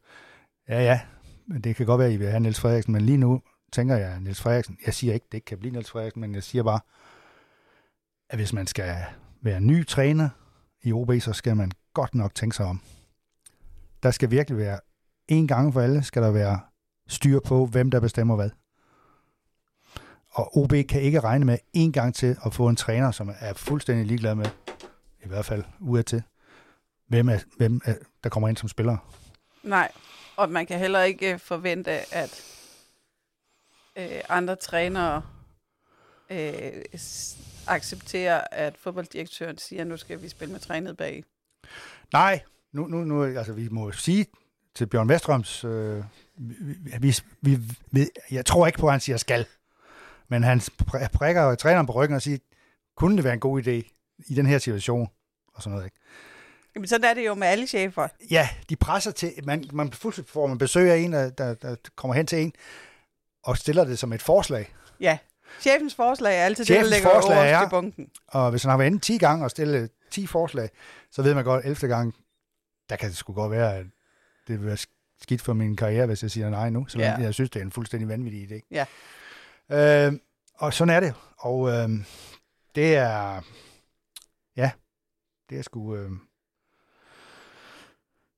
Ja, 0.68 0.82
ja, 0.82 1.00
men 1.46 1.60
det 1.60 1.76
kan 1.76 1.86
godt 1.86 1.98
være, 1.98 2.08
at 2.08 2.14
I 2.14 2.16
vil 2.16 2.28
have 2.28 2.40
Niels 2.40 2.60
Frederiksen, 2.60 2.92
men 2.92 3.02
lige 3.02 3.18
nu 3.18 3.42
tænker 3.72 3.96
jeg, 3.96 4.20
Niels 4.20 4.40
Frederiksen, 4.40 4.78
jeg 4.86 4.94
siger 4.94 5.14
ikke, 5.14 5.26
det 5.32 5.38
ikke 5.38 5.44
kan 5.44 5.58
blive 5.58 5.72
Niels 5.72 5.90
Frederiksen, 5.90 6.20
men 6.20 6.34
jeg 6.34 6.42
siger 6.42 6.62
bare, 6.62 6.80
at 8.30 8.38
hvis 8.38 8.52
man 8.52 8.66
skal 8.66 8.96
være 9.42 9.60
ny 9.60 9.86
træner 9.86 10.28
i 10.82 10.92
OB, 10.92 11.12
så 11.20 11.32
skal 11.32 11.56
man 11.56 11.72
godt 11.94 12.14
nok 12.14 12.34
tænke 12.34 12.56
sig 12.56 12.66
om. 12.66 12.80
Der 14.02 14.10
skal 14.10 14.30
virkelig 14.30 14.58
være, 14.58 14.80
en 15.28 15.48
gang 15.48 15.72
for 15.72 15.80
alle, 15.80 16.02
skal 16.02 16.22
der 16.22 16.30
være 16.30 16.60
styr 17.08 17.40
på, 17.40 17.66
hvem 17.66 17.90
der 17.90 18.00
bestemmer 18.00 18.36
hvad. 18.36 18.50
Og 20.36 20.56
OB 20.56 20.72
kan 20.88 21.00
ikke 21.00 21.20
regne 21.20 21.44
med 21.44 21.58
en 21.72 21.92
gang 21.92 22.14
til 22.14 22.36
at 22.44 22.54
få 22.54 22.68
en 22.68 22.76
træner, 22.76 23.10
som 23.10 23.30
er 23.40 23.52
fuldstændig 23.54 24.06
ligeglad 24.06 24.34
med, 24.34 24.46
i 25.24 25.28
hvert 25.28 25.44
fald 25.44 25.64
ud 25.80 26.02
til, 26.02 26.22
hvem, 27.08 27.28
er, 27.28 27.38
hvem 27.56 27.80
er, 27.84 27.94
der 28.24 28.30
kommer 28.30 28.48
ind 28.48 28.56
som 28.56 28.68
spiller. 28.68 28.96
Nej, 29.62 29.92
og 30.36 30.50
man 30.50 30.66
kan 30.66 30.78
heller 30.78 31.02
ikke 31.02 31.38
forvente, 31.38 32.14
at 32.14 32.42
øh, 33.96 34.20
andre 34.28 34.56
trænere 34.56 35.22
øh, 36.30 36.82
accepterer, 37.66 38.44
at 38.50 38.76
fodbolddirektøren 38.78 39.58
siger, 39.58 39.80
at 39.80 39.86
nu 39.86 39.96
skal 39.96 40.22
vi 40.22 40.28
spille 40.28 40.52
med 40.52 40.60
trænet 40.60 40.96
bag. 40.96 41.24
Nej, 42.12 42.40
nu, 42.72 42.86
nu, 42.86 43.04
nu 43.04 43.24
altså 43.24 43.52
vi 43.52 43.68
må 43.68 43.92
sige 43.92 44.26
til 44.74 44.86
Bjørn 44.86 45.08
Vestrøms, 45.08 45.64
øh, 45.64 46.04
vi, 47.00 47.14
vi, 47.40 47.58
vi, 47.90 48.08
jeg 48.30 48.46
tror 48.46 48.66
ikke 48.66 48.78
på, 48.78 48.86
at 48.86 48.92
han 48.92 49.00
siger 49.00 49.16
skal, 49.16 49.46
men 50.28 50.44
han 50.44 50.60
prikker 51.12 51.54
træneren 51.54 51.86
på 51.86 51.92
ryggen 51.92 52.16
og 52.16 52.22
siger, 52.22 52.38
kunne 52.96 53.16
det 53.16 53.24
være 53.24 53.34
en 53.34 53.40
god 53.40 53.62
idé 53.62 53.70
i 54.26 54.34
den 54.34 54.46
her 54.46 54.58
situation, 54.58 55.08
og 55.54 55.62
sådan 55.62 55.74
noget, 55.74 55.86
ikke? 55.86 55.96
Jamen, 56.74 56.88
sådan 56.88 57.10
er 57.10 57.14
det 57.14 57.26
jo 57.26 57.34
med 57.34 57.48
alle 57.48 57.66
chefer. 57.66 58.08
Ja, 58.30 58.48
de 58.68 58.76
presser 58.76 59.10
til, 59.10 59.32
man, 59.44 59.64
man 59.72 59.92
får 59.92 60.46
man 60.46 60.58
besøg 60.58 60.90
af 60.90 60.96
en, 60.96 61.12
der, 61.12 61.30
der, 61.30 61.54
der 61.54 61.76
kommer 61.96 62.14
hen 62.14 62.26
til 62.26 62.38
en, 62.38 62.52
og 63.42 63.56
stiller 63.56 63.84
det 63.84 63.98
som 63.98 64.12
et 64.12 64.22
forslag. 64.22 64.74
Ja, 65.00 65.18
chefens 65.60 65.94
forslag 65.94 66.38
er 66.38 66.44
altid 66.44 66.64
Chefens 66.64 66.84
det, 66.84 66.92
der 66.92 66.96
ligger 66.96 67.20
forslag 67.20 67.52
er, 67.52 67.66
i 67.66 67.68
bunken. 67.70 68.08
Og 68.26 68.50
hvis 68.50 68.62
han 68.62 68.70
har 68.70 68.76
været 68.76 68.90
inde 68.90 68.98
10 68.98 69.18
gange 69.18 69.44
og 69.44 69.50
stillet 69.50 69.90
10 70.10 70.26
forslag, 70.26 70.68
så 71.10 71.22
ved 71.22 71.34
man 71.34 71.44
godt, 71.44 71.64
at 71.64 71.70
11. 71.70 71.88
gang, 71.88 72.14
der 72.88 72.96
kan 72.96 73.08
det 73.08 73.16
sgu 73.16 73.32
godt 73.32 73.50
være, 73.50 73.76
at 73.76 73.86
det 74.48 74.60
vil 74.60 74.66
være 74.66 74.76
skidt 75.20 75.42
for 75.42 75.52
min 75.52 75.76
karriere, 75.76 76.06
hvis 76.06 76.22
jeg 76.22 76.30
siger 76.30 76.50
nej 76.50 76.70
nu. 76.70 76.86
Så 76.88 76.98
ja. 76.98 77.16
jeg 77.20 77.34
synes, 77.34 77.50
det 77.50 77.60
er 77.60 77.64
en 77.64 77.72
fuldstændig 77.72 78.08
vanvittig 78.08 78.52
idé. 78.52 78.68
Ja. 78.70 78.84
Øh, 79.72 80.12
og 80.54 80.74
sådan 80.74 80.94
er 80.94 81.00
det. 81.00 81.14
Og 81.38 81.68
øh, 81.68 81.88
det 82.74 82.96
er, 82.96 83.40
ja, 84.56 84.70
det 85.50 85.58
er 85.58 85.62
sgu... 85.62 85.96
Øh, 85.96 86.10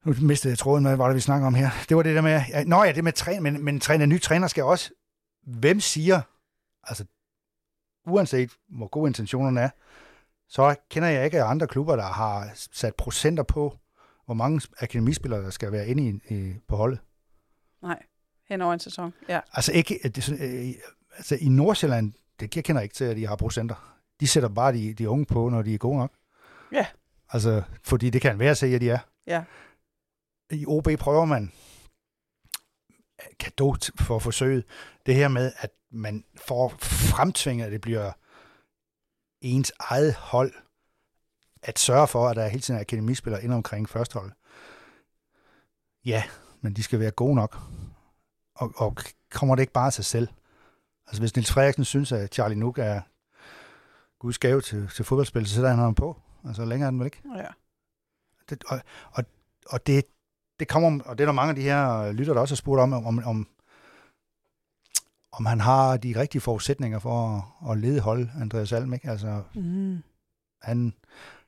nu 0.05 0.15
mistede 0.21 0.53
jeg 0.53 0.59
tråden 0.59 0.85
hvad 0.85 0.97
var 0.97 1.07
det, 1.07 1.15
vi 1.15 1.21
snakker 1.21 1.47
om 1.47 1.55
her. 1.55 1.71
Det 1.89 1.97
var 1.97 2.03
det 2.03 2.15
der 2.15 2.21
med, 2.21 2.43
ja, 2.49 2.65
nå 2.65 2.85
ja, 2.85 2.93
det 2.93 3.05
med 3.05 3.13
træner, 3.13 3.41
men, 3.41 3.65
men 3.65 3.81
træner, 3.81 4.07
ny 4.07 4.21
træner 4.21 4.47
skal 4.47 4.65
også, 4.65 4.91
hvem 5.43 5.81
siger, 5.81 6.21
altså 6.83 7.05
uanset 8.07 8.51
hvor 8.69 8.87
gode 8.87 9.09
intentionerne 9.09 9.61
er, 9.61 9.71
så 10.49 10.75
kender 10.91 11.09
jeg 11.09 11.25
ikke 11.25 11.43
andre 11.43 11.67
klubber, 11.67 11.97
der 11.97 12.07
har 12.07 12.51
sat 12.55 12.95
procenter 12.95 13.43
på, 13.43 13.79
hvor 14.25 14.35
mange 14.35 14.61
akademispillere, 14.79 15.43
der 15.43 15.51
skal 15.51 15.73
være 15.73 15.89
inde 15.89 16.09
i, 16.09 16.35
i, 16.35 16.55
på 16.69 16.77
holdet. 16.77 16.99
Nej, 17.83 18.03
hen 18.49 18.63
over 18.63 18.73
en 18.73 18.81
sæson, 18.81 19.15
ja. 19.29 19.41
Altså, 19.53 19.73
ikke, 19.73 20.01
det, 20.05 20.33
øh, 20.33 20.75
altså 21.19 21.37
i 21.41 21.49
Nordsjælland, 21.49 22.13
det 22.41 22.57
jeg 22.57 22.65
kender 22.65 22.83
ikke 22.83 22.95
til, 22.95 23.05
at 23.05 23.17
de 23.17 23.27
har 23.27 23.37
procenter. 23.37 23.95
De 24.21 24.27
sætter 24.27 24.49
bare 24.49 24.73
de, 24.73 24.95
de 24.95 25.09
unge 25.09 25.27
på, 25.27 25.49
når 25.49 25.63
de 25.63 25.75
er 25.75 25.79
gode 25.79 25.99
nok. 25.99 26.13
Ja. 26.73 26.87
Altså, 27.31 27.63
fordi 27.85 28.11
det 28.11 28.23
kan 28.23 28.39
være 28.39 28.51
at 28.51 28.63
at 28.63 28.81
de 28.81 28.91
er. 28.91 28.99
Ja. 29.27 29.45
I 30.51 30.67
OB 30.67 30.89
prøver 30.99 31.25
man 31.25 31.53
kado 33.39 33.77
for 34.01 34.19
forsøget, 34.19 34.65
det 35.07 35.15
her 35.15 35.29
med, 35.29 35.53
at 35.59 35.71
man 35.91 36.25
får 36.37 36.69
fremtvinget, 36.79 37.67
at 37.67 37.73
det 37.73 37.81
bliver 37.81 38.13
ens 39.41 39.73
eget 39.79 40.15
hold, 40.15 40.53
at 41.63 41.79
sørge 41.79 42.07
for, 42.07 42.29
at 42.29 42.37
der 42.37 42.49
hele 42.49 42.63
tiden 42.63 42.79
er 42.79 42.81
akademispillere 42.81 43.45
ind 43.45 43.53
omkring 43.53 43.89
førstehold. 43.89 44.33
Ja, 46.05 46.23
men 46.61 46.77
de 46.77 46.83
skal 46.83 47.01
være 47.01 47.11
gode 47.11 47.35
nok. 47.35 47.59
Og, 48.55 48.73
og 48.77 48.97
kommer 49.31 49.55
det 49.55 49.63
ikke 49.63 49.73
bare 49.73 49.87
af 49.87 49.93
sig 49.93 50.05
selv? 50.05 50.29
Altså 51.09 51.23
hvis 51.23 51.37
Nils 51.37 51.53
Frederiksen 51.53 51.85
synes, 51.85 52.13
at 52.13 52.35
Charlie 52.35 52.59
Nuk 52.59 52.79
er 52.79 53.01
Guds 54.19 54.39
gave 54.39 54.61
til, 54.61 54.89
til 54.89 55.05
fodboldspil, 55.05 55.47
så 55.47 55.55
sætter 55.55 55.71
han 55.71 55.79
ham 55.79 55.95
på. 55.95 56.21
Altså 56.45 56.65
længere 56.65 56.87
er 56.87 56.91
den 56.91 56.99
vel 56.99 57.07
ikke? 57.07 57.23
Ja. 57.37 57.47
Det, 58.51 58.65
og, 58.65 58.81
og, 59.13 59.25
og 59.67 59.87
det, 59.87 60.05
det 60.61 60.69
kommer, 60.69 61.05
og 61.05 61.19
det 61.19 61.25
er 61.25 61.27
der 61.27 61.33
mange 61.33 61.51
af 61.51 61.57
de 61.57 61.63
her 61.63 62.13
lytter, 62.13 62.35
der 62.35 62.41
også 62.41 62.55
har 62.55 62.57
spurgt 62.57 62.81
om, 62.81 62.93
om, 62.93 63.23
om, 63.25 63.49
om 65.33 65.47
han 65.47 65.61
har 65.61 65.97
de 65.97 66.21
rigtige 66.21 66.41
forudsætninger 66.41 66.99
for 66.99 67.27
at, 67.27 67.71
at 67.71 67.79
lede 67.79 68.01
hold, 68.01 68.29
Andreas 68.41 68.73
Alm, 68.73 68.95
ikke? 68.95 69.11
Altså, 69.11 69.43
mm. 69.55 70.03
han, 70.63 70.95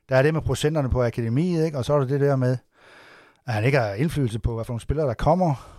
der 0.09 0.15
er 0.15 0.21
det 0.21 0.33
med 0.33 0.41
procenterne 0.41 0.89
på 0.89 1.03
akademiet, 1.03 1.65
ikke? 1.65 1.77
Og 1.77 1.85
så 1.85 1.93
er 1.93 1.99
der 1.99 2.07
det 2.07 2.21
der 2.21 2.35
med, 2.35 2.57
at 3.45 3.53
han 3.53 3.63
ikke 3.63 3.77
har 3.77 3.93
indflydelse 3.93 4.39
på, 4.39 4.55
hvad 4.55 4.65
for 4.65 4.73
nogle 4.73 4.81
spillere, 4.81 5.07
der 5.07 5.13
kommer. 5.13 5.77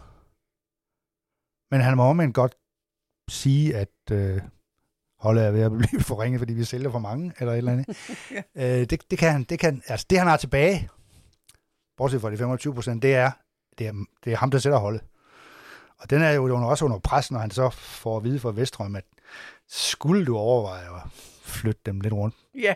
Men 1.71 1.81
han 1.81 1.97
må 1.97 2.03
omvendt 2.03 2.35
godt 2.35 2.55
sige, 3.33 3.77
at 3.77 3.89
øh, 4.13 4.41
holdet 5.19 5.45
er 5.45 5.51
ved 5.51 5.63
at 5.63 5.73
blive 5.89 6.01
forringet, 6.01 6.41
fordi 6.41 6.53
vi 6.53 6.65
sælger 6.65 6.91
for 6.91 6.99
mange, 6.99 7.33
eller 7.39 7.53
et 7.53 7.59
eller 7.59 7.73
andet. 7.73 7.97
ja. 8.57 8.81
øh, 8.81 8.91
det, 8.91 9.11
det, 9.11 9.19
kan 9.19 9.33
han, 9.33 9.43
det, 9.43 9.59
kan, 9.59 9.83
altså 9.87 10.07
det 10.11 10.19
han 10.19 10.27
har 10.27 10.37
tilbage, 10.37 10.89
bortset 11.97 12.21
fra 12.21 12.31
de 12.31 12.37
25 12.37 12.75
procent, 12.75 13.03
det 13.03 13.15
er, 13.15 13.31
det 13.79 13.87
er, 13.87 13.93
det 14.25 14.33
er 14.33 14.37
ham, 14.37 14.51
der 14.51 14.59
sætter 14.59 14.79
holdet. 14.79 15.03
Og 15.99 16.11
den 16.11 16.23
er 16.23 16.31
jo 16.31 16.69
også 16.69 16.85
under 16.85 16.99
pres, 16.99 17.31
når 17.31 17.39
han 17.39 17.51
så 17.51 17.71
får 17.71 18.17
at 18.17 18.25
vide 18.25 18.39
fra 18.39 18.53
Vestrøm, 18.53 18.97
at 18.97 19.05
skulle 19.69 20.27
du 20.27 20.37
overveje 20.37 20.97
at 20.97 21.03
flytte 21.43 21.81
dem 21.87 22.01
lidt 22.01 22.15
rundt? 22.15 22.35
Ja. 22.55 22.75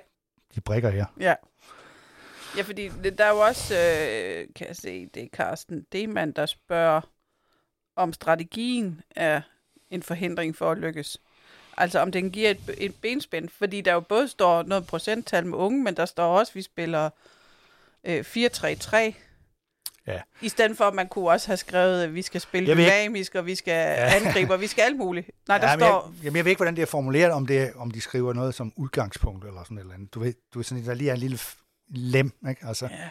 De 0.55 0.61
brækker 0.61 0.91
her. 0.91 1.07
Ja. 1.21 1.35
Ja, 2.57 2.63
fordi 2.63 2.89
der 2.89 3.25
er 3.25 3.31
jo 3.31 3.39
også, 3.39 3.75
øh, 3.75 4.47
kan 4.57 4.67
jeg 4.67 4.77
se, 4.77 5.07
det 5.07 5.23
er 5.23 5.29
Carsten 5.33 5.87
Demann, 5.93 6.33
der 6.33 6.47
spørger, 6.47 7.01
om 7.97 8.13
strategien 8.13 9.01
er 9.11 9.41
en 9.91 10.03
forhindring 10.03 10.57
for 10.57 10.71
at 10.71 10.79
lykkes. 10.79 11.21
Altså 11.77 12.01
om 12.01 12.13
den 12.13 12.31
giver 12.31 12.51
et, 12.51 12.75
et 12.79 12.95
benspænd, 12.95 13.49
fordi 13.49 13.81
der 13.81 13.93
jo 13.93 14.01
både 14.01 14.29
står 14.29 14.63
noget 14.63 14.87
procenttal 14.87 15.47
med 15.47 15.59
unge, 15.59 15.83
men 15.83 15.97
der 15.97 16.07
står 16.07 16.39
også, 16.39 16.51
at 16.51 16.55
vi 16.55 16.63
spiller 16.63 17.11
øh, 18.05 18.21
4-3-3. 18.21 19.15
Ja. 20.07 20.21
I 20.41 20.49
stedet 20.49 20.77
for, 20.77 20.85
at 20.85 20.95
man 20.95 21.09
kunne 21.09 21.31
også 21.31 21.47
have 21.47 21.57
skrevet, 21.57 22.03
at 22.03 22.15
vi 22.15 22.23
skal 22.23 22.41
spille 22.41 22.75
dynamisk, 22.75 23.35
og 23.35 23.47
vi 23.47 23.55
skal 23.55 23.73
ja. 23.73 24.15
angribe, 24.17 24.53
og 24.53 24.61
vi 24.61 24.67
skal 24.67 24.83
alt 24.83 24.97
muligt. 24.97 25.31
Nej, 25.49 25.59
der 25.59 25.71
ja, 25.71 25.77
står... 25.77 26.13
Jeg, 26.15 26.25
jamen, 26.25 26.37
jeg 26.37 26.45
ved 26.45 26.51
ikke, 26.51 26.59
hvordan 26.59 26.77
det 26.77 26.83
er 26.83 26.87
formuleret, 26.87 27.33
om, 27.33 27.47
det, 27.47 27.73
om 27.77 27.91
de 27.91 28.01
skriver 28.01 28.33
noget 28.33 28.55
som 28.55 28.73
udgangspunkt, 28.77 29.45
eller 29.45 29.65
sådan 29.65 29.77
et 29.77 29.81
eller 29.81 29.95
andet. 29.95 30.15
Du 30.15 30.21
ved, 30.21 30.33
du 30.55 30.59
ved 30.59 30.65
sådan, 30.65 30.85
der 30.85 30.95
lige 30.95 31.11
er 31.11 31.15
en 31.15 31.21
lille 31.21 31.39
lem, 31.89 32.33
ikke? 32.49 32.67
Altså, 32.67 32.87
ja. 32.87 33.09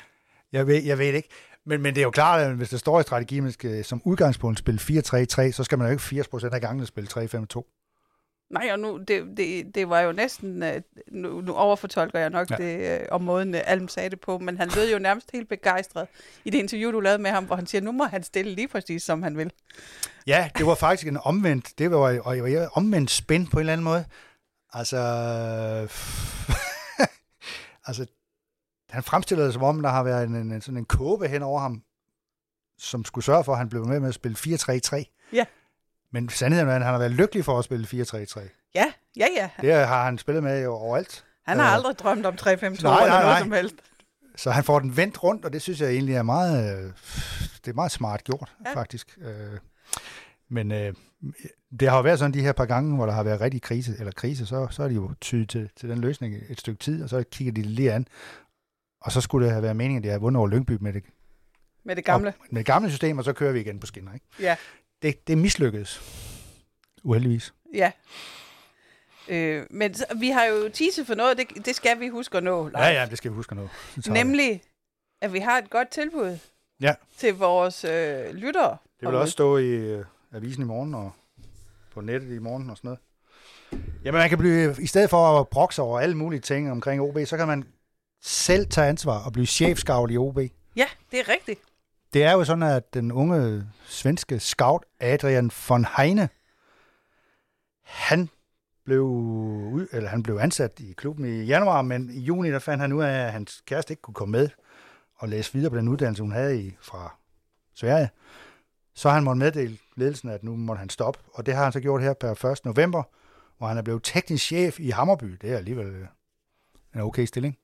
jeg, 0.51 0.67
ved, 0.67 0.83
jeg 0.83 0.97
ved 0.97 1.13
ikke. 1.13 1.29
Men, 1.65 1.81
men 1.81 1.95
det 1.95 2.01
er 2.01 2.05
jo 2.05 2.11
klart, 2.11 2.41
at 2.41 2.55
hvis 2.55 2.69
der 2.69 2.77
står 2.77 2.99
i 2.99 3.03
strategien, 3.03 3.39
at 3.39 3.43
man 3.43 3.51
skal 3.51 3.85
som 3.85 4.01
udgangspunkt 4.05 4.59
spille 4.59 4.79
4-3-3, 4.79 5.51
så 5.51 5.63
skal 5.63 5.77
man 5.77 5.87
jo 5.87 5.91
ikke 5.91 6.25
80% 6.33 6.53
af 6.53 6.61
gangen 6.61 6.85
spille 6.85 7.09
3-5-2. 7.11 7.71
Nej, 8.49 8.69
og 8.71 8.79
nu, 8.79 8.97
det, 8.97 9.37
det, 9.37 9.75
det 9.75 9.89
var 9.89 10.01
jo 10.01 10.11
næsten, 10.11 10.63
øh, 10.63 10.81
nu, 11.11 11.41
nu 11.41 11.53
overfortolker 11.53 12.19
jeg 12.19 12.29
nok 12.29 12.51
ja. 12.51 12.55
det, 12.55 13.01
øh, 13.01 13.07
om 13.11 13.21
måden 13.21 13.55
øh, 13.55 13.61
Alm 13.65 13.87
sagde 13.87 14.09
det 14.09 14.19
på, 14.19 14.37
men 14.37 14.57
han 14.57 14.69
lød 14.75 14.91
jo 14.91 14.99
nærmest 14.99 15.29
helt 15.33 15.49
begejstret 15.49 16.07
i 16.45 16.49
det 16.49 16.57
interview, 16.57 16.91
du 16.91 16.99
lavede 16.99 17.21
med 17.21 17.31
ham, 17.31 17.45
hvor 17.45 17.55
han 17.55 17.67
siger, 17.67 17.81
nu 17.81 17.91
må 17.91 18.03
han 18.03 18.23
stille 18.23 18.55
lige 18.55 18.67
præcis, 18.67 19.03
som 19.03 19.23
han 19.23 19.37
vil. 19.37 19.51
Ja, 20.27 20.49
det 20.57 20.65
var 20.65 20.75
faktisk 20.75 21.07
en 21.07 21.17
omvendt, 21.23 21.79
det 21.79 21.91
var, 21.91 22.19
og 22.19 22.37
jeg 22.37 22.61
var 22.61 22.69
omvendt 22.73 23.11
spændt 23.11 23.51
på 23.51 23.57
en 23.57 23.59
eller 23.59 23.73
anden 23.73 23.83
måde. 23.83 24.05
Altså, 24.73 24.97
altså, 27.87 28.05
han 28.95 29.03
fremstillede 29.03 29.45
det 29.45 29.53
som 29.53 29.63
om, 29.63 29.81
der 29.81 29.89
har 29.89 30.03
været 30.03 30.27
en, 30.27 30.35
en, 30.35 30.61
sådan 30.61 30.77
en 30.77 30.85
kåbe 30.85 31.27
hen 31.27 31.43
over 31.43 31.59
ham, 31.59 31.81
som 32.79 33.05
skulle 33.05 33.25
sørge 33.25 33.43
for, 33.43 33.51
at 33.51 33.57
han 33.57 33.69
blev 33.69 33.85
med 33.87 33.99
med 33.99 34.09
at 34.09 34.15
spille 34.15 34.37
4-3-3. 34.37 35.29
Ja. 35.33 35.45
Men 36.11 36.29
sandheden 36.29 36.67
er, 36.67 36.75
at 36.75 36.83
han 36.83 36.91
har 36.91 36.99
været 36.99 37.11
lykkelig 37.11 37.45
for 37.45 37.59
at 37.59 37.65
spille 37.65 37.87
4-3-3. 37.93 38.71
Ja, 38.75 38.85
ja, 39.17 39.27
ja. 39.35 39.49
Det 39.61 39.73
har 39.73 40.03
han 40.03 40.17
spillet 40.17 40.43
med 40.43 40.65
overalt. 40.67 41.25
Han 41.45 41.59
har 41.59 41.67
uh, 41.67 41.73
aldrig 41.73 41.99
drømt 41.99 42.25
om 42.25 42.33
3-5-2 42.33 42.47
eller 42.47 43.21
noget 43.21 43.39
som 43.39 43.51
helst. 43.51 43.75
Så 44.35 44.51
han 44.51 44.63
får 44.63 44.79
den 44.79 44.97
vendt 44.97 45.23
rundt, 45.23 45.45
og 45.45 45.53
det 45.53 45.61
synes 45.61 45.81
jeg 45.81 45.89
egentlig 45.89 46.15
er 46.15 46.23
meget, 46.23 46.77
øh, 46.77 46.91
det 47.65 47.71
er 47.71 47.73
meget 47.73 47.91
smart 47.91 48.23
gjort, 48.23 48.55
ja. 48.65 48.73
faktisk. 48.73 49.17
Øh, 49.21 49.59
men 50.49 50.71
øh, 50.71 50.93
det 51.79 51.89
har 51.89 51.97
jo 51.97 52.03
været 52.03 52.19
sådan 52.19 52.33
de 52.33 52.41
her 52.41 52.51
par 52.51 52.65
gange, 52.65 52.95
hvor 52.95 53.05
der 53.05 53.13
har 53.13 53.23
været 53.23 53.41
rigtig 53.41 53.61
krise, 53.61 53.95
eller 53.99 54.11
krise, 54.11 54.45
så, 54.45 54.67
så 54.71 54.83
er 54.83 54.87
de 54.87 54.93
jo 54.93 55.11
tydet 55.21 55.49
til, 55.49 55.69
til 55.75 55.89
den 55.89 55.97
løsning 55.97 56.35
et 56.49 56.59
stykke 56.59 56.79
tid, 56.79 57.03
og 57.03 57.09
så 57.09 57.23
kigger 57.31 57.53
de 57.53 57.61
lige 57.61 57.93
an. 57.93 58.07
Og 59.05 59.11
så 59.11 59.21
skulle 59.21 59.45
det 59.45 59.53
have 59.53 59.63
været 59.63 59.75
meningen, 59.75 59.97
at 59.97 60.03
de 60.03 60.09
har 60.09 60.19
vundet 60.19 60.39
over 60.39 60.47
Lyngby 60.47 60.77
med 60.81 60.93
det, 60.93 61.03
med 61.83 61.95
det 61.95 62.05
gamle. 62.05 62.33
med 62.51 62.59
det 62.59 62.65
gamle 62.65 62.89
system, 62.89 63.17
og 63.17 63.23
så 63.23 63.33
kører 63.33 63.51
vi 63.51 63.59
igen 63.59 63.79
på 63.79 63.85
skinner. 63.87 64.13
Ikke? 64.13 64.25
Ja 64.39 64.55
det, 65.05 65.27
det 65.27 65.37
mislykkedes. 65.37 66.01
Uheldigvis. 67.03 67.53
Ja. 67.73 67.91
Øh, 69.27 69.65
men 69.69 69.93
så, 69.93 70.05
vi 70.19 70.29
har 70.29 70.45
jo 70.45 70.69
teaset 70.73 71.07
for 71.07 71.15
noget, 71.15 71.37
det, 71.37 71.65
det 71.65 71.75
skal 71.75 71.99
vi 71.99 72.07
huske 72.07 72.37
at 72.37 72.43
nå. 72.43 72.69
Ja, 72.69 72.87
ja, 72.87 73.05
det 73.09 73.17
skal 73.17 73.31
vi 73.31 73.35
huske 73.35 73.51
at 73.51 73.57
nå. 73.57 73.67
Nemlig, 74.13 74.61
at 75.21 75.33
vi 75.33 75.39
har 75.39 75.57
et 75.57 75.69
godt 75.69 75.89
tilbud 75.89 76.37
ja. 76.81 76.95
til 77.17 77.35
vores 77.35 77.83
øh, 77.83 78.33
lyttere. 78.33 78.77
Det 78.99 79.07
vil 79.07 79.15
også 79.15 79.31
stå 79.31 79.57
i 79.57 79.69
øh, 79.69 80.05
avisen 80.33 80.63
i 80.63 80.65
morgen 80.65 80.95
og 80.95 81.11
på 81.93 82.01
nettet 82.01 82.35
i 82.35 82.39
morgen 82.39 82.69
og 82.69 82.77
sådan 82.77 82.87
noget. 82.87 82.99
Jamen, 84.05 84.19
man 84.19 84.29
kan 84.29 84.37
blive, 84.37 84.75
i 84.79 84.87
stedet 84.87 85.09
for 85.09 85.39
at 85.39 85.47
brokse 85.47 85.81
over 85.81 85.99
alle 85.99 86.17
mulige 86.17 86.39
ting 86.39 86.71
omkring 86.71 87.01
OB, 87.01 87.17
så 87.25 87.37
kan 87.37 87.47
man 87.47 87.63
selv 88.25 88.67
tage 88.67 88.87
ansvar 88.87 89.25
og 89.25 89.33
blive 89.33 89.45
chefscout 89.45 90.11
i 90.11 90.17
OB. 90.17 90.37
Ja, 90.75 90.85
det 91.11 91.19
er 91.19 91.29
rigtigt. 91.29 91.59
Det 92.13 92.23
er 92.23 92.31
jo 92.31 92.43
sådan, 92.43 92.63
at 92.63 92.93
den 92.93 93.11
unge 93.11 93.67
svenske 93.85 94.39
scout 94.39 94.85
Adrian 94.99 95.51
von 95.69 95.85
Heine, 95.97 96.29
han 97.83 98.29
blev, 98.85 99.01
ud, 99.01 99.87
eller 99.91 100.09
han 100.09 100.23
blev 100.23 100.35
ansat 100.35 100.79
i 100.79 100.93
klubben 100.93 101.25
i 101.25 101.43
januar, 101.43 101.81
men 101.81 102.09
i 102.09 102.19
juni 102.19 102.51
der 102.51 102.59
fandt 102.59 102.81
han 102.81 102.93
ud 102.93 103.03
af, 103.03 103.25
at 103.25 103.31
hans 103.31 103.63
kæreste 103.65 103.91
ikke 103.91 104.01
kunne 104.01 104.13
komme 104.13 104.31
med 104.31 104.49
og 105.15 105.29
læse 105.29 105.53
videre 105.53 105.69
på 105.69 105.77
den 105.77 105.87
uddannelse, 105.87 106.23
hun 106.23 106.31
havde 106.31 106.61
i, 106.61 106.75
fra 106.81 107.15
Sverige. 107.75 108.09
Så 108.93 109.09
han 109.09 109.23
måtte 109.23 109.39
meddele 109.39 109.77
ledelsen, 109.95 110.29
at 110.29 110.43
nu 110.43 110.55
måtte 110.55 110.79
han 110.79 110.89
stoppe, 110.89 111.19
og 111.33 111.45
det 111.45 111.55
har 111.55 111.63
han 111.63 111.71
så 111.71 111.79
gjort 111.79 112.01
her 112.01 112.13
per 112.13 112.45
1. 112.45 112.65
november, 112.65 113.03
hvor 113.57 113.67
han 113.67 113.77
er 113.77 113.81
blevet 113.81 114.03
teknisk 114.03 114.45
chef 114.45 114.79
i 114.79 114.89
Hammerby. 114.89 115.37
Det 115.41 115.51
er 115.51 115.57
alligevel 115.57 116.07
en 116.95 117.01
okay 117.01 117.25
stilling. 117.25 117.57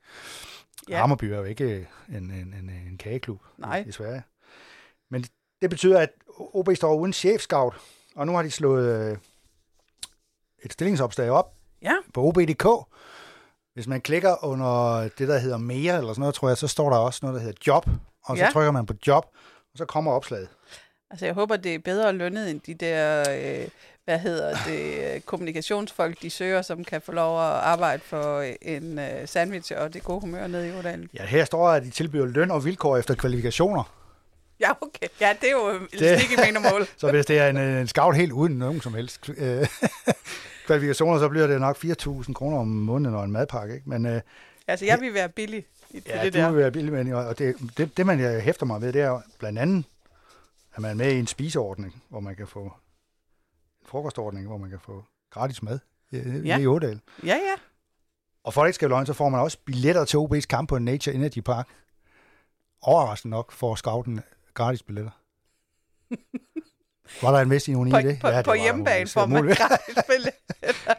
Ja. 0.90 0.98
Hammerby 1.00 1.24
er 1.24 1.38
jo 1.38 1.44
ikke 1.44 1.88
en, 2.10 2.16
en, 2.16 2.32
en, 2.32 2.70
en 2.88 2.98
kageklub 2.98 3.42
Nej. 3.58 3.84
I, 3.86 3.90
i 3.90 3.92
Sverige. 3.92 4.24
Men 5.10 5.26
det 5.62 5.70
betyder, 5.70 6.00
at 6.00 6.10
OB 6.38 6.70
står 6.76 6.96
uden 6.96 7.14
chefscout, 7.14 7.76
og 8.16 8.28
nu 8.28 8.36
har 8.36 8.44
de 8.44 8.52
slået 8.52 9.12
øh, 9.12 9.18
et 10.64 10.74
stillingsopslag 10.74 11.30
op 11.30 11.54
ja. 11.82 11.96
på 12.14 12.22
OB.dk. 12.24 12.66
Hvis 13.74 13.88
man 13.88 14.02
klikker 14.02 14.46
under 14.46 15.02
det, 15.18 15.28
der 15.28 15.38
hedder 15.38 15.58
mere, 15.58 15.98
eller 15.98 16.14
sådan 16.14 16.20
noget, 16.20 16.36
tror 16.36 16.48
jeg, 16.48 16.58
så 16.58 16.68
står 16.68 16.90
der 16.90 16.98
også 16.98 17.20
noget, 17.22 17.36
der 17.36 17.42
hedder 17.42 17.62
job, 17.68 17.86
og 18.24 18.38
så 18.38 18.44
ja. 18.44 18.50
trykker 18.52 18.72
man 18.72 18.86
på 18.86 18.94
job, 19.08 19.26
og 19.72 19.78
så 19.78 19.86
kommer 19.86 20.12
opslaget. 20.12 20.50
Altså, 21.10 21.26
jeg 21.26 21.34
håber, 21.34 21.56
det 21.56 21.76
er 21.76 21.80
bedre 21.80 22.14
lønnet 22.14 22.50
end 22.50 22.62
de 22.62 22.74
der, 22.74 23.26
øh, 23.30 23.68
hvad 24.06 24.20
hedder 24.20 24.56
det, 24.66 25.26
kommunikationsfolk, 25.26 26.22
de 26.22 26.30
søger, 26.30 26.62
som 26.62 26.84
kan 26.84 27.02
få 27.02 27.12
lov 27.12 27.40
at 27.40 27.46
arbejde 27.46 28.02
for 28.06 28.42
en 28.62 29.00
øh, 29.00 29.28
sandwich 29.28 29.72
og 29.78 29.94
det 29.94 30.04
gode 30.04 30.20
humør 30.20 30.48
nede 30.48 30.68
i 30.70 30.72
Odalen. 30.72 31.10
Ja, 31.14 31.26
her 31.26 31.46
står 31.46 31.70
at 31.70 31.84
de 31.84 31.90
tilbyder 31.90 32.26
løn 32.26 32.52
og 32.52 32.66
vilkår 32.66 32.98
efter 32.98 33.16
kvalifikationer. 33.16 33.84
Ja, 34.60 34.72
okay. 34.82 35.08
Ja, 35.22 35.36
det 35.42 35.48
er 35.48 35.52
jo 35.52 35.80
det, 35.92 36.20
stik 36.20 36.32
i 36.32 36.52
mål. 36.72 36.88
så 36.98 37.12
hvis 37.12 37.26
det 37.26 37.40
er 37.40 37.50
en, 37.50 37.58
en 37.58 37.88
scout 37.88 38.16
helt 38.16 38.32
uden 38.32 38.54
nogen 38.54 38.82
som 38.82 38.94
helst 38.94 39.30
øh, 39.38 39.68
kvalifikationer, 40.66 41.20
så 41.20 41.30
bliver 41.30 41.48
det 41.48 41.62
nok 41.62 41.78
4.000 41.86 42.34
kroner 42.34 42.58
om 42.58 42.68
måneden 42.68 43.16
og 43.16 43.24
en 43.24 43.32
madpakke. 43.32 43.74
Ikke? 43.74 43.90
Men, 43.90 44.06
øh, 44.06 44.22
altså, 44.68 44.86
jeg 44.86 45.02
vil 45.02 45.14
være 45.14 45.30
billig 45.30 45.66
i 45.90 46.02
ja, 46.08 46.24
det 46.24 46.34
der. 46.34 46.40
Ja, 46.40 46.48
du 46.48 46.54
vil 46.54 46.62
være 46.62 46.72
billig, 46.72 46.94
men, 46.94 47.14
og 47.14 47.40
det, 47.40 47.56
det, 47.78 47.98
det, 47.98 48.06
man 48.06 48.20
jeg 48.20 48.42
hæfter 48.42 48.66
mig 48.66 48.82
ved, 48.82 48.94
det 48.94 49.02
er 49.02 49.22
blandt 49.40 49.60
andet, 49.60 49.86
at 50.76 50.82
man 50.82 50.92
er 50.92 50.96
med 50.96 51.12
i 51.12 51.20
en 51.20 51.28
spiseordning, 51.28 52.04
hvor 52.10 52.20
man 52.20 52.36
kan 52.36 52.48
få 52.48 52.74
frokostordning, 53.92 54.48
hvor 54.48 54.58
man 54.58 54.70
kan 54.70 54.80
få 54.80 55.04
gratis 55.30 55.64
mad 55.64 55.80
ja. 56.46 56.58
i 56.58 56.68
Ådal. 56.68 57.00
Ja, 57.24 57.36
ja. 57.36 57.56
Og 58.44 58.54
for 58.54 58.62
at 58.62 58.68
ikke 58.68 58.76
skal 58.76 58.90
løgn, 58.90 59.06
så 59.06 59.14
får 59.14 59.30
man 59.30 59.40
også 59.40 59.58
billetter 59.66 60.06
til 60.06 60.18
OB's 60.18 60.46
kamp 60.50 60.70
på 60.70 60.80
Nature 60.80 61.16
Energy 61.16 61.40
Park. 61.40 61.68
Overraskende 62.82 63.32
nok 63.32 63.52
for 63.52 63.76
scouten 63.76 64.22
gratis 64.54 64.84
billetter. 64.84 65.12
Var 67.22 67.32
der 67.32 67.40
en 67.40 67.50
vist 67.50 67.68
i 67.68 67.72
nogen 67.72 67.92
på, 67.92 67.98
i 67.98 68.04
det? 68.04 68.20
På, 68.22 68.28
ja, 68.28 68.42
på 68.42 68.54
hjemmebane 68.54 69.08
får 69.08 69.26
man 69.26 69.44
gratis 69.44 70.04
billetter. 70.10 70.94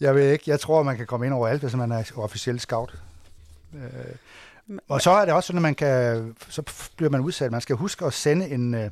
jeg 0.00 0.14
ved 0.14 0.32
ikke. 0.32 0.44
Jeg 0.46 0.60
tror, 0.60 0.82
man 0.82 0.96
kan 0.96 1.06
komme 1.06 1.26
ind 1.26 1.34
over 1.34 1.48
alt, 1.48 1.62
hvis 1.62 1.76
man 1.76 1.92
er 1.92 2.12
officiel 2.16 2.60
scout. 2.60 2.94
Øh, 3.74 3.80
og 4.88 5.00
så 5.00 5.10
er 5.10 5.24
det 5.24 5.34
også 5.34 5.46
sådan, 5.46 5.58
at 5.58 5.62
man 5.62 5.74
kan, 5.74 6.34
så 6.48 6.90
bliver 6.96 7.10
man 7.10 7.20
udsat. 7.20 7.50
Man 7.52 7.60
skal 7.60 7.76
huske 7.76 8.04
at 8.04 8.12
sende 8.12 8.48
en, 8.48 8.74
øh, 8.74 8.90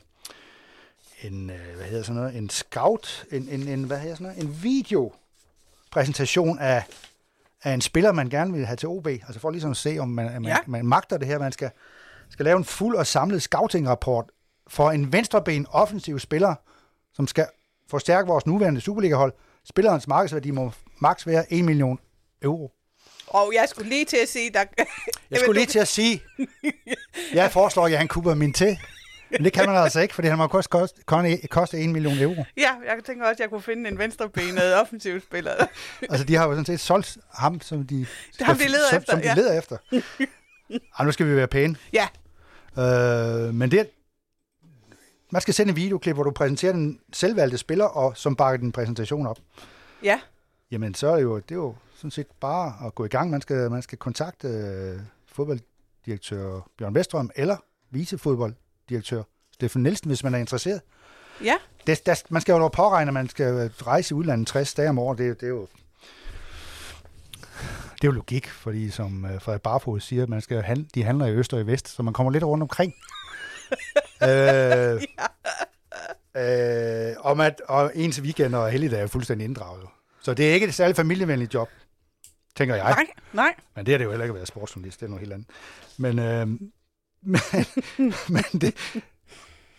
en 1.24 1.50
hvad 1.76 1.86
hedder 1.86 2.02
sådan 2.02 2.22
noget, 2.22 2.36
en 2.36 2.50
scout, 2.50 3.26
en, 3.32 3.48
en, 3.48 3.68
en 3.68 3.84
hvad 3.84 3.98
hedder 3.98 4.14
sådan 4.14 4.26
noget, 4.26 4.44
en 4.44 4.62
video 4.62 5.12
præsentation 5.94 6.58
af, 6.58 6.84
af 7.64 7.72
en 7.72 7.80
spiller, 7.80 8.12
man 8.12 8.28
gerne 8.28 8.52
vil 8.52 8.66
have 8.66 8.76
til 8.76 8.88
OB. 8.88 9.06
Altså 9.06 9.40
for 9.40 9.50
ligesom 9.50 9.70
at 9.70 9.76
se, 9.76 9.98
om 9.98 10.08
man, 10.08 10.32
man, 10.32 10.44
ja. 10.44 10.56
man 10.66 10.86
magter 10.86 11.18
det 11.18 11.28
her. 11.28 11.38
Man 11.38 11.52
skal, 11.52 11.70
skal 12.30 12.44
lave 12.44 12.56
en 12.56 12.64
fuld 12.64 12.96
og 12.96 13.06
samlet 13.06 13.42
scouting-rapport 13.42 14.24
for 14.68 14.90
en 14.90 15.12
venstreben 15.12 15.66
offensiv 15.70 16.18
spiller, 16.18 16.54
som 17.14 17.26
skal 17.26 17.46
forstærke 17.90 18.28
vores 18.28 18.46
nuværende 18.46 18.80
Superliga-hold. 18.80 19.32
Spillerens 19.64 20.08
markedsværdi 20.08 20.50
må 20.50 20.72
maks 20.98 21.26
være 21.26 21.52
1 21.52 21.64
million 21.64 21.98
euro. 22.42 22.72
Og 23.26 23.52
jeg 23.54 23.68
skulle 23.68 23.88
lige 23.88 24.04
til 24.04 24.16
at 24.16 24.28
sige... 24.28 24.50
Der... 24.50 24.64
jeg 25.30 25.38
skulle 25.38 25.60
lige 25.60 25.66
til 25.66 25.78
at 25.78 25.88
sige... 25.88 26.22
Jeg 27.34 27.52
foreslår, 27.52 27.86
at 27.86 27.98
han 27.98 28.08
kuber 28.08 28.34
min 28.34 28.52
til. 28.52 28.78
Men 29.38 29.44
det 29.44 29.52
kan 29.52 29.66
man 29.66 29.76
altså 29.76 30.00
ikke, 30.00 30.14
fordi 30.14 30.28
han 30.28 30.38
må 30.38 30.46
koste, 30.46 30.70
koste, 30.70 31.02
koste 31.48 31.78
1 31.78 31.90
million 31.90 32.18
euro. 32.18 32.44
Ja, 32.56 32.70
jeg 32.86 33.04
tænker 33.06 33.26
også, 33.26 33.32
at 33.32 33.40
jeg 33.40 33.50
kunne 33.50 33.62
finde 33.62 33.88
en 33.90 33.98
venstrebenet 33.98 34.74
offensiv 34.80 35.20
spiller. 35.20 35.52
altså, 36.10 36.26
de 36.26 36.34
har 36.34 36.46
jo 36.46 36.52
sådan 36.52 36.64
set 36.64 36.80
solgt 36.80 37.18
ham, 37.32 37.60
som 37.60 37.86
de, 37.86 37.98
det 38.38 38.46
ham, 38.46 38.56
de 38.56 38.68
leder 38.68 38.88
som, 38.90 38.98
efter. 38.98 39.12
Som 39.12 39.20
de 39.20 39.28
ja. 39.28 39.34
leder 39.34 39.58
efter. 39.58 39.76
Ej, 40.98 41.04
nu 41.04 41.12
skal 41.12 41.26
vi 41.26 41.36
være 41.36 41.46
pæne. 41.46 41.76
Ja. 41.92 42.08
Øh, 42.78 43.54
men 43.54 43.70
det, 43.70 43.88
man 45.30 45.42
skal 45.42 45.54
sende 45.54 45.70
en 45.70 45.76
videoklip, 45.76 46.14
hvor 46.14 46.22
du 46.22 46.30
præsenterer 46.30 46.72
den 46.72 47.00
selvvalgte 47.12 47.58
spiller, 47.58 47.84
og 47.84 48.16
som 48.16 48.36
bakker 48.36 48.60
din 48.60 48.72
præsentation 48.72 49.26
op. 49.26 49.38
Ja. 50.02 50.20
Jamen, 50.70 50.94
så 50.94 51.08
er 51.08 51.16
det 51.16 51.22
jo, 51.22 51.36
det 51.36 51.50
er 51.50 51.54
jo 51.54 51.74
sådan 51.94 52.10
set 52.10 52.26
bare 52.40 52.86
at 52.86 52.94
gå 52.94 53.04
i 53.04 53.08
gang. 53.08 53.30
Man 53.30 53.40
skal, 53.40 53.70
man 53.70 53.82
skal 53.82 53.98
kontakte 53.98 54.48
øh, 54.48 55.00
fodbolddirektør 55.26 56.68
Bjørn 56.78 56.94
Vestrøm 56.94 57.30
eller 57.36 57.56
vicefodbolddirektør 58.88 59.22
Steffen 59.52 59.82
Nielsen, 59.82 60.08
hvis 60.08 60.24
man 60.24 60.34
er 60.34 60.38
interesseret. 60.38 60.80
Ja. 61.44 61.54
Det, 61.86 62.06
der, 62.06 62.22
man 62.28 62.42
skal 62.42 62.52
jo 62.52 62.68
påregne, 62.68 63.08
at 63.08 63.14
man 63.14 63.28
skal 63.28 63.70
rejse 63.82 64.12
i 64.12 64.14
udlandet 64.14 64.48
60 64.48 64.74
dage 64.74 64.88
om 64.88 64.98
året. 64.98 65.18
Det, 65.18 65.40
det 65.40 65.46
er 65.46 65.50
jo 65.50 65.66
det 67.94 68.04
er 68.04 68.12
jo 68.12 68.12
logik, 68.12 68.48
fordi 68.48 68.90
som 68.90 69.24
uh, 69.24 69.42
Frederik 69.42 69.62
Barfod 69.62 70.00
siger, 70.00 70.26
man 70.26 70.40
skal 70.40 70.62
handle, 70.62 70.86
de 70.94 71.02
handler 71.02 71.26
i 71.26 71.32
øst 71.32 71.54
og 71.54 71.60
i 71.60 71.66
vest, 71.66 71.88
så 71.88 72.02
man 72.02 72.14
kommer 72.14 72.32
lidt 72.32 72.44
rundt 72.44 72.62
omkring. 72.62 72.94
øh, 74.22 75.02
ja. 76.34 77.10
øh, 77.10 77.16
om 77.20 77.40
at, 77.40 77.60
og 77.68 77.92
ens 77.94 78.20
weekend 78.20 78.54
og 78.54 78.70
helligdag 78.70 79.02
er 79.02 79.06
fuldstændig 79.06 79.44
inddraget. 79.44 79.82
Så 80.22 80.34
det 80.34 80.50
er 80.50 80.54
ikke 80.54 80.66
et 80.66 80.74
særligt 80.74 80.96
familievenligt 80.96 81.54
job, 81.54 81.68
tænker 82.56 82.74
jeg. 82.74 82.84
Nej, 82.84 83.06
nej. 83.32 83.54
Men 83.76 83.86
det 83.86 83.94
er 83.94 83.98
det 83.98 84.04
jo 84.04 84.10
heller 84.10 84.24
ikke 84.24 84.32
at 84.32 84.36
være 84.36 84.46
sportsjournalist, 84.46 85.00
det 85.00 85.06
er 85.06 85.10
noget 85.10 85.20
helt 85.20 85.32
andet. 85.32 85.48
Men, 85.98 86.18
øh, 86.18 86.70
men, 87.24 87.40
men 88.28 88.60
det, 88.60 88.74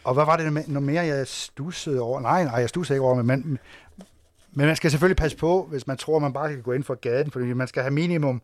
og 0.03 0.13
hvad 0.13 0.25
var 0.25 0.37
det 0.37 0.53
noget 0.53 0.83
mere, 0.83 1.05
jeg 1.05 1.27
stussede 1.27 2.01
over? 2.01 2.19
Nej, 2.19 2.43
nej, 2.43 2.55
jeg 2.55 2.69
stussede 2.69 2.95
ikke 2.95 3.05
over, 3.05 3.15
men, 3.15 3.59
men 4.51 4.67
man 4.67 4.75
skal 4.75 4.91
selvfølgelig 4.91 5.17
passe 5.17 5.37
på, 5.37 5.67
hvis 5.69 5.87
man 5.87 5.97
tror, 5.97 6.19
man 6.19 6.33
bare 6.33 6.49
kan 6.49 6.61
gå 6.61 6.71
ind 6.71 6.83
for 6.83 6.95
gaden, 6.95 7.31
fordi 7.31 7.53
man 7.53 7.67
skal 7.67 7.81
have 7.83 7.93
minimum 7.93 8.41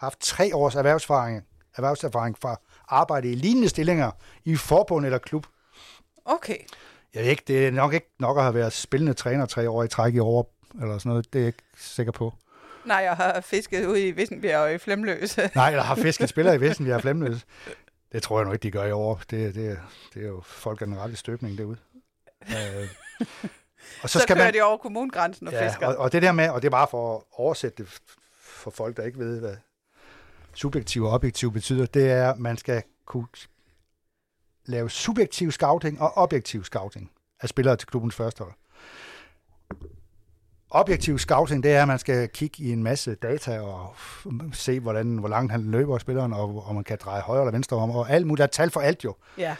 haft 0.00 0.20
tre 0.20 0.56
års 0.56 0.74
erhvervserfaring, 0.74 1.42
erhvervserfaring 1.76 2.38
fra 2.38 2.60
arbejde 2.88 3.30
i 3.30 3.34
lignende 3.34 3.68
stillinger 3.68 4.10
i 4.44 4.56
forbund 4.56 5.04
eller 5.04 5.18
klub. 5.18 5.46
Okay. 6.24 6.58
Jeg 7.14 7.22
ved 7.22 7.30
ikke, 7.30 7.42
det 7.46 7.66
er 7.66 7.70
nok 7.70 7.94
ikke 7.94 8.10
nok 8.18 8.36
at 8.36 8.42
have 8.42 8.54
været 8.54 8.72
spillende 8.72 9.14
træner 9.14 9.46
tre 9.46 9.70
år 9.70 9.84
i 9.84 9.88
træk 9.88 10.14
i 10.14 10.18
år, 10.18 10.54
eller 10.80 10.98
sådan 10.98 11.10
noget. 11.10 11.32
Det 11.32 11.38
er 11.38 11.42
jeg 11.42 11.46
ikke 11.46 11.62
sikker 11.76 12.12
på. 12.12 12.34
Nej, 12.84 12.96
jeg 12.96 13.16
har 13.16 13.40
fisket 13.40 13.86
ude 13.86 14.08
i 14.08 14.10
Vissenbjerg 14.10 14.60
og 14.60 14.74
i 14.74 14.78
Flemløs. 14.78 15.36
Nej, 15.54 15.64
jeg 15.64 15.84
har 15.84 15.94
fisket 15.94 16.28
spillere 16.28 16.54
i 16.54 16.58
Vissenbjerg 16.58 16.96
og 16.96 17.02
Flemløs. 17.02 17.46
Det 18.12 18.22
tror 18.22 18.38
jeg 18.38 18.46
nu 18.46 18.52
ikke, 18.52 18.62
de 18.62 18.70
gør 18.70 18.84
i 18.84 18.92
år. 18.92 19.20
Det, 19.30 19.54
det, 19.54 19.78
det 20.14 20.22
er 20.22 20.28
jo 20.28 20.40
folk 20.40 20.80
af 20.80 20.86
den 20.86 20.98
rette 20.98 21.16
støbning 21.16 21.58
derude. 21.58 21.76
øh, 22.56 22.88
og 24.02 24.10
så, 24.10 24.18
så 24.18 24.18
skal 24.18 24.36
kører 24.36 24.46
man, 24.46 24.54
de 24.54 24.62
over 24.62 24.76
kommungrænsen 24.76 25.46
og 25.46 25.52
ja, 25.52 25.68
fisker. 25.68 25.86
Og, 25.86 25.96
og 25.96 26.12
det 26.12 26.22
der 26.22 26.32
med, 26.32 26.48
og 26.48 26.62
det 26.62 26.68
er 26.68 26.70
bare 26.70 26.88
for 26.90 27.16
at 27.16 27.22
oversætte 27.32 27.82
det 27.82 28.00
for 28.40 28.70
folk, 28.70 28.96
der 28.96 29.02
ikke 29.02 29.18
ved, 29.18 29.40
hvad 29.40 29.56
subjektiv 30.54 31.04
og 31.04 31.10
objektiv 31.10 31.52
betyder, 31.52 31.86
det 31.86 32.10
er, 32.10 32.30
at 32.30 32.38
man 32.38 32.56
skal 32.56 32.82
kunne 33.04 33.26
lave 34.64 34.90
subjektiv 34.90 35.50
scouting 35.50 36.00
og 36.00 36.16
objektiv 36.16 36.64
scouting 36.64 37.10
af 37.40 37.48
spillere 37.48 37.76
til 37.76 37.88
klubbens 37.88 38.14
første 38.14 38.44
hold. 38.44 38.54
Objektiv 40.70 41.18
scouting, 41.18 41.62
det 41.62 41.72
er, 41.72 41.82
at 41.82 41.88
man 41.88 41.98
skal 41.98 42.28
kigge 42.28 42.62
i 42.62 42.72
en 42.72 42.82
masse 42.82 43.14
data 43.14 43.60
og 43.60 43.94
se, 44.52 44.80
hvordan, 44.80 45.16
hvor 45.16 45.28
langt 45.28 45.52
han 45.52 45.62
løber 45.62 45.98
spilleren, 45.98 46.32
og 46.32 46.66
om 46.66 46.74
man 46.74 46.84
kan 46.84 46.98
dreje 47.04 47.20
højre 47.20 47.42
eller 47.42 47.52
venstre 47.52 47.76
om, 47.76 47.90
og 47.90 48.10
alt 48.10 48.26
muligt. 48.26 48.38
Der 48.38 48.44
er 48.44 48.48
tal 48.48 48.70
for 48.70 48.80
alt 48.80 49.04
jo. 49.04 49.14
Ja. 49.38 49.56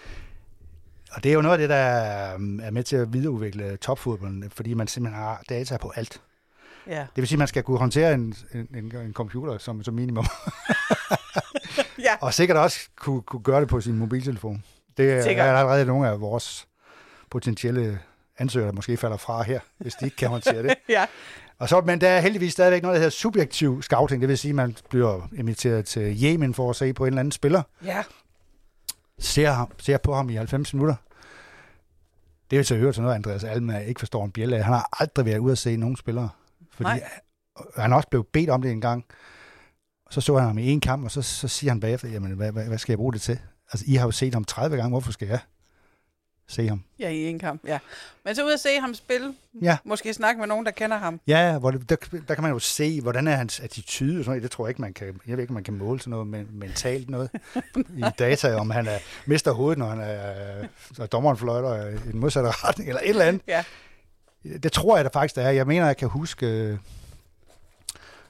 Og 1.13 1.23
det 1.25 1.31
er 1.31 1.35
jo 1.35 1.43
noget 1.43 1.53
af 1.53 1.59
det, 1.59 1.69
der 1.69 1.77
er 1.77 2.39
med 2.71 2.83
til 2.83 2.97
at 2.97 3.13
videreudvikle 3.13 3.77
topfodbolden, 3.77 4.51
fordi 4.51 4.75
man 4.75 4.87
simpelthen 4.87 5.23
har 5.23 5.43
data 5.49 5.77
på 5.77 5.93
alt. 5.97 6.21
Ja. 6.87 7.01
Det 7.01 7.17
vil 7.17 7.27
sige, 7.27 7.37
at 7.37 7.39
man 7.39 7.49
skal 7.49 7.63
kunne 7.63 7.79
håndtere 7.79 8.15
en, 8.15 8.35
en, 8.55 8.69
en, 8.75 8.97
en 8.97 9.13
computer 9.13 9.59
som, 9.59 9.83
som 9.83 9.95
minimum. 9.95 10.27
ja. 12.07 12.17
Og 12.21 12.35
sikkert 12.35 12.57
også 12.57 12.79
kunne, 12.97 13.23
kunne 13.23 13.43
gøre 13.43 13.61
det 13.61 13.69
på 13.69 13.81
sin 13.81 13.99
mobiltelefon. 13.99 14.65
Det 14.97 15.13
er, 15.13 15.43
er 15.43 15.59
allerede 15.59 15.87
nogle 15.87 16.09
af 16.09 16.21
vores 16.21 16.69
potentielle 17.31 17.99
ansøgere, 18.41 18.69
der 18.69 18.75
måske 18.75 18.97
falder 18.97 19.17
fra 19.17 19.43
her, 19.43 19.61
hvis 19.79 19.95
de 19.95 20.05
ikke 20.05 20.17
kan 20.17 20.29
håndtere 20.29 20.63
det. 20.63 20.75
ja. 20.89 21.07
Og 21.59 21.69
så, 21.69 21.81
men 21.81 22.01
der 22.01 22.09
er 22.09 22.21
heldigvis 22.21 22.53
stadigvæk 22.53 22.83
noget, 22.83 22.95
der 22.95 22.99
hedder 22.99 23.11
subjektiv 23.11 23.83
scouting. 23.83 24.21
Det 24.21 24.29
vil 24.29 24.39
sige, 24.39 24.51
at 24.51 24.55
man 24.55 24.77
bliver 24.91 25.29
inviteret 25.35 25.87
til 25.87 26.25
Yemen 26.25 26.55
for 26.55 26.71
at 26.71 26.77
se 26.77 26.93
på 26.93 27.05
en 27.05 27.09
eller 27.09 27.21
anden 27.21 27.33
spiller. 27.33 27.63
Ja. 27.85 28.03
Ser, 29.19 29.51
ham, 29.51 29.71
ser 29.79 29.99
på 29.99 30.15
ham 30.15 30.31
i 30.31 30.35
90 30.35 30.75
minutter. 30.75 30.95
Det 32.51 32.57
er 32.57 32.61
jo 32.61 32.65
så 32.65 32.77
hørt 32.77 32.95
til 32.95 33.03
noget, 33.03 33.15
Andreas 33.15 33.45
Almen 33.45 33.83
ikke 33.83 33.99
forstår 33.99 34.25
en 34.25 34.31
bjælle 34.31 34.57
af. 34.57 34.65
Han 34.65 34.75
har 34.75 34.89
aldrig 35.01 35.27
været 35.27 35.39
ude 35.39 35.53
at 35.53 35.59
se 35.59 35.77
nogen 35.77 35.97
spillere. 35.97 36.29
Fordi 36.73 36.91
Nej. 36.91 37.03
han 37.77 37.93
også 37.93 38.09
blev 38.09 38.25
bedt 38.33 38.51
om 38.51 38.63
det 38.63 38.71
en 38.71 38.81
gang. 38.81 39.05
Så 40.11 40.21
så 40.21 40.37
han 40.37 40.47
ham 40.47 40.59
i 40.59 40.71
en 40.71 40.81
kamp, 40.81 41.05
og 41.05 41.11
så, 41.11 41.23
så 41.23 41.49
siger 41.49 41.71
han 41.71 41.81
bagefter, 41.81 42.09
jamen, 42.09 42.33
hvad, 42.33 42.53
hvad, 42.53 42.65
hvad 42.65 42.79
skal 42.79 42.93
jeg 42.93 42.99
bruge 42.99 43.13
det 43.13 43.21
til? 43.21 43.39
Altså, 43.73 43.85
I 43.89 43.95
har 43.95 44.07
jo 44.07 44.11
set 44.11 44.35
ham 44.35 44.45
30 44.45 44.77
gange, 44.77 44.91
hvorfor 44.91 45.13
skal 45.13 45.29
jeg 45.29 45.39
se 46.51 46.69
ham? 46.69 46.83
Ja, 46.99 47.09
i 47.09 47.27
en 47.27 47.39
kamp, 47.39 47.67
ja. 47.67 47.79
Men 48.25 48.35
så 48.35 48.47
ud 48.47 48.53
at 48.53 48.61
se 48.61 48.81
ham 48.81 48.95
spille. 48.95 49.35
Ja. 49.63 49.79
Måske 49.85 50.15
snakke 50.15 50.39
med 50.39 50.49
nogen, 50.49 50.67
der 50.67 50.71
kender 50.73 50.97
ham. 50.97 51.21
Ja, 51.27 51.59
hvor 51.59 51.71
det, 51.71 51.91
der, 51.91 51.97
der 52.29 52.35
kan 52.35 52.43
man 52.43 52.53
jo 52.53 52.59
se, 52.59 53.01
hvordan 53.01 53.29
er 53.29 53.37
hans 53.37 53.61
attitude 53.61 54.19
og 54.19 54.25
sådan 54.25 54.31
noget. 54.31 54.43
Det 54.43 54.51
tror 54.51 54.67
jeg 54.67 54.71
ikke, 54.71 54.81
man 54.81 54.93
kan, 54.93 55.21
jeg 55.27 55.37
ved 55.37 55.45
ikke, 55.45 55.53
man 55.53 55.65
kan 55.65 55.75
måle 55.75 56.01
sådan 56.01 56.11
noget 56.11 56.27
men, 56.27 56.49
mentalt 56.53 57.11
noget 57.11 57.31
i 57.77 58.05
data, 58.19 58.55
om 58.55 58.71
han 58.71 58.87
er, 58.87 58.99
mister 59.27 59.53
hovedet, 59.53 59.79
når 59.79 59.87
han 59.87 60.01
er, 60.01 60.67
er 60.99 61.07
dommeren 61.07 61.37
fløjter 61.37 61.89
i 61.89 62.13
den 62.13 62.21
modsatte 62.21 62.51
retning, 62.51 62.89
eller 62.89 63.01
et 63.03 63.09
eller 63.09 63.25
andet. 63.25 63.43
Ja. 63.47 63.65
Det 64.63 64.73
tror 64.73 64.97
jeg 64.97 65.05
da 65.05 65.11
faktisk, 65.13 65.37
det 65.37 65.45
er. 65.45 65.51
Jeg 65.51 65.67
mener, 65.67 65.87
jeg 65.87 65.97
kan 65.97 66.09
huske, 66.09 66.47
øh, 66.47 66.79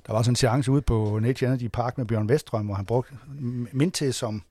der 0.07 0.13
var 0.13 0.23
sådan 0.23 0.33
en 0.33 0.37
seance 0.37 0.71
ude 0.71 0.83
på 0.83 1.19
Nature 1.23 1.49
Energy 1.51 1.69
Park 1.73 1.99
med 1.99 2.07
Bjørn 2.07 2.29
Vestrøm, 2.29 2.67
hvor 2.67 2.75
han 2.75 2.87
brugte 2.87 3.15
Minte 3.73 4.13
som 4.13 4.43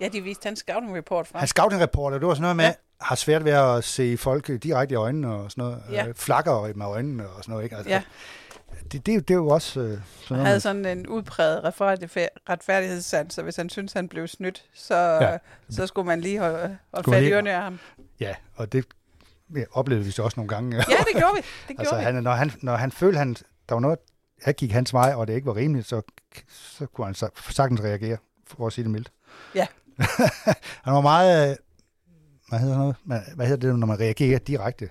Ja, 0.00 0.08
de 0.08 0.20
viste 0.20 0.46
hans 0.46 0.58
scouting 0.58 0.96
report 0.96 1.26
fra. 1.26 1.38
hans 1.38 1.50
scouting 1.50 1.82
reporter. 1.82 2.18
Det 2.18 2.26
var 2.28 2.34
sådan 2.34 2.42
noget 2.42 2.56
med, 2.56 2.64
Ja. 2.64 2.72
har 3.00 3.14
svært 3.14 3.44
ved 3.44 3.52
at 3.52 3.84
se 3.84 4.16
folk 4.16 4.46
direkte 4.62 4.92
i 4.92 4.96
øjnene 4.96 5.32
og 5.34 5.50
sådan 5.50 5.64
noget. 5.64 5.82
Ja. 5.90 6.04
Ja. 6.06 6.12
Flakker 6.16 6.72
med 6.74 6.86
øjnene 6.86 7.28
og 7.28 7.42
sådan 7.44 7.52
noget. 7.52 7.64
Ikke? 7.64 7.76
Altså, 7.76 7.90
Ja. 7.90 8.02
det, 8.92 9.06
det, 9.06 9.12
er 9.12 9.16
jo- 9.16 9.20
det 9.20 9.30
er 9.30 9.38
jo 9.38 9.48
også 9.48 9.80
øh, 9.80 9.86
sådan 9.86 9.98
Han 9.98 10.04
noget, 10.30 10.46
havde 10.46 10.60
sådan 10.60 10.86
en 10.86 11.06
udpræget 11.06 11.64
retfærdig- 11.64 12.28
retfærdighedssans, 12.48 13.34
så 13.34 13.42
hvis 13.42 13.56
han 13.56 13.68
syntes, 13.70 13.92
han 13.92 14.08
blev 14.08 14.28
snydt, 14.28 14.64
så, 14.74 14.94
ja. 14.96 15.38
Så 15.70 15.86
skulle 15.86 16.06
man 16.06 16.20
lige 16.20 16.38
holde, 16.38 16.78
holde 16.94 17.10
fat 17.12 17.22
i 17.22 17.32
ørerne 17.32 17.50
af 17.52 17.62
ham. 17.62 17.78
Ja, 18.20 18.34
og 18.56 18.72
det 18.72 18.84
ja, 19.56 19.62
oplevede 19.72 20.04
vi 20.04 20.10
så 20.10 20.22
også 20.22 20.40
nogle 20.40 20.48
gange. 20.48 20.76
Ja, 20.76 20.82
det 20.82 21.16
gjorde 21.16 21.34
vi. 21.36 21.40
Det 21.40 21.46
gjorde 21.76 21.80
altså, 21.80 21.96
vi. 21.96 22.02
han, 22.02 22.14
når, 22.14 22.32
han, 22.32 22.52
når 22.62 22.76
han 22.76 22.92
følte, 22.92 23.18
han, 23.18 23.34
der 23.68 23.74
var 23.74 23.80
noget, 23.80 23.98
jeg 24.46 24.54
gik 24.54 24.72
hans 24.72 24.92
vej, 24.94 25.12
og 25.14 25.26
det 25.26 25.34
ikke 25.34 25.46
var 25.46 25.56
rimeligt, 25.56 25.88
så, 25.88 26.02
så 26.48 26.86
kunne 26.86 27.04
han 27.06 27.14
sa- 27.14 27.52
sagtens 27.52 27.80
reagere, 27.80 28.16
for 28.46 28.66
at 28.66 28.72
sige 28.72 28.82
det 28.82 28.90
mildt. 28.90 29.12
Ja. 29.54 29.66
han 30.84 30.94
var 30.94 31.00
meget, 31.00 31.50
øh, 31.50 31.56
hvad 32.48 32.58
hedder, 32.58 32.78
noget? 32.78 32.96
Hvad 33.34 33.46
hedder 33.46 33.68
det, 33.70 33.78
når 33.78 33.86
man 33.86 34.00
reagerer 34.00 34.38
direkte, 34.38 34.88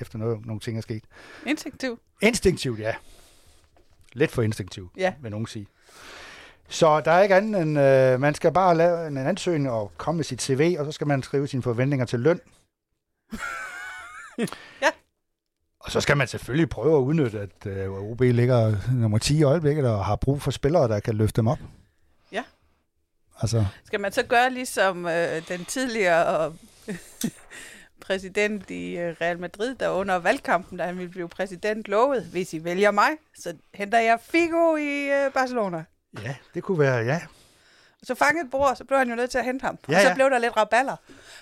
efter 0.00 0.18
noget, 0.18 0.46
nogle 0.46 0.60
ting 0.60 0.78
er 0.78 0.82
sket? 0.82 1.04
Instinktiv. 1.46 1.98
Instinktivt, 2.22 2.78
ja. 2.78 2.94
Lidt 4.12 4.30
for 4.30 4.42
instinktivt, 4.42 4.90
Ja. 4.96 5.12
vil 5.22 5.30
nogen 5.30 5.46
sige. 5.46 5.66
Så 6.68 7.00
der 7.00 7.10
er 7.10 7.22
ikke 7.22 7.34
andet 7.34 7.62
end, 7.62 7.78
øh, 7.78 8.20
man 8.20 8.34
skal 8.34 8.52
bare 8.52 8.76
lave 8.76 9.06
en 9.06 9.16
ansøgning 9.16 9.70
og 9.70 9.92
komme 9.96 10.16
med 10.16 10.24
sit 10.24 10.42
CV, 10.42 10.76
og 10.78 10.84
så 10.84 10.92
skal 10.92 11.06
man 11.06 11.22
skrive 11.22 11.46
sine 11.48 11.62
forventninger 11.62 12.06
til 12.06 12.20
løn. 12.20 12.40
Ja. 14.82 14.88
Og 15.80 15.90
så 15.90 16.00
skal 16.00 16.16
man 16.16 16.28
selvfølgelig 16.28 16.68
prøve 16.68 16.96
at 16.96 17.00
udnytte, 17.02 17.40
at 17.40 17.66
øh, 17.66 17.90
OB 17.90 18.20
ligger 18.20 18.76
nummer 18.92 19.18
10 19.18 19.38
i 19.38 19.42
øjeblikket, 19.42 19.86
og 19.86 20.04
har 20.04 20.16
brug 20.16 20.42
for 20.42 20.50
spillere, 20.50 20.88
der 20.88 21.00
kan 21.00 21.14
løfte 21.14 21.36
dem 21.36 21.46
op. 21.46 21.58
Altså, 23.42 23.64
Skal 23.84 24.00
man 24.00 24.12
så 24.12 24.22
gøre 24.22 24.50
ligesom 24.50 25.06
øh, 25.06 25.48
den 25.48 25.64
tidligere 25.64 26.54
øh, 26.88 26.94
præsident 28.06 28.70
i 28.70 28.96
øh, 28.98 29.16
Real 29.20 29.38
Madrid, 29.38 29.74
der 29.74 29.88
under 29.88 30.16
valgkampen, 30.16 30.78
da 30.78 30.84
han 30.84 30.98
ville 30.98 31.10
blive 31.10 31.28
præsident, 31.28 31.88
lovede, 31.88 32.24
hvis 32.24 32.54
I 32.54 32.64
vælger 32.64 32.90
mig, 32.90 33.10
så 33.38 33.54
henter 33.74 33.98
jeg 33.98 34.18
Figo 34.20 34.76
i 34.76 35.24
øh, 35.24 35.32
Barcelona. 35.32 35.84
ja, 36.22 36.34
det 36.54 36.62
kunne 36.62 36.78
være, 36.78 36.96
ja. 36.96 37.20
Og 38.00 38.06
så 38.06 38.14
fangede 38.14 38.44
et 38.44 38.50
bord, 38.50 38.76
så 38.76 38.84
blev 38.84 38.98
han 38.98 39.08
jo 39.08 39.14
nødt 39.14 39.30
til 39.30 39.38
at 39.38 39.44
hente 39.44 39.62
ham. 39.64 39.78
Ja, 39.88 39.96
og 39.96 40.02
så 40.02 40.08
ja. 40.08 40.14
blev 40.14 40.30
der 40.30 40.38
lidt 40.38 40.56
raballer. 40.56 40.96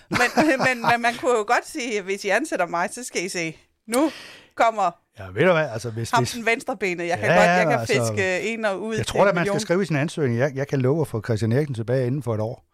Men, 0.08 0.18
men, 0.66 0.86
men 0.90 1.00
man 1.00 1.14
kunne 1.14 1.30
jo 1.30 1.44
godt 1.46 1.68
sige, 1.68 1.98
at 1.98 2.04
hvis 2.04 2.24
I 2.24 2.28
ansætter 2.28 2.66
mig, 2.66 2.88
så 2.92 3.04
skal 3.04 3.24
I 3.24 3.28
se, 3.28 3.58
nu 3.86 4.10
kommer 4.54 4.90
Ja, 5.20 5.26
ved 5.26 5.46
du 5.46 5.52
hvad, 5.52 5.68
altså 5.68 5.90
hvis, 5.90 6.10
ham 6.10 6.22
hvis 6.22 6.32
den 6.32 6.46
venstre 6.46 6.76
benet. 6.76 7.06
Jeg 7.06 7.18
kan 7.18 7.28
Ja, 7.28 7.34
godt, 7.34 7.46
jeg 7.46 7.66
kan 7.66 7.78
altså, 7.78 8.12
fiske 8.12 8.40
en 8.40 8.64
og 8.64 8.82
ud 8.82 8.96
jeg 8.96 9.06
tror 9.06 9.20
at 9.20 9.34
man 9.34 9.34
million. 9.34 9.54
skal 9.54 9.60
skrive 9.60 9.82
i 9.82 9.86
sin 9.86 9.96
ansøgning, 9.96 10.38
jeg, 10.38 10.52
jeg 10.54 10.68
kan 10.68 10.80
love 10.80 11.00
at 11.00 11.06
få 11.08 11.22
Christian 11.22 11.52
Eriksen 11.52 11.74
tilbage 11.74 12.06
inden 12.06 12.22
for 12.22 12.34
et 12.34 12.40
år. 12.40 12.64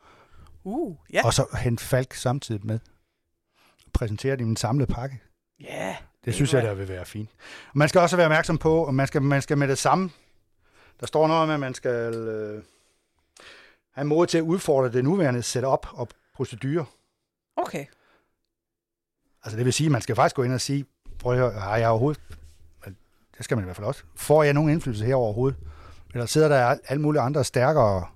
Uh, 0.64 0.96
ja. 1.12 1.26
Og 1.26 1.34
så 1.34 1.46
hente 1.58 1.84
Falk 1.84 2.14
samtidig 2.14 2.66
med. 2.66 2.78
Præsentere 3.92 4.32
det 4.32 4.40
i 4.40 4.44
en 4.44 4.56
samlet 4.56 4.88
pakke. 4.88 5.20
Ja. 5.60 5.96
Det 6.24 6.34
synes 6.34 6.54
jeg, 6.54 6.62
der 6.62 6.74
vil 6.74 6.88
være 6.88 7.04
fint. 7.04 7.30
Og 7.72 7.78
man 7.78 7.88
skal 7.88 8.00
også 8.00 8.16
være 8.16 8.26
opmærksom 8.26 8.58
på, 8.58 8.84
at 8.84 8.94
man 8.94 9.06
skal, 9.06 9.22
man 9.22 9.42
skal 9.42 9.58
med 9.58 9.68
det 9.68 9.78
samme. 9.78 10.10
Der 11.00 11.06
står 11.06 11.26
noget 11.28 11.42
om, 11.42 11.50
at 11.50 11.60
man 11.60 11.74
skal 11.74 12.14
øh, 12.14 12.62
have 13.94 14.04
mod 14.04 14.26
til 14.26 14.38
at 14.38 14.42
udfordre 14.42 14.92
det 14.92 15.04
nuværende 15.04 15.42
setup 15.42 15.86
og 15.92 16.08
procedurer. 16.34 16.84
Okay. 17.56 17.84
Altså 19.44 19.56
det 19.56 19.64
vil 19.64 19.72
sige, 19.72 19.86
at 19.86 19.92
man 19.92 20.02
skal 20.02 20.14
faktisk 20.16 20.36
gå 20.36 20.42
ind 20.42 20.52
og 20.52 20.60
sige, 20.60 20.84
prøv 21.18 21.32
at 21.32 21.38
høre, 21.38 21.50
har 21.50 21.76
jeg 21.76 21.88
overhovedet, 21.88 22.20
det 23.36 23.44
skal 23.44 23.56
man 23.56 23.64
i 23.64 23.66
hvert 23.66 23.76
fald 23.76 23.86
også, 23.86 24.02
får 24.16 24.42
jeg 24.42 24.52
nogen 24.54 24.70
indflydelse 24.70 25.04
her 25.04 25.14
overhovedet? 25.14 25.58
Eller 26.14 26.26
sidder 26.26 26.48
der 26.48 26.66
al- 26.66 26.80
alle 26.88 27.02
mulige 27.02 27.20
andre 27.22 27.44
stærkere 27.44 28.06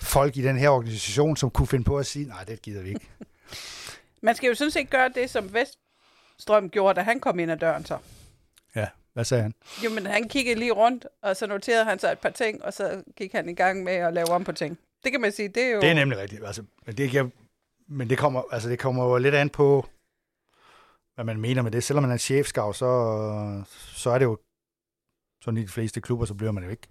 folk 0.00 0.36
i 0.36 0.42
den 0.42 0.56
her 0.56 0.68
organisation, 0.68 1.36
som 1.36 1.50
kunne 1.50 1.66
finde 1.66 1.84
på 1.84 1.98
at 1.98 2.06
sige, 2.06 2.24
nej, 2.28 2.44
det 2.44 2.62
gider 2.62 2.82
vi 2.82 2.88
ikke. 2.88 3.08
Man 4.22 4.34
skal 4.34 4.48
jo 4.48 4.54
sådan 4.54 4.70
set 4.70 4.90
gøre 4.90 5.08
det, 5.08 5.30
som 5.30 5.50
Veststrøm 5.54 6.70
gjorde, 6.70 6.94
da 6.96 7.02
han 7.02 7.20
kom 7.20 7.38
ind 7.38 7.50
ad 7.50 7.56
døren 7.56 7.84
så. 7.84 7.98
Ja, 8.76 8.88
hvad 9.12 9.24
sagde 9.24 9.42
han? 9.42 9.54
Jo, 9.84 9.90
men 9.90 10.06
han 10.06 10.28
kiggede 10.28 10.58
lige 10.58 10.72
rundt, 10.72 11.06
og 11.22 11.36
så 11.36 11.46
noterede 11.46 11.84
han 11.84 11.98
så 11.98 12.12
et 12.12 12.18
par 12.18 12.30
ting, 12.30 12.64
og 12.64 12.72
så 12.72 13.02
gik 13.16 13.32
han 13.32 13.48
i 13.48 13.54
gang 13.54 13.84
med 13.84 13.92
at 13.92 14.14
lave 14.14 14.28
om 14.28 14.44
på 14.44 14.52
ting. 14.52 14.78
Det 15.04 15.12
kan 15.12 15.20
man 15.20 15.32
sige, 15.32 15.48
det 15.48 15.62
er 15.62 15.70
jo... 15.70 15.80
Det 15.80 15.88
er 15.88 15.94
nemlig 15.94 16.18
rigtigt. 16.18 16.46
Altså, 16.46 16.62
men, 16.86 16.96
det, 16.96 17.14
jeg, 17.14 17.26
men 17.88 18.10
det, 18.10 18.18
kommer, 18.18 18.42
altså, 18.52 18.68
det 18.68 18.78
kommer 18.78 19.04
jo 19.04 19.18
lidt 19.18 19.34
an 19.34 19.48
på, 19.50 19.86
hvad 21.14 21.24
man 21.24 21.40
mener 21.40 21.62
med 21.62 21.70
det. 21.70 21.84
Selvom 21.84 22.02
man 22.02 22.12
er 22.12 22.16
chefskav, 22.16 22.74
så, 22.74 23.64
så 23.74 24.10
er 24.10 24.18
det 24.18 24.24
jo 24.24 24.38
sådan 25.42 25.58
i 25.58 25.62
de 25.62 25.68
fleste 25.68 26.00
klubber, 26.00 26.26
så 26.26 26.34
bliver 26.34 26.52
man 26.52 26.64
jo 26.64 26.70
ikke. 26.70 26.88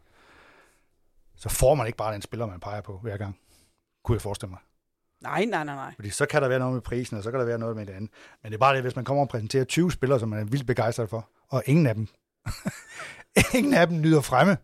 Så 1.35 1.49
får 1.49 1.75
man 1.75 1.87
ikke 1.87 1.97
bare 1.97 2.13
den 2.13 2.21
spiller, 2.21 2.45
man 2.45 2.59
peger 2.59 2.81
på 2.81 2.97
hver 2.97 3.17
gang. 3.17 3.39
Kunne 4.03 4.15
jeg 4.15 4.21
forestille 4.21 4.49
mig. 4.49 4.59
Nej, 5.21 5.45
nej, 5.45 5.63
nej, 5.63 5.75
nej. 5.75 5.93
Fordi 5.95 6.09
så 6.09 6.25
kan 6.25 6.41
der 6.41 6.47
være 6.47 6.59
noget 6.59 6.73
med 6.73 6.81
prisen, 6.81 7.17
og 7.17 7.23
så 7.23 7.31
kan 7.31 7.39
der 7.39 7.45
være 7.45 7.59
noget 7.59 7.75
med 7.75 7.85
det 7.85 7.93
andet. 7.93 8.11
Men 8.43 8.51
det 8.51 8.57
er 8.57 8.59
bare 8.59 8.75
det, 8.75 8.83
hvis 8.83 8.95
man 8.95 9.05
kommer 9.05 9.23
og 9.23 9.29
præsenterer 9.29 9.63
20 9.63 9.91
spillere, 9.91 10.19
som 10.19 10.29
man 10.29 10.39
er 10.39 10.43
vildt 10.43 10.67
begejstret 10.67 11.09
for, 11.09 11.29
og 11.49 11.63
ingen 11.65 11.87
af 11.87 11.95
dem, 11.95 12.07
ingen 13.57 13.73
af 13.73 13.87
dem 13.87 14.01
nyder 14.01 14.21
fremme, 14.21 14.57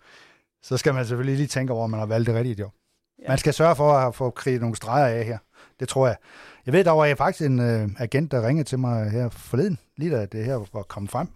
så 0.62 0.78
skal 0.78 0.94
man 0.94 1.06
selvfølgelig 1.06 1.38
lige 1.38 1.48
tænke 1.48 1.74
over, 1.74 1.84
om 1.84 1.90
man 1.90 2.00
har 2.00 2.08
valgt 2.08 2.28
det 2.28 2.36
rigtige 2.36 2.56
job. 2.60 2.74
Ja. 3.20 3.28
Man 3.28 3.38
skal 3.38 3.54
sørge 3.54 3.76
for 3.76 3.94
at 3.94 4.16
få 4.16 4.30
kridtet 4.30 4.62
nogle 4.62 4.76
streger 4.76 5.06
af 5.20 5.26
her. 5.26 5.38
Det 5.80 5.90
tror 5.90 6.08
jeg. 6.08 6.18
Jeg 6.66 6.74
ved, 6.74 6.84
der 6.84 6.92
var 6.92 7.16
faktisk 7.16 7.46
en 7.46 7.60
øh, 7.60 7.90
agent, 7.98 8.32
der 8.32 8.48
ringede 8.48 8.68
til 8.70 8.80
mig 8.80 9.12
her 9.12 9.30
forleden, 9.30 9.80
lige 9.98 10.12
da 10.12 10.26
det 10.26 10.46
her 10.46 10.56
var 10.74 10.84
kommet 10.84 11.12
frem, 11.12 11.28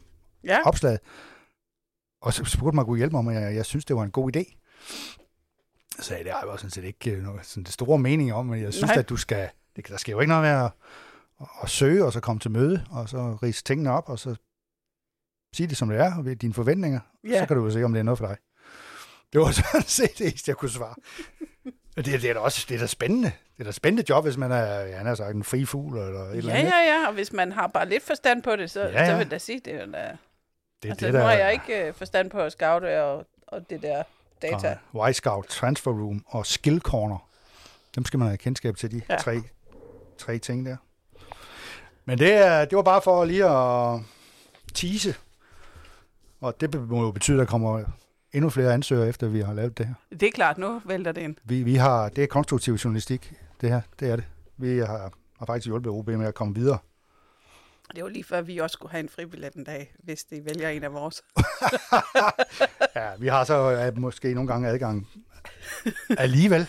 Ja, 0.44 0.60
opslaget. 0.66 1.00
Og 2.22 2.34
så 2.34 2.46
spurgte 2.46 2.76
mig, 2.76 2.82
at 2.82 2.88
kunne 2.88 2.98
hjælpe 2.98 3.12
mig, 3.12 3.20
om 3.20 3.32
jeg, 3.32 3.56
jeg 3.56 3.66
synes, 3.66 3.86
det 3.86 3.96
var 3.96 4.04
en 4.04 4.12
god 4.12 4.36
idé. 4.36 4.56
Så 6.00 6.04
sagde 6.04 6.20
jeg, 6.20 6.26
det 6.26 6.34
har 6.34 6.40
jeg 6.42 6.48
jo 6.52 6.58
sådan 6.58 6.72
set 6.72 6.84
ikke 6.84 7.12
øh, 7.12 7.24
noget, 7.24 7.46
sådan 7.46 7.64
det 7.64 7.74
store 7.74 8.00
mening 8.00 8.34
om, 8.34 8.46
men 8.46 8.62
jeg 8.62 8.74
synes, 8.74 8.90
Nej. 8.90 9.00
at 9.00 9.10
du 9.10 9.18
skal, 9.18 9.50
det, 9.76 9.88
der 9.88 9.98
skal 9.98 10.12
jo 10.12 10.20
ikke 10.20 10.30
noget 10.30 10.44
med 10.44 10.50
at, 10.50 10.72
at, 11.42 11.48
at 11.64 11.70
søge, 11.70 12.06
og 12.06 12.14
så 12.14 12.20
komme 12.20 12.40
til 12.40 12.52
møde, 12.52 12.86
og 12.90 13.10
så 13.10 13.38
rise 13.44 13.64
tingene 13.64 13.92
op, 13.92 14.10
og 14.10 14.20
så 14.20 14.36
sige 15.54 15.68
det, 15.68 15.78
som 15.78 15.90
det 15.90 16.00
er, 16.00 16.16
og 16.18 16.42
dine 16.42 16.54
forventninger. 16.54 17.00
Ja. 17.24 17.40
Så 17.40 17.46
kan 17.46 17.58
du 17.58 17.64
jo 17.64 17.72
se, 17.72 17.84
om 17.84 17.94
det 17.94 18.00
er 18.00 18.04
noget 18.04 18.18
for 18.18 18.28
dig. 18.28 18.38
Det 19.34 19.42
var 19.42 19.52
sådan 19.72 19.82
set 19.82 20.18
det 20.18 20.48
jeg 20.48 20.56
kunne 20.56 20.70
svare. 20.70 20.96
Det, 21.96 22.06
det 22.06 22.26
er 22.30 22.34
da 22.34 22.40
også 22.40 22.66
det 22.70 22.76
er 22.76 22.80
da 22.80 22.88
spændende. 22.88 23.32
Det 23.58 23.60
er 23.60 23.64
da 23.64 23.72
spændende 23.72 24.04
job, 24.10 24.24
hvis 24.24 24.38
man 24.38 24.52
er, 24.52 24.80
ja, 24.82 24.98
han 24.98 25.06
har 25.06 25.16
sagt, 25.16 25.36
en 25.36 25.44
fri 25.44 25.66
fugl 25.66 25.98
eller 25.98 26.22
et 26.22 26.38
eller 26.38 26.54
ja, 26.54 26.60
andet. 26.60 26.72
ja, 26.72 27.00
ja, 27.02 27.08
og 27.08 27.14
hvis 27.14 27.34
man 27.34 27.52
har 27.52 27.68
bare 27.68 27.90
lidt 27.90 28.04
forstand 28.04 28.44
på 28.44 28.56
det, 28.56 28.72
så, 28.72 28.82
Ja, 28.82 28.92
så 28.92 29.00
ja. 29.00 29.12
vil 29.12 29.18
jeg 29.24 29.32
da 29.32 29.38
sige, 29.38 29.60
det 29.66 29.74
er 29.74 29.86
da... 29.86 30.18
Det, 30.84 30.90
Altså, 30.90 31.06
det, 31.06 31.14
nu 31.14 31.20
der, 31.20 31.26
har 31.26 31.34
jeg 31.34 31.54
ikke 31.54 31.88
øh, 31.88 31.94
forstand 31.94 32.30
på 32.30 32.40
at 32.40 32.52
scoute 32.52 33.04
og, 33.04 33.26
og 33.48 33.70
det 33.70 33.82
der 33.82 34.04
data. 34.42 34.78
og 34.94 35.02
White 35.02 35.14
Scout, 35.18 35.46
Transfer 35.46 35.92
Room 35.92 36.26
og 36.28 36.46
Skill 36.46 36.80
Corner. 36.82 37.18
Dem 37.96 38.06
skal 38.06 38.20
man 38.20 38.28
have 38.28 38.38
kendskab 38.38 38.76
til, 38.76 38.92
de 38.92 39.02
Ja. 39.10 39.16
tre, 39.18 39.42
tre 40.18 40.38
ting 40.38 40.66
der. 40.66 40.78
Men 42.06 42.18
det, 42.20 42.34
er, 42.34 42.66
det 42.66 42.76
var 42.76 42.82
bare 42.84 43.02
for 43.02 43.26
lige 43.26 43.46
at 43.46 44.00
tease. 44.74 45.16
Og 46.42 46.62
det 46.62 46.90
må 46.90 47.02
jo 47.04 47.12
betyde, 47.12 47.38
at 47.38 47.40
der 47.40 47.46
kommer 47.52 47.84
endnu 48.34 48.50
flere 48.50 48.74
ansøgere, 48.74 49.08
efter 49.08 49.28
vi 49.28 49.42
har 49.42 49.54
lavet 49.54 49.78
det 49.78 49.86
her. 49.86 49.94
Det 50.10 50.24
er 50.24 50.32
klart, 50.32 50.58
nu 50.58 50.82
vælter 50.86 51.12
det 51.12 51.22
ind. 51.22 51.36
Vi, 51.44 51.64
vi 51.64 51.76
har, 51.76 52.10
det 52.10 52.24
er 52.24 52.28
konstruktiv 52.28 52.74
journalistik, 52.74 53.34
det 53.62 53.70
her. 53.70 53.82
Det 54.00 54.10
er 54.10 54.16
det. 54.16 54.26
Vi 54.58 54.78
har, 54.78 55.12
har 55.40 55.46
faktisk 55.46 55.66
hjulpet 55.66 55.92
OB 55.92 56.08
med 56.08 56.28
at 56.28 56.34
komme 56.36 56.56
videre. 56.56 56.78
Det 57.96 58.04
var 58.04 58.10
lige 58.10 58.24
før, 58.24 58.42
vi 58.42 58.58
også 58.58 58.74
skulle 58.74 58.92
have 58.92 59.00
en 59.00 59.10
fribillet 59.10 59.54
en 59.54 59.64
dag, 59.64 59.94
hvis 60.04 60.24
de 60.24 60.46
vælger 60.46 60.70
en 60.70 60.84
af 60.84 60.94
vores. 60.94 61.22
Ja, 62.96 63.10
vi 63.20 63.28
har 63.28 63.44
så 63.44 63.72
øh, 63.72 63.98
måske 63.98 64.34
nogle 64.34 64.48
gange 64.48 64.68
adgang 64.68 65.08
alligevel. 66.18 66.68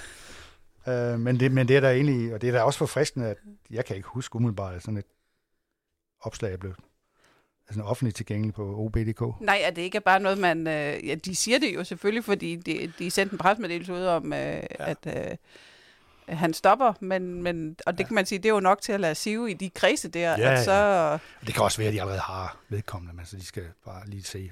Øh, 0.88 1.20
men, 1.20 1.40
det, 1.40 1.52
men 1.52 1.68
det 1.68 1.76
er 1.76 1.80
der 1.80 1.90
egentlig, 1.90 2.34
og 2.34 2.40
det 2.40 2.48
er 2.48 2.52
da 2.52 2.62
også 2.62 2.78
forfriskende, 2.78 3.26
at 3.26 3.36
jeg 3.70 3.84
kan 3.84 3.96
ikke 3.96 4.08
huske 4.08 4.36
umiddelbart 4.36 4.82
sådan 4.82 4.96
et 4.96 5.04
opslag 6.20 6.58
blevet 6.58 6.76
altså 7.70 7.82
offentligt 7.82 8.16
tilgængeligt 8.16 8.56
på 8.56 8.76
OB.dk. 8.76 9.40
Nej, 9.40 9.60
at 9.64 9.76
det 9.76 9.82
ikke 9.82 9.96
er 9.96 10.00
bare 10.00 10.20
noget, 10.20 10.38
man... 10.38 10.66
Øh, 10.66 11.08
ja, 11.08 11.14
de 11.14 11.36
siger 11.36 11.58
det 11.58 11.74
jo 11.74 11.84
selvfølgelig, 11.84 12.24
fordi 12.24 12.56
de, 12.56 12.92
de 12.98 13.10
sendte 13.10 13.34
en 13.34 13.38
presmeddelelse 13.38 13.92
ud 13.92 14.04
om, 14.04 14.32
øh, 14.32 14.38
ja. 14.38 14.62
at 14.78 14.98
øh, 15.06 15.36
han 16.28 16.54
stopper, 16.54 16.92
men, 17.00 17.42
men, 17.42 17.76
og 17.86 17.92
det 17.92 18.00
ja. 18.00 18.06
kan 18.06 18.14
man 18.14 18.26
sige, 18.26 18.38
det 18.38 18.48
er 18.48 18.54
jo 18.54 18.60
nok 18.60 18.80
til 18.80 18.92
at 18.92 19.00
lade 19.00 19.14
sive 19.14 19.50
i 19.50 19.54
de 19.54 19.70
kredse 19.70 20.08
der. 20.08 20.30
Ja, 20.38 20.52
at 20.52 20.64
så, 20.64 20.72
ja. 20.72 21.46
Det 21.46 21.54
kan 21.54 21.62
også 21.62 21.78
være, 21.78 21.88
at 21.88 21.94
de 21.94 22.00
allerede 22.00 22.20
har 22.20 22.56
vedkommende, 22.68 23.16
men 23.16 23.26
så 23.26 23.36
de 23.36 23.44
skal 23.44 23.64
bare 23.84 24.06
lige 24.06 24.22
se 24.22 24.50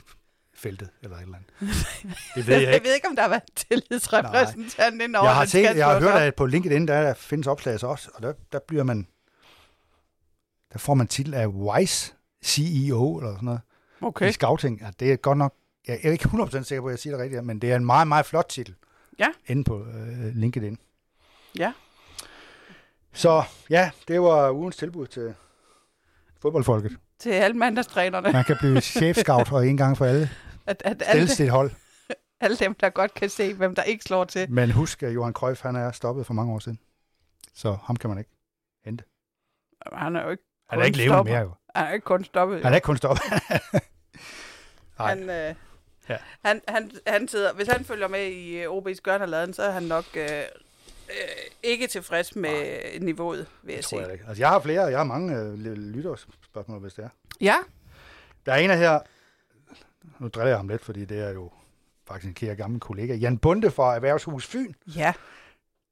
feltet 0.54 0.88
eller 1.02 1.16
et 1.16 1.22
eller 1.22 1.36
andet. 1.36 1.50
Det 2.34 2.46
ved 2.46 2.54
jeg 2.54 2.60
ikke. 2.60 2.72
jeg 2.72 2.80
ved 2.84 2.94
ikke, 2.94 3.08
om 3.08 3.16
der 3.16 3.22
har 3.22 3.28
været 3.28 3.42
tillidsrepræsentant 3.56 5.02
ind 5.02 5.16
over 5.16 5.26
Jeg 5.26 5.36
har, 5.36 5.44
set, 5.44 5.62
jeg 5.62 5.86
har 5.86 6.00
hørt, 6.00 6.22
at 6.22 6.34
på 6.34 6.46
LinkedIn, 6.46 6.88
der, 6.88 7.02
der 7.02 7.14
findes 7.14 7.46
opslag 7.46 7.84
også, 7.84 8.10
og 8.14 8.22
der, 8.22 8.32
der 8.52 8.58
bliver 8.68 8.84
man, 8.84 9.06
der 10.72 10.78
får 10.78 10.94
man 10.94 11.06
titel 11.06 11.34
af 11.34 11.46
Wise 11.46 12.14
CEO 12.45 13.18
eller 13.18 13.32
sådan 13.32 13.45
noget. 13.45 13.61
Okay. 14.01 14.28
I 14.28 14.32
scouting. 14.32 14.80
Ja, 14.80 14.91
det 15.01 15.12
er 15.12 15.16
godt 15.16 15.39
nok, 15.39 15.55
jeg 15.89 15.99
er 16.03 16.11
ikke 16.11 16.24
100% 16.24 16.62
sikker 16.62 16.82
på, 16.82 16.89
at 16.89 16.93
jeg 16.93 16.99
siger 16.99 17.16
det 17.16 17.22
rigtigt, 17.22 17.45
men 17.45 17.59
det 17.59 17.72
er 17.72 17.76
en 17.76 17.84
meget, 17.84 18.09
meget 18.09 18.26
flot 18.26 18.47
titel. 18.49 18.74
Ja. 19.18 19.28
Inde 19.47 19.64
på 19.64 19.84
øh, 19.84 20.34
LinkedIn. 20.34 20.78
Ja. 21.59 21.72
Så 23.12 23.43
ja, 23.70 23.91
det 24.09 24.20
var 24.20 24.51
ugens 24.51 24.76
tilbud 24.76 25.07
til 25.07 25.34
fodboldfolket. 26.41 26.97
Til 27.18 27.30
alle 27.30 27.57
mandagstrænerne. 27.57 28.32
Man 28.32 28.45
kan 28.45 28.57
blive 28.61 28.80
chefscout 28.99 29.53
og 29.53 29.66
en 29.66 29.76
gang 29.76 29.97
for 29.97 30.05
alle. 30.05 30.30
At, 30.66 30.82
at 30.84 31.03
alle, 31.07 31.28
sit 31.28 31.51
hold. 31.51 31.70
Alle 32.41 32.57
dem, 32.57 32.74
der 32.74 32.91
godt 32.91 33.14
kan 33.14 33.28
se, 33.28 33.55
hvem 33.55 33.74
der 33.74 33.82
ikke 33.82 34.05
slår 34.05 34.24
til. 34.24 34.51
Men 34.51 34.70
husk, 34.70 35.03
at 35.03 35.14
Johan 35.14 35.32
Cruyff, 35.32 35.62
han 35.62 35.76
er 35.76 35.93
stoppet 35.93 36.26
for 36.26 36.34
mange 36.34 36.53
år 36.53 36.59
siden. 36.59 36.78
Så 37.55 37.78
ham 37.82 37.97
kan 37.97 38.11
man 38.11 38.18
ikke 38.18 38.30
hente. 38.84 39.05
Han 39.93 40.16
er 40.16 40.22
jo 40.22 40.30
ikke 40.30 40.43
Han 40.68 40.80
er 40.80 40.84
ikke 40.84 40.99
levende 40.99 41.24
mere, 41.24 41.41
jo. 41.41 41.55
Han 41.76 41.86
er 41.86 41.92
ikke 41.92 42.04
kun 42.04 42.24
stoppet. 42.24 42.62
Han 42.62 42.72
er 42.72 42.76
ikke 42.76 42.84
kun 42.86 42.96
stoppet. 42.96 43.24
han, 45.08 45.30
øh, 45.30 45.54
ja. 46.08 46.16
han, 46.44 46.60
han, 46.68 46.90
han 47.06 47.28
sidder, 47.28 47.52
hvis 47.52 47.68
han 47.68 47.84
følger 47.84 48.08
med 48.08 48.26
i 48.26 48.66
uh, 48.66 48.76
OB's 48.76 49.00
gørnerladen, 49.02 49.54
så 49.54 49.62
er 49.62 49.70
han 49.70 49.82
nok 49.82 50.04
øh, 50.14 50.28
øh, 50.28 50.42
ikke 51.62 51.86
tilfreds 51.86 52.36
med 52.36 52.50
Nej. 52.50 52.98
niveauet, 53.00 53.46
vil 53.62 53.72
jeg 53.72 53.76
det 53.76 53.84
sige. 53.84 54.00
Jeg, 54.00 54.12
ikke. 54.12 54.24
Altså, 54.28 54.42
jeg 54.42 54.48
har 54.48 54.60
flere, 54.60 54.82
jeg 54.82 54.98
har 54.98 55.04
mange 55.04 55.36
øh, 55.36 55.54
lytterspørgsmål, 55.54 56.80
hvis 56.80 56.94
det 56.94 57.04
er. 57.04 57.08
Ja. 57.40 57.56
Der 58.46 58.52
er 58.52 58.56
en 58.56 58.70
af 58.70 58.78
her, 58.78 59.00
nu 60.18 60.28
driller 60.28 60.48
jeg 60.48 60.58
ham 60.58 60.68
lidt, 60.68 60.84
fordi 60.84 61.04
det 61.04 61.18
er 61.18 61.30
jo 61.30 61.50
faktisk 62.06 62.28
en 62.28 62.34
kære 62.34 62.54
gammel 62.54 62.80
kollega, 62.80 63.14
Jan 63.14 63.38
Bunde 63.38 63.70
fra 63.70 63.94
Erhvervshus 63.94 64.46
Fyn. 64.46 64.72
Ja. 64.86 65.12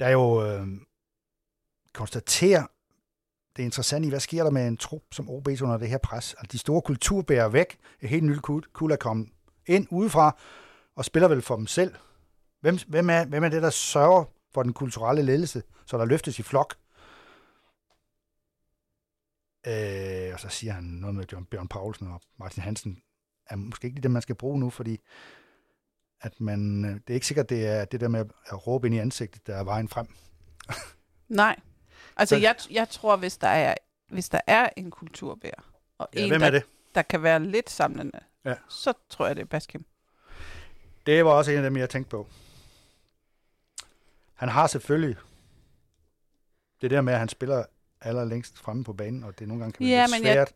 Der 0.01 0.07
er 0.07 0.11
jo 0.11 0.47
øh, 0.47 0.67
konstaterer, 1.93 2.67
det 3.57 3.63
er 3.63 3.65
interessant 3.65 4.05
i, 4.05 4.09
hvad 4.09 4.21
sker 4.21 4.43
der 4.45 4.51
med 4.51 4.69
en 4.69 4.77
trup 4.77 5.03
som 5.13 5.31
OB 5.31 5.49
under 5.63 5.77
det 5.77 5.89
her 5.89 5.99
pres? 5.99 6.35
Altså, 6.39 6.53
de 6.53 6.59
store 6.59 6.83
kulturbærer 6.83 7.49
væk, 7.49 7.79
et 8.01 8.09
helt 8.09 8.25
nyt 8.25 8.43
kul 8.73 8.93
er 8.93 8.97
kommet 8.97 9.29
ind 9.67 9.87
udefra, 9.91 10.37
og 10.97 11.05
spiller 11.05 11.29
vel 11.29 11.43
for 11.43 11.57
dem 11.57 11.67
selv. 11.67 11.95
Hvem, 12.61 12.79
hvem, 12.89 13.11
er, 13.11 13.25
hvem 13.25 13.45
er 13.45 13.49
det, 13.49 13.63
der 13.63 13.71
sørger 13.71 14.25
for 14.55 14.63
den 14.63 14.73
kulturelle 14.73 15.23
ledelse, 15.23 15.63
så 15.87 15.99
der 15.99 16.05
løftes 16.05 16.39
i 16.39 16.43
flok? 16.43 16.75
Øh, 19.67 20.35
og 20.35 20.41
så 20.41 20.49
siger 20.49 20.73
han 20.73 20.85
noget 20.85 21.17
med 21.17 21.25
John 21.33 21.45
Bjørn 21.45 21.69
Paulsen 21.69 22.07
og 22.07 22.21
Martin 22.39 22.63
Hansen, 22.63 23.03
er 23.51 23.57
måske 23.57 23.87
ikke 23.87 24.01
det, 24.01 24.11
man 24.11 24.23
skal 24.23 24.35
bruge 24.35 24.61
nu, 24.61 24.71
fordi 24.71 25.01
at 26.21 26.41
man, 26.41 26.85
øh, 26.85 26.91
det 26.95 27.11
er 27.11 27.15
ikke 27.15 27.27
sikkert, 27.27 27.51
det 27.51 27.67
er 27.67 27.85
det 27.85 28.01
der 28.01 28.09
med 28.09 28.21
at 28.47 28.67
råbe 28.67 28.87
ind 28.87 28.95
i 28.95 28.99
ansigtet, 28.99 29.47
der 29.47 29.57
er 29.57 29.65
vejen 29.65 29.89
frem. 29.89 30.07
Nej. 31.29 31.61
Altså, 32.17 32.37
jeg, 32.37 32.57
jeg 32.71 32.89
tror, 32.89 33.17
hvis 33.17 33.37
der 33.37 33.49
er, 33.49 33.75
hvis 34.09 34.29
der 34.29 34.41
er 34.47 34.69
en 34.77 34.91
kulturbær, 34.91 35.65
og 35.99 36.09
ja, 36.15 36.21
en, 36.21 36.29
hvem 36.29 36.41
der, 36.41 36.47
er 36.47 36.51
det? 36.51 36.63
der 36.95 37.03
kan 37.03 37.23
være 37.23 37.41
lidt 37.41 37.71
samlende, 37.71 38.21
ja. 38.45 38.55
så 38.69 38.93
tror 39.11 39.27
jeg, 39.27 39.37
det 39.37 39.43
er 39.43 39.47
Baskim. 39.47 39.85
Det 41.07 41.25
var 41.25 41.31
også 41.31 41.51
en 41.51 41.57
af 41.57 41.63
dem, 41.63 41.77
jeg 41.77 41.91
tænkte 41.91 42.11
på. 42.11 42.27
Han 44.35 44.49
har 44.49 44.67
selvfølgelig 44.67 45.17
det 46.81 46.91
der 46.91 47.01
med, 47.01 47.13
at 47.13 47.19
han 47.19 47.29
spiller 47.29 47.65
allerlængst 48.01 48.59
fremme 48.59 48.85
på 48.85 48.93
banen, 48.93 49.25
og 49.25 49.39
det 49.39 49.49
nogle 49.49 49.63
gange 49.63 49.73
kan 49.73 49.87
være 49.87 49.97
ja, 49.97 50.07
lidt 50.07 50.11
men 50.11 50.23
svært. 50.23 50.53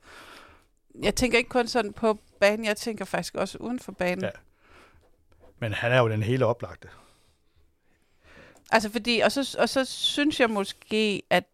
Jeg, 0.94 1.04
jeg 1.04 1.14
tænker 1.14 1.38
ikke 1.38 1.50
kun 1.50 1.68
sådan 1.68 1.92
på 1.92 2.18
banen, 2.40 2.64
jeg 2.64 2.76
tænker 2.76 3.04
faktisk 3.04 3.34
også 3.34 3.58
uden 3.58 3.78
for 3.78 3.92
banen. 3.92 4.24
Ja. 4.24 4.30
Men 5.58 5.72
han 5.72 5.92
er 5.92 5.98
jo 5.98 6.08
den 6.08 6.22
hele 6.22 6.46
oplagte. 6.46 6.88
Altså 8.72 8.90
fordi, 8.90 9.20
og 9.24 9.32
så, 9.32 9.56
og 9.58 9.68
så 9.68 9.84
synes 9.84 10.40
jeg 10.40 10.50
måske, 10.50 11.22
at... 11.30 11.44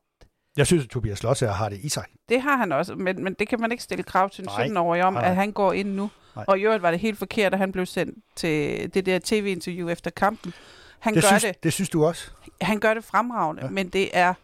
Jeg 0.57 0.67
synes, 0.67 0.85
at 0.85 0.91
Tobias 0.91 1.19
Slotsager 1.19 1.53
har 1.53 1.69
det 1.69 1.79
i 1.83 1.89
sig. 1.89 2.05
Det 2.29 2.43
har 2.43 2.57
han 2.57 2.73
også, 2.73 2.95
men, 2.95 3.25
men 3.25 3.35
det 3.35 3.49
kan 3.49 3.61
man 3.61 3.73
ikke 3.73 3.85
stille 3.85 4.03
krav 4.05 4.31
til 4.31 4.43
en 4.43 4.49
17-årig 4.49 5.05
om, 5.05 5.13
nej, 5.13 5.23
nej. 5.23 5.31
at 5.31 5.37
han 5.37 5.53
går 5.53 5.73
ind 5.73 5.95
nu. 5.95 6.11
Nej. 6.37 6.45
Og 6.49 6.59
i 6.59 6.63
øvrigt 6.63 6.83
var 6.83 6.91
det 6.91 7.01
helt 7.01 7.19
forkert, 7.19 7.53
at 7.53 7.59
han 7.59 7.73
blev 7.73 7.87
sendt 7.87 8.25
til 8.37 8.95
det 8.95 9.07
der 9.07 9.19
tv-interview 9.25 9.89
efter 9.89 10.11
kampen. 10.11 10.55
Han 10.99 11.15
det 11.15 11.23
gør 11.23 11.29
synes, 11.29 11.43
det, 11.43 11.63
det 11.63 11.73
synes 11.73 11.89
du 11.89 12.05
også? 12.05 12.31
Han 12.61 12.81
gør 12.81 12.95
det 12.95 13.05
fremragende, 13.05 13.65
ja. 13.65 13.71
men 13.71 13.89
det 13.89 14.11
er 14.13 14.35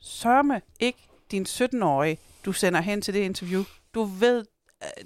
sørme 0.00 0.60
ikke 0.80 0.98
din 1.30 1.46
17-årige, 1.48 2.18
du 2.44 2.52
sender 2.52 2.80
hen 2.80 3.02
til 3.02 3.14
det 3.14 3.20
interview. 3.20 3.62
Du 3.94 4.04
ved, 4.04 4.44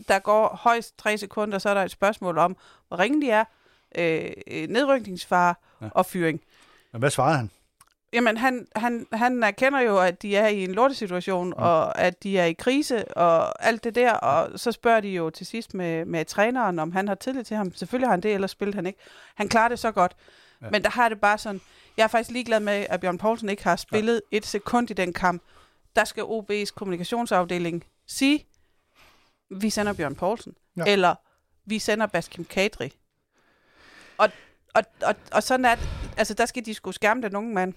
der 0.08 0.18
går 0.18 0.60
højst 0.62 0.98
tre 0.98 1.18
sekunder, 1.18 1.58
så 1.58 1.68
er 1.68 1.74
der 1.74 1.82
et 1.82 1.90
spørgsmål 1.90 2.38
om, 2.38 2.56
hvor 2.88 2.98
ringe 2.98 3.26
de 3.26 3.30
er, 3.30 3.44
øh, 3.98 4.68
nedrykningsfare 4.68 5.54
ja. 5.82 5.88
og 5.90 6.06
fyring. 6.06 6.40
Men 6.94 6.98
hvad 6.98 7.10
svarede 7.10 7.36
han? 7.36 7.50
Jamen, 8.12 8.36
han, 8.36 8.66
han, 8.76 9.06
han 9.12 9.42
erkender 9.42 9.80
jo, 9.80 9.98
at 9.98 10.22
de 10.22 10.36
er 10.36 10.48
i 10.48 10.64
en 10.64 10.72
lortesituation, 10.72 11.46
mm. 11.46 11.52
og 11.56 11.98
at 11.98 12.22
de 12.22 12.38
er 12.38 12.44
i 12.44 12.52
krise, 12.52 13.18
og 13.18 13.66
alt 13.66 13.84
det 13.84 13.94
der, 13.94 14.12
og 14.12 14.58
så 14.58 14.72
spørger 14.72 15.00
de 15.00 15.08
jo 15.08 15.30
til 15.30 15.46
sidst 15.46 15.74
med, 15.74 16.04
med 16.04 16.24
træneren, 16.24 16.78
om 16.78 16.92
han 16.92 17.08
har 17.08 17.14
tillid 17.14 17.44
til 17.44 17.56
ham. 17.56 17.74
Selvfølgelig 17.74 18.06
har 18.06 18.12
han 18.12 18.20
det, 18.20 18.34
ellers 18.34 18.50
spillede 18.50 18.76
han 18.76 18.86
ikke. 18.86 18.98
Han 19.34 19.48
klarer 19.48 19.68
det 19.68 19.78
så 19.78 19.92
godt. 19.92 20.16
Ja. 20.62 20.70
Men 20.70 20.82
der 20.82 20.90
har 20.90 21.08
det 21.08 21.20
bare 21.20 21.38
sådan, 21.38 21.60
jeg 21.96 22.04
er 22.04 22.08
faktisk 22.08 22.30
ligeglad 22.30 22.60
med, 22.60 22.86
at 22.90 23.00
Bjørn 23.00 23.18
Poulsen 23.18 23.48
ikke 23.48 23.64
har 23.64 23.76
spillet 23.76 24.22
ja. 24.32 24.36
et 24.36 24.46
sekund 24.46 24.90
i 24.90 24.94
den 24.94 25.12
kamp. 25.12 25.42
Der 25.96 26.04
skal 26.04 26.22
OB's 26.22 26.74
kommunikationsafdeling 26.74 27.84
sige, 28.06 28.46
vi 29.50 29.70
sender 29.70 29.92
Bjørn 29.92 30.14
Poulsen, 30.14 30.54
ja. 30.76 30.84
eller 30.86 31.14
vi 31.64 31.78
sender 31.78 32.06
Baskim 32.06 32.44
Kadri. 32.44 32.92
Og, 34.18 34.28
og, 34.74 34.82
og, 35.02 35.14
og 35.32 35.42
sådan 35.42 35.64
er 35.64 35.74
det, 35.74 36.03
altså 36.16 36.34
der 36.34 36.46
skal 36.46 36.66
de 36.66 36.74
skulle 36.74 36.94
skærme 36.94 37.22
den 37.22 37.36
unge 37.36 37.54
mand. 37.54 37.74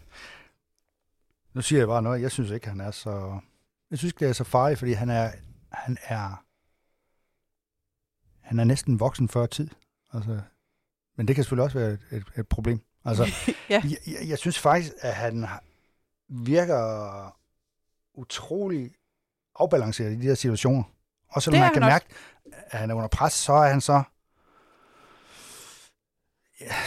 Nu 1.54 1.62
siger 1.62 1.80
jeg 1.80 1.88
bare 1.88 2.02
noget, 2.02 2.22
jeg 2.22 2.32
synes 2.32 2.52
ikke, 2.52 2.68
han 2.68 2.82
er 2.82 2.92
så... 2.92 3.40
Jeg 3.92 3.98
synes 3.98 4.14
ikke, 4.14 4.20
det 4.20 4.30
er 4.30 4.34
så 4.34 4.44
farligt, 4.44 4.80
fordi 4.80 4.92
han 4.92 5.10
er... 5.10 5.32
Han 5.72 5.98
er, 6.04 6.44
han 8.42 8.60
er 8.60 8.64
næsten 8.64 9.00
voksen 9.00 9.30
før 9.30 9.46
tid. 9.46 9.70
Altså, 10.14 10.40
men 11.18 11.28
det 11.28 11.36
kan 11.36 11.44
selvfølgelig 11.44 11.64
også 11.64 11.80
være 11.80 11.92
et, 11.92 12.08
et, 12.12 12.24
et 12.38 12.48
problem. 12.48 12.82
Altså, 13.06 13.24
ja. 13.70 13.82
jeg, 13.84 13.98
jeg, 14.08 14.30
jeg 14.30 14.38
synes 14.38 14.60
faktisk, 14.60 14.94
at 15.02 15.14
han 15.14 15.48
virker 16.30 17.36
utrolig 18.14 18.92
afbalanceret 19.56 20.12
i 20.12 20.16
de 20.16 20.28
her 20.28 20.36
situationer. 20.36 20.84
Og 21.30 21.42
selvom 21.42 21.60
man 21.60 21.74
kan 21.74 21.82
mærke, 21.82 22.06
at 22.52 22.80
han 22.80 22.90
er 22.90 22.94
under 22.94 23.08
pres, 23.08 23.34
så 23.34 23.54
er 23.54 23.70
han 23.70 23.82
så 23.82 24.04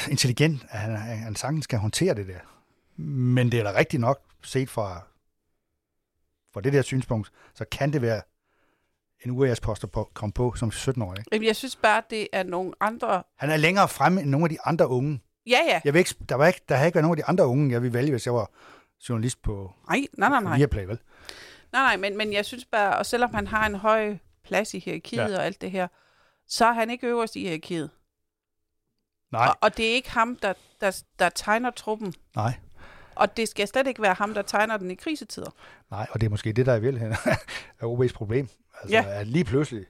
intelligent, 0.09 0.66
at 0.70 0.78
han, 0.78 0.96
han 0.96 1.36
sagtens 1.36 1.64
skal 1.64 1.78
håndtere 1.78 2.14
det 2.14 2.26
der. 2.26 2.38
Men 3.03 3.53
det 3.53 3.61
er 3.61 3.64
da 3.64 3.78
rigtigt 3.78 4.01
nok, 4.01 4.20
set 4.42 4.70
fra, 4.70 5.03
fra 6.55 6.61
det 6.61 6.72
der 6.72 6.82
synspunkt, 6.82 7.32
så 7.55 7.64
kan 7.72 7.92
det 7.92 8.03
være 8.03 8.22
en 9.24 9.30
UAS-post 9.30 9.84
at 9.84 9.90
komme 10.14 10.32
på 10.32 10.55
som 10.57 10.68
17-årig. 10.68 11.24
Ikke? 11.32 11.46
Jeg 11.46 11.57
synes 11.57 11.76
bare, 11.76 12.03
det 12.11 12.28
er 12.32 12.42
nogle 12.42 12.72
andre... 12.80 13.22
Han 13.36 13.51
er 13.51 13.57
længere 13.57 13.88
fremme 13.88 14.20
end 14.20 14.30
nogle 14.30 14.44
af 14.44 14.51
de 14.51 14.61
andre 14.64 14.88
unge. 14.88 15.20
Ja, 15.46 15.59
ja. 15.68 15.80
Jeg 15.84 15.94
vil 15.94 15.98
ikke, 15.98 16.14
der, 16.28 16.34
var 16.34 16.46
ikke, 16.46 16.61
der 16.68 16.76
har 16.76 16.86
ikke 16.86 16.94
været 16.94 17.05
nogen 17.05 17.18
af 17.18 17.24
de 17.24 17.28
andre 17.28 17.46
unge, 17.46 17.72
jeg 17.72 17.82
ville 17.82 17.94
vælge, 17.94 18.11
hvis 18.11 18.26
jeg 18.26 18.34
var 18.34 18.51
journalist 19.09 19.42
på 19.42 19.72
nej, 19.88 20.07
nej, 20.18 20.28
nej, 20.28 20.42
nej. 20.42 20.57
Viaplay, 20.57 20.84
vel? 20.84 20.98
Nej, 21.72 21.82
nej, 21.82 21.96
men, 21.96 22.16
men 22.16 22.32
jeg 22.32 22.44
synes 22.44 22.64
bare, 22.64 22.96
og 22.96 23.07
selvom 23.07 23.34
han 23.34 23.46
har 23.46 23.66
en 23.66 23.74
høj 23.74 24.16
plads 24.44 24.74
i 24.74 24.78
hierarkiet 24.78 25.30
ja. 25.30 25.36
og 25.38 25.44
alt 25.46 25.61
det 25.61 25.70
her, 25.70 25.88
så 26.48 26.66
er 26.66 26.72
han 26.72 26.90
ikke 26.90 27.07
øverst 27.07 27.36
i 27.36 27.40
hierarkiet. 27.40 27.90
Nej. 29.32 29.46
Og, 29.46 29.56
og 29.60 29.76
det 29.76 29.90
er 29.90 29.94
ikke 29.94 30.10
ham, 30.10 30.36
der, 30.36 30.52
der, 30.80 31.02
der 31.18 31.28
tegner 31.28 31.70
truppen. 31.70 32.14
Nej. 32.36 32.54
Og 33.14 33.36
det 33.36 33.48
skal 33.48 33.68
slet 33.68 33.86
ikke 33.86 34.02
være 34.02 34.14
ham, 34.14 34.34
der 34.34 34.42
tegner 34.42 34.76
den 34.76 34.90
i 34.90 34.94
krisetider. 34.94 35.50
Nej, 35.90 36.06
og 36.10 36.20
det 36.20 36.26
er 36.26 36.30
måske 36.30 36.52
det, 36.52 36.66
der 36.66 36.72
er 36.76 36.78
virkeligheden 36.78 37.16
er 37.80 37.86
OB's 37.86 38.12
problem. 38.12 38.48
Altså, 38.82 38.96
ja. 38.96 39.04
at 39.08 39.26
lige 39.26 39.44
pludselig, 39.44 39.86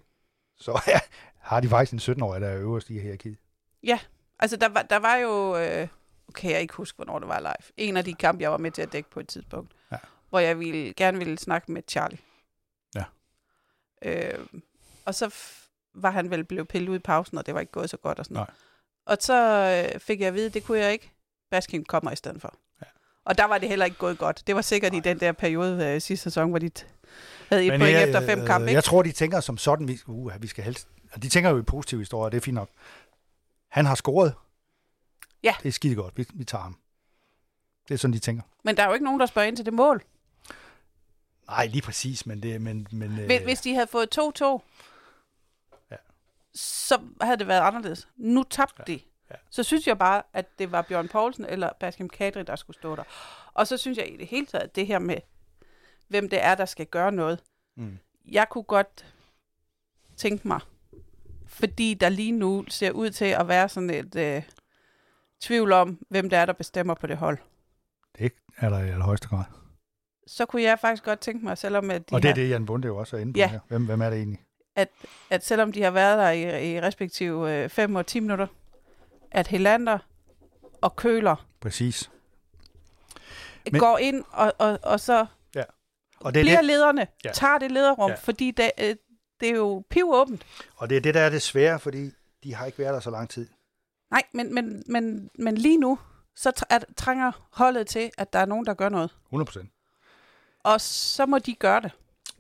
så 0.57 0.81
ja, 0.87 1.01
har 1.39 1.61
de 1.61 1.69
faktisk 1.69 2.09
en 2.09 2.15
17-årig, 2.15 2.41
der 2.41 2.49
er 2.49 2.59
øverst 2.59 2.91
i 2.91 2.99
hierarkiet. 2.99 3.39
Ja, 3.83 4.01
altså 4.39 4.57
der 4.57 4.69
var, 4.69 4.83
der 4.83 4.97
var 4.97 5.17
jo, 5.17 5.57
øh, 5.57 5.89
okay, 6.29 6.51
jeg 6.51 6.61
ikke 6.61 6.75
huske, 6.75 6.97
hvornår 6.97 7.19
det 7.19 7.29
var 7.29 7.41
live. 7.41 7.73
En 7.77 7.97
af 7.97 8.05
de 8.05 8.15
kampe, 8.15 8.43
jeg 8.43 8.51
var 8.51 8.59
med 8.59 8.71
til 8.71 8.83
at 8.83 8.93
dække 8.93 9.11
på 9.11 9.21
et 9.21 9.29
tidspunkt, 9.29 9.73
ja. 9.93 9.97
hvor 10.29 10.39
jeg 10.39 10.59
ville, 10.59 10.95
gerne 10.95 11.19
ville 11.19 11.39
snakke 11.39 11.73
med 11.73 11.83
Charlie. 11.89 12.19
Ja. 12.95 13.05
Øh, 14.03 14.47
og 15.05 15.15
så 15.15 15.35
var 15.95 16.11
han 16.11 16.31
vel 16.31 16.45
blevet 16.45 16.69
pillet 16.69 16.89
ud 16.89 16.97
i 16.97 16.99
pausen, 16.99 17.39
og 17.39 17.47
det 17.47 17.55
var 17.55 17.61
ikke 17.61 17.73
gået 17.73 17.91
så 17.91 17.97
godt 17.97 18.19
og 18.19 18.25
sådan 18.25 18.35
noget. 18.35 18.49
Nej. 18.49 18.57
Og 19.11 19.17
så 19.21 19.35
øh, 19.95 20.01
fik 20.01 20.21
jeg 20.21 20.29
at 20.29 20.35
vide, 20.35 20.47
at 20.47 20.55
det 20.55 20.65
kunne 20.65 20.79
jeg 20.79 20.93
ikke. 20.93 21.11
Baskin 21.51 21.85
kommer 21.85 22.11
i 22.11 22.17
stedet 22.17 22.41
for. 22.41 22.55
Ja. 22.81 22.87
Og 23.25 23.39
der 23.39 23.45
var 23.45 23.59
det 23.59 23.69
heller 23.69 23.85
ikke 23.85 23.97
gået 23.97 24.19
godt. 24.19 24.43
Det 24.47 24.55
var 24.55 24.63
sikkert 24.63 24.93
Nej. 24.93 24.99
i 24.99 25.03
den 25.03 25.21
der 25.21 25.33
periode 25.33 25.87
øh, 25.87 26.01
sidste 26.01 26.23
sæson, 26.23 26.51
hvor 26.51 26.59
de 26.59 26.71
havde 27.49 27.67
et 27.67 27.81
point 27.81 27.97
efter 27.97 28.27
fem 28.27 28.47
kampe. 28.47 28.67
Ikke? 28.67 28.75
Jeg 28.75 28.85
tror, 28.85 29.03
de 29.03 29.13
tænker 29.13 29.41
som 29.41 29.59
sådan, 29.59 29.89
vi, 29.89 29.99
uh, 30.07 30.43
vi 30.43 30.47
skal 30.47 30.65
helst... 30.65 30.89
De 31.23 31.29
tænker 31.29 31.51
jo 31.51 31.59
i 31.59 31.63
positive 31.63 32.01
historier, 32.01 32.31
det 32.31 32.37
er 32.37 32.41
fint 32.41 32.55
nok. 32.55 32.71
Han 33.69 33.87
har 33.87 33.95
scoret. 33.95 34.35
Ja. 35.43 35.55
Det 35.63 35.69
er 35.69 35.73
skide 35.73 35.95
godt, 35.95 36.19
vi, 36.19 36.27
vi 36.35 36.45
tager 36.45 36.63
ham. 36.63 36.77
Det 37.89 37.95
er 37.95 37.99
sådan, 37.99 38.15
de 38.15 38.19
tænker. 38.19 38.43
Men 38.65 38.77
der 38.77 38.83
er 38.83 38.87
jo 38.87 38.93
ikke 38.93 39.05
nogen, 39.05 39.21
der 39.21 39.27
spørger 39.27 39.49
ind 39.49 39.57
til 39.57 39.67
det 39.67 39.75
mål. 39.75 40.03
Nej, 41.47 41.67
lige 41.67 41.83
præcis, 41.83 42.27
men 42.27 42.43
det... 42.43 42.61
Men, 42.61 42.87
men, 42.91 43.11
hvis, 43.11 43.41
øh... 43.41 43.45
hvis 43.45 43.61
de 43.61 43.75
havde 43.75 43.87
fået 43.87 44.19
2-2, 44.19 44.45
ja. 44.45 44.57
Så 46.55 47.01
havde 47.21 47.37
det 47.37 47.47
været 47.49 47.61
anderledes. 47.61 48.09
Nu 48.17 48.43
tabte 48.43 48.83
ja. 48.89 48.93
de. 48.93 49.01
Ja. 49.31 49.35
Så 49.51 49.63
synes 49.63 49.87
jeg 49.87 49.99
bare, 49.99 50.23
at 50.33 50.59
det 50.59 50.73
var 50.73 50.83
Bjørn 50.83 51.09
Poulsen 51.09 51.45
eller 51.45 51.71
Baskim 51.81 52.09
Kadri, 52.09 52.43
der 52.43 52.57
skulle 52.57 52.77
stå 52.77 52.97
der. 52.97 53.03
Og 53.55 53.67
så 53.67 53.77
synes 53.77 53.99
jeg 53.99 54.13
i 54.13 54.17
det 54.17 54.27
hele 54.27 54.47
taget, 54.47 54.77
det 54.77 54.87
her 54.87 54.99
med, 54.99 55.17
hvem 56.09 56.29
det 56.29 56.45
er, 56.45 56.55
der 56.55 56.65
skal 56.65 56.87
gøre 56.87 57.13
noget. 57.13 57.43
Mm. 57.77 57.99
Jeg 58.29 58.47
kunne 58.51 58.65
godt 58.65 59.07
tænke 60.17 60.49
mig, 60.49 60.61
fordi 61.47 61.95
der 61.95 62.09
lige 62.09 62.33
nu 62.33 62.65
ser 62.69 62.91
ud 62.91 63.11
til 63.11 63.25
at 63.25 63.49
være 63.49 63.69
sådan 63.69 63.91
et 63.91 64.17
øh, 64.17 64.43
tvivl 65.41 65.73
om, 65.73 65.99
hvem 66.09 66.31
det 66.31 66.39
er, 66.39 66.47
der 66.47 66.53
bestemmer 66.53 66.95
på 66.95 67.07
det 67.07 67.17
hold. 67.17 67.39
Det 68.19 68.33
er 68.57 68.69
der 68.69 68.79
i 68.79 68.89
allerhøjeste 68.89 69.29
grad. 69.29 69.45
Så 70.27 70.47
kunne 70.47 70.63
jeg 70.63 70.79
faktisk 70.79 71.05
godt 71.05 71.21
tænke 71.21 71.45
mig, 71.45 71.59
selvom 71.59 71.91
at 71.91 72.11
de 72.11 72.15
Og 72.15 72.23
det 72.23 72.29
er 72.29 72.33
har, 72.33 72.35
det, 72.43 72.51
Jan 72.51 72.67
Bunde 72.67 72.89
jo 72.89 72.97
også 72.97 73.17
er 73.17 73.21
inde 73.21 73.33
på 73.33 73.39
Ja. 73.39 73.49
her. 73.49 73.61
Hvem, 73.69 73.87
hvem 73.87 74.01
er 74.03 74.11
det 74.11 74.19
egentlig? 74.19 74.45
At, 74.77 74.89
at 75.31 75.45
selvom 75.45 75.73
de 75.73 75.83
har 75.83 75.91
været 75.91 76.19
der 76.19 76.31
i, 76.31 76.73
i 76.75 76.81
respektive 76.81 77.69
5 77.69 77.95
og 77.95 78.07
10 78.07 78.21
minutter, 78.21 78.47
at 79.31 79.47
Helander 79.47 79.99
og 80.81 80.97
Køler 80.97 81.47
Præcis. 81.61 82.11
Men, 83.73 83.81
går 83.81 83.99
ind 83.99 84.25
og, 84.31 84.53
og, 84.59 84.79
og 84.83 85.01
så 85.01 85.27
Ja. 85.55 85.63
Og 86.21 86.35
det 86.35 86.41
er 86.41 86.45
bliver 86.45 86.57
det, 86.57 86.65
lederne, 86.65 87.07
Ja. 87.25 87.33
tager 87.33 87.59
det 87.59 87.73
lederrum, 87.73 88.11
Ja. 88.11 88.17
fordi 88.17 88.51
det, 88.51 88.71
øh, 88.81 88.97
det 89.41 89.49
er 89.49 89.55
jo 89.57 89.85
pivåbent. 89.91 90.47
og 90.77 90.91
det 90.91 90.97
er 90.97 91.01
det, 91.01 91.15
der 91.15 91.21
er 91.21 91.31
det 91.31 91.43
svære, 91.43 91.81
fordi 91.81 92.11
de 92.45 92.55
har 92.55 92.67
ikke 92.67 92.79
været 92.79 92.95
der 92.95 93.01
så 93.01 93.11
lang 93.11 93.31
tid. 93.31 93.49
Nej, 94.11 94.23
men, 94.35 94.55
men, 94.55 94.83
men, 94.87 95.31
men 95.35 95.55
lige 95.55 95.79
nu, 95.79 95.99
så 96.37 96.75
trænger 96.97 97.33
holdet 97.53 97.87
til, 97.87 98.11
at 98.19 98.33
der 98.33 98.39
er 98.39 98.47
nogen, 98.47 98.67
der 98.67 98.75
gør 98.75 98.89
noget. 98.89 99.11
100 99.27 99.47
procent. 99.47 99.71
Og 100.65 100.81
så 100.81 101.27
må 101.27 101.39
de 101.39 101.55
gøre 101.55 101.81
det. 101.81 101.91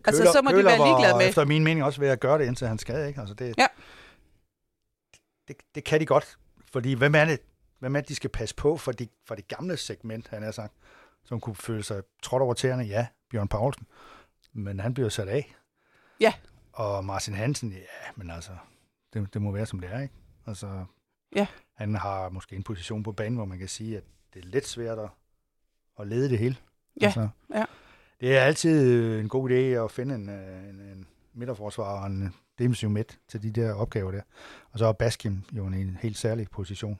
Altså, 0.06 0.32
så 0.32 0.42
må 0.42 0.50
de 0.50 0.64
være 0.64 0.76
ligeglade 0.78 1.18
med. 1.18 1.28
efter 1.28 1.44
min 1.44 1.64
mening 1.64 1.84
også 1.84 2.00
ved 2.00 2.08
at 2.08 2.20
gøre 2.20 2.38
det, 2.38 2.46
indtil 2.46 2.66
han 2.68 2.78
skade, 2.78 3.08
ikke? 3.08 3.20
Altså, 3.20 3.34
det, 3.34 3.54
Ja. 3.58 3.66
det, 5.48 5.56
det, 5.74 5.84
kan 5.84 6.00
de 6.00 6.06
godt, 6.06 6.38
fordi 6.72 6.92
hvem 6.92 7.14
er 7.14 7.24
det, 7.24 7.40
hvem 7.78 7.96
er 7.96 8.00
det, 8.00 8.08
de 8.08 8.14
skal 8.14 8.30
passe 8.30 8.54
på 8.54 8.76
for, 8.76 8.92
de, 8.92 9.08
for 9.26 9.34
det 9.34 9.48
gamle 9.48 9.76
segment, 9.76 10.28
han 10.28 10.42
har 10.42 10.50
sagt, 10.50 10.72
som 11.24 11.40
kunne 11.40 11.56
føle 11.56 11.82
sig 11.82 12.02
trådt 12.22 12.42
over 12.42 12.54
tæerne? 12.54 12.82
Ja, 12.84 13.06
Bjørn 13.30 13.48
Poulsen, 13.48 13.86
men 14.52 14.80
han 14.80 14.94
bliver 14.94 15.08
sat 15.08 15.28
af. 15.28 15.54
Ja. 16.20 16.34
Og 16.72 17.04
Martin 17.04 17.34
Hansen, 17.34 17.72
ja, 17.72 17.78
men 18.16 18.30
altså, 18.30 18.52
det, 19.12 19.34
det 19.34 19.42
må 19.42 19.52
være, 19.52 19.66
som 19.66 19.80
det 19.80 19.92
er, 19.92 20.00
ikke? 20.00 20.14
Altså, 20.46 20.84
Ja. 21.36 21.46
han 21.76 21.94
har 21.94 22.28
måske 22.28 22.56
en 22.56 22.62
position 22.62 23.02
på 23.02 23.12
banen, 23.12 23.34
hvor 23.36 23.44
man 23.44 23.58
kan 23.58 23.68
sige, 23.68 23.96
at 23.96 24.02
det 24.34 24.44
er 24.44 24.48
lidt 24.48 24.66
svært 24.66 24.98
at, 24.98 25.08
at 26.00 26.06
lede 26.06 26.28
det 26.28 26.38
hele. 26.38 26.56
Ja, 27.00 27.06
Altså, 27.06 27.28
ja. 27.54 27.64
Det 28.20 28.36
er 28.36 28.40
altid 28.40 29.20
en 29.20 29.28
god 29.28 29.50
idé 29.50 29.54
at 29.54 29.90
finde 29.90 30.14
en, 30.14 30.28
øh, 30.28 30.68
en, 30.68 30.80
en 30.80 31.06
midterforsvar 31.34 32.00
og 32.00 32.06
en 32.06 32.34
defensiv 32.58 32.90
midt 32.90 33.18
til 33.28 33.42
de 33.42 33.52
der 33.52 33.74
opgaver 33.74 34.10
der. 34.10 34.22
Og 34.72 34.78
så 34.78 34.86
er 34.86 34.92
Baskim 34.92 35.42
jo 35.52 35.66
en, 35.66 35.74
en 35.74 35.98
helt 36.02 36.18
særlig 36.18 36.50
position. 36.50 36.98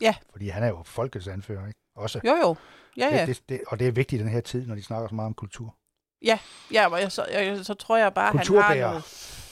Ja. 0.00 0.14
Fordi 0.30 0.48
han 0.48 0.62
er 0.62 0.68
jo 0.68 0.82
folkets 0.82 1.28
anfører, 1.28 1.66
ikke? 1.66 1.80
Også. 1.96 2.20
Jo, 2.24 2.36
jo. 2.42 2.56
Ja, 2.96 3.16
ja. 3.16 3.26
Det, 3.26 3.28
det, 3.28 3.48
det, 3.48 3.60
og 3.66 3.78
det 3.78 3.86
er 3.88 3.92
vigtigt 3.92 4.20
i 4.20 4.24
den 4.24 4.32
her 4.32 4.40
tid, 4.40 4.66
når 4.66 4.74
de 4.74 4.82
snakker 4.82 5.08
så 5.08 5.14
meget 5.14 5.26
om 5.26 5.34
kultur. 5.34 5.76
Ja, 6.22 6.38
og 6.86 7.00
jeg, 7.00 7.12
så, 7.12 7.26
jeg, 7.32 7.64
så 7.64 7.74
tror 7.74 7.96
jeg 7.96 8.14
bare, 8.14 8.30
han 8.32 8.38
har 8.38 8.74
noget, 8.74 9.04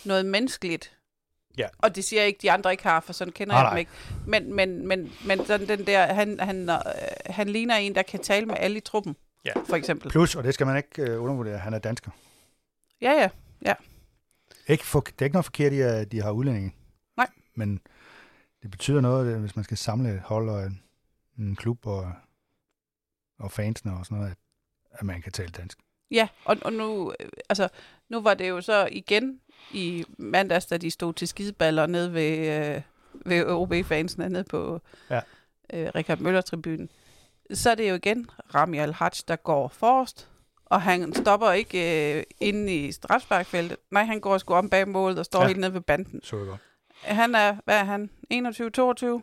noget 0.04 0.26
menneskeligt. 0.26 0.96
Ja. 1.58 1.68
Og 1.78 1.96
det 1.96 2.04
siger 2.04 2.20
jeg 2.20 2.26
ikke, 2.26 2.38
de 2.42 2.50
andre 2.50 2.70
ikke 2.70 2.82
har, 2.82 3.00
for 3.00 3.12
sådan 3.12 3.32
kender 3.32 3.54
Nej, 3.54 3.62
jeg 3.62 3.70
dem 3.70 3.78
ikke. 3.78 3.90
Men, 4.26 4.54
men, 4.54 4.86
men, 4.86 5.12
men 5.26 5.46
sådan 5.46 5.68
den 5.68 5.86
der, 5.86 6.14
han, 6.14 6.40
han, 6.40 6.70
øh, 6.70 6.76
han 7.26 7.48
ligner 7.48 7.76
en, 7.76 7.94
der 7.94 8.02
kan 8.02 8.20
tale 8.20 8.46
med 8.46 8.54
alle 8.58 8.76
i 8.76 8.80
truppen, 8.80 9.16
Ja. 9.46 9.52
for 9.68 9.76
eksempel. 9.76 10.10
Plus, 10.10 10.34
og 10.34 10.44
det 10.44 10.54
skal 10.54 10.66
man 10.66 10.76
ikke 10.76 11.02
uh, 11.16 11.22
undervurdere, 11.22 11.58
han 11.58 11.74
er 11.74 11.78
dansker. 11.78 12.10
Ja, 13.00 13.28
ja. 13.64 13.74
Ikke 14.68 14.84
for, 14.84 15.00
det 15.00 15.20
er 15.20 15.24
ikke 15.24 15.34
noget 15.34 15.44
forkert 15.44 15.72
i, 15.72 15.80
at 15.80 16.12
de 16.12 16.22
har 16.22 16.30
udlændinge. 16.30 16.74
Nej. 17.16 17.26
Men 17.54 17.80
det 18.62 18.70
betyder 18.70 19.00
noget, 19.00 19.38
hvis 19.40 19.56
man 19.56 19.64
skal 19.64 19.76
samle 19.76 20.14
et 20.14 20.20
hold 20.20 20.48
og 20.48 20.62
en, 20.66 20.82
en 21.38 21.56
klub 21.56 21.86
og, 21.86 22.12
og 23.38 23.52
fansene 23.52 23.92
og 23.98 24.04
sådan 24.06 24.18
noget, 24.18 24.30
at, 24.30 24.36
at 24.92 25.02
man 25.06 25.22
kan 25.22 25.32
tale 25.32 25.48
dansk. 25.50 25.78
Ja, 26.10 26.28
og, 26.44 26.56
og 26.62 26.72
nu, 26.72 27.14
øh, 27.20 27.28
altså, 27.48 27.68
nu 28.08 28.20
var 28.20 28.34
det 28.34 28.48
jo 28.48 28.60
så 28.60 28.88
igen 28.92 29.40
i 29.72 30.04
mandags, 30.18 30.66
da 30.66 30.76
de 30.76 30.90
stod 30.90 31.12
til 31.14 31.28
skideballer 31.28 31.86
nede 31.86 32.12
ved, 32.12 32.38
øh, 32.74 32.82
ved 33.26 33.44
OB-fansene 33.46 34.28
nede 34.28 34.44
på 34.44 34.80
Ja. 35.10 35.20
øh, 35.72 35.90
Richard 35.94 36.18
Møller-tribunen. 36.18 36.90
Så 37.54 37.70
er 37.70 37.74
det 37.74 37.90
jo 37.90 37.94
igen 37.94 38.30
Rami 38.54 38.78
Al-Hajj, 38.78 39.10
der 39.28 39.36
går 39.36 39.68
forrest, 39.68 40.28
og 40.64 40.82
han 40.82 41.14
stopper 41.14 41.52
ikke 41.52 42.16
øh, 42.18 42.22
inde 42.40 42.74
i 42.74 42.92
strafsparkfeltet. 42.92 43.76
Nej, 43.90 44.04
han 44.04 44.20
går 44.20 44.38
sgu 44.38 44.54
om 44.54 44.70
bag 44.70 44.88
målet 44.88 45.18
og 45.18 45.24
står 45.24 45.40
Ja. 45.40 45.46
helt 45.46 45.58
nede 45.60 45.74
ved 45.74 45.80
banden. 45.80 46.20
Så 46.24 46.36
godt. 46.36 46.60
Han 47.02 47.34
er, 47.34 47.56
hvad 47.64 47.76
er 47.78 47.84
han, 47.84 48.10
21-22? 48.34 49.22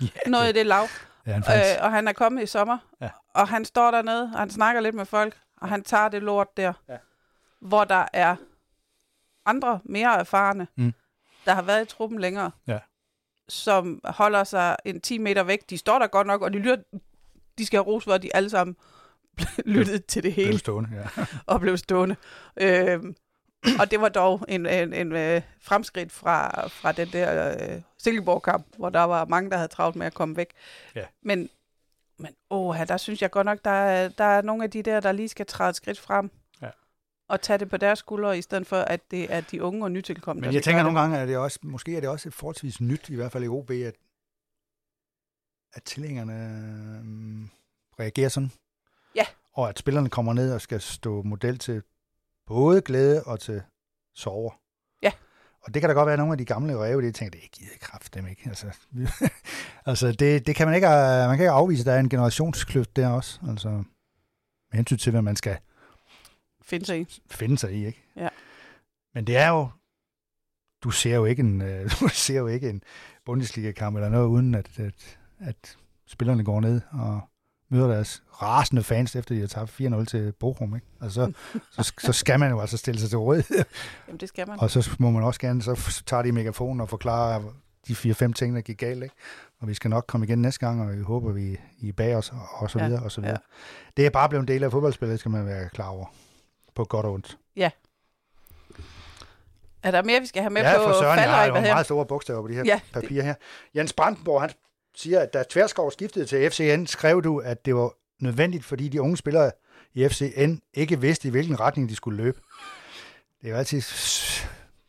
Ja, 0.00 0.30
Noget 0.30 0.48
i 0.48 0.52
det 0.52 0.66
lav. 0.66 0.84
Ja, 1.26 1.32
han. 1.32 1.42
Øh, 1.78 1.84
og 1.84 1.92
han 1.92 2.08
er 2.08 2.12
kommet 2.12 2.42
i 2.42 2.46
sommer, 2.46 2.78
Ja. 3.00 3.10
og 3.34 3.48
han 3.48 3.64
står 3.64 3.90
dernede, 3.90 4.22
og 4.22 4.38
han 4.38 4.50
snakker 4.50 4.80
lidt 4.80 4.94
med 4.94 5.04
folk, 5.04 5.38
og 5.60 5.68
han 5.68 5.82
tager 5.84 6.08
det 6.08 6.22
lort 6.22 6.56
der, 6.56 6.72
Ja. 6.88 6.96
hvor 7.60 7.84
der 7.84 8.04
er 8.12 8.36
andre 9.46 9.80
mere 9.84 10.18
erfarne, 10.18 10.66
Mm. 10.76 10.92
der 11.44 11.52
har 11.54 11.62
været 11.62 11.82
i 11.82 11.88
truppen 11.96 12.18
længere, 12.20 12.50
Ja. 12.66 12.78
som 13.48 14.00
holder 14.04 14.44
sig 14.44 14.76
en 14.84 15.00
10 15.00 15.18
meter 15.18 15.42
væk. 15.42 15.70
De 15.70 15.78
står 15.78 15.98
der 15.98 16.06
godt 16.06 16.26
nok, 16.26 16.42
og 16.42 16.52
de, 16.52 16.58
lytter, 16.58 16.76
de 17.58 17.66
skal 17.66 17.76
have 17.76 17.86
ros 17.86 18.04
for, 18.04 18.12
at 18.12 18.22
de 18.22 18.36
alle 18.36 18.50
sammen 18.50 18.76
lyttede 19.64 19.98
til 19.98 20.22
det 20.22 20.34
Blev 20.34 20.46
hele 20.46 20.58
stående, 20.58 20.90
ja. 20.92 21.24
og 21.52 21.60
blev 21.60 21.76
stående. 21.76 22.16
Øhm, 22.60 23.16
og 23.78 23.90
det 23.90 24.00
var 24.00 24.08
dog 24.08 24.44
en, 24.48 24.66
en, 24.66 24.92
en 24.92 25.12
øh, 25.12 25.42
fremskridt 25.60 26.12
fra, 26.12 26.68
fra 26.68 26.92
den 26.92 27.08
der 27.08 27.50
øh, 27.50 27.82
Silkeborg-kamp, 27.98 28.66
hvor 28.76 28.90
der 28.90 29.00
var 29.00 29.24
mange, 29.24 29.50
der 29.50 29.56
havde 29.56 29.68
travlt 29.68 29.96
med 29.96 30.06
at 30.06 30.14
komme 30.14 30.36
væk. 30.36 30.50
Ja. 30.94 31.04
Men, 31.22 31.48
men 32.18 32.34
åh, 32.50 32.76
der 32.88 32.96
synes 32.96 33.22
jeg 33.22 33.30
godt 33.30 33.44
nok, 33.44 33.58
der 33.64 33.70
er, 33.70 34.08
der 34.08 34.24
er 34.24 34.42
nogle 34.42 34.64
af 34.64 34.70
de 34.70 34.82
der, 34.82 35.00
der 35.00 35.12
lige 35.12 35.28
skal 35.28 35.46
træde 35.46 35.70
et 35.70 35.76
skridt 35.76 35.98
frem. 35.98 36.30
Ja. 36.62 36.70
Og 37.28 37.40
tage 37.40 37.58
det 37.58 37.70
på 37.70 37.76
deres 37.76 37.98
skuldre, 37.98 38.38
i 38.38 38.42
stedet 38.42 38.66
for, 38.66 38.76
at 38.76 39.10
det 39.10 39.32
er 39.34 39.40
de 39.40 39.62
unge 39.62 39.84
og 39.84 39.92
nytilkommende, 39.92 40.48
Men 40.48 40.54
jeg 40.54 40.62
tænker 40.62 40.82
nogle 40.82 41.00
gange, 41.00 41.18
at 41.18 41.28
det 41.28 41.36
også, 41.36 41.58
måske 41.62 41.96
er 41.96 42.00
det 42.00 42.08
også 42.08 42.28
et 42.28 42.34
forholdsvis 42.34 42.80
nyt, 42.80 43.08
i 43.08 43.14
hvert 43.14 43.32
fald 43.32 43.44
i 43.44 43.48
OB, 43.48 43.70
at, 43.70 43.94
at 45.72 45.82
tilhængerne 45.82 46.34
øhm, 46.98 47.50
reagerer 48.00 48.28
sådan. 48.28 48.50
Ja. 49.14 49.24
Og 49.52 49.68
at 49.68 49.78
spillerne 49.78 50.10
kommer 50.10 50.32
ned 50.32 50.52
og 50.52 50.60
skal 50.60 50.80
stå 50.80 51.22
model 51.22 51.58
til 51.58 51.82
både 52.46 52.80
glæde 52.80 53.24
og 53.24 53.40
til 53.40 53.62
sorger. 54.14 54.60
Ja. 55.02 55.12
Og 55.60 55.74
det 55.74 55.82
kan 55.82 55.88
da 55.88 55.94
godt 55.94 56.06
være, 56.06 56.12
at 56.12 56.18
nogle 56.18 56.32
af 56.32 56.38
de 56.38 56.44
gamle 56.44 56.76
ræve, 56.76 57.02
de 57.02 57.12
tænker, 57.12 57.40
det 57.40 57.50
gider 57.50 57.78
kraft 57.80 58.14
dem 58.14 58.26
ikke. 58.26 58.42
Altså, 58.46 58.66
altså 59.86 60.12
det, 60.12 60.46
det 60.46 60.56
kan 60.56 60.66
man 60.66 60.74
ikke, 60.74 60.86
øh, 60.86 61.28
man 61.28 61.36
kan 61.36 61.44
ikke 61.44 61.50
afvise, 61.50 61.80
at 61.80 61.86
der 61.86 61.92
er 61.92 62.00
en 62.00 62.08
generationskløft 62.08 62.96
der 62.96 63.08
også. 63.08 63.40
Altså, 63.48 63.68
med 63.68 64.74
hensyn 64.74 64.96
til, 64.96 65.10
hvad 65.10 65.22
man 65.22 65.36
skal. 65.36 65.58
Finde 66.62 66.86
sig 66.86 67.00
i. 67.00 67.22
finde 67.30 67.58
sig 67.58 67.72
i, 67.72 67.86
ikke? 67.86 68.04
Ja. 68.16 68.28
Men 69.14 69.26
det 69.26 69.36
er 69.36 69.48
jo, 69.48 69.68
du 70.82 70.90
ser 70.90 71.14
jo 71.14 71.24
ikke 71.24 71.40
en, 71.40 71.62
øh, 71.62 71.90
du 72.00 72.08
ser 72.08 72.38
jo 72.38 72.46
ikke 72.46 72.70
en 72.70 72.82
Bundesliga-kamp 73.24 73.96
eller 73.96 74.08
noget, 74.08 74.26
uden 74.26 74.54
at, 74.54 74.78
at, 74.78 75.17
at 75.40 75.76
spillerne 76.06 76.44
går 76.44 76.60
ned 76.60 76.80
og 76.90 77.20
møder 77.70 77.86
deres 77.88 78.22
rasende 78.42 78.82
fans, 78.82 79.16
efter 79.16 79.34
de 79.34 79.40
har 79.40 79.46
tabt 79.48 79.80
4-0 79.80 80.04
til 80.04 80.32
Bochum, 80.32 80.74
ikke? 80.74 80.86
Altså, 81.02 81.32
så, 81.70 81.82
så, 81.82 81.92
så 81.98 82.12
skal 82.12 82.40
man 82.40 82.50
jo 82.50 82.60
altså 82.60 82.76
stille 82.76 83.00
sig 83.00 83.08
til 83.08 83.18
rådighed. 83.18 83.64
Jamen, 84.08 84.20
det 84.20 84.28
skal 84.28 84.48
man. 84.48 84.60
Og 84.60 84.70
så 84.70 84.90
må 84.98 85.10
man 85.10 85.22
også 85.22 85.40
gerne, 85.40 85.62
så 85.62 86.02
tager 86.06 86.22
de 86.22 86.32
megafonen 86.32 86.80
og 86.80 86.88
forklarer 86.88 87.42
de 87.88 87.94
fire-fem 87.94 88.32
ting, 88.32 88.56
der 88.56 88.60
gik 88.60 88.78
galt, 88.78 89.02
ikke? 89.02 89.14
Og 89.60 89.68
vi 89.68 89.74
skal 89.74 89.90
nok 89.90 90.04
komme 90.06 90.26
igen 90.26 90.42
næste 90.42 90.60
gang, 90.66 90.82
og 90.82 90.96
vi 90.96 91.02
håber, 91.02 91.32
vi 91.32 91.56
I 91.78 91.88
er 91.88 91.92
bag 91.92 92.16
os, 92.16 92.30
og, 92.30 92.40
og 92.52 92.70
så 92.70 92.78
Ja, 92.78 92.86
videre, 92.86 93.02
og 93.02 93.12
så 93.12 93.20
ja. 93.20 93.26
videre. 93.26 93.40
Det 93.96 94.06
er 94.06 94.10
bare 94.10 94.28
blevet 94.28 94.42
en 94.42 94.48
del 94.48 94.64
af 94.64 94.70
fodboldspillet, 94.70 95.18
skal 95.18 95.30
man 95.30 95.46
være 95.46 95.68
klar 95.68 95.88
over. 95.88 96.06
På 96.74 96.84
godt 96.84 97.06
og 97.06 97.12
ondt. 97.12 97.38
Er 99.82 99.90
der 99.90 100.02
mere, 100.02 100.20
vi 100.20 100.26
skal 100.26 100.42
have 100.42 100.50
med 100.50 100.62
ja, 100.62 100.78
på 100.78 100.84
for 100.84 100.92
Søren, 100.92 101.18
jeg 101.18 101.30
har 101.30 101.44
jo 101.46 101.52
meget 101.52 101.86
store 101.86 102.06
bogstaver 102.06 102.42
på 102.42 102.48
de 102.48 102.54
her 102.54 102.62
Ja, 102.64 102.80
ja, 102.94 103.00
papirer 103.00 103.24
her. 103.24 103.34
Jens 103.76 103.92
Brandenborg, 103.92 104.40
han 104.40 104.50
siger, 104.98 105.20
at 105.20 105.32
da 105.32 105.44
Tverskov 105.50 105.92
skiftede 105.92 106.26
til 106.26 106.50
FCN, 106.50 106.86
skrev 106.86 107.22
du, 107.22 107.38
at 107.38 107.64
det 107.64 107.74
var 107.74 107.92
nødvendigt, 108.20 108.64
fordi 108.64 108.88
de 108.88 109.02
unge 109.02 109.16
spillere 109.16 109.50
i 109.94 110.08
FCN 110.08 110.54
ikke 110.74 111.00
vidste, 111.00 111.28
i 111.28 111.30
hvilken 111.30 111.60
retning 111.60 111.88
de 111.88 111.96
skulle 111.96 112.16
løbe. 112.16 112.40
Det 113.40 113.46
er 113.46 113.50
jo 113.50 113.56
altid 113.56 113.82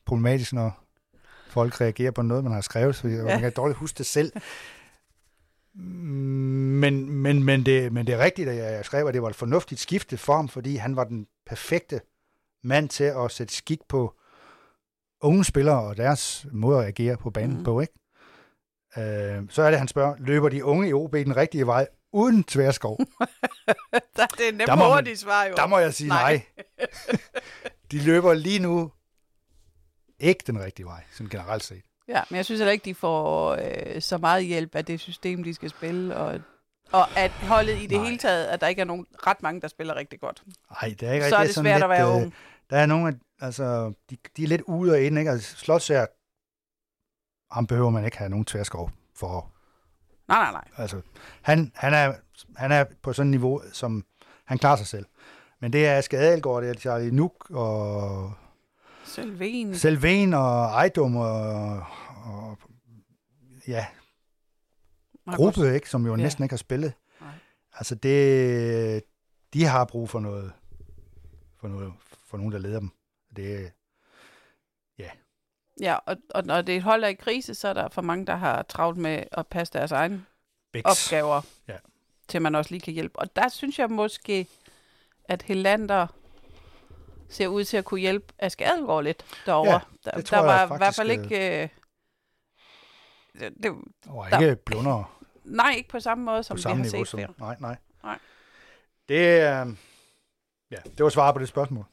problematisk, 0.06 0.54
når 0.54 0.84
folk 1.48 1.82
reagerer 1.82 2.12
på 2.12 2.22
noget, 2.22 2.44
man 2.44 2.54
har 2.54 2.62
skrevet, 2.62 2.96
så 2.96 3.08
ja. 3.08 3.24
man 3.24 3.40
kan 3.40 3.52
dårligt 3.52 3.80
huske 3.80 3.98
det 3.98 4.06
selv. 4.06 4.32
Men, 5.74 7.10
men, 7.10 7.44
men, 7.44 7.66
det, 7.66 7.94
men 7.94 8.08
det 8.08 8.16
er 8.16 8.20
rigtigt, 8.24 8.50
at 8.50 8.56
jeg 8.56 8.86
skrev, 8.86 9.08
at 9.08 9.14
det 9.14 9.22
var 9.22 9.30
et 9.30 9.36
fornuftigt 9.36 9.82
skifte 9.82 10.18
for 10.18 10.36
ham, 10.36 10.50
fordi 10.50 10.76
han 10.76 10.96
var 10.96 11.04
den 11.04 11.28
perfekte 11.46 12.02
mand 12.64 12.90
til 12.90 13.04
at 13.04 13.32
sætte 13.32 13.54
skik 13.54 13.80
på 13.90 14.16
unge 15.22 15.46
spillere 15.46 15.82
og 15.82 15.98
deres 15.98 16.46
måde 16.52 16.80
at 16.80 16.88
agere 16.88 17.18
på 17.18 17.30
banen 17.30 17.58
mm. 17.58 17.64
på, 17.64 17.80
ikke? 17.80 17.99
Øh, 18.98 19.44
så 19.50 19.62
er 19.62 19.70
det, 19.70 19.80
han 19.80 19.88
spørger, 19.88 20.16
løber 20.20 20.50
de 20.50 20.66
unge 20.66 20.90
i 20.90 20.94
OB 20.94 21.14
den 21.14 21.36
rigtige 21.36 21.66
vej 21.68 21.88
uden 22.14 22.44
tværskov? 22.44 22.98
det 24.38 24.50
er 24.50 24.52
nemt 24.54 24.72
hurtigt 24.72 25.20
svar, 25.20 25.46
jo. 25.46 25.54
Der 25.56 25.68
må 25.68 25.78
jeg 25.78 25.94
sige 25.94 26.08
nej. 26.08 26.34
nej. 26.34 26.66
de 27.92 28.00
løber 28.00 28.34
lige 28.34 28.60
nu 28.60 28.92
ikke 30.20 30.44
den 30.48 30.64
rigtige 30.64 30.86
vej, 30.86 31.04
sådan 31.12 31.30
generelt 31.30 31.64
set. 31.64 31.84
Ja, 32.08 32.22
men 32.30 32.38
jeg 32.38 32.46
synes 32.46 32.60
heller 32.60 32.72
ikke, 32.72 32.86
de 32.86 32.96
får 32.96 33.52
øh, 33.52 34.02
så 34.02 34.18
meget 34.18 34.46
hjælp 34.46 34.76
af 34.76 34.86
det 34.86 35.00
system, 35.00 35.44
de 35.44 35.54
skal 35.54 35.70
spille, 35.70 36.16
og, 36.16 36.40
og 36.92 37.18
at 37.18 37.32
holdet 37.32 37.78
i 37.78 37.86
det 37.88 37.98
Nej. 37.98 38.06
hele 38.06 38.18
taget, 38.18 38.46
at 38.46 38.62
der 38.62 38.68
ikke 38.68 38.82
er 38.82 38.86
nogen, 38.86 39.06
ret 39.28 39.44
mange, 39.44 39.62
der 39.62 39.68
spiller 39.68 39.96
rigtig 39.96 40.20
godt. 40.20 40.44
Nej, 40.82 40.96
det 41.00 41.08
er 41.08 41.14
ikke 41.14 41.30
Så 41.30 41.36
er 41.36 41.44
det 41.44 41.56
svært 41.56 41.76
lidt, 41.76 41.84
at 41.84 41.90
være 41.90 42.08
ung. 42.08 42.26
Øh, 42.26 42.32
der 42.70 42.78
er 42.78 42.86
nogle, 42.86 43.20
altså, 43.42 43.94
de, 44.10 44.18
de 44.38 44.44
er 44.44 44.48
lidt 44.48 44.62
ude 44.62 44.92
og 44.92 45.02
ind, 45.02 45.20
ikke? 45.20 45.32
Altså, 45.32 45.56
Slotsær, 45.56 46.06
ham 47.52 47.68
behøver 47.68 47.90
man 47.90 48.06
ikke 48.06 48.18
have 48.18 48.30
nogen 48.30 48.46
tværskov 48.46 48.92
for. 49.16 49.52
Nej, 50.28 50.44
nej, 50.44 50.52
nej. 50.52 50.68
Altså, 50.78 51.02
han, 51.42 51.72
han, 51.76 51.94
er, 51.94 52.14
han 52.56 52.72
er 52.72 52.86
på 53.02 53.14
sådan 53.14 53.28
et 53.28 53.32
niveau, 53.32 53.62
som 53.74 54.06
han 54.46 54.58
klarer 54.58 54.76
sig 54.76 54.88
selv. 54.88 55.06
Men 55.60 55.74
det 55.74 55.88
er 55.88 55.98
Aske 55.98 56.18
Adelgaard, 56.18 56.64
det 56.64 56.70
er 56.70 56.74
Charlie 56.74 57.12
Nuk 57.12 57.50
og 57.50 58.34
Selven. 59.06 59.76
Selven 59.76 60.34
og 60.34 60.66
Ejdom 60.66 61.16
og, 61.16 61.84
og 62.26 62.58
ja, 63.68 63.86
gruppe, 65.28 65.76
ikke, 65.76 65.90
som 65.90 66.06
jo 66.06 66.16
ja. 66.16 66.24
næsten 66.24 66.44
ikke 66.44 66.54
har 66.54 66.58
spillet. 66.58 66.94
Nej. 67.22 67.30
Altså 67.74 67.96
det, 67.96 69.04
de 69.54 69.66
har 69.66 69.86
brug 69.86 70.10
for 70.10 70.20
noget, 70.20 70.54
for 71.60 71.68
noget, 71.68 71.94
for 72.26 72.38
nogen, 72.38 72.52
der 72.52 72.60
leder 72.60 72.80
dem. 72.80 72.90
Det, 73.36 73.72
ja. 74.98 75.10
Ja, 75.80 75.98
og, 76.06 76.18
og 76.30 76.44
når 76.44 76.62
det 76.62 76.82
holder 76.82 77.08
i 77.08 77.14
krise, 77.14 77.56
så 77.56 77.68
er 77.68 77.74
der 77.74 77.90
for 77.90 78.02
mange, 78.02 78.26
der 78.26 78.36
har 78.36 78.64
travlt 78.64 78.98
med 78.98 79.24
at 79.32 79.48
passe 79.48 79.74
deres 79.74 79.92
egne 79.92 80.26
Bix. 80.74 80.84
opgaver, 80.86 81.42
ja. 81.68 81.76
til 82.28 82.42
man 82.42 82.56
også 82.56 82.72
lige 82.72 82.82
kan 82.82 82.94
hjælpe. 82.94 83.20
Og 83.20 83.36
der 83.36 83.50
synes 83.50 83.80
jeg 83.80 83.90
måske, 83.90 84.48
at 85.24 85.42
Helander 85.42 86.08
ser 87.30 87.48
ud 87.48 87.64
til 87.64 87.78
at 87.78 87.86
kunne 87.86 88.00
hjælpe 88.00 88.34
Aske 88.40 88.66
Adelgaard 88.66 89.04
lidt 89.04 89.26
derovre. 89.46 89.72
Ja, 90.06 90.12
der, 90.12 90.22
der 90.22 90.40
var 90.40 90.76
i 90.76 90.78
hvert 90.78 90.96
fald 90.96 91.12
ikke... 91.12 91.62
Øh, 91.64 91.70
det, 93.40 93.54
det 93.64 93.72
var 94.06 94.26
ikke 94.26 94.50
der, 94.50 94.56
blunder. 94.56 95.20
Nej, 95.44 95.74
ikke 95.78 95.90
på 95.90 96.00
samme 96.00 96.24
måde, 96.24 96.44
som 96.44 96.58
på 96.58 96.62
samme 96.62 96.84
vi 96.84 96.88
har 96.88 96.92
niveau, 96.92 97.06
set 97.06 97.12
som, 97.12 97.36
Nej, 97.38 97.56
nej. 97.60 97.78
nej. 98.04 98.20
Det, 99.10 99.16
øh, 99.16 99.76
ja, 100.72 100.78
det 100.98 101.04
var 101.04 101.10
svar 101.10 101.32
på 101.32 101.40
det 101.40 101.48
spørgsmål. 101.48 101.86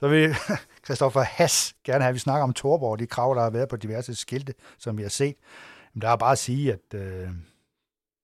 Så 0.00 0.08
vil 0.08 0.34
Christoffer 0.88 1.20
Hass 1.20 1.74
gerne 1.84 2.04
have, 2.04 2.08
at 2.08 2.14
vi 2.14 2.18
snakker 2.18 2.42
om 2.42 2.52
Torborg, 2.52 2.98
de 2.98 3.06
krav, 3.06 3.34
der 3.34 3.42
har 3.42 3.50
været 3.50 3.68
på 3.68 3.76
diverse 3.76 4.14
skilte, 4.14 4.54
som 4.78 4.98
vi 4.98 5.02
har 5.02 5.08
set. 5.08 5.36
Men 5.94 6.02
der 6.02 6.08
er 6.08 6.16
bare 6.16 6.32
at 6.32 6.38
sige, 6.38 6.72
at 6.72 6.94
øh, 6.94 7.28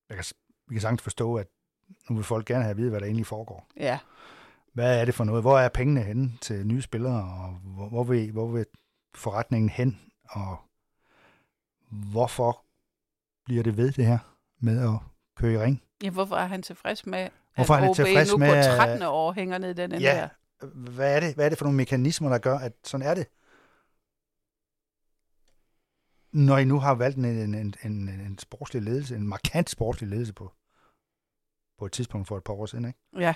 jeg 0.09 0.17
kan, 0.17 0.25
vi 0.69 0.75
kan 0.75 0.81
sagtens 0.81 1.03
forstå, 1.03 1.35
at 1.35 1.47
nu 2.11 2.17
vil 2.17 2.25
folk 2.25 2.47
gerne 2.47 2.63
have 2.63 2.71
at 2.71 2.77
vide, 2.77 2.91
hvad 2.91 3.01
der 3.01 3.07
egentlig 3.07 3.27
foregår. 3.27 3.67
Ja, 3.77 3.99
hvad 4.73 5.01
er 5.01 5.05
det 5.05 5.15
for 5.15 5.25
noget? 5.25 5.43
Hvor 5.43 5.59
er 5.59 5.69
pengene 5.69 6.03
henne 6.03 6.33
til 6.41 6.67
nye 6.67 6.83
spillere, 6.83 7.23
og 7.23 7.59
hvor, 7.65 7.89
hvor, 7.89 8.05
vil, 8.05 8.33
hvor 8.33 8.47
vil 8.47 8.67
forretningen 9.15 9.69
hen, 9.69 10.01
og 10.31 10.57
hvorfor 11.91 12.65
bliver 13.45 13.63
det 13.63 13.77
ved 13.77 13.93
det 13.93 14.07
her 14.07 14.19
med 14.61 14.83
at 14.83 14.99
køre 15.37 15.53
i 15.53 15.59
ring? 15.59 15.83
Ja, 16.03 16.11
hvorfor 16.11 16.37
er 16.37 16.47
han 16.47 16.63
tilfreds 16.63 17.07
med, 17.07 17.29
hvorfor 17.55 17.75
at 17.75 17.81
han 17.81 17.91
OB 17.91 17.97
tilfreds 17.97 18.31
nu 18.31 18.39
med, 18.39 18.49
på 18.49 18.77
13 18.77 19.03
år 19.03 19.33
hænger 19.33 19.59
ned 19.59 19.71
i 19.71 19.75
den 19.75 19.93
ja, 19.93 20.15
her? 20.15 20.29
Hvad 20.67 21.17
er, 21.17 21.21
det, 21.21 21.35
hvad 21.35 21.45
er 21.45 21.49
det 21.49 21.59
for 21.59 21.65
nogle 21.65 21.77
mekanismer, 21.77 22.29
der 22.29 22.39
gør, 22.39 22.59
at 22.59 22.73
sådan 22.85 23.07
er 23.07 23.15
det? 23.15 23.27
Når 26.33 26.59
I 26.59 26.65
nu 26.65 26.79
har 26.79 26.95
valgt 26.95 27.19
en, 27.19 27.25
en, 27.25 27.55
en, 27.55 27.75
en, 27.85 28.09
en 28.09 28.39
sportslig 28.39 28.83
ledelse, 28.83 29.17
en 29.17 29.29
markant 29.29 29.71
sportslig 29.71 30.11
ledelse 30.11 30.33
på, 30.33 30.53
på 31.79 31.87
et 31.87 31.93
tidspunkt 31.93 32.29
for 32.29 32.37
et 32.37 32.45
par 32.45 32.53
år 32.53 32.67
siden, 32.67 32.85
ikke? 32.85 32.99
Ja. 33.19 33.35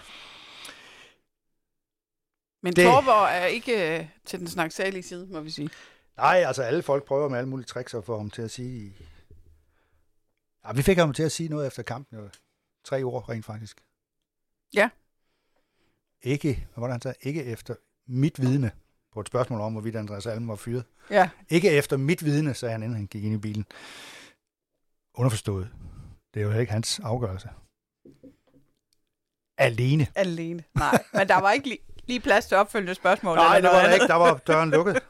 Men 2.62 2.72
det... 2.72 2.84
Torborg 2.84 3.28
er 3.30 3.46
ikke 3.46 3.98
øh, 3.98 4.08
til 4.24 4.38
den 4.38 4.48
snaksalige 4.48 5.02
side, 5.02 5.26
må 5.26 5.40
vi 5.40 5.50
sige. 5.50 5.70
Nej, 6.16 6.42
altså 6.46 6.62
alle 6.62 6.82
folk 6.82 7.04
prøver 7.04 7.28
med 7.28 7.38
alle 7.38 7.50
mulige 7.50 7.66
tricks 7.66 7.94
at 7.94 8.04
få 8.04 8.16
ham 8.16 8.30
til 8.30 8.42
at 8.42 8.50
sige... 8.50 8.96
Ja, 10.64 10.72
vi 10.72 10.82
fik 10.82 10.98
ham 10.98 11.12
til 11.12 11.22
at 11.22 11.32
sige 11.32 11.48
noget 11.48 11.66
efter 11.66 11.82
kampen. 11.82 12.18
Jo. 12.18 12.28
Tre 12.84 13.02
ord 13.02 13.28
rent 13.28 13.44
faktisk. 13.44 13.84
Ja. 14.74 14.90
Ikke, 16.22 16.66
det 16.76 16.90
han 16.90 17.00
sagde? 17.00 17.16
Ikke 17.22 17.44
efter 17.44 17.74
mit 18.06 18.40
vidne 18.40 18.70
på 19.12 19.20
et 19.20 19.26
spørgsmål 19.26 19.60
om, 19.60 19.72
hvorvidt 19.72 19.96
Andreas 19.96 20.26
Alm 20.26 20.48
var 20.48 20.56
fyret. 20.56 20.84
Ja. 21.10 21.28
Ikke 21.48 21.70
efter 21.70 21.96
mit 21.96 22.24
vidne, 22.24 22.54
sagde 22.54 22.72
han, 22.72 22.82
inden 22.82 22.96
han 22.96 23.06
gik 23.06 23.24
ind 23.24 23.34
i 23.34 23.38
bilen. 23.38 23.66
Underforstået. 25.14 25.68
Det 26.34 26.42
er 26.42 26.46
jo 26.46 26.58
ikke 26.60 26.72
hans 26.72 27.00
afgørelse. 27.00 27.48
Alene. 29.58 30.06
Alene. 30.14 30.64
Nej, 30.74 31.04
men 31.12 31.28
der 31.28 31.40
var 31.40 31.52
ikke 31.52 31.68
lige 31.68 31.80
lige 32.08 32.20
plads 32.20 32.46
til 32.46 32.56
opfølgende 32.56 32.94
spørgsmål? 32.94 33.36
Nej, 33.36 33.56
eller 33.56 33.70
det 33.70 33.76
var 33.76 33.86
der 33.86 33.94
ikke. 33.94 34.06
Der 34.06 34.14
var 34.14 34.36
døren 34.46 34.70
lukket. 34.70 35.02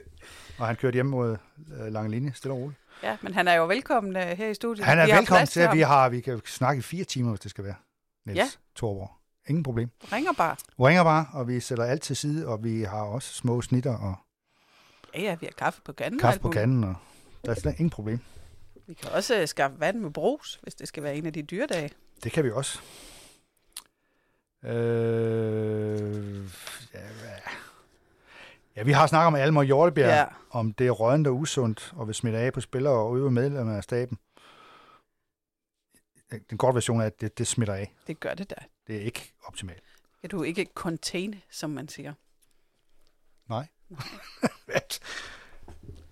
Og 0.58 0.66
han 0.66 0.76
kørte 0.76 0.94
hjem 0.94 1.06
mod 1.06 1.36
øh, 1.80 1.92
lange 1.92 2.10
linje, 2.10 2.32
stille 2.34 2.54
og 2.54 2.60
roligt. 2.60 2.80
Ja, 3.02 3.16
men 3.22 3.34
han 3.34 3.48
er 3.48 3.54
jo 3.54 3.66
velkommen 3.66 4.16
uh, 4.16 4.22
her 4.22 4.48
i 4.48 4.54
studiet. 4.54 4.86
Han 4.86 4.98
er 4.98 5.06
vi 5.06 5.12
velkommen 5.12 5.46
til, 5.46 5.60
at 5.60 5.74
vi 5.74 5.80
har, 5.80 6.08
vi 6.08 6.20
kan 6.20 6.40
snakke 6.46 6.78
i 6.78 6.82
fire 6.82 7.04
timer, 7.04 7.30
hvis 7.30 7.40
det 7.40 7.50
skal 7.50 7.64
være. 7.64 7.74
Niels 8.26 8.38
ja. 8.38 8.46
Torborg. 8.74 9.10
Ingen 9.48 9.62
problem. 9.62 9.90
Ringer 10.12 10.32
bare. 10.32 10.56
Ringer 10.80 11.04
bare, 11.04 11.26
og 11.32 11.48
vi 11.48 11.60
sætter 11.60 11.84
alt 11.84 12.02
til 12.02 12.16
side, 12.16 12.46
og 12.46 12.64
vi 12.64 12.82
har 12.82 13.02
også 13.02 13.32
små 13.32 13.62
snitter. 13.62 13.96
Og 13.96 14.14
ja, 15.14 15.20
ja, 15.20 15.34
vi 15.34 15.46
har 15.46 15.54
kaffe 15.58 15.82
på 15.82 15.92
kanden. 15.92 16.20
Kaffe 16.20 16.40
på 16.40 16.50
kanden, 16.50 16.84
og 16.84 16.94
der 17.44 17.50
er 17.50 17.54
slet 17.54 17.72
ingen 17.72 17.90
problem. 17.90 18.18
Vi 18.86 18.94
kan 18.94 19.10
også 19.10 19.40
uh, 19.42 19.48
skaffe 19.48 19.80
vand 19.80 20.00
med 20.00 20.10
brus, 20.10 20.58
hvis 20.62 20.74
det 20.74 20.88
skal 20.88 21.02
være 21.02 21.16
en 21.16 21.26
af 21.26 21.32
de 21.32 21.42
dyre 21.42 21.66
Det 22.24 22.32
kan 22.32 22.44
vi 22.44 22.50
også. 22.50 22.80
Øh, 24.64 26.44
ja, 26.94 27.00
ja, 28.76 28.82
vi 28.82 28.92
har 28.92 29.06
snakket 29.06 29.26
om 29.26 29.34
Almer 29.34 29.62
Hjortebjerg, 29.62 30.08
ja. 30.08 30.24
om 30.50 30.72
det 30.72 30.86
er 30.86 30.90
rødende 30.90 31.30
og 31.30 31.36
usundt, 31.36 31.92
og 31.96 32.06
vil 32.06 32.14
smitte 32.14 32.38
af 32.38 32.52
på 32.52 32.60
spillere 32.60 32.94
og 32.94 33.16
øve 33.16 33.30
medlemmer 33.30 33.76
af 33.76 33.82
staben. 33.82 34.18
Den 36.50 36.58
korte 36.58 36.74
version 36.74 37.00
er, 37.00 37.04
at 37.04 37.20
det, 37.20 37.38
det 37.38 37.46
smitter 37.46 37.74
af. 37.74 37.94
Det 38.06 38.20
gør 38.20 38.34
det 38.34 38.50
da. 38.50 38.54
Det 38.86 38.96
er 38.96 39.00
ikke 39.00 39.32
optimalt. 39.44 39.82
Kan 40.20 40.30
du 40.30 40.42
ikke 40.42 40.66
contain, 40.74 41.34
som 41.50 41.70
man 41.70 41.88
siger? 41.88 42.12
Nej. 43.48 43.66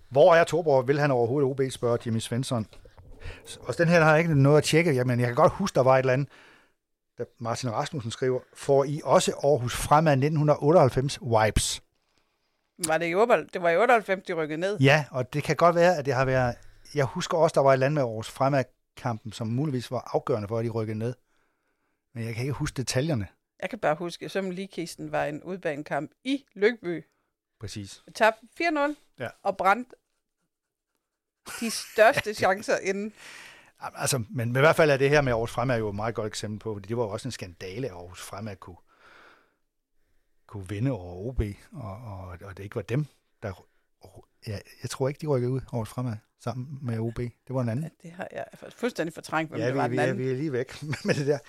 Hvor 0.09 0.35
er 0.35 0.43
Torborg? 0.43 0.87
Vil 0.87 0.99
han 0.99 1.11
overhovedet 1.11 1.49
OB, 1.49 1.61
spørger 1.71 1.97
Jimmy 2.05 2.19
Svensson. 2.19 2.67
Og 3.59 3.77
den 3.77 3.87
her 3.87 4.03
har 4.03 4.11
jeg 4.11 4.19
ikke 4.19 4.41
noget 4.41 4.57
at 4.57 4.63
tjekke. 4.63 4.93
Jamen, 4.93 5.19
jeg 5.19 5.27
kan 5.27 5.35
godt 5.35 5.53
huske, 5.53 5.75
der 5.75 5.83
var 5.83 5.95
et 5.95 5.99
eller 5.99 6.13
andet 6.13 6.29
da 7.17 7.23
Martin 7.39 7.71
Rasmussen 7.71 8.11
skriver, 8.11 8.39
får 8.53 8.83
I 8.83 9.01
også 9.03 9.31
Aarhus 9.43 9.75
fremad 9.75 10.13
1998 10.13 11.21
wipes. 11.21 11.81
Var 12.87 12.97
det, 12.97 13.05
i, 13.05 13.13
det 13.53 13.61
var 13.61 13.69
i 13.69 13.77
98, 13.77 14.23
de 14.27 14.33
rykkede 14.33 14.59
ned? 14.59 14.79
Ja, 14.79 15.05
og 15.11 15.33
det 15.33 15.43
kan 15.43 15.55
godt 15.55 15.75
være, 15.75 15.97
at 15.97 16.05
det 16.05 16.13
har 16.13 16.25
været... 16.25 16.55
Jeg 16.95 17.05
husker 17.05 17.37
også, 17.37 17.53
der 17.53 17.61
var 17.61 17.73
et 17.73 17.79
land 17.79 17.93
med 17.93 18.01
Aarhus 18.01 18.29
fremad 18.29 18.63
kampen, 18.97 19.31
som 19.31 19.47
muligvis 19.47 19.91
var 19.91 20.11
afgørende 20.13 20.47
for, 20.47 20.57
at 20.57 20.65
de 20.65 20.69
rykkede 20.69 20.97
ned. 20.97 21.13
Men 22.15 22.25
jeg 22.25 22.33
kan 22.33 22.43
ikke 22.43 22.53
huske 22.53 22.77
detaljerne. 22.77 23.27
Jeg 23.61 23.69
kan 23.69 23.79
bare 23.79 23.95
huske, 23.95 24.25
at 24.25 24.31
som 24.31 24.49
ligekisten 24.49 25.11
var 25.11 25.25
en 25.25 25.43
udbanekamp 25.43 26.11
i 26.23 26.45
Lykby. 26.53 27.03
Præcis. 27.59 28.03
Tabte 28.15 28.47
4-0 28.61 28.95
ja. 29.19 29.29
og 29.43 29.57
brændte 29.57 29.95
de 31.59 31.71
største 31.71 32.33
chancer 32.43 32.77
inden. 32.77 33.13
Altså, 33.79 34.23
men 34.29 34.49
i 34.49 34.59
hvert 34.59 34.75
fald 34.75 34.91
er 34.91 34.97
det 34.97 35.09
her 35.09 35.21
med 35.21 35.31
Aarhus 35.31 35.51
Fremad 35.51 35.77
jo 35.77 35.89
et 35.89 35.95
meget 35.95 36.15
godt 36.15 36.27
eksempel 36.27 36.59
på, 36.59 36.73
fordi 36.73 36.87
det 36.87 36.97
var 36.97 37.03
jo 37.03 37.09
også 37.09 37.27
en 37.27 37.31
skandale, 37.31 37.87
at 37.87 37.93
Aarhus 37.93 38.21
Fremad 38.21 38.55
kunne, 38.55 38.77
kunne 40.47 40.69
vinde 40.69 40.91
over 40.91 41.27
OB, 41.27 41.41
og, 41.71 41.91
og, 41.91 42.37
og 42.41 42.57
det 42.57 42.63
ikke 42.63 42.75
var 42.75 42.81
dem, 42.81 43.05
der... 43.43 43.67
Ja, 44.47 44.59
jeg 44.83 44.89
tror 44.89 45.07
ikke, 45.07 45.21
de 45.21 45.27
rykkede 45.27 45.51
ud 45.51 45.61
Aarhus 45.61 45.89
Fremad 45.89 46.17
sammen 46.39 46.79
med 46.81 46.99
OB. 46.99 47.17
Det 47.17 47.31
var 47.49 47.61
en 47.61 47.69
anden. 47.69 47.83
Ja, 47.83 47.89
det 48.07 48.11
har 48.11 48.27
jeg 48.31 48.45
fuldstændig 48.69 49.13
fortrængt, 49.13 49.51
hvem 49.51 49.59
ja, 49.59 49.65
det 49.65 49.73
vi, 49.73 49.79
var 49.79 49.87
vi, 49.87 49.95
den 49.95 49.99
anden. 49.99 50.17
Ja, 50.17 50.23
vi 50.23 50.31
er 50.31 50.35
lige 50.35 50.51
væk 50.51 50.83
med 51.05 51.13
det 51.15 51.27
der. 51.27 51.39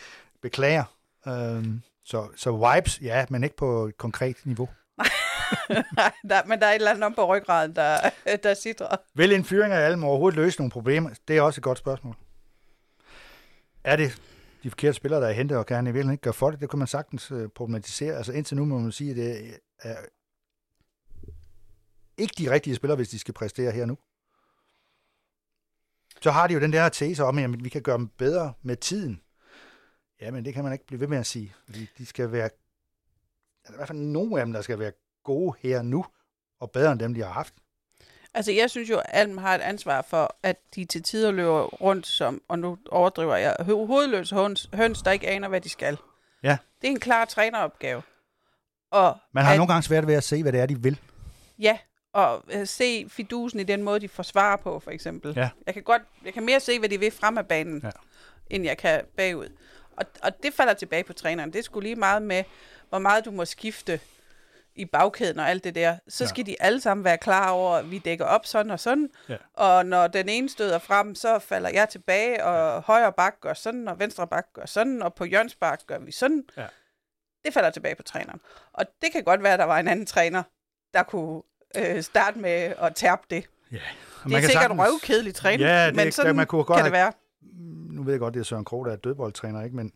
Beklager. 0.43 0.84
Um, 1.26 1.82
så, 2.05 2.28
så 2.37 2.74
vibes, 2.74 3.01
ja, 3.03 3.26
men 3.30 3.45
ikke 3.45 3.57
på 3.57 3.84
et 3.87 3.99
konkret 3.99 4.37
niveau. 4.45 4.68
Nej, 4.99 6.12
der, 6.30 6.47
men 6.47 6.61
der 6.61 6.66
er 6.66 6.70
et 6.70 6.74
eller 6.74 6.91
andet 6.91 7.05
om 7.05 7.14
på 7.14 7.26
ryggraden, 7.26 7.76
der, 7.76 8.11
der 8.43 8.55
sidder. 8.55 8.97
Vil 9.14 9.32
en 9.32 9.45
fyring 9.45 9.72
af 9.72 9.80
Alm 9.80 10.05
overhovedet 10.05 10.37
løse 10.37 10.59
nogle 10.59 10.70
problemer? 10.70 11.11
Det 11.28 11.37
er 11.37 11.43
også 11.43 11.59
et 11.59 11.62
godt 11.62 11.78
spørgsmål 11.78 12.16
er 13.87 13.97
det 13.97 14.22
de 14.62 14.70
forkerte 14.70 14.97
spillere, 14.97 15.20
der 15.20 15.28
er 15.28 15.32
hentet, 15.32 15.59
og 15.59 15.66
kan 15.66 15.76
han 15.76 15.87
i 15.87 15.89
virkeligheden 15.89 16.12
ikke 16.12 16.22
gøre 16.22 16.34
for 16.34 16.51
det? 16.51 16.61
Det 16.61 16.70
kan 16.70 16.78
man 16.78 16.89
sagtens 16.89 17.30
øh, 17.30 17.49
problematisere. 17.49 18.16
Altså 18.16 18.32
indtil 18.32 18.57
nu 18.57 18.64
må 18.64 18.78
man 18.78 18.93
sige, 18.93 19.11
at 19.11 19.16
det 19.16 19.61
er 19.78 19.97
ikke 22.16 22.34
de 22.39 22.51
rigtige 22.51 22.76
spillere, 22.76 22.97
hvis 22.97 23.09
de 23.09 23.18
skal 23.18 23.34
præstere 23.34 23.72
her 23.72 23.87
nu. 23.87 23.99
Så 26.20 26.30
har 26.30 26.47
de 26.47 26.55
jo 26.55 26.61
den 26.61 26.72
der 26.72 26.89
tese 26.89 27.24
om, 27.24 27.39
at 27.39 27.64
vi 27.64 27.68
kan 27.68 27.82
gøre 27.82 27.99
dem 27.99 28.09
bedre 28.09 28.53
med 28.62 28.76
tiden. 28.76 29.20
Ja, 30.21 30.31
men 30.31 30.45
det 30.45 30.55
kan 30.55 30.64
man 30.64 30.73
ikke 30.73 30.87
blive 30.87 31.01
ved 31.01 31.09
med 31.09 31.19
at 31.19 31.27
sige. 31.27 31.55
Fordi 31.64 31.89
de 31.99 32.07
skal 32.07 32.33
være... 32.33 32.51
er 33.64 33.73
i 33.73 33.77
hvert 33.77 33.89
fald 33.89 33.99
nogle 33.99 34.41
af 34.41 34.47
dem, 34.47 34.53
der 34.53 34.62
skal 34.62 34.79
være 34.79 34.93
gode 35.25 35.57
her 35.61 35.83
nu, 35.83 36.07
og 36.61 36.71
bedre 36.71 36.93
end 36.93 37.01
dem, 37.01 37.14
de 37.14 37.23
har 37.23 37.33
haft. 37.33 37.55
Altså, 38.35 38.53
jeg 38.53 38.71
synes 38.71 38.91
jo, 38.91 38.99
at 38.99 39.07
Alm 39.09 39.39
har 39.39 39.55
et 39.55 39.61
ansvar 39.61 40.03
for, 40.03 40.37
at 40.43 40.57
de 40.75 40.85
til 40.85 41.03
tider 41.03 41.31
løber 41.31 41.62
rundt 41.62 42.07
som, 42.07 42.43
og 42.49 42.59
nu 42.59 42.79
overdriver 42.91 43.37
jeg, 43.37 43.57
hovedløse 43.61 44.35
høns, 44.35 44.71
høns, 44.75 45.03
der 45.03 45.11
ikke 45.11 45.29
aner, 45.29 45.49
hvad 45.49 45.61
de 45.61 45.69
skal. 45.69 45.99
Ja. 46.43 46.57
Det 46.81 46.89
er 46.89 46.93
en 46.93 47.01
klar 47.01 47.25
træneropgave. 47.25 48.03
Og 48.91 49.17
Man 49.33 49.45
har 49.45 49.53
at, 49.53 49.59
nogle 49.59 49.73
gange 49.73 49.83
svært 49.83 50.07
ved 50.07 50.14
at 50.14 50.25
se, 50.25 50.43
hvad 50.43 50.53
det 50.53 50.61
er, 50.61 50.67
de 50.67 50.83
vil. 50.83 51.01
Ja, 51.59 51.79
og 52.12 52.45
øh, 52.53 52.67
se 52.67 53.07
fidusen 53.09 53.61
i 53.61 53.64
den 53.64 53.83
måde, 53.83 54.01
de 54.01 54.09
forsvarer 54.09 54.57
på, 54.57 54.81
for 54.81 54.91
eksempel. 54.91 55.33
Ja. 55.37 55.51
Jeg 55.67 55.75
kan 55.75 55.83
godt, 55.83 56.03
jeg 56.25 56.35
kan 56.35 56.45
mere 56.45 56.61
se, 56.61 56.79
hvad 56.79 56.89
de 56.89 57.01
vil 57.01 57.11
frem 57.11 57.39
af 57.39 57.47
banen, 57.47 57.81
ja. 57.85 57.91
end 58.51 58.64
jeg 58.64 58.79
kan 58.79 59.05
bagud. 59.17 59.49
Og, 59.97 60.07
og 60.22 60.42
det 60.42 60.55
falder 60.55 60.74
tilbage 60.74 61.05
på 61.05 61.12
træneren. 61.12 61.53
Det 61.53 61.64
skulle 61.64 61.86
lige 61.88 61.97
meget 61.97 62.22
med, 62.22 62.44
hvor 62.88 62.99
meget 62.99 63.24
du 63.24 63.30
må 63.30 63.44
skifte 63.44 64.01
i 64.74 64.84
bagkæden 64.84 65.38
og 65.40 65.51
alt 65.51 65.64
det 65.64 65.74
der. 65.74 65.97
Så 66.09 66.24
Ja. 66.24 66.28
skal 66.28 66.47
de 66.47 66.57
alle 66.62 66.80
sammen 66.80 67.05
være 67.05 67.18
klar 67.18 67.51
over, 67.51 67.76
at 67.76 67.90
vi 67.90 67.99
dækker 67.99 68.24
op 68.24 68.47
sådan 68.47 68.70
og 68.72 68.80
sådan. 68.80 69.11
Ja. 69.28 69.36
Og 69.55 69.86
når 69.86 70.07
den 70.07 70.28
ene 70.28 70.49
støder 70.49 70.78
frem, 70.78 71.14
så 71.14 71.38
falder 71.38 71.68
jeg 71.70 71.88
tilbage, 71.88 72.44
og 72.44 72.82
højre 72.82 73.12
bak 73.12 73.40
gør 73.40 73.55
sådan, 73.55 73.88
og 73.88 73.99
venstre 73.99 74.26
bak 74.26 74.47
gør 74.55 74.66
sådan, 74.66 75.03
og 75.03 75.14
på 75.14 75.24
Jørgens 75.24 75.55
bak 75.55 75.80
gør 75.86 75.99
vi 75.99 76.12
sådan. 76.12 76.44
Ja. 76.57 76.66
Det 77.44 77.55
falder 77.55 77.70
tilbage 77.70 77.94
på 77.94 78.03
træneren. 78.03 78.40
Og 78.72 78.84
det 79.03 79.12
kan 79.12 79.24
godt 79.24 79.42
være, 79.42 79.53
at 79.53 79.59
der 79.59 79.64
var 79.64 79.78
en 79.78 79.88
anden 79.88 80.07
træner, 80.07 80.42
der 80.94 81.03
kunne 81.03 81.42
øh, 81.76 82.03
starte 82.03 82.38
med 82.38 82.72
at 82.80 82.94
tærpe 82.94 83.22
det. 83.30 83.44
Ja. 83.72 83.76
Det 84.24 84.34
er 84.34 84.40
sikkert 84.40 84.53
sagtens... 84.53 84.80
røvkedeligt 84.80 85.36
træning, 85.36 85.61
Ja, 85.62 85.86
det- 85.86 85.97
men 85.97 86.12
sådan 86.12 86.36
man 86.36 86.47
kunne 86.47 86.64
godt 86.64 86.76
kan 86.76 86.84
det 86.84 86.92
være. 86.92 87.12
Nu 87.90 88.03
ved 88.03 88.12
jeg 88.12 88.20
godt, 88.20 88.34
det 88.34 88.40
er 88.40 88.44
Søren 88.44 88.64
Krog, 88.64 88.86
der 88.86 88.92
er 88.92 88.97
dødboldtræner, 88.97 89.62
ikke? 89.62 89.76
men 89.76 89.92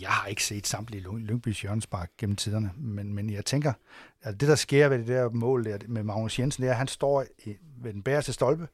jeg 0.00 0.10
har 0.10 0.26
ikke 0.26 0.44
set 0.44 0.66
samtlige 0.66 1.02
Lyng- 1.02 1.26
Lyngbys 1.26 1.60
hjørnespark 1.60 2.10
gennem 2.18 2.36
tiderne, 2.36 2.72
men, 2.76 3.14
men 3.14 3.30
jeg 3.30 3.44
tænker, 3.44 3.72
at 4.22 4.40
det 4.40 4.48
der 4.48 4.54
sker 4.54 4.88
ved 4.88 4.98
det 4.98 5.06
der 5.06 5.30
mål 5.30 5.64
der 5.64 5.78
med 5.88 6.02
Magnus 6.02 6.38
Jensen, 6.38 6.62
det 6.62 6.68
er, 6.68 6.72
at 6.72 6.78
han 6.78 6.88
står 6.88 7.24
i, 7.44 7.56
ved 7.76 7.92
den 7.92 8.02
bagerste 8.02 8.32
stolpe, 8.32 8.68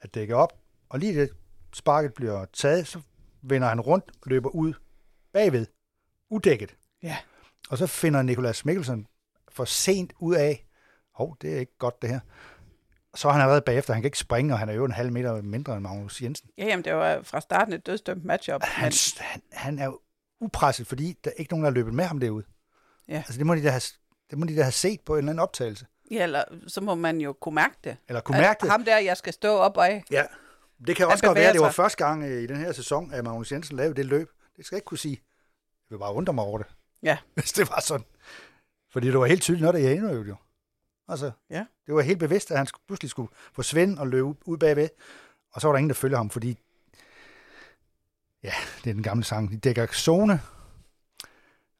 at 0.00 0.14
dække 0.14 0.36
op, 0.36 0.52
og 0.88 0.98
lige 0.98 1.20
det 1.20 1.30
sparket 1.72 2.14
bliver 2.14 2.44
taget, 2.44 2.86
så 2.86 3.00
vender 3.42 3.68
han 3.68 3.80
rundt 3.80 4.04
og 4.22 4.30
løber 4.30 4.50
ud 4.50 4.72
bagved, 5.32 5.66
udækket. 6.30 6.76
Ja. 7.02 7.16
Og 7.70 7.78
så 7.78 7.86
finder 7.86 8.22
Nikolas 8.22 8.64
Mikkelsen 8.64 9.06
for 9.48 9.64
sent 9.64 10.12
ud 10.18 10.34
af, 10.34 10.66
hov, 11.14 11.36
det 11.40 11.54
er 11.54 11.58
ikke 11.58 11.78
godt 11.78 12.02
det 12.02 12.10
her. 12.10 12.20
Så 13.16 13.28
er 13.28 13.32
han 13.32 13.40
allerede 13.40 13.60
bagefter, 13.62 13.92
han 13.92 14.02
kan 14.02 14.06
ikke 14.06 14.18
springe, 14.18 14.54
og 14.54 14.58
han 14.58 14.68
er 14.68 14.72
jo 14.72 14.84
en 14.84 14.92
halv 14.92 15.12
meter 15.12 15.42
mindre 15.42 15.72
end 15.72 15.82
Magnus 15.82 16.22
Jensen. 16.22 16.50
Ja, 16.58 16.64
jamen, 16.64 16.84
det 16.84 16.94
var 16.94 17.20
fra 17.22 17.40
starten 17.40 17.72
et 17.72 17.86
dødsdømt 17.86 18.24
matchup. 18.24 18.62
Han, 18.62 18.84
Men, 18.84 18.92
han, 19.26 19.42
han 19.52 19.78
er 19.78 19.84
jo 19.84 20.00
upresset, 20.40 20.86
fordi 20.86 21.18
der 21.24 21.30
er 21.30 21.34
ikke 21.36 21.52
nogen, 21.52 21.64
der 21.64 21.70
har 21.70 21.74
løbet 21.74 21.94
med 21.94 22.04
ham 22.04 22.20
derud. 22.20 22.42
Ja. 23.08 23.14
Altså, 23.16 23.38
det 23.38 23.46
må, 23.46 23.54
de 23.54 23.62
da 23.64 23.70
have, 23.70 23.82
det 24.30 24.38
må 24.38 24.46
de 24.46 24.56
da 24.56 24.62
have 24.62 24.72
set 24.72 25.00
på 25.00 25.12
en 25.14 25.18
eller 25.18 25.30
anden 25.30 25.42
optagelse. 25.42 25.86
ja, 26.10 26.22
eller 26.22 26.44
så 26.66 26.80
må 26.80 26.94
man 26.94 27.20
jo 27.20 27.32
kunne 27.32 27.54
mærke 27.54 27.74
det. 27.84 27.96
Eller 28.08 28.20
kunne 28.20 28.38
mærke 28.38 28.50
at 28.58 28.60
det. 28.60 28.70
Ham 28.70 28.84
der, 28.84 28.98
jeg 28.98 29.16
skal 29.16 29.32
stå 29.32 29.56
op 29.56 29.78
af. 29.78 30.04
Ja. 30.10 30.24
Det 30.86 30.96
kan 30.96 31.06
Han 31.06 31.12
også 31.12 31.26
godt 31.26 31.38
være, 31.38 31.48
at 31.48 31.54
det 31.54 31.62
var 31.62 31.70
første 31.70 32.04
gang 32.04 32.24
øh, 32.24 32.42
i 32.42 32.46
den 32.46 32.56
her 32.56 32.72
sæson, 32.72 33.12
at 33.14 33.24
Magnus 33.24 33.52
Jensen 33.52 33.76
lavede 33.76 33.94
det 33.94 34.06
løb. 34.06 34.28
Det 34.56 34.66
skal 34.66 34.76
jeg 34.76 34.78
ikke 34.78 34.84
kunne 34.86 34.98
sige. 34.98 35.22
Jeg 35.90 35.94
vil 35.94 35.98
bare 35.98 36.14
undre 36.14 36.32
mig 36.32 36.44
over 36.44 36.58
det. 36.58 36.66
Ja. 37.02 37.18
Hvis 37.34 37.52
det 37.52 37.70
var 37.70 37.80
sådan. 37.80 38.06
Fordi 38.92 39.06
det 39.06 39.18
var 39.18 39.26
helt 39.26 39.42
tydeligt 39.42 39.62
noget, 39.62 39.74
der 39.74 39.80
jeg 39.88 39.92
endnu 39.92 40.22
jo. 40.22 40.36
Altså, 41.08 41.30
Ja. 41.50 41.64
det 41.86 41.94
var 41.94 42.00
helt 42.00 42.18
bevidst, 42.18 42.50
at 42.50 42.58
han 42.58 42.66
pludselig 42.86 43.10
skulle 43.10 43.28
forsvinde 43.52 44.00
og 44.00 44.08
løbe 44.08 44.34
ud 44.44 44.58
bagved. 44.58 44.88
Og 45.52 45.60
så 45.60 45.66
var 45.68 45.72
der 45.72 45.78
ingen, 45.78 45.88
der 45.90 45.94
følger 45.94 46.16
ham, 46.16 46.30
fordi... 46.30 46.58
Ja, 48.42 48.52
det 48.84 48.90
er 48.90 48.94
den 48.94 49.02
gamle 49.02 49.24
sang. 49.24 49.50
De 49.50 49.56
dækker 49.56 49.86
zone. 49.86 50.40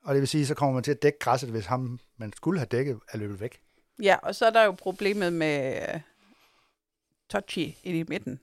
Og 0.04 0.14
det 0.14 0.20
vil 0.20 0.28
sige, 0.28 0.46
så 0.46 0.54
kommer 0.54 0.74
man 0.74 0.82
til 0.82 0.90
at 0.90 1.02
dække 1.02 1.18
græsset, 1.18 1.50
hvis 1.50 1.66
ham, 1.66 1.98
man 2.16 2.32
skulle 2.36 2.58
have 2.60 2.66
dækket, 2.66 3.00
er 3.12 3.18
løbet 3.18 3.40
væk. 3.40 3.60
Ja, 4.02 4.16
og 4.22 4.34
så 4.34 4.46
er 4.46 4.50
der 4.50 4.64
jo 4.64 4.72
problemet 4.72 5.32
med 5.32 5.82
uh, 5.94 6.00
Touchy 7.30 7.68
inde 7.82 7.98
i 7.98 8.04
midten. 8.08 8.40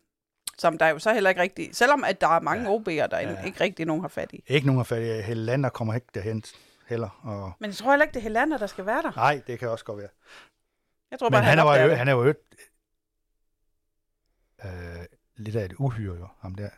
Som 0.58 0.78
der 0.78 0.88
jo 0.88 1.00
så 1.00 1.14
heller 1.14 1.30
ikke 1.30 1.42
rigtig... 1.42 1.76
Selvom 1.76 2.04
at 2.04 2.22
der 2.22 2.28
er 2.28 2.40
mange 2.40 2.64
Ja. 2.72 2.78
OB'er, 2.78 3.08
der 3.08 3.20
Ja. 3.20 3.44
ikke 3.44 3.62
rigtig 3.62 3.86
nogen 3.86 4.02
har 4.02 4.08
fat 4.08 4.30
i. 4.34 4.44
Ikke 4.48 4.68
nogen 4.68 4.80
af 4.80 4.88
fat 4.88 5.20
i. 5.20 5.22
Helander 5.22 5.70
kommer 5.70 5.94
ikke 5.94 6.08
derhen 6.14 6.44
heller. 6.88 7.10
Og... 7.24 7.52
Men 7.60 7.70
jeg 7.70 7.76
tror 7.76 7.92
heller 7.92 8.04
ikke, 8.04 8.14
det 8.14 8.20
er 8.20 8.24
Helander, 8.24 8.58
der 8.58 8.68
skal 8.68 8.86
være 8.86 9.02
der. 9.02 9.12
Nej, 9.16 9.42
det 9.48 9.60
kan 9.60 9.70
også 9.70 9.86
godt 9.86 9.98
være. 10.00 10.10
Jeg 11.14 11.20
tror 11.20 11.30
bare, 11.30 11.42
Men 11.42 11.46
han, 11.46 11.58
han, 11.58 11.68
er 11.68 11.72
opdager 11.72 11.90
jo, 11.90 11.96
han 11.96 12.08
er 12.08 12.12
jo 12.12 12.34
øh, 14.66 15.06
lidt 15.36 15.56
af 15.56 15.66
et 15.66 15.74
uhyre, 15.74 16.18
jo, 16.18 16.28
ham 16.40 16.56
der. 16.56 16.70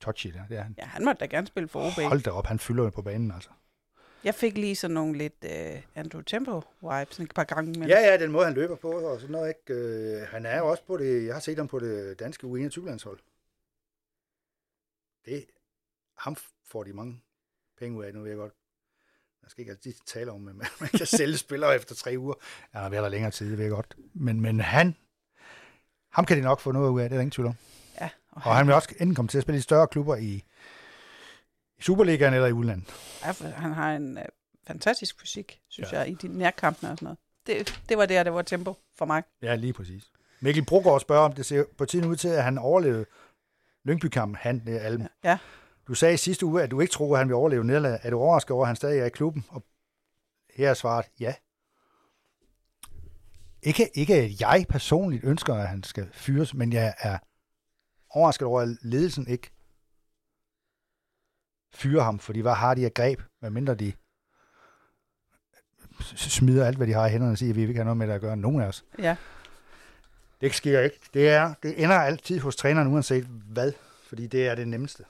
Touchy 0.00 0.30
der, 0.30 0.46
det 0.48 0.56
er 0.56 0.62
han. 0.62 0.74
Ja, 0.78 0.84
han 0.84 1.04
måtte 1.04 1.20
da 1.20 1.26
gerne 1.26 1.46
spille 1.46 1.68
for 1.68 1.80
OB. 1.80 2.08
Hold 2.08 2.22
da 2.22 2.30
op, 2.30 2.46
han 2.46 2.58
fylder 2.58 2.84
jo 2.84 2.90
på 2.90 3.02
banen, 3.02 3.30
altså. 3.30 3.50
Jeg 4.24 4.34
fik 4.34 4.58
lige 4.58 4.76
sådan 4.76 4.94
nogle 4.94 5.18
lidt 5.18 5.44
uh, 5.44 5.82
Andrew 5.94 6.22
Tempo-vibes 6.22 7.22
et 7.22 7.34
par 7.34 7.44
gange. 7.44 7.80
Men... 7.80 7.88
Ja, 7.88 8.00
ja, 8.00 8.16
den 8.16 8.32
måde, 8.32 8.44
han 8.44 8.54
løber 8.54 8.76
på, 8.76 8.90
og 8.90 9.20
sådan 9.20 9.32
noget, 9.32 9.48
ikke? 9.48 9.80
Øh, 9.80 10.28
han 10.28 10.46
er 10.46 10.58
jo 10.58 10.70
også 10.70 10.84
på 10.84 10.96
det, 10.96 11.26
jeg 11.26 11.34
har 11.34 11.40
set 11.40 11.58
ham 11.58 11.68
på 11.68 11.78
det 11.78 12.18
danske 12.18 12.46
U21-landshold. 12.46 13.18
Det, 15.24 15.46
ham 16.18 16.36
får 16.64 16.84
de 16.84 16.92
mange 16.92 17.22
penge 17.78 17.98
ud 17.98 18.04
af, 18.04 18.14
nu 18.14 18.20
ved 18.20 18.28
jeg 18.28 18.36
godt. 18.38 18.54
Man 19.42 19.50
skal 19.50 19.60
ikke 19.62 19.70
altid 19.72 19.94
tale 20.06 20.30
om, 20.32 20.48
at 20.48 20.54
man 20.80 20.88
kan 20.88 21.06
sælge 21.06 21.36
spillere 21.36 21.74
efter 21.76 21.94
tre 21.94 22.14
uger. 22.18 22.34
Ja, 22.40 22.78
han 22.78 22.82
har 22.82 22.90
været 22.90 23.02
der 23.02 23.08
længere 23.08 23.30
tid, 23.30 23.50
det 23.50 23.58
ved 23.58 23.64
jeg 23.64 23.72
godt. 23.74 23.96
Men, 24.14 24.40
men 24.40 24.60
han, 24.60 24.96
ham 26.12 26.24
kan 26.24 26.36
de 26.36 26.42
nok 26.42 26.60
få 26.60 26.72
noget 26.72 26.90
ud 26.90 27.00
af, 27.00 27.08
det 27.08 27.14
er 27.14 27.18
der 27.18 27.22
ingen 27.22 27.30
tvivl 27.30 27.48
om. 27.48 27.54
ja 28.00 28.08
og 28.30 28.42
Og 28.44 28.56
han 28.56 28.66
vil 28.66 28.74
også 28.74 28.88
enten 29.00 29.14
komme 29.14 29.28
til 29.28 29.38
at 29.38 29.42
spille 29.42 29.58
i 29.58 29.62
større 29.62 29.86
klubber 29.88 30.16
i, 30.16 30.44
i 31.78 31.82
Superligaen 31.82 32.34
eller 32.34 32.46
i 32.46 32.52
udlandet. 32.52 32.94
Ja, 33.24 33.30
for 33.30 33.44
han 33.44 33.72
har 33.72 33.92
en 33.96 34.18
øh, 34.18 34.24
fantastisk 34.66 35.20
fysik, 35.20 35.60
synes 35.68 35.92
Ja. 35.92 35.96
ja. 35.96 36.02
jeg, 36.02 36.10
i 36.10 36.14
de 36.14 36.28
nærkampene 36.28 36.90
og 36.92 36.98
sådan 36.98 37.04
noget. 37.06 37.18
Det, 37.66 37.82
det 37.88 37.98
var 37.98 38.06
der, 38.06 38.22
det 38.22 38.32
var 38.32 38.42
tempo 38.42 38.74
for 38.98 39.04
mig. 39.04 39.22
Ja, 39.42 39.54
lige 39.54 39.72
præcis. 39.72 40.10
Mikkel 40.40 40.64
Brogaard 40.64 41.00
spørger, 41.00 41.22
om 41.24 41.32
det 41.32 41.46
ser 41.46 41.64
på 41.78 41.84
tiden 41.84 42.04
ud 42.10 42.16
til, 42.16 42.28
at 42.28 42.44
han 42.44 42.58
overlevede 42.58 43.06
Lyngby-kampen, 43.84 44.36
han, 44.36 44.62
det 44.66 44.76
er 44.76 44.80
Alm. 44.80 45.06
Ja. 45.24 45.38
Du 45.88 45.94
sagde 45.94 46.14
i 46.14 46.16
sidste 46.16 46.46
uge, 46.46 46.62
at 46.62 46.70
du 46.70 46.80
ikke 46.80 46.92
troede, 46.92 47.12
at 47.12 47.18
han 47.18 47.28
ville 47.28 47.36
overleve 47.36 47.64
nederlaget. 47.64 47.98
Er 48.02 48.10
du 48.10 48.18
overrasket 48.18 48.50
over, 48.50 48.64
at 48.64 48.68
han 48.68 48.76
stadig 48.76 49.00
er 49.00 49.04
i 49.04 49.10
klubben? 49.10 49.44
Og 49.48 49.64
her 50.54 50.70
er 50.70 50.74
svaret 50.74 51.06
ja. 51.20 51.34
Ikke, 53.62 53.90
ikke 53.94 54.14
at 54.14 54.40
jeg 54.40 54.66
personligt 54.68 55.24
ønsker, 55.24 55.54
at 55.54 55.68
han 55.68 55.82
skal 55.82 56.08
fyres, 56.12 56.54
men 56.54 56.72
jeg 56.72 56.94
er 56.98 57.18
overrasket 58.10 58.46
over, 58.46 58.60
at 58.60 58.68
ledelsen 58.82 59.26
ikke 59.26 59.50
fyrer 61.74 62.02
ham, 62.02 62.18
fordi 62.18 62.40
hvad 62.40 62.54
har 62.54 62.74
de 62.74 62.84
af 62.84 62.94
greb, 62.94 63.20
medmindre 63.42 63.74
de 63.74 63.92
smider 66.00 66.66
alt, 66.66 66.76
hvad 66.76 66.86
de 66.86 66.92
har 66.92 67.06
i 67.06 67.10
hænderne 67.10 67.32
og 67.32 67.38
siger, 67.38 67.50
at 67.50 67.56
vi 67.56 67.60
ikke 67.60 67.74
have 67.74 67.84
noget 67.84 67.96
med 67.96 68.06
det 68.06 68.12
at 68.12 68.20
gøre, 68.20 68.36
nogen 68.36 68.62
af 68.62 68.66
os. 68.66 68.84
Ja. 68.98 69.16
Det 70.40 70.54
sker 70.54 70.80
ikke. 70.80 71.00
Det, 71.14 71.28
er, 71.28 71.54
det 71.62 71.82
ender 71.82 71.96
altid 71.96 72.38
hos 72.38 72.56
træneren, 72.56 72.88
uanset 72.88 73.24
hvad, 73.24 73.72
fordi 74.08 74.26
det 74.26 74.48
er 74.48 74.54
det 74.54 74.68
nemmeste. 74.68 75.04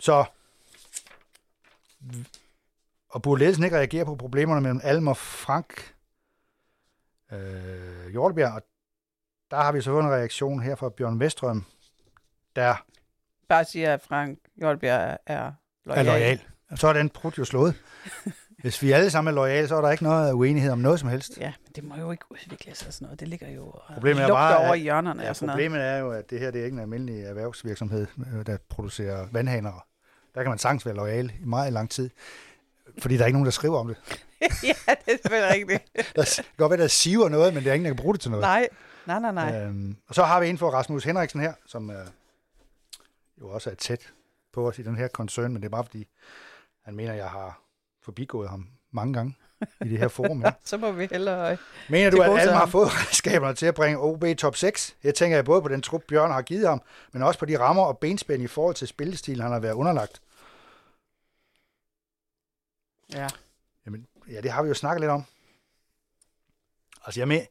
Så, 0.00 0.24
og 3.10 3.22
burde 3.22 3.38
ledelsen 3.40 3.64
ikke 3.64 3.76
reagere 3.76 4.04
på 4.04 4.16
problemerne 4.16 4.60
mellem 4.60 4.80
Alm 4.84 5.08
og 5.08 5.16
Frank 5.16 5.94
øh, 7.32 8.10
Hjortebjerg, 8.10 8.52
og 8.54 8.62
der 9.50 9.56
har 9.56 9.72
vi 9.72 9.80
så 9.80 9.98
en 9.98 10.08
reaktion 10.10 10.62
her 10.62 10.74
fra 10.74 10.88
Bjørn 10.88 11.20
Vestrøm, 11.20 11.64
der 12.56 12.84
Bare 13.48 13.64
siger, 13.64 13.94
at 13.94 14.00
Frank 14.02 14.38
Jolbjerg 14.62 15.00
er, 15.00 15.16
er 15.26 15.46
er 15.46 15.52
lojal. 15.84 16.06
lojal. 16.06 16.40
Så 16.76 16.88
er 16.88 16.92
den 16.92 17.08
prut 17.10 17.38
jo 17.38 17.44
slået. 17.44 17.74
Hvis 18.62 18.82
vi 18.82 18.92
alle 18.92 19.10
sammen 19.10 19.30
er 19.32 19.34
lojale, 19.34 19.68
så 19.68 19.76
er 19.76 19.80
der 19.80 19.90
ikke 19.90 20.04
noget 20.04 20.32
uenighed 20.32 20.70
om 20.72 20.78
noget 20.78 21.00
som 21.00 21.08
helst. 21.08 21.38
Ja, 21.38 21.52
men 21.64 21.72
det 21.74 21.84
må 21.84 21.96
jo 21.96 22.10
ikke 22.10 22.24
udvikle 22.30 22.74
sig 22.74 22.92
sådan 22.94 23.04
noget. 23.06 23.20
Det 23.20 23.28
ligger 23.28 23.48
jo 23.48 23.74
Problemet 23.94 24.22
er 24.22 24.28
bare, 24.28 24.56
over 24.58 24.72
at- 24.72 24.78
i 24.78 24.82
hjørnerne 24.82 25.22
Ja, 25.22 25.28
og 25.28 25.36
sådan 25.36 25.46
noget. 25.46 25.56
problemet 25.56 25.80
er 25.86 25.96
jo, 25.96 26.10
at 26.12 26.30
det 26.30 26.40
her 26.40 26.50
det 26.50 26.60
er 26.60 26.64
ikke 26.64 26.74
en 26.74 26.80
almindelig 26.80 27.22
erhvervsvirksomhed, 27.24 28.06
øh, 28.34 28.46
der 28.46 28.56
producerer 28.68 29.26
vandhaner. 29.32 29.86
Der 30.34 30.42
kan 30.42 30.50
man 30.50 30.58
sagtens 30.58 30.86
være 30.86 30.94
lojal 30.94 31.32
i 31.40 31.44
meget 31.44 31.72
lang 31.72 31.90
tid, 31.90 32.10
fordi 32.98 33.14
der 33.16 33.22
er 33.22 33.26
ikke 33.26 33.36
nogen, 33.36 33.44
der 33.44 33.50
skriver 33.50 33.78
om 33.78 33.86
det. 33.88 33.96
ja, 34.40 34.94
det 35.06 35.12
er 35.12 35.18
selvfølgelig 35.22 35.50
rigtigt. 35.50 35.82
Der 36.16 36.24
kan 36.36 36.44
godt 36.56 36.70
være, 36.70 36.80
der 36.80 36.88
siver 36.88 37.28
noget, 37.28 37.54
men 37.54 37.64
det 37.64 37.70
er 37.70 37.74
ingen, 37.74 37.84
der 37.84 37.90
kan 37.94 38.02
bruge 38.02 38.14
det 38.14 38.20
til 38.20 38.30
noget. 38.30 38.42
nej, 38.42 38.68
nej, 39.06 39.18
nej, 39.18 39.32
nej. 39.32 39.62
Øhm, 39.62 39.96
og 40.08 40.14
så 40.14 40.24
har 40.24 40.40
vi 40.40 40.48
en 40.48 40.58
for 40.58 40.70
Rasmus 40.70 41.04
Henriksen 41.04 41.40
her, 41.40 41.52
som 41.66 41.90
øh, 41.90 42.06
jo 43.40 43.48
også 43.48 43.70
er 43.70 43.74
tæt 43.74 44.12
på 44.52 44.68
os 44.68 44.78
i 44.78 44.82
den 44.82 44.96
her 44.96 45.08
koncern, 45.08 45.52
men 45.52 45.62
det 45.62 45.68
er 45.68 45.70
bare 45.70 45.84
fordi, 45.84 46.06
han 46.84 46.96
mener, 46.96 47.14
jeg 47.14 47.30
har 47.30 47.60
forbigået 48.02 48.48
ham 48.48 48.66
mange 48.90 49.14
gange 49.14 49.34
i 49.84 49.88
det 49.88 49.98
her 49.98 50.08
forum 50.08 50.42
her. 50.44 50.52
Så 50.64 50.76
må 50.76 50.92
vi 50.92 51.06
hellere... 51.10 51.52
øh, 51.52 51.58
Mener 51.88 52.10
du, 52.10 52.22
at 52.22 52.40
Alma 52.40 52.52
har 52.52 52.66
fået 52.66 52.88
redskaberne 52.88 53.54
til 53.54 53.66
at 53.66 53.74
bringe 53.74 53.98
OB 53.98 54.24
top 54.38 54.56
6? 54.56 54.96
Jeg 55.04 55.14
tænker 55.14 55.36
jeg 55.36 55.44
både 55.44 55.62
på 55.62 55.68
den 55.68 55.82
trup, 55.82 56.02
Bjørn 56.08 56.30
har 56.30 56.42
givet 56.42 56.68
ham, 56.68 56.82
men 57.12 57.22
også 57.22 57.38
på 57.38 57.46
de 57.46 57.58
rammer 57.58 57.82
og 57.82 57.98
benspænd 57.98 58.42
i 58.42 58.46
forhold 58.46 58.74
til 58.74 58.88
spillestilen, 58.88 59.42
han 59.42 59.52
har 59.52 59.60
været 59.60 59.72
underlagt. 59.74 60.22
Ja. 63.12 63.28
Jamen, 63.86 64.06
ja, 64.28 64.40
det 64.40 64.50
har 64.50 64.62
vi 64.62 64.68
jo 64.68 64.74
snakket 64.74 65.00
lidt 65.00 65.10
om. 65.10 65.24
Altså, 67.06 67.20
jeg 67.20 67.28
med. 67.28 67.46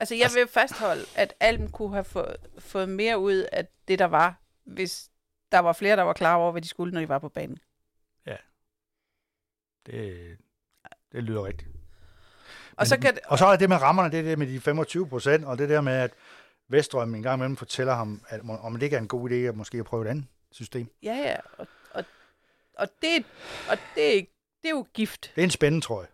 Altså, 0.00 0.14
jeg 0.14 0.30
vil 0.34 0.48
fastholde, 0.48 1.04
at 1.16 1.34
Alm 1.40 1.70
kunne 1.70 1.92
have 1.92 2.04
fået, 2.04 2.36
fået 2.58 2.88
mere 2.88 3.18
ud 3.18 3.46
af 3.52 3.66
det, 3.88 3.98
der 3.98 4.04
var, 4.04 4.40
hvis 4.64 5.10
der 5.52 5.58
var 5.58 5.72
flere, 5.72 5.96
der 5.96 6.02
var 6.02 6.12
klar 6.12 6.34
over, 6.34 6.52
hvad 6.52 6.62
de 6.62 6.68
skulle, 6.68 6.92
når 6.94 7.00
de 7.00 7.08
var 7.08 7.18
på 7.18 7.28
banen. 7.28 7.58
Det, 9.86 10.38
det 11.12 11.24
lyder 11.24 11.44
rigtigt. 11.44 11.70
Og, 12.76 12.86
så 12.86 13.00
kan, 13.00 13.18
Og 13.26 13.38
så 13.38 13.46
er 13.46 13.56
det 13.56 13.68
med 13.68 13.76
rammerne, 13.76 14.10
det 14.10 14.18
er 14.18 14.22
det 14.22 14.38
med 14.38 14.46
de 14.46 14.60
25 14.60 15.08
procent, 15.08 15.44
og 15.44 15.58
det 15.58 15.68
der 15.68 15.80
med, 15.80 15.92
at 15.92 16.12
Vestrøm 16.68 17.14
en 17.14 17.22
gang 17.22 17.38
imellem 17.38 17.56
fortæller 17.56 17.94
ham, 17.94 18.22
at, 18.28 18.40
om 18.62 18.74
det 18.74 18.82
ikke 18.82 18.96
er 18.96 19.00
en 19.00 19.08
god 19.08 19.30
idé 19.30 19.34
at 19.34 19.56
måske 19.56 19.78
at 19.78 19.84
prøve 19.84 20.04
et 20.04 20.08
andet 20.08 20.26
system. 20.50 20.86
ja, 21.02 21.14
ja, 21.14 21.36
og, 21.58 21.66
og, 21.90 22.04
og, 22.78 22.88
det, 23.02 23.24
og 23.70 23.76
det, 23.94 24.28
det 24.62 24.68
er 24.68 24.70
jo 24.70 24.86
gift. 24.94 25.32
Det 25.36 25.42
er 25.42 25.44
en 25.44 25.50
spændende, 25.50 25.86
tror 25.86 26.00
jeg. 26.00 26.08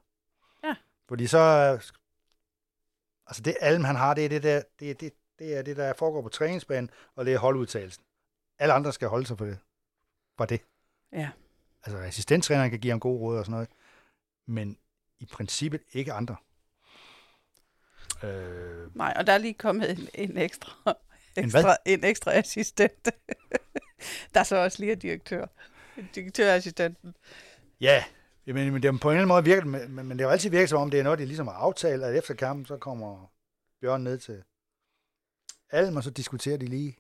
Ja. 0.65 0.75
Fordi 1.09 1.27
så... 1.27 1.39
Altså 3.27 3.43
det 3.43 3.57
alm, 3.61 3.85
han 3.85 3.97
har, 3.97 4.15
det 4.15 4.25
er 4.25 4.29
det 4.29 4.43
der, 4.43 4.63
det 4.81 4.91
er 4.91 4.95
det, 4.95 5.13
det 5.39 5.57
er 5.57 5.63
det, 5.63 5.77
der 5.77 5.93
foregår 5.93 6.23
på 6.23 6.29
træningsbanen, 6.29 6.91
og 7.15 7.25
det 7.25 7.35
er 7.35 7.39
holdudtagelsen. 7.39 8.05
Alle 8.59 8.75
andre 8.75 8.93
skal 8.93 9.09
holde 9.09 9.27
sig 9.27 9.39
for 9.39 9.45
det. 9.45 9.59
For 10.37 10.45
det. 10.45 10.61
Ja. 11.13 11.31
Altså 11.85 11.99
assistenttræneren 11.99 12.71
kan 12.71 12.81
give 12.81 12.91
ham 12.91 13.01
gode 13.01 13.21
råd 13.21 13.39
og 13.39 13.45
sådan 13.45 13.53
noget, 13.53 13.69
men 14.47 14.79
i 15.21 15.27
princippet 15.27 15.81
ikke 15.93 16.13
andre. 16.13 16.37
Øh, 18.25 18.97
Nej, 18.97 19.15
og 19.17 19.27
der 19.27 19.33
er 19.33 19.39
lige 19.39 19.55
kommet 19.55 19.91
en, 19.91 20.09
en 20.15 20.37
ekstra, 20.39 20.95
En 21.37 21.45
ekstra, 21.45 21.77
en 21.87 22.05
ekstra 22.05 22.33
assistent. 22.33 23.09
der 24.35 24.43
så 24.43 24.57
også 24.57 24.79
lige 24.81 24.93
er 24.93 24.97
direktør. 24.97 25.47
Direktørassistenten. 26.15 27.15
ja, 27.81 28.05
men, 28.47 28.73
men 28.73 28.83
det 28.83 28.89
er 28.89 28.93
på 28.99 29.09
en 29.09 29.13
eller 29.17 29.23
anden 29.23 29.29
måde 29.29 29.45
virker, 29.45 29.61
det- 29.63 29.91
men, 29.91 30.07
men 30.07 30.19
det 30.19 30.27
har 30.27 30.33
altid 30.33 30.51
virket 30.51 30.69
som 30.69 30.81
om, 30.81 30.91
det 30.91 31.01
er 31.01 31.05
noget, 31.05 31.19
de 31.19 31.27
ligesom 31.27 31.47
har 31.47 31.55
aftalt, 31.55 32.03
at 32.05 32.17
efter 32.19 32.35
kampen, 32.35 32.67
så 32.67 32.77
kommer 32.77 33.33
Bjørn 33.81 34.01
ned 34.05 34.19
til 34.19 34.43
Alm, 35.71 35.97
og 35.97 36.03
så 36.05 36.11
diskuterer 36.11 36.57
de 36.57 36.67
lige. 36.67 36.97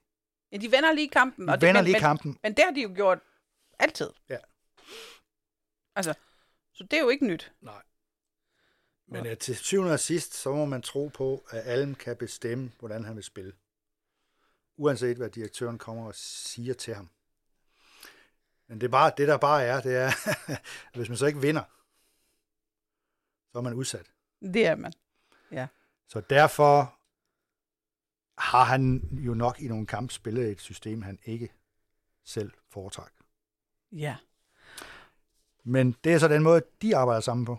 Ja, 0.52 0.56
de 0.56 0.72
vender 0.72 0.92
lige 0.92 1.08
kampen. 1.08 1.48
De 1.48 1.52
og 1.52 1.60
vender 1.60 1.66
det, 1.66 1.74
men, 1.74 1.84
lige 1.84 1.92
men, 1.94 2.00
kampen. 2.00 2.38
men 2.42 2.54
det 2.54 2.64
har 2.64 2.72
de 2.72 2.82
jo 2.82 2.92
gjort 2.94 3.18
altid. 3.78 4.10
Ja. 4.28 4.36
Altså, 5.96 6.14
så 6.72 6.84
det 6.84 6.96
er 6.96 7.00
jo 7.02 7.08
ikke 7.08 7.26
nyt. 7.26 7.52
Men 9.06 9.26
uh, 9.26 9.36
til 9.36 9.56
syvende 9.56 9.92
og 9.92 10.00
sidst, 10.00 10.34
så 10.34 10.52
må 10.52 10.64
man 10.64 10.82
tro 10.82 11.10
på, 11.14 11.44
at 11.50 11.62
Alm 11.66 11.94
kan 11.94 12.16
bestemme, 12.16 12.72
hvordan 12.78 13.04
han 13.04 13.16
vil 13.16 13.24
spille. 13.24 13.52
Uanset 14.76 15.16
hvad 15.16 15.30
direktøren 15.30 15.78
kommer 15.78 16.06
og 16.06 16.14
siger 16.14 16.74
til 16.74 16.94
ham. 16.94 17.08
Men 18.68 18.80
det, 18.80 18.86
er 18.86 18.90
bare, 18.90 19.12
det 19.16 19.28
der 19.28 19.36
bare 19.36 19.64
er, 19.64 19.80
det 19.80 19.96
er, 19.96 20.06
at 20.92 20.94
hvis 20.94 21.08
man 21.08 21.18
så 21.18 21.26
ikke 21.26 21.40
vinder, 21.40 21.62
så 23.52 23.58
er 23.58 23.62
man 23.62 23.74
udsat. 23.74 24.06
Det 24.42 24.66
er 24.66 24.74
man. 24.74 24.92
Så 26.08 26.20
derfor 26.20 26.98
har 28.38 28.64
han 28.64 29.08
jo 29.12 29.34
nok 29.34 29.60
i 29.60 29.68
nogle 29.68 29.86
kampe 29.86 30.14
spillet 30.14 30.50
et 30.50 30.60
system, 30.60 31.02
han 31.02 31.18
ikke 31.24 31.52
selv 32.24 32.52
foretrækker. 32.70 33.22
Ja, 33.92 34.16
Men 35.64 35.96
det 36.04 36.12
er 36.12 36.18
så 36.18 36.28
den 36.28 36.42
måde, 36.42 36.62
de 36.82 36.96
arbejder 36.96 37.20
sammen 37.20 37.46
på. 37.46 37.58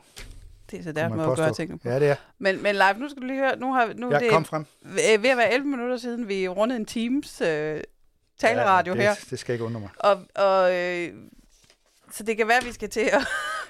Det 0.72 0.80
er 0.80 0.84
så 0.84 0.92
der 0.92 1.10
man 1.10 1.20
at 1.20 1.38
gøre 1.38 1.54
tingene 1.54 1.80
på. 1.80 1.90
Ja, 1.90 2.00
det 2.00 2.10
er. 2.10 2.16
Men, 2.40 2.64
men 2.64 2.76
live, 2.76 2.94
nu 2.98 3.10
skal 3.10 3.22
du 3.22 3.28
lige 3.28 3.40
høre, 3.40 3.56
nu, 3.60 3.74
har, 3.74 3.94
nu 3.96 4.12
Jeg 4.12 4.20
det 4.20 4.30
kom 4.30 4.46
frem. 4.46 4.66
ved 4.82 5.04
at 5.30 5.38
være 5.38 5.54
11 5.54 5.68
minutter 5.68 5.98
siden, 5.98 6.28
vi 6.28 6.48
rundede 6.48 6.80
en 6.80 6.86
Teams 6.86 7.42
øh, 7.42 7.82
taleradio 8.40 8.96
ja, 8.96 9.02
her. 9.02 9.14
det, 9.14 9.30
Det 9.30 9.40
skal 9.40 9.54
ikke 9.54 9.66
undre 9.66 9.80
mig. 9.80 9.90
Og, 10.00 10.22
og, 10.36 10.76
øh, 10.76 11.14
så 12.12 12.24
det 12.24 12.38
kan 12.38 12.48
være, 12.48 12.58
at 12.58 12.66
vi 12.66 12.72
skal 12.72 12.90
til 12.90 13.10
at 13.14 13.28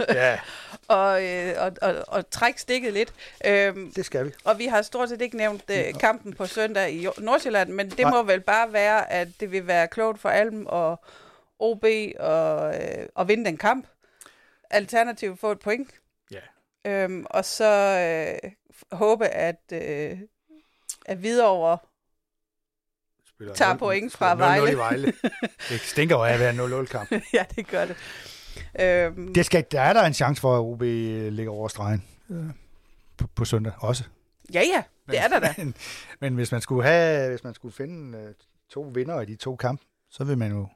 Ja, 0.10 0.40
og, 0.88 1.24
øh, 1.26 1.53
og, 1.57 1.72
og, 1.82 1.95
og 2.07 2.30
trække 2.30 2.61
stikket 2.61 2.94
lidt. 2.94 3.14
Øhm, 3.45 3.91
det 3.95 4.06
skal 4.06 4.26
vi. 4.26 4.32
og 4.44 4.60
vi 4.60 4.65
har 4.65 4.82
stort 4.82 5.10
set 5.10 5.22
ikke 5.22 5.38
nævnt 5.38 5.64
øh, 5.69 5.94
kampen 5.99 6.34
på 6.34 6.45
søndag 6.45 6.91
i 6.91 7.07
Nordsjælland, 7.18 7.69
men 7.69 7.90
det 7.90 7.99
Nej. 7.99 8.11
må 8.11 8.24
vel 8.24 8.41
bare 8.41 8.74
være, 8.74 9.11
at 9.11 9.28
det 9.40 9.52
vil 9.52 9.68
være 9.68 9.88
klogt 9.88 10.19
for 10.22 10.30
Alm 10.30 10.65
og 10.65 10.99
OB 11.60 11.86
og, 12.19 12.76
øh, 12.76 13.07
at 13.19 13.28
vinde 13.28 13.45
den 13.45 13.57
kamp. 13.57 13.88
Alternativt 14.69 15.40
få 15.40 15.52
et 15.52 15.60
point. 15.60 15.90
Øhm, 16.88 17.26
og 17.30 17.45
så 17.45 17.65
øh, 18.43 18.51
håbe, 18.91 19.27
at, 19.27 19.61
øh, 19.73 20.19
at 21.05 21.18
Hvidovre 21.18 21.77
Spiller 23.26 23.53
Tager 23.53 23.73
nul- 23.73 23.77
point 23.77 24.11
fra 24.14 24.31
spiller 24.35 24.47
0-0 24.47 24.59
Vejle. 24.59 24.72
i 24.72 24.76
Vejle. 24.77 25.14
Det 25.69 25.80
stinker 25.81 26.15
jo 26.15 26.23
af 26.23 26.34
at 26.34 26.39
være 26.39 26.49
en 26.49 26.59
0-0-kamp. 26.59 27.11
ja, 27.34 27.45
det 27.55 27.68
gør 27.68 27.85
det. 27.85 27.95
Øhm, 28.80 29.34
Det 29.34 29.45
skal, 29.45 29.65
der 29.72 29.81
er 29.81 29.93
der 29.93 30.03
en 30.03 30.14
chance 30.14 30.41
for, 30.41 30.55
at 30.55 30.59
OB 30.61 30.81
ligger 31.34 31.51
over 31.51 31.68
stregen 31.68 32.03
øh, 32.30 32.45
på, 33.18 33.27
på 33.35 33.45
søndag 33.45 33.73
også. 33.80 34.03
ja, 34.53 34.61
ja, 34.76 34.84
det 35.11 35.19
er 35.19 35.27
der 35.27 35.39
da. 35.39 35.53
Men, 35.57 35.76
men 36.22 36.35
hvis 36.35 36.51
man 36.51 36.61
skulle 36.61 36.84
have, 36.88 37.30
hvis 37.30 37.43
man 37.43 37.53
skulle 37.53 37.76
finde 37.76 38.18
øh, 38.18 38.34
to 38.69 38.81
vinder 38.81 39.22
i 39.22 39.26
de 39.26 39.35
to 39.35 39.55
kampe, 39.55 39.84
så 40.09 40.23
vil 40.23 40.38
man 40.38 40.51
jo, 40.51 40.68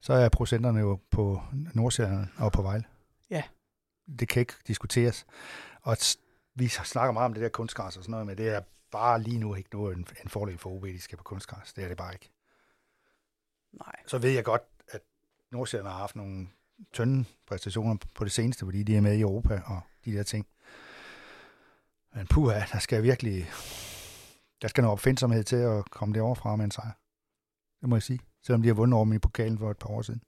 så 0.00 0.12
er 0.12 0.28
procenterne 0.28 0.80
jo 0.80 0.98
på 1.10 1.42
Nordsjælland 1.74 2.26
og 2.38 2.52
på 2.52 2.62
Vejle. 2.62 2.84
Ja. 3.30 3.42
Det 4.18 4.28
kan 4.28 4.40
ikke 4.40 4.54
diskuteres. 4.66 5.26
Og 5.82 5.96
vi 6.54 6.68
snakker 6.68 7.12
meget 7.12 7.24
om 7.24 7.34
det 7.34 7.42
der 7.42 7.48
kunstgræs 7.48 7.96
og 7.96 8.02
sådan 8.02 8.10
noget, 8.10 8.26
men 8.26 8.38
det 8.38 8.48
er 8.48 8.60
bare 8.90 9.22
lige 9.22 9.38
nu 9.38 9.54
ikke 9.54 9.70
noget 9.72 9.96
en, 9.96 10.06
en 10.24 10.28
fordel 10.30 10.58
for 10.58 10.70
OB, 10.70 10.84
de 10.84 11.00
skal 11.00 11.18
på 11.18 11.24
kunstgræs. 11.24 11.72
Det 11.72 11.84
er 11.84 11.88
det 11.88 11.96
bare 11.96 12.12
ikke. 12.12 12.30
Nej. 13.72 13.96
Så 14.06 14.18
ved 14.18 14.30
jeg 14.30 14.44
godt, 14.44 14.62
at 14.88 15.00
Nordsjælland 15.50 15.88
har 15.88 15.98
haft 15.98 16.16
nogle 16.16 16.48
tynde 16.92 17.24
præstationer 17.46 17.96
på 18.14 18.24
det 18.24 18.32
seneste, 18.32 18.64
fordi 18.64 18.82
de 18.82 18.96
er 18.96 19.00
med 19.00 19.14
i 19.14 19.20
Europa 19.20 19.62
og 19.66 19.80
de 20.04 20.12
der 20.12 20.22
ting. 20.22 20.46
Men 22.14 22.26
puha, 22.26 22.60
der 22.72 22.78
skal 22.78 23.02
virkelig, 23.02 23.50
der 24.62 24.68
skal 24.68 24.82
noget 24.82 24.92
opfindsomhed 24.92 25.44
til 25.44 25.56
at 25.56 25.90
komme 25.90 26.14
det 26.14 26.22
overfra 26.22 26.56
med 26.56 26.64
en 26.64 26.70
sejr. 26.70 26.92
Det 27.80 27.88
må 27.88 27.96
jeg 27.96 28.02
sige. 28.02 28.20
Selvom 28.42 28.62
de 28.62 28.68
har 28.68 28.74
vundet 28.74 28.96
over 28.96 29.04
dem 29.04 29.12
i 29.12 29.18
pokalen 29.18 29.58
for 29.58 29.70
et 29.70 29.78
par 29.78 29.88
år 29.88 30.02
siden. 30.02 30.22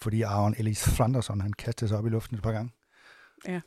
Fordi 0.00 0.22
Aaron 0.22 0.54
Ellis 0.58 0.88
Flanderson, 0.96 1.40
han 1.40 1.52
kastede 1.52 1.88
sig 1.88 1.98
op 1.98 2.06
i 2.06 2.10
luften 2.10 2.36
et 2.36 2.42
par 2.42 2.52
gange. 2.52 2.72
Ja. 3.48 3.60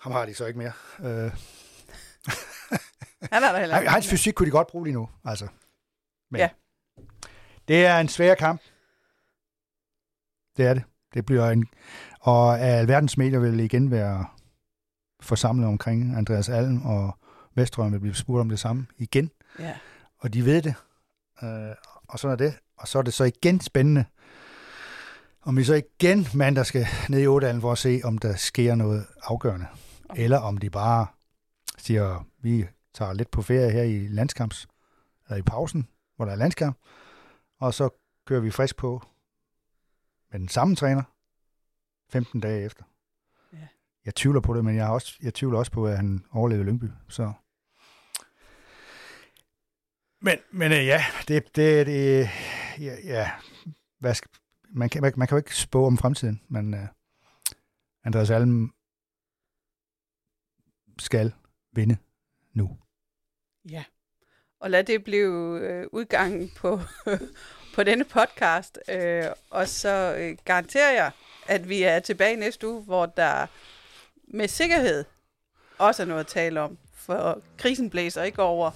Ham 0.00 0.12
har 0.12 0.26
de 0.26 0.34
så 0.34 0.46
ikke 0.46 0.58
mere. 0.58 0.72
Øh, 1.00 1.32
Han 3.32 3.42
er 3.42 3.52
der 3.52 3.58
heller 3.58 3.78
ikke. 3.78 3.90
hans 3.90 4.08
fysik 4.10 4.34
kunne 4.34 4.46
de 4.46 4.50
godt 4.50 4.66
bruge 4.68 4.84
lige 4.84 4.94
nu, 4.94 5.08
altså. 5.24 5.48
Men 6.30 6.38
Ja. 6.40 6.48
Det 7.68 7.86
er 7.86 7.98
en 7.98 8.08
svær 8.08 8.34
kamp. 8.34 8.60
Det 10.56 10.66
er 10.66 10.74
det. 10.74 10.82
Det 11.14 11.26
bliver 11.26 11.50
en... 11.50 11.66
Og 12.20 12.60
alverdens 12.60 13.16
medier 13.16 13.38
vil 13.38 13.60
igen 13.60 13.90
være 13.90 14.26
forsamlet 15.20 15.66
omkring 15.68 16.16
Andreas 16.16 16.48
Alm, 16.48 16.82
og 16.86 17.18
Vestrøm 17.54 17.92
vil 17.92 18.00
blive 18.00 18.14
spurgt 18.14 18.40
om 18.40 18.48
det 18.48 18.58
samme 18.58 18.86
igen. 18.98 19.30
Ja. 19.58 19.78
Og 20.18 20.34
de 20.34 20.44
ved 20.44 20.62
det. 20.62 20.74
Øh, 21.42 21.74
og 22.08 22.18
sådan 22.18 22.32
er 22.32 22.36
det. 22.36 22.58
Og 22.76 22.88
så 22.88 22.98
er 22.98 23.02
det 23.02 23.14
så 23.14 23.24
igen 23.24 23.60
spændende, 23.60 24.04
om 25.42 25.56
vi 25.56 25.64
så 25.64 25.74
igen 25.74 26.26
mandag 26.34 26.66
skal 26.66 26.86
ned 27.08 27.20
i 27.20 27.26
Ådalen 27.26 27.60
for 27.60 27.72
at 27.72 27.78
se, 27.78 28.00
om 28.04 28.18
der 28.18 28.36
sker 28.36 28.74
noget 28.74 29.06
afgørende. 29.22 29.66
Okay. 30.08 30.22
Eller 30.22 30.38
om 30.38 30.58
de 30.58 30.70
bare 30.70 31.06
siger, 31.78 32.26
vi 32.38 32.66
tager 32.94 33.12
lidt 33.12 33.30
på 33.30 33.42
ferie 33.42 33.70
her 33.70 33.82
i 33.82 34.06
landskamps, 34.08 34.68
eller 35.28 35.36
i 35.38 35.42
pausen, 35.42 35.88
hvor 36.16 36.24
der 36.24 36.32
er 36.32 36.36
landskamp, 36.36 36.78
og 37.60 37.74
så 37.74 37.88
kører 38.26 38.40
vi 38.40 38.50
frisk 38.50 38.76
på 38.76 39.02
med 40.32 40.40
den 40.40 40.48
samme 40.48 40.76
træner 40.76 41.02
15 42.10 42.40
dage 42.40 42.64
efter. 42.64 42.84
Ja. 43.52 43.66
Jeg 44.04 44.14
tvivler 44.14 44.40
på 44.40 44.54
det, 44.54 44.64
men 44.64 44.76
jeg, 44.76 44.86
har 44.86 44.92
også, 44.92 45.14
jeg 45.22 45.34
tvivler 45.34 45.58
også 45.58 45.72
på, 45.72 45.86
at 45.86 45.96
han 45.96 46.24
overlevede 46.32 46.66
Lyngby. 46.66 46.86
Så. 47.08 47.32
Men, 50.20 50.38
men 50.50 50.72
øh, 50.72 50.86
ja, 50.86 51.04
det, 51.28 51.56
det, 51.56 51.86
det 51.86 52.30
ja, 52.78 52.96
ja 53.04 53.30
hvad 53.98 54.14
skal, 54.14 54.30
man, 54.72 54.88
kan, 54.88 55.02
man, 55.02 55.12
man 55.16 55.28
kan 55.28 55.36
jo 55.36 55.40
ikke 55.40 55.56
spå 55.56 55.86
om 55.86 55.98
fremtiden, 55.98 56.40
men 56.48 56.74
uh, 56.74 56.80
Andreas 58.04 58.30
Alm 58.30 58.72
skal 60.98 61.32
vinde 61.72 61.96
nu. 62.54 62.76
Ja. 63.70 63.84
Og 64.60 64.70
lad 64.70 64.84
det 64.84 65.04
blive 65.04 65.60
øh, 65.60 65.86
udgangen 65.92 66.50
på, 66.56 66.80
på 67.74 67.82
denne 67.82 68.04
podcast. 68.04 68.78
Øh, 68.88 69.24
og 69.50 69.68
så 69.68 70.16
øh, 70.18 70.36
garanterer 70.44 70.92
jeg, 70.92 71.10
at 71.46 71.68
vi 71.68 71.82
er 71.82 72.00
tilbage 72.00 72.36
næste 72.36 72.68
uge, 72.68 72.82
hvor 72.82 73.06
der 73.06 73.46
med 74.24 74.48
sikkerhed 74.48 75.04
også 75.78 76.02
er 76.02 76.06
noget 76.06 76.20
at 76.20 76.26
tale 76.26 76.60
om. 76.60 76.78
For 76.94 77.42
krisen 77.58 77.90
blæser 77.90 78.22
ikke 78.22 78.42
over, 78.42 78.70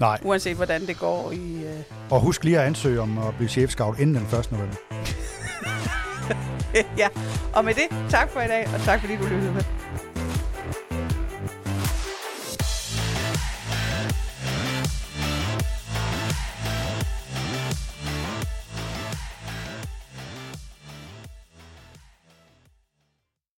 Nej, 0.00 0.20
uanset 0.24 0.56
hvordan 0.56 0.86
det 0.86 0.98
går 0.98 1.32
i... 1.32 1.64
Øh, 1.64 1.82
og 2.10 2.20
husk 2.20 2.44
lige 2.44 2.58
at 2.60 2.66
ansøge 2.66 3.00
om 3.00 3.18
at 3.18 3.34
blive 3.36 3.48
chefscout 3.48 3.98
inden 3.98 4.14
den 4.14 4.38
1. 4.38 4.52
november. 4.52 4.76
ja. 7.02 7.08
Og 7.54 7.64
med 7.64 7.74
det, 7.74 7.88
tak 8.10 8.30
for 8.30 8.40
i 8.40 8.48
dag, 8.48 8.68
og 8.74 8.80
tak 8.80 9.00
fordi 9.00 9.16
du 9.16 9.22
lyttede 9.22 9.52
med. 9.52 9.77